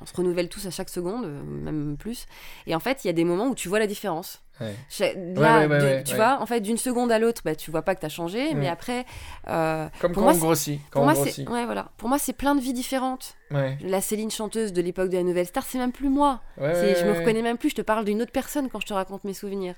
on 0.00 0.06
se 0.06 0.14
renouvelle 0.14 0.48
tous 0.48 0.66
à 0.66 0.70
chaque 0.70 0.88
seconde, 0.88 1.26
même 1.44 1.96
plus. 1.98 2.26
Et 2.66 2.74
en 2.74 2.80
fait, 2.80 3.04
il 3.04 3.08
y 3.08 3.10
a 3.10 3.12
des 3.12 3.24
moments 3.24 3.48
où 3.48 3.54
tu 3.54 3.68
vois 3.68 3.78
la 3.78 3.86
différence. 3.86 4.42
Là, 4.60 5.66
de- 5.68 6.02
tu 6.04 6.14
vois, 6.16 6.38
en 6.40 6.46
fait, 6.46 6.60
d'une 6.60 6.76
seconde 6.78 7.12
à 7.12 7.18
l'autre, 7.18 7.42
bah, 7.44 7.54
tu 7.54 7.70
vois 7.70 7.82
pas 7.82 7.94
que 7.94 8.00
tu 8.00 8.06
as 8.06 8.10
changé, 8.10 8.54
mais 8.54 8.62
Ouais. 8.66 8.68
après, 8.68 9.04
euh, 9.48 9.86
Comme 10.00 10.12
pour 10.12 10.22
quand 10.22 10.28
moi, 10.30 10.34
on 10.34 10.38
grossit. 10.38 10.80
Quand 10.90 11.00
pour 11.00 11.02
on 11.02 11.04
moi, 11.04 11.14
grossit. 11.14 11.46
voilà. 11.48 11.88
Pour 11.98 12.08
moi, 12.08 12.18
c'est 12.18 12.32
plein 12.32 12.54
de 12.54 12.60
vies 12.60 12.72
différentes. 12.72 13.36
La 13.50 14.00
Céline 14.00 14.30
chanteuse 14.30 14.72
de 14.72 14.82
l'époque 14.82 15.08
de 15.08 15.16
la 15.16 15.22
Nouvelle 15.22 15.46
Star, 15.46 15.64
c'est 15.64 15.78
même 15.78 15.92
plus 15.92 16.08
moi. 16.08 16.40
Je 16.58 17.04
me 17.04 17.12
reconnais 17.18 17.42
même 17.42 17.58
plus, 17.58 17.70
je 17.70 17.76
te 17.76 17.82
parle 17.82 18.04
d'une 18.04 18.20
autre 18.22 18.32
personne 18.32 18.68
quand 18.68 18.80
je 18.80 18.86
te 18.86 18.92
raconte 18.94 19.22
mes 19.24 19.34
souvenirs. 19.34 19.74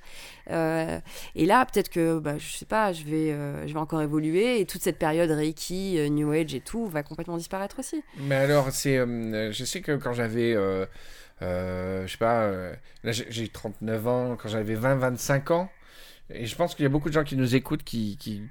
Euh, 0.51 0.99
et 1.35 1.45
là, 1.45 1.67
peut-être 1.67 1.91
que, 1.91 2.19
bah, 2.19 2.39
je 2.39 2.57
sais 2.57 2.65
pas, 2.65 2.93
je 2.93 3.05
vais, 3.05 3.31
euh, 3.33 3.67
je 3.67 3.73
vais 3.75 3.79
encore 3.81 4.01
évoluer 4.01 4.61
et 4.61 4.65
toute 4.67 4.83
cette 4.83 4.99
période 4.99 5.31
Reiki, 5.31 5.99
New 6.11 6.31
Age 6.33 6.55
et 6.55 6.61
tout 6.61 6.87
va 6.87 7.03
complètement 7.03 7.37
disparaître 7.37 7.79
aussi. 7.81 8.03
Mais 8.19 8.37
alors, 8.37 8.71
c'est, 8.71 8.97
euh, 8.99 9.53
je 9.53 9.65
sais 9.65 9.81
que 9.83 9.97
quand 9.97 10.15
j'avais, 10.15 10.57
je 11.41 12.07
sais 12.11 12.19
pas, 12.19 12.43
euh, 12.45 12.75
là 13.05 13.13
j'ai 13.13 13.27
j'ai 13.31 13.49
39 13.49 14.07
ans, 14.09 14.37
quand 14.37 14.49
j'avais 14.49 14.75
20-25 14.75 15.53
ans, 15.53 15.71
et 16.31 16.47
je 16.47 16.57
pense 16.57 16.75
qu'il 16.75 16.83
y 16.83 16.87
a 16.87 16.89
beaucoup 16.91 17.09
de 17.09 17.15
gens 17.15 17.25
qui 17.25 17.37
nous 17.37 17.55
écoutent 17.55 17.85
qui, 17.85 18.17
qui, 18.19 18.43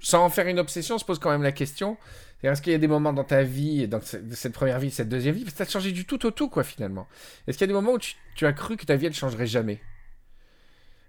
sans 0.00 0.24
en 0.24 0.28
faire 0.30 0.46
une 0.48 0.58
obsession, 0.58 0.98
se 0.98 1.04
posent 1.04 1.18
quand 1.20 1.30
même 1.30 1.42
la 1.42 1.52
question. 1.52 1.96
Est-ce 2.42 2.60
qu'il 2.60 2.72
y 2.72 2.76
a 2.76 2.78
des 2.78 2.88
moments 2.88 3.12
dans 3.12 3.22
ta 3.24 3.44
vie, 3.44 3.86
dans 3.86 4.00
ce- 4.00 4.16
cette 4.32 4.52
première 4.52 4.80
vie, 4.80 4.90
cette 4.90 5.08
deuxième 5.08 5.34
vie, 5.36 5.42
parce 5.44 5.54
que 5.54 5.58
t'as 5.58 5.70
changé 5.70 5.92
du 5.92 6.04
tout 6.06 6.26
au 6.26 6.32
tout, 6.32 6.48
quoi, 6.48 6.64
finalement. 6.64 7.06
Est-ce 7.46 7.56
qu'il 7.56 7.66
y 7.66 7.70
a 7.70 7.72
des 7.72 7.80
moments 7.80 7.92
où 7.92 7.98
tu, 7.98 8.14
tu 8.34 8.46
as 8.46 8.52
cru 8.52 8.76
que 8.76 8.84
ta 8.84 8.96
vie, 8.96 9.06
elle 9.06 9.14
changerait 9.14 9.46
jamais? 9.46 9.80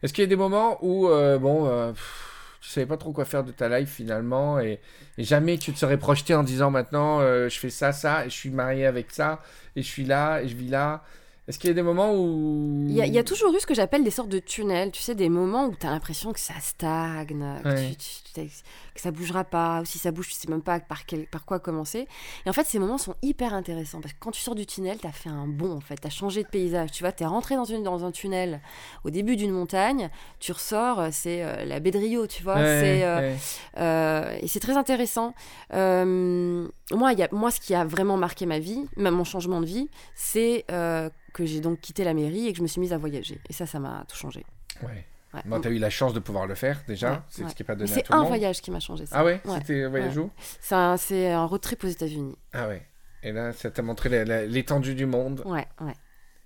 Est-ce 0.03 0.13
qu'il 0.13 0.21
y 0.23 0.25
a 0.25 0.29
des 0.29 0.35
moments 0.35 0.77
où, 0.85 1.07
euh, 1.07 1.39
bon, 1.39 1.65
euh, 1.67 1.91
pff, 1.93 2.32
tu 2.63 2.69
savais 2.69 2.85
pas 2.85 2.95
trop 2.95 3.11
quoi 3.11 3.25
faire 3.25 3.43
de 3.43 3.51
ta 3.51 3.67
life, 3.77 3.89
finalement, 3.89 4.57
et, 4.57 4.79
jamais 5.17 5.57
tu 5.57 5.73
te 5.73 5.77
serais 5.77 5.97
projeté 5.97 6.33
en 6.33 6.43
disant 6.43 6.71
maintenant, 6.71 7.19
euh, 7.19 7.49
je 7.49 7.59
fais 7.59 7.69
ça, 7.69 7.91
ça, 7.91 8.25
et 8.25 8.29
je 8.29 8.35
suis 8.35 8.51
marié 8.51 8.85
avec 8.85 9.11
ça, 9.11 9.41
et 9.75 9.81
je 9.81 9.87
suis 9.87 10.05
là, 10.05 10.41
et 10.41 10.47
je 10.47 10.55
vis 10.55 10.69
là 10.69 11.03
Est-ce 11.47 11.59
qu'il 11.59 11.67
y 11.69 11.71
a 11.71 11.73
des 11.73 11.81
moments 11.81 12.13
où... 12.15 12.85
Il 12.87 12.93
y, 12.95 13.01
a- 13.01 13.05
il 13.05 13.13
y 13.13 13.17
a 13.19 13.23
toujours 13.23 13.53
eu 13.53 13.59
ce 13.59 13.65
que 13.65 13.73
j'appelle 13.73 14.01
des 14.05 14.11
sortes 14.11 14.29
de 14.29 14.39
tunnels, 14.39 14.91
tu 14.91 15.01
sais, 15.01 15.13
des 15.13 15.27
moments 15.27 15.65
où 15.67 15.75
tu 15.75 15.85
as 15.85 15.89
l'impression 15.89 16.31
que 16.31 16.39
ça 16.39 16.53
stagne, 16.61 17.27
que, 17.63 17.67
Ouais. 17.67 17.89
tu- 17.91 18.31
tu- 18.33 18.33
tu- 18.33 18.63
que 18.95 19.01
ça 19.01 19.11
bougera 19.11 19.43
pas, 19.43 19.81
ou 19.81 19.85
si 19.85 19.97
ça 19.97 20.11
bouge, 20.11 20.29
tu 20.29 20.35
sais 20.35 20.47
même 20.49 20.61
pas 20.61 20.79
par, 20.79 21.05
quel- 21.05 21.27
par 21.27 21.43
quoi 21.43 21.59
commencer. 21.59 22.07
Et 22.45 22.49
en 22.49 22.53
fait, 22.53 22.65
ces 22.65 22.79
moments 22.79 22.97
sont 22.97 23.15
hyper 23.21 23.53
intéressants 23.53 23.99
parce 23.99 24.13
que 24.13 24.19
quand 24.21 24.31
tu 24.31 24.39
sors 24.39 24.55
du 24.55 24.65
tunnel, 24.65 24.99
tu 25.01 25.05
as 25.07 25.11
fait 25.11 25.27
un 25.29 25.45
bond 25.47 25.73
en 25.73 25.81
fait, 25.81 25.97
tu 25.99 26.07
as 26.07 26.11
changé 26.11 26.43
de 26.43 26.47
paysage. 26.47 26.91
Tu 26.91 27.03
vois, 27.03 27.11
tu 27.11 27.23
es 27.23 27.25
rentré 27.25 27.55
dans, 27.55 27.65
une, 27.65 27.83
dans 27.83 28.05
un 28.05 28.11
tunnel 28.11 28.61
au 29.03 29.09
début 29.09 29.35
d'une 29.35 29.51
montagne, 29.51 30.09
tu 30.39 30.53
ressors, 30.53 31.07
c'est 31.11 31.43
euh, 31.43 31.65
la 31.65 31.81
baie 31.81 31.91
de 31.91 31.97
Rio, 31.99 32.25
tu 32.25 32.41
vois, 32.43 32.55
Ouais, 32.55 32.79
c'est. 32.81 33.03
euh, 33.03 33.19
ouais. 33.19 33.35
euh, 33.79 34.37
et 34.41 34.47
c'est 34.47 34.61
très 34.61 34.77
intéressant. 34.77 35.33
Euh, 35.73 36.67
moi, 36.91 37.11
y 37.13 37.23
a, 37.23 37.27
moi, 37.33 37.51
ce 37.51 37.59
qui 37.59 37.73
a 37.75 37.83
vraiment 37.83 38.15
marqué 38.15 38.45
ma 38.45 38.59
vie, 38.59 38.85
même 38.95 39.15
mon 39.15 39.23
changement 39.25 39.59
de 39.59 39.65
vie, 39.65 39.89
c'est 40.15 40.63
euh, 40.71 41.09
que 41.33 41.45
j'ai 41.45 41.59
donc 41.59 41.81
quitté 41.81 42.03
la 42.03 42.13
mairie 42.13 42.47
et 42.47 42.51
que 42.51 42.57
je 42.57 42.63
me 42.63 42.67
suis 42.67 42.79
mise 42.79 42.93
à 42.93 42.97
voyager. 42.97 43.41
Et 43.49 43.53
ça, 43.53 43.65
ça 43.65 43.79
m'a 43.79 44.05
tout 44.07 44.15
changé. 44.15 44.45
Ouais. 44.81 45.05
Ouais. 45.33 45.41
Bon, 45.45 45.59
t'as 45.59 45.71
eu 45.71 45.79
la 45.79 45.89
chance 45.89 46.13
de 46.13 46.19
pouvoir 46.19 46.45
le 46.45 46.53
faire 46.53 46.83
déjà, 46.87 47.13
Ouais, 47.13 47.19
c'est 47.27 47.43
ouais. 47.43 47.49
ce 47.49 47.55
qui 47.55 47.63
n'est 47.63 47.65
pas 47.67 47.75
donné 47.75 47.91
à 47.91 47.93
c'est 47.95 48.03
tout 48.03 48.13
le 48.13 48.19
un 48.19 48.23
voyage 48.23 48.61
qui 48.61 48.69
m'a 48.69 48.79
changé. 48.79 49.07
Ça. 49.07 49.15
Ah 49.17 49.25
ouais? 49.25 49.41
C'était 49.57 49.83
un 49.83 49.89
voyage 49.89 50.15
où? 50.15 50.29
C'est 50.61 50.75
un, 50.75 51.45
road 51.45 51.61
trip 51.61 51.83
aux 51.83 51.87
États-Unis. 51.87 52.37
Ah 52.53 52.67
ouais. 52.67 52.85
Et 53.23 53.31
là, 53.31 53.51
ça 53.51 53.71
t'a 53.71 53.81
montré 53.81 54.25
l'étendue 54.47 54.93
du 54.93 55.07
monde. 55.07 55.41
Ouais, 55.45 55.65
ouais. 55.81 55.95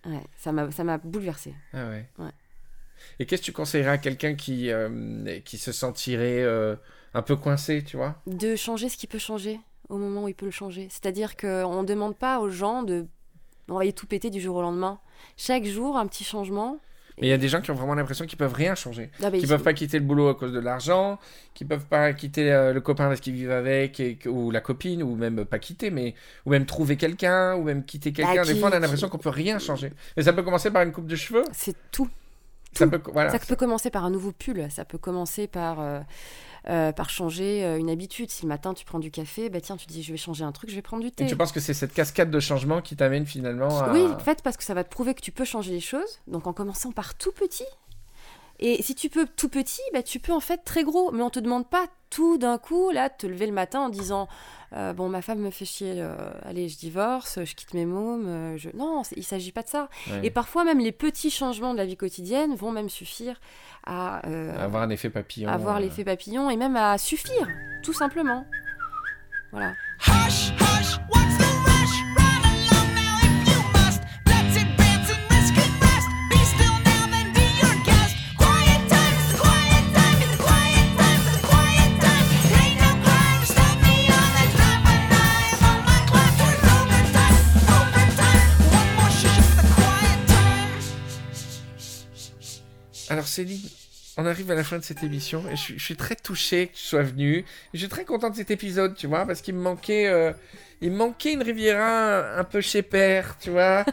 ouais. 0.06 0.24
Ça 0.38 0.54
m'a, 0.54 0.98
bouleversée. 1.00 1.54
Ah 1.74 1.90
ouais. 1.90 2.08
Ouais. 2.18 2.32
Et 3.20 3.26
qu'est-ce 3.26 3.42
que 3.42 3.48
tu 3.48 3.52
conseillerais 3.52 3.92
à 3.92 3.98
quelqu'un 3.98 4.36
qui, 4.36 4.72
euh, 4.72 5.40
qui 5.42 5.58
se 5.58 5.72
sentirait 5.74 6.42
euh, 6.44 6.76
un 7.14 7.22
peu 7.22 7.36
coincé, 7.36 7.84
tu 7.84 7.98
vois? 7.98 8.22
De 8.26 8.56
changer 8.56 8.88
ce 8.88 8.98
qui 8.98 9.08
peut 9.08 9.20
changer 9.20 9.60
au 9.90 9.98
moment 9.98 10.24
où 10.24 10.28
il 10.28 10.34
peut 10.34 10.46
le 10.46 10.52
changer. 10.52 10.88
C'est-à-dire 10.90 11.36
qu'on 11.36 11.82
ne 11.82 11.88
demande 11.88 12.16
pas 12.16 12.40
aux 12.40 12.50
gens 12.50 12.84
de 12.84 13.06
envoyer 13.70 13.94
tout 13.94 14.08
péter 14.08 14.30
du 14.30 14.40
jour 14.42 14.56
au 14.58 14.62
lendemain. 14.62 15.00
Chaque 15.36 15.66
jour, 15.66 15.98
un 15.98 16.08
petit 16.08 16.24
changement. 16.24 16.80
Mais 17.20 17.28
il 17.28 17.30
y 17.32 17.34
a 17.34 17.38
des 17.38 17.50
gens 17.50 17.62
qui 17.62 17.72
ont 17.72 17.76
vraiment 17.76 17.96
l'impression 17.96 18.28
qu'ils 18.28 18.38
peuvent 18.38 18.54
rien 18.54 18.76
changer. 18.76 19.10
Ah, 19.24 19.32
bah, 19.32 19.40
Qui 19.40 19.48
peuvent 19.48 19.64
pas 19.64 19.74
quitter 19.74 19.98
le 19.98 20.06
boulot 20.06 20.28
à 20.30 20.36
cause 20.36 20.54
de 20.54 20.60
l'argent, 20.60 21.18
qui 21.56 21.66
peuvent 21.66 21.88
pas 21.88 22.14
quitter 22.14 22.52
euh, 22.52 22.74
le 22.74 22.82
copain 22.82 23.08
parce 23.08 23.22
qu'ils 23.22 23.34
vivent 23.34 23.52
avec, 23.52 24.00
et 24.00 24.20
ou 24.28 24.52
la 24.52 24.62
copine, 24.62 25.02
ou 25.02 25.16
même 25.16 25.44
pas 25.44 25.58
quitter, 25.58 25.90
mais 25.90 26.14
ou 26.46 26.52
même 26.52 26.68
trouver 26.68 26.96
quelqu'un, 26.96 27.56
ou 27.56 27.64
même 27.64 27.84
quitter 27.84 28.14
quelqu'un. 28.14 28.36
Bah, 28.36 28.46
des 28.46 28.56
fois, 28.56 28.70
on 28.70 28.74
a 28.74 28.80
l'impression 28.80 29.10
qu'on 29.10 29.18
peut 29.18 29.30
rien 29.30 29.58
changer. 29.58 29.92
Mais 30.16 30.24
ça 30.24 30.34
peut 30.34 30.44
commencer 30.44 30.70
par 30.70 30.84
une 30.84 30.92
coupe 30.92 31.08
de 31.08 31.16
cheveux. 31.16 31.44
C'est 31.54 31.76
tout. 31.92 32.10
Ça 32.74 32.86
peut, 32.86 33.02
voilà. 33.12 33.32
Ça 33.32 33.40
peut 33.40 33.56
commencer 33.56 33.90
par 33.90 34.06
un 34.06 34.12
nouveau 34.12 34.32
pull, 34.32 34.68
ça 34.70 34.86
peut 34.86 35.00
commencer 35.00 35.48
par, 35.48 35.80
euh, 35.80 36.00
euh, 36.70 36.92
par 36.92 37.10
changer 37.10 37.64
euh, 37.64 37.78
une 37.78 37.90
habitude. 37.90 38.30
Si 38.30 38.44
le 38.44 38.50
matin 38.50 38.74
tu 38.74 38.86
prends 38.86 39.00
du 39.00 39.12
café, 39.12 39.50
bah 39.50 39.62
tiens, 39.62 39.78
tu 39.78 39.86
dis 39.88 40.04
je 40.04 40.12
vais 40.12 40.18
changer 40.18 40.44
un 40.44 40.52
truc, 40.52 40.70
je 40.70 40.76
vais 40.76 40.82
prendre 40.82 41.02
du 41.04 41.10
Et 41.10 41.12
thé. 41.12 41.28
tu 41.28 41.36
penses 41.36 41.52
que 41.52 41.60
c'est 41.60 41.74
cette 41.74 41.94
cascade 41.94 42.30
de 42.32 42.40
changement 42.40 42.82
qui 42.82 42.96
t'amène 42.96 43.26
finalement 43.26 43.80
à. 43.80 43.92
Oui, 43.94 44.02
en 44.04 44.20
fait, 44.20 44.42
parce 44.42 44.58
que 44.58 44.64
ça 44.64 44.74
va 44.74 44.84
te 44.84 44.90
prouver 44.90 45.14
que 45.14 45.22
tu 45.22 45.32
peux 45.32 45.46
changer 45.46 45.72
les 45.72 45.80
choses. 45.80 46.20
Donc 46.28 46.48
en 46.48 46.54
commençant 46.54 46.92
par 46.92 47.16
tout 47.16 47.32
petit. 47.32 47.66
Et 48.60 48.82
si 48.82 48.96
tu 48.96 49.10
peux 49.10 49.28
tout 49.36 49.50
petit, 49.50 49.82
bah, 49.94 50.04
tu 50.04 50.20
peux 50.20 50.34
en 50.34 50.40
fait 50.40 50.58
très 50.64 50.84
gros. 50.84 51.12
Mais 51.12 51.22
on 51.24 51.30
te 51.30 51.40
demande 51.40 51.70
pas 51.70 51.86
tout 52.10 52.38
d'un 52.38 52.58
coup, 52.58 52.90
là, 52.92 53.10
de 53.10 53.14
te 53.18 53.28
lever 53.28 53.46
le 53.46 53.52
matin 53.54 53.82
en 53.82 53.90
disant 53.90 54.28
euh, 54.74 54.94
Bon, 54.94 55.10
ma 55.10 55.22
femme 55.22 55.40
me 55.40 55.50
fait 55.52 55.66
chier, 55.66 55.96
euh, 55.98 56.16
allez, 56.44 56.70
je 56.70 56.78
divorce, 56.78 57.40
je 57.44 57.54
quitte 57.54 57.74
mes 57.74 57.86
mômes. 57.86 58.28
euh, 58.28 58.58
je... 58.58 58.70
Non, 58.74 59.04
il 59.16 59.24
s'agit 59.24 59.52
pas 59.52 59.62
de 59.64 59.68
ça. 59.68 59.90
Ouais. 60.10 60.22
Et 60.24 60.32
parfois, 60.32 60.64
même 60.64 60.80
les 60.80 60.92
petits 60.92 61.30
changements 61.30 61.74
de 61.74 61.78
la 61.78 61.86
vie 61.86 61.98
quotidienne 61.98 62.56
vont 62.56 62.72
même 62.72 62.90
suffire 62.90 63.40
à, 63.86 64.26
euh, 64.28 64.58
avoir 64.58 64.84
un 64.84 64.90
effet 64.90 65.10
papillon. 65.10 65.50
avoir 65.50 65.78
euh. 65.78 65.80
l'effet 65.80 66.04
papillon 66.04 66.50
et 66.50 66.58
même 66.58 66.76
à 66.76 66.98
suffire, 66.98 67.48
tout 67.84 67.94
simplement. 67.94 68.46
Voilà. 69.52 69.74
Hush, 70.08 70.52
hush, 70.60 70.98
Alors 93.10 93.28
Céline, 93.28 93.62
on 94.18 94.26
arrive 94.26 94.50
à 94.52 94.56
la 94.56 94.64
fin 94.64 94.80
de 94.80 94.84
cette 94.84 95.04
émission 95.04 95.44
et 95.50 95.56
je 95.56 95.62
suis, 95.62 95.80
je 95.80 95.84
suis 95.84 95.96
très 95.96 96.16
touché 96.16 96.68
que 96.68 96.74
tu 96.74 96.84
sois 96.84 97.04
venu. 97.04 97.46
Je 97.74 97.80
suis 97.80 97.88
très 97.88 98.04
content 98.04 98.30
de 98.30 98.36
cet 98.36 98.52
épisode, 98.52 98.96
tu 98.96 99.08
vois, 99.08 99.26
parce 99.26 99.42
qu'il 99.42 99.54
me 99.54 99.62
manquait, 99.62 100.08
euh, 100.08 100.34
il 100.82 100.92
me 100.92 100.98
manquait 100.98 101.34
une 101.34 101.44
Riviera 101.44 102.36
un, 102.36 102.40
un 102.40 102.44
peu 102.44 102.60
chez 102.60 102.82
père, 102.82 103.38
tu 103.40 103.52
vois, 103.52 103.86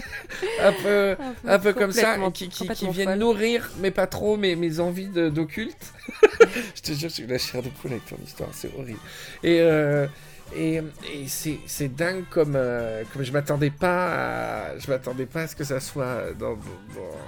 un 0.62 0.72
peu, 0.72 1.16
un 1.44 1.58
peu 1.58 1.72
comme 1.72 1.92
ça, 1.92 2.16
qui, 2.32 2.48
qui, 2.48 2.88
viennent 2.88 3.18
nourrir, 3.18 3.70
mais 3.80 3.90
pas 3.90 4.06
trop, 4.06 4.36
mes, 4.36 4.54
mes 4.54 4.80
envies 4.80 5.08
d'occulte. 5.08 5.92
je 6.76 6.80
te 6.80 6.92
jure, 6.92 7.10
j'ai 7.10 7.24
eu 7.24 7.26
la 7.26 7.38
chair 7.38 7.60
de 7.60 7.68
poule 7.68 7.92
avec 7.92 8.06
ton 8.06 8.16
histoire, 8.24 8.50
c'est 8.52 8.70
horrible. 8.78 9.00
Et, 9.42 9.60
euh, 9.60 10.06
et, 10.54 10.76
et 10.76 11.26
c'est 11.26 11.58
c'est 11.66 11.88
dingue 11.94 12.24
comme, 12.30 12.54
euh, 12.54 13.02
comme 13.12 13.24
je 13.24 13.32
m'attendais 13.32 13.70
pas 13.70 14.68
à, 14.68 14.78
je 14.78 14.88
m'attendais 14.88 15.26
pas 15.26 15.42
à 15.42 15.46
ce 15.48 15.56
que 15.56 15.64
ça 15.64 15.80
soit 15.80 16.32
dans, 16.38 16.50
dans, 16.50 16.56
dans 16.94 17.18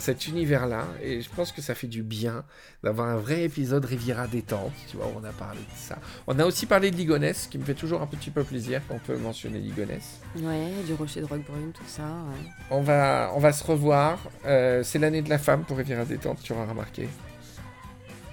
cet 0.00 0.26
univers-là. 0.28 0.86
Et 1.02 1.20
je 1.20 1.28
pense 1.30 1.52
que 1.52 1.60
ça 1.60 1.74
fait 1.74 1.86
du 1.86 2.02
bien 2.02 2.44
d'avoir 2.82 3.08
un 3.08 3.16
vrai 3.16 3.42
épisode 3.42 3.84
Riviera 3.84 4.26
détente, 4.26 4.72
tu 4.90 4.96
vois, 4.96 5.06
où 5.06 5.12
on 5.20 5.24
a 5.24 5.32
parlé 5.32 5.60
de 5.60 5.76
ça. 5.76 5.98
On 6.26 6.38
a 6.38 6.44
aussi 6.46 6.66
parlé 6.66 6.90
de 6.90 6.96
Ligonesse, 6.96 7.42
ce 7.44 7.48
qui 7.48 7.58
me 7.58 7.64
fait 7.64 7.74
toujours 7.74 8.00
un 8.02 8.06
petit 8.06 8.30
peu 8.30 8.42
plaisir 8.44 8.80
quand 8.88 8.94
on 8.94 8.98
peut 8.98 9.16
mentionner 9.16 9.58
Ligonesse. 9.58 10.20
Ouais, 10.36 10.68
du 10.86 10.94
rocher 10.94 11.20
de 11.20 11.26
Roquebrune, 11.26 11.72
tout 11.72 11.82
ça. 11.86 12.02
ouais. 12.02 12.48
On 12.70 12.80
va, 12.82 13.30
on 13.34 13.38
va 13.38 13.52
se 13.52 13.62
revoir. 13.64 14.18
Euh, 14.46 14.82
c'est 14.82 14.98
l'année 14.98 15.22
de 15.22 15.28
la 15.30 15.38
femme 15.38 15.64
pour 15.64 15.76
Riviera 15.76 16.04
détente, 16.04 16.42
tu 16.42 16.52
auras 16.52 16.66
remarqué. 16.66 17.08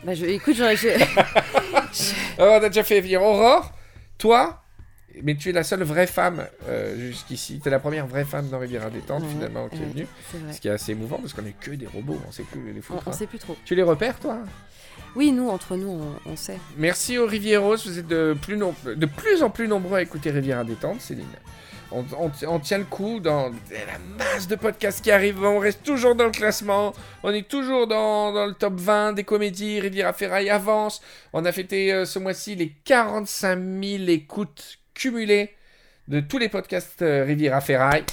Bah, 0.05 0.13
je, 0.13 0.25
écoute, 0.25 0.55
je, 0.55 0.63
je- 0.77 2.41
Alors, 2.41 2.53
on 2.61 2.63
a 2.65 2.69
déjà 2.69 2.83
fait 2.83 3.01
venir 3.01 3.21
Aurore, 3.21 3.73
toi, 4.17 4.63
mais 5.23 5.35
tu 5.35 5.49
es 5.49 5.51
la 5.51 5.63
seule 5.63 5.83
vraie 5.83 6.07
femme 6.07 6.45
euh, 6.67 6.95
jusqu'ici. 6.97 7.59
Tu 7.61 7.67
es 7.67 7.71
la 7.71 7.79
première 7.79 8.07
vraie 8.07 8.25
femme 8.25 8.47
dans 8.49 8.59
Riviera 8.59 8.89
détente, 8.89 9.23
Ouais, 9.23 9.29
finalement, 9.29 9.67
qui 9.69 9.77
est 9.77 9.85
venue. 9.85 10.07
Ce 10.51 10.59
qui 10.59 10.67
est 10.67 10.71
assez 10.71 10.91
émouvant 10.93 11.17
parce 11.17 11.33
qu'on 11.33 11.45
est 11.45 11.55
que 11.59 11.71
des 11.71 11.87
robots, 11.87 12.19
on 12.27 12.31
sait 12.31 12.43
plus 12.43 12.71
les 12.71 12.79
On, 12.79 12.81
foutre. 12.81 13.03
on 13.05 13.09
hein. 13.09 13.13
sait 13.13 13.27
plus 13.27 13.39
trop. 13.39 13.55
Tu 13.65 13.75
les 13.75 13.83
repères, 13.83 14.19
toi? 14.19 14.39
Oui, 15.15 15.31
nous, 15.31 15.49
entre 15.49 15.75
nous, 15.75 15.89
on, 16.25 16.31
on 16.31 16.35
sait. 16.35 16.57
Merci 16.77 17.17
aux 17.17 17.25
Rivieros, 17.25 17.77
vous 17.77 17.97
êtes 17.99 18.07
de 18.07 18.35
plus, 18.41 18.57
nom- 18.57 18.75
de 18.85 19.05
plus 19.05 19.41
en 19.43 19.49
plus 19.49 19.67
nombreux 19.67 19.97
à 19.97 20.01
écouter 20.01 20.29
Riviera 20.31 20.63
détente, 20.63 21.01
Céline. 21.01 21.25
On, 21.91 22.05
on- 22.19 22.31
on 22.47 22.59
tient 22.59 22.77
le 22.77 22.83
coup 22.83 23.19
dans 23.19 23.49
la 23.71 23.97
masse 24.23 24.47
de 24.47 24.55
podcasts 24.55 25.03
qui 25.03 25.09
arrivent, 25.09 25.43
on 25.43 25.57
reste 25.57 25.81
toujours 25.81 26.13
dans 26.13 26.25
le 26.25 26.29
classement, 26.31 26.93
on 27.23 27.31
est 27.33 27.47
toujours 27.47 27.87
dans, 27.87 28.31
dans 28.31 28.45
le 28.45 28.53
top 28.53 28.75
20 28.79 29.13
des 29.13 29.23
comédies, 29.23 29.79
Riviera 29.79 30.13
Ferraille 30.13 30.51
avance, 30.51 31.01
on 31.33 31.43
a 31.45 31.51
fêté 31.51 31.91
euh, 31.91 32.05
ce 32.05 32.19
mois-ci 32.19 32.55
les 32.55 32.69
45 32.85 33.57
000 33.57 34.03
écoutes 34.09 34.77
cumulées 34.99 35.55
de 36.09 36.19
tous 36.19 36.37
les 36.37 36.49
podcasts 36.49 37.01
euh, 37.01 37.23
Riviera 37.23 37.61
Ferraille. 37.61 38.03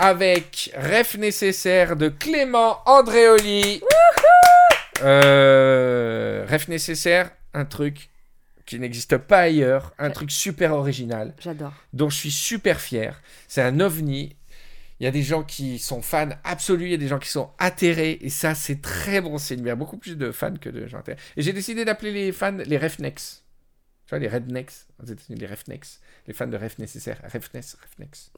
avec 0.00 0.72
Ref 0.76 1.16
nécessaire 1.16 1.94
de 1.94 2.08
Clément 2.08 2.80
Andréoli. 2.86 3.80
Euh, 5.02 6.44
Ref 6.50 6.66
nécessaire, 6.66 7.30
un 7.54 7.64
truc 7.64 8.08
qui 8.66 8.80
n'existe 8.80 9.16
pas 9.16 9.40
ailleurs, 9.40 9.92
un 9.98 10.10
truc 10.10 10.32
super 10.32 10.72
original 10.72 11.34
J'adore. 11.38 11.72
dont 11.92 12.10
je 12.10 12.16
suis 12.16 12.30
super 12.32 12.80
fier. 12.80 13.20
C'est 13.46 13.62
un 13.62 13.78
ovni. 13.78 14.34
Il 14.98 15.04
y 15.04 15.06
a 15.06 15.12
des 15.12 15.22
gens 15.22 15.44
qui 15.44 15.78
sont 15.78 16.02
fans 16.02 16.30
absolus, 16.42 16.86
il 16.86 16.90
y 16.92 16.94
a 16.94 16.98
des 16.98 17.08
gens 17.08 17.18
qui 17.18 17.28
sont 17.28 17.50
atterrés, 17.58 18.18
et 18.22 18.28
ça, 18.30 18.54
c'est 18.54 18.80
très 18.80 19.20
bon 19.20 19.38
signe. 19.38 19.60
Il 19.60 19.66
y 19.66 19.70
a 19.70 19.74
beaucoup 19.76 19.98
plus 19.98 20.16
de 20.16 20.30
fans 20.32 20.54
que 20.60 20.68
de 20.68 20.86
gens 20.86 20.98
atterrés. 20.98 21.18
Et 21.36 21.42
j'ai 21.42 21.52
décidé 21.52 21.84
d'appeler 21.84 22.12
les 22.12 22.32
fans 22.32 22.56
les 22.64 22.78
Refnex. 22.78 23.41
Tu 24.12 24.18
vois, 24.18 24.28
les 24.28 24.28
Rednecks, 24.28 24.72
aux 25.02 25.06
États-Unis, 25.06 25.38
les 25.40 25.46
Refnex. 25.46 25.98
Les 26.26 26.34
fans 26.34 26.46
de 26.46 26.56
Ref 26.58 26.78
nécessaire. 26.78 27.18
Refness, 27.32 27.78
Refnex. 27.82 28.30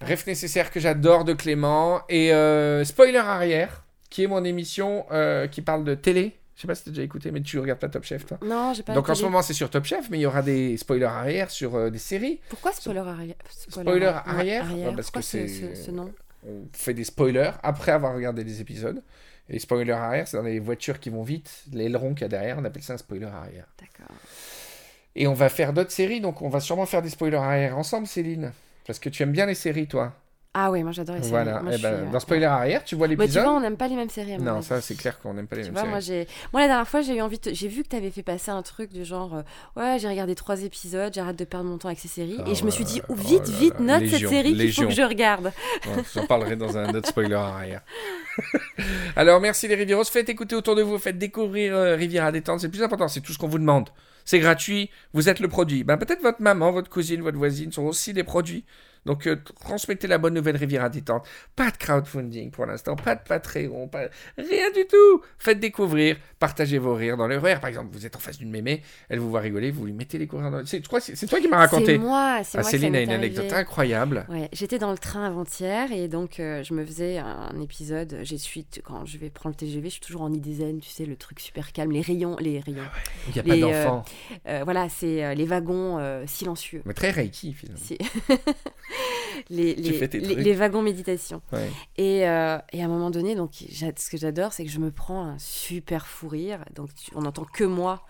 Ref 0.00 0.26
nécessaire 0.26 0.72
que 0.72 0.80
j'adore 0.80 1.24
de 1.24 1.32
Clément. 1.32 2.02
Et 2.08 2.32
euh, 2.32 2.84
spoiler 2.84 3.18
arrière, 3.18 3.84
qui 4.10 4.24
est 4.24 4.26
mon 4.26 4.42
émission 4.42 5.06
euh, 5.12 5.46
qui 5.46 5.62
parle 5.62 5.84
de 5.84 5.94
télé. 5.94 6.34
Je 6.56 6.62
sais 6.62 6.66
pas 6.66 6.74
si 6.74 6.82
tu 6.82 6.88
as 6.88 6.92
déjà 6.92 7.02
écouté, 7.04 7.30
mais 7.30 7.40
tu 7.40 7.56
regardes 7.60 7.78
pas 7.78 7.88
Top 7.88 8.02
Chef, 8.02 8.26
toi. 8.26 8.38
Non, 8.44 8.72
j'ai 8.74 8.82
pas. 8.82 8.94
Donc 8.94 9.08
en 9.08 9.14
ce 9.14 9.22
moment, 9.22 9.42
c'est 9.42 9.54
sur 9.54 9.70
Top 9.70 9.84
Chef, 9.84 10.10
mais 10.10 10.18
il 10.18 10.22
y 10.22 10.26
aura 10.26 10.42
des 10.42 10.76
spoilers 10.76 11.04
arrière 11.04 11.52
sur 11.52 11.76
euh, 11.76 11.90
des 11.90 11.98
séries. 12.00 12.40
Pourquoi 12.48 12.72
spoiler 12.72 12.98
arrière 12.98 13.36
Spoiler 13.48 14.06
arrière 14.06 14.64
arrière? 14.64 14.74
Ouais, 14.88 14.92
parce 14.96 15.06
Pourquoi 15.12 15.20
que 15.20 15.26
ce, 15.28 15.46
c'est- 15.46 15.74
ce- 15.76 15.84
ce 15.84 15.90
nom? 15.92 16.12
on 16.44 16.64
fait 16.72 16.94
des 16.94 17.04
spoilers 17.04 17.52
après 17.62 17.92
avoir 17.92 18.12
regardé 18.12 18.42
les 18.42 18.60
épisodes. 18.60 19.02
Les 19.48 19.58
spoilers 19.58 19.92
arrière, 19.92 20.28
c'est 20.28 20.36
dans 20.36 20.42
les 20.42 20.58
voitures 20.60 21.00
qui 21.00 21.10
vont 21.10 21.22
vite, 21.22 21.64
l'aileron 21.72 22.12
qu'il 22.14 22.22
y 22.22 22.24
a 22.24 22.28
derrière, 22.28 22.58
on 22.58 22.64
appelle 22.64 22.82
ça 22.82 22.94
un 22.94 22.98
spoiler 22.98 23.26
arrière. 23.26 23.66
D'accord. 23.80 24.14
Et 25.16 25.26
on 25.26 25.34
va 25.34 25.48
faire 25.48 25.72
d'autres 25.72 25.90
séries, 25.90 26.20
donc 26.20 26.42
on 26.42 26.48
va 26.48 26.60
sûrement 26.60 26.86
faire 26.86 27.02
des 27.02 27.10
spoilers 27.10 27.36
arrière 27.38 27.76
ensemble, 27.78 28.06
Céline. 28.06 28.52
Parce 28.86 28.98
que 28.98 29.08
tu 29.08 29.22
aimes 29.22 29.32
bien 29.32 29.46
les 29.46 29.54
séries, 29.54 29.86
toi. 29.88 30.12
Ah 30.54 30.70
oui, 30.70 30.82
moi 30.82 30.92
j'adore 30.92 31.14
les 31.16 31.20
séries. 31.22 31.30
Voilà. 31.30 31.60
Moi, 31.62 31.72
Eh 31.74 31.78
ben, 31.78 31.94
suis, 31.96 32.06
euh, 32.08 32.10
dans 32.10 32.20
spoiler 32.20 32.46
arrière, 32.46 32.82
tu 32.82 32.94
vois 32.96 33.06
Mais 33.06 33.14
tu 33.14 33.20
l'épisode. 33.20 33.44
vois, 33.44 33.52
on 33.52 33.60
n'aime 33.60 33.76
pas 33.76 33.86
les 33.86 33.96
mêmes 33.96 34.08
séries. 34.08 34.32
à 34.34 34.38
mon 34.38 34.44
non, 34.44 34.54
avis. 34.56 34.64
ça 34.66 34.80
c'est 34.80 34.94
clair 34.96 35.20
qu'on 35.20 35.34
n'aime 35.34 35.46
pas 35.46 35.56
les 35.56 35.62
Tu 35.64 35.70
mêmes 35.70 35.74
vois, 35.80 35.88
moi, 35.90 36.00
séries. 36.00 36.26
j'ai... 36.26 36.48
moi, 36.52 36.62
la 36.62 36.66
dernière 36.68 36.88
fois, 36.88 37.02
j'ai 37.02 37.16
eu 37.16 37.20
envie 37.20 37.38
de... 37.38 37.52
J'ai 37.52 37.68
vu 37.68 37.82
que 37.82 37.88
tu 37.88 37.96
avais 37.96 38.10
fait 38.10 38.22
passer 38.22 38.50
un 38.50 38.62
truc 38.62 38.90
du 38.92 39.04
genre 39.04 39.34
euh, 39.36 39.42
Ouais, 39.76 39.98
j'ai 39.98 40.08
regardé 40.08 40.34
trois 40.34 40.62
épisodes, 40.62 41.12
j'arrête 41.12 41.36
de 41.38 41.44
perdre 41.44 41.66
mon 41.68 41.76
temps 41.78 41.88
avec 41.88 41.98
ces 42.00 42.08
séries. 42.08 42.38
Ah 42.44 42.48
et 42.48 42.54
je 42.54 42.64
me 42.64 42.70
suis 42.70 42.82
ouais, 42.84 42.90
dit 42.90 43.02
oh 43.08 43.14
Vite, 43.14 43.46
là 43.46 43.58
vite, 43.58 43.80
note 43.80 44.06
cette 44.08 44.28
série 44.28 44.54
qu'il 44.56 44.72
faut 44.72 44.84
que 44.86 44.90
je 44.90 45.02
regarde. 45.02 45.52
Ouais, 45.86 46.02
J'en 46.14 46.26
parlerai 46.26 46.56
dans 46.56 46.76
un 46.78 46.92
autre 46.94 47.08
spoiler 47.10 47.34
arrière. 47.34 47.82
Alors, 49.16 49.40
merci 49.40 49.68
les 49.68 49.74
Rivieros. 49.74 50.04
Faites 50.04 50.28
écouter 50.28 50.54
autour 50.54 50.76
de 50.76 50.82
vous, 50.82 50.98
faites 50.98 51.18
découvrir 51.18 51.74
euh, 51.74 51.96
Riviera 51.96 52.32
Détente. 52.32 52.60
C'est 52.60 52.66
le 52.66 52.72
plus 52.72 52.82
important, 52.82 53.08
c'est 53.08 53.20
tout 53.20 53.32
ce 53.32 53.38
qu'on 53.38 53.48
vous 53.48 53.58
demande. 53.58 53.90
C'est 54.24 54.38
gratuit, 54.40 54.90
vous 55.14 55.28
êtes 55.28 55.40
le 55.40 55.48
produit. 55.48 55.84
Ben, 55.84 55.96
Peut-être 55.96 56.22
votre 56.22 56.42
maman, 56.42 56.70
votre 56.70 56.90
cousine, 56.90 57.22
votre 57.22 57.38
voisine 57.38 57.72
sont 57.72 57.84
aussi 57.84 58.12
des 58.12 58.24
produits. 58.24 58.64
Donc, 59.08 59.26
euh, 59.26 59.36
transmettez 59.60 60.06
la 60.06 60.18
bonne 60.18 60.34
nouvelle 60.34 60.58
Riviera 60.58 60.90
Détente. 60.90 61.26
Pas 61.56 61.70
de 61.70 61.78
crowdfunding 61.78 62.50
pour 62.50 62.66
l'instant, 62.66 62.94
pas 62.94 63.14
de 63.14 63.22
Patreon, 63.26 63.88
pas... 63.88 64.08
rien 64.36 64.70
du 64.70 64.86
tout. 64.86 65.22
Faites 65.38 65.58
découvrir, 65.58 66.18
partagez 66.38 66.76
vos 66.76 66.94
rires 66.94 67.16
dans 67.16 67.26
le 67.26 67.38
RER. 67.38 67.56
Par 67.58 67.68
exemple, 67.68 67.88
vous 67.90 68.04
êtes 68.04 68.16
en 68.16 68.18
face 68.18 68.36
d'une 68.36 68.50
mémé, 68.50 68.82
elle 69.08 69.18
vous 69.18 69.30
voit 69.30 69.40
rigoler, 69.40 69.70
vous 69.70 69.86
lui 69.86 69.94
mettez 69.94 70.18
les 70.18 70.26
courir 70.26 70.50
dans 70.50 70.58
le... 70.58 70.66
C'est, 70.66 70.82
c'est, 71.00 71.16
c'est 71.16 71.26
toi 71.26 71.40
qui 71.40 71.48
m'as 71.48 71.66
C'est 71.66 71.74
raconté. 71.76 71.96
moi, 71.96 72.40
c'est 72.44 72.58
Ah, 72.58 72.60
moi 72.60 72.70
Céline 72.70 72.94
a 72.96 73.00
une 73.00 73.10
anecdote 73.10 73.50
incroyable. 73.50 74.26
Ouais, 74.28 74.50
j'étais 74.52 74.78
dans 74.78 74.90
le 74.92 74.98
train 74.98 75.24
avant-hier 75.24 75.90
et 75.90 76.08
donc 76.08 76.38
euh, 76.38 76.62
je 76.62 76.74
me 76.74 76.84
faisais 76.84 77.16
un 77.16 77.58
épisode. 77.62 78.18
Je 78.24 78.36
suis 78.36 78.66
quand 78.84 79.06
je 79.06 79.16
vais 79.16 79.30
prendre 79.30 79.54
le 79.54 79.66
TGV, 79.66 79.88
je 79.88 79.94
suis 79.94 80.00
toujours 80.02 80.22
en 80.22 80.32
idézène, 80.34 80.80
tu 80.80 80.90
sais, 80.90 81.06
le 81.06 81.16
truc 81.16 81.40
super 81.40 81.72
calme, 81.72 81.92
les 81.92 82.02
rayons, 82.02 82.36
les 82.40 82.60
rayons. 82.60 82.84
Il 83.28 83.32
n'y 83.32 83.40
a 83.40 83.42
pas 83.42 83.54
Les, 83.54 83.60
d'enfant. 83.60 84.04
Euh, 84.46 84.60
voilà, 84.64 84.88
c'est 84.88 85.24
euh, 85.24 85.34
les 85.34 85.46
wagons 85.46 85.98
euh, 85.98 86.24
silencieux. 86.26 86.82
Mais 86.84 86.94
très 86.94 87.10
Reiki, 87.10 87.54
finalement. 87.54 87.80
Les, 89.50 89.74
les, 89.74 90.54
wagons 90.54 90.82
méditation. 90.82 91.40
Ouais. 91.52 91.70
Et, 91.96 92.28
euh, 92.28 92.58
et 92.72 92.82
à 92.82 92.84
un 92.84 92.88
moment 92.88 93.10
donné, 93.10 93.34
donc 93.34 93.52
ce 93.54 94.10
que 94.10 94.16
j'adore, 94.18 94.52
c'est 94.52 94.64
que 94.64 94.70
je 94.70 94.80
me 94.80 94.90
prends 94.90 95.24
un 95.24 95.38
super 95.38 96.06
fou 96.06 96.28
rire. 96.28 96.64
Donc 96.74 96.92
tu- 96.94 97.12
on 97.14 97.22
n'entend 97.22 97.44
que 97.44 97.64
moi 97.64 98.02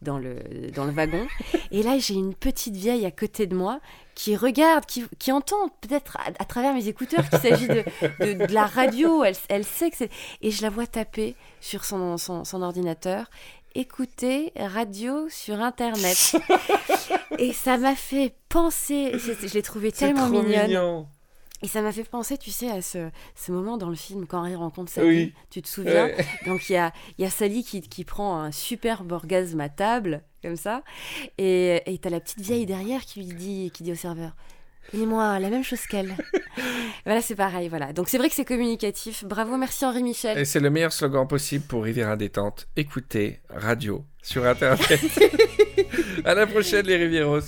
dans 0.00 0.18
le, 0.18 0.36
dans 0.74 0.84
le 0.84 0.92
wagon. 0.92 1.26
Et 1.70 1.82
là, 1.82 1.98
j'ai 1.98 2.14
une 2.14 2.34
petite 2.34 2.76
vieille 2.76 3.04
à 3.04 3.10
côté 3.10 3.46
de 3.46 3.54
moi 3.56 3.80
qui 4.14 4.36
regarde, 4.36 4.86
qui, 4.86 5.04
qui 5.18 5.32
entend 5.32 5.68
peut-être 5.82 6.16
à, 6.18 6.28
à 6.38 6.44
travers 6.44 6.72
mes 6.72 6.88
écouteurs 6.88 7.28
qu'il 7.28 7.38
s'agit 7.40 7.66
de, 7.68 7.84
de, 8.20 8.46
de 8.46 8.54
la 8.54 8.64
radio. 8.64 9.24
Elle, 9.24 9.34
elle 9.48 9.64
sait 9.64 9.90
que 9.90 9.96
c'est. 9.96 10.10
Et 10.40 10.50
je 10.50 10.62
la 10.62 10.70
vois 10.70 10.86
taper 10.86 11.34
sur 11.60 11.84
son, 11.84 12.16
son, 12.16 12.44
son 12.44 12.62
ordinateur. 12.62 13.28
Écouter 13.78 14.54
radio 14.56 15.28
sur 15.28 15.60
Internet. 15.60 16.34
et 17.38 17.52
ça 17.52 17.76
m'a 17.76 17.94
fait 17.94 18.34
penser. 18.48 19.12
Je, 19.18 19.46
je 19.46 19.52
l'ai 19.52 19.60
trouvé 19.60 19.92
tellement 19.92 20.30
trop 20.30 20.42
mignonne. 20.42 20.66
mignon. 20.68 21.06
Et 21.62 21.68
ça 21.68 21.82
m'a 21.82 21.92
fait 21.92 22.04
penser, 22.04 22.38
tu 22.38 22.50
sais, 22.50 22.70
à 22.70 22.80
ce, 22.80 23.10
ce 23.34 23.52
moment 23.52 23.76
dans 23.76 23.90
le 23.90 23.94
film 23.94 24.26
quand 24.26 24.40
Harry 24.42 24.54
rencontre 24.54 24.90
Oui. 24.96 25.02
Sally. 25.02 25.34
Tu 25.50 25.60
te 25.60 25.68
souviens 25.68 26.06
Ouais. 26.06 26.26
Donc 26.46 26.70
il 26.70 26.72
y 26.72 26.76
a, 26.76 26.90
il 27.18 27.22
y 27.22 27.26
a 27.26 27.30
Sally 27.30 27.64
qui, 27.64 27.82
qui 27.82 28.04
prend 28.04 28.38
un 28.40 28.50
superbe 28.50 29.12
orgasme 29.12 29.60
à 29.60 29.68
table, 29.68 30.22
comme 30.42 30.56
ça. 30.56 30.82
Et 31.36 31.82
et 31.84 31.98
t'as 31.98 32.08
la 32.10 32.20
petite 32.20 32.40
vieille 32.40 32.64
derrière 32.64 33.04
qui 33.04 33.20
lui 33.20 33.26
dit, 33.34 33.70
qui 33.74 33.82
dit 33.82 33.92
au 33.92 33.96
serveur 33.96 34.36
Donnez-moi 34.92 35.38
la 35.38 35.50
même 35.50 35.64
chose 35.64 35.86
qu'elle. 35.86 36.14
voilà, 37.04 37.20
c'est 37.20 37.34
pareil, 37.34 37.68
voilà. 37.68 37.92
Donc 37.92 38.08
c'est 38.08 38.18
vrai 38.18 38.28
que 38.28 38.34
c'est 38.34 38.44
communicatif. 38.44 39.24
Bravo, 39.24 39.56
merci 39.56 39.84
Henri 39.84 40.02
Michel. 40.02 40.38
Et 40.38 40.44
c'est 40.44 40.60
le 40.60 40.70
meilleur 40.70 40.92
slogan 40.92 41.26
possible 41.26 41.64
pour 41.66 41.84
Riviera 41.84 42.16
Détente. 42.16 42.68
Écoutez 42.76 43.40
radio 43.48 44.04
sur 44.22 44.46
Internet. 44.46 45.00
à 46.24 46.34
la 46.34 46.46
prochaine, 46.46 46.86
les 46.86 46.96
Rivieros. 46.96 47.40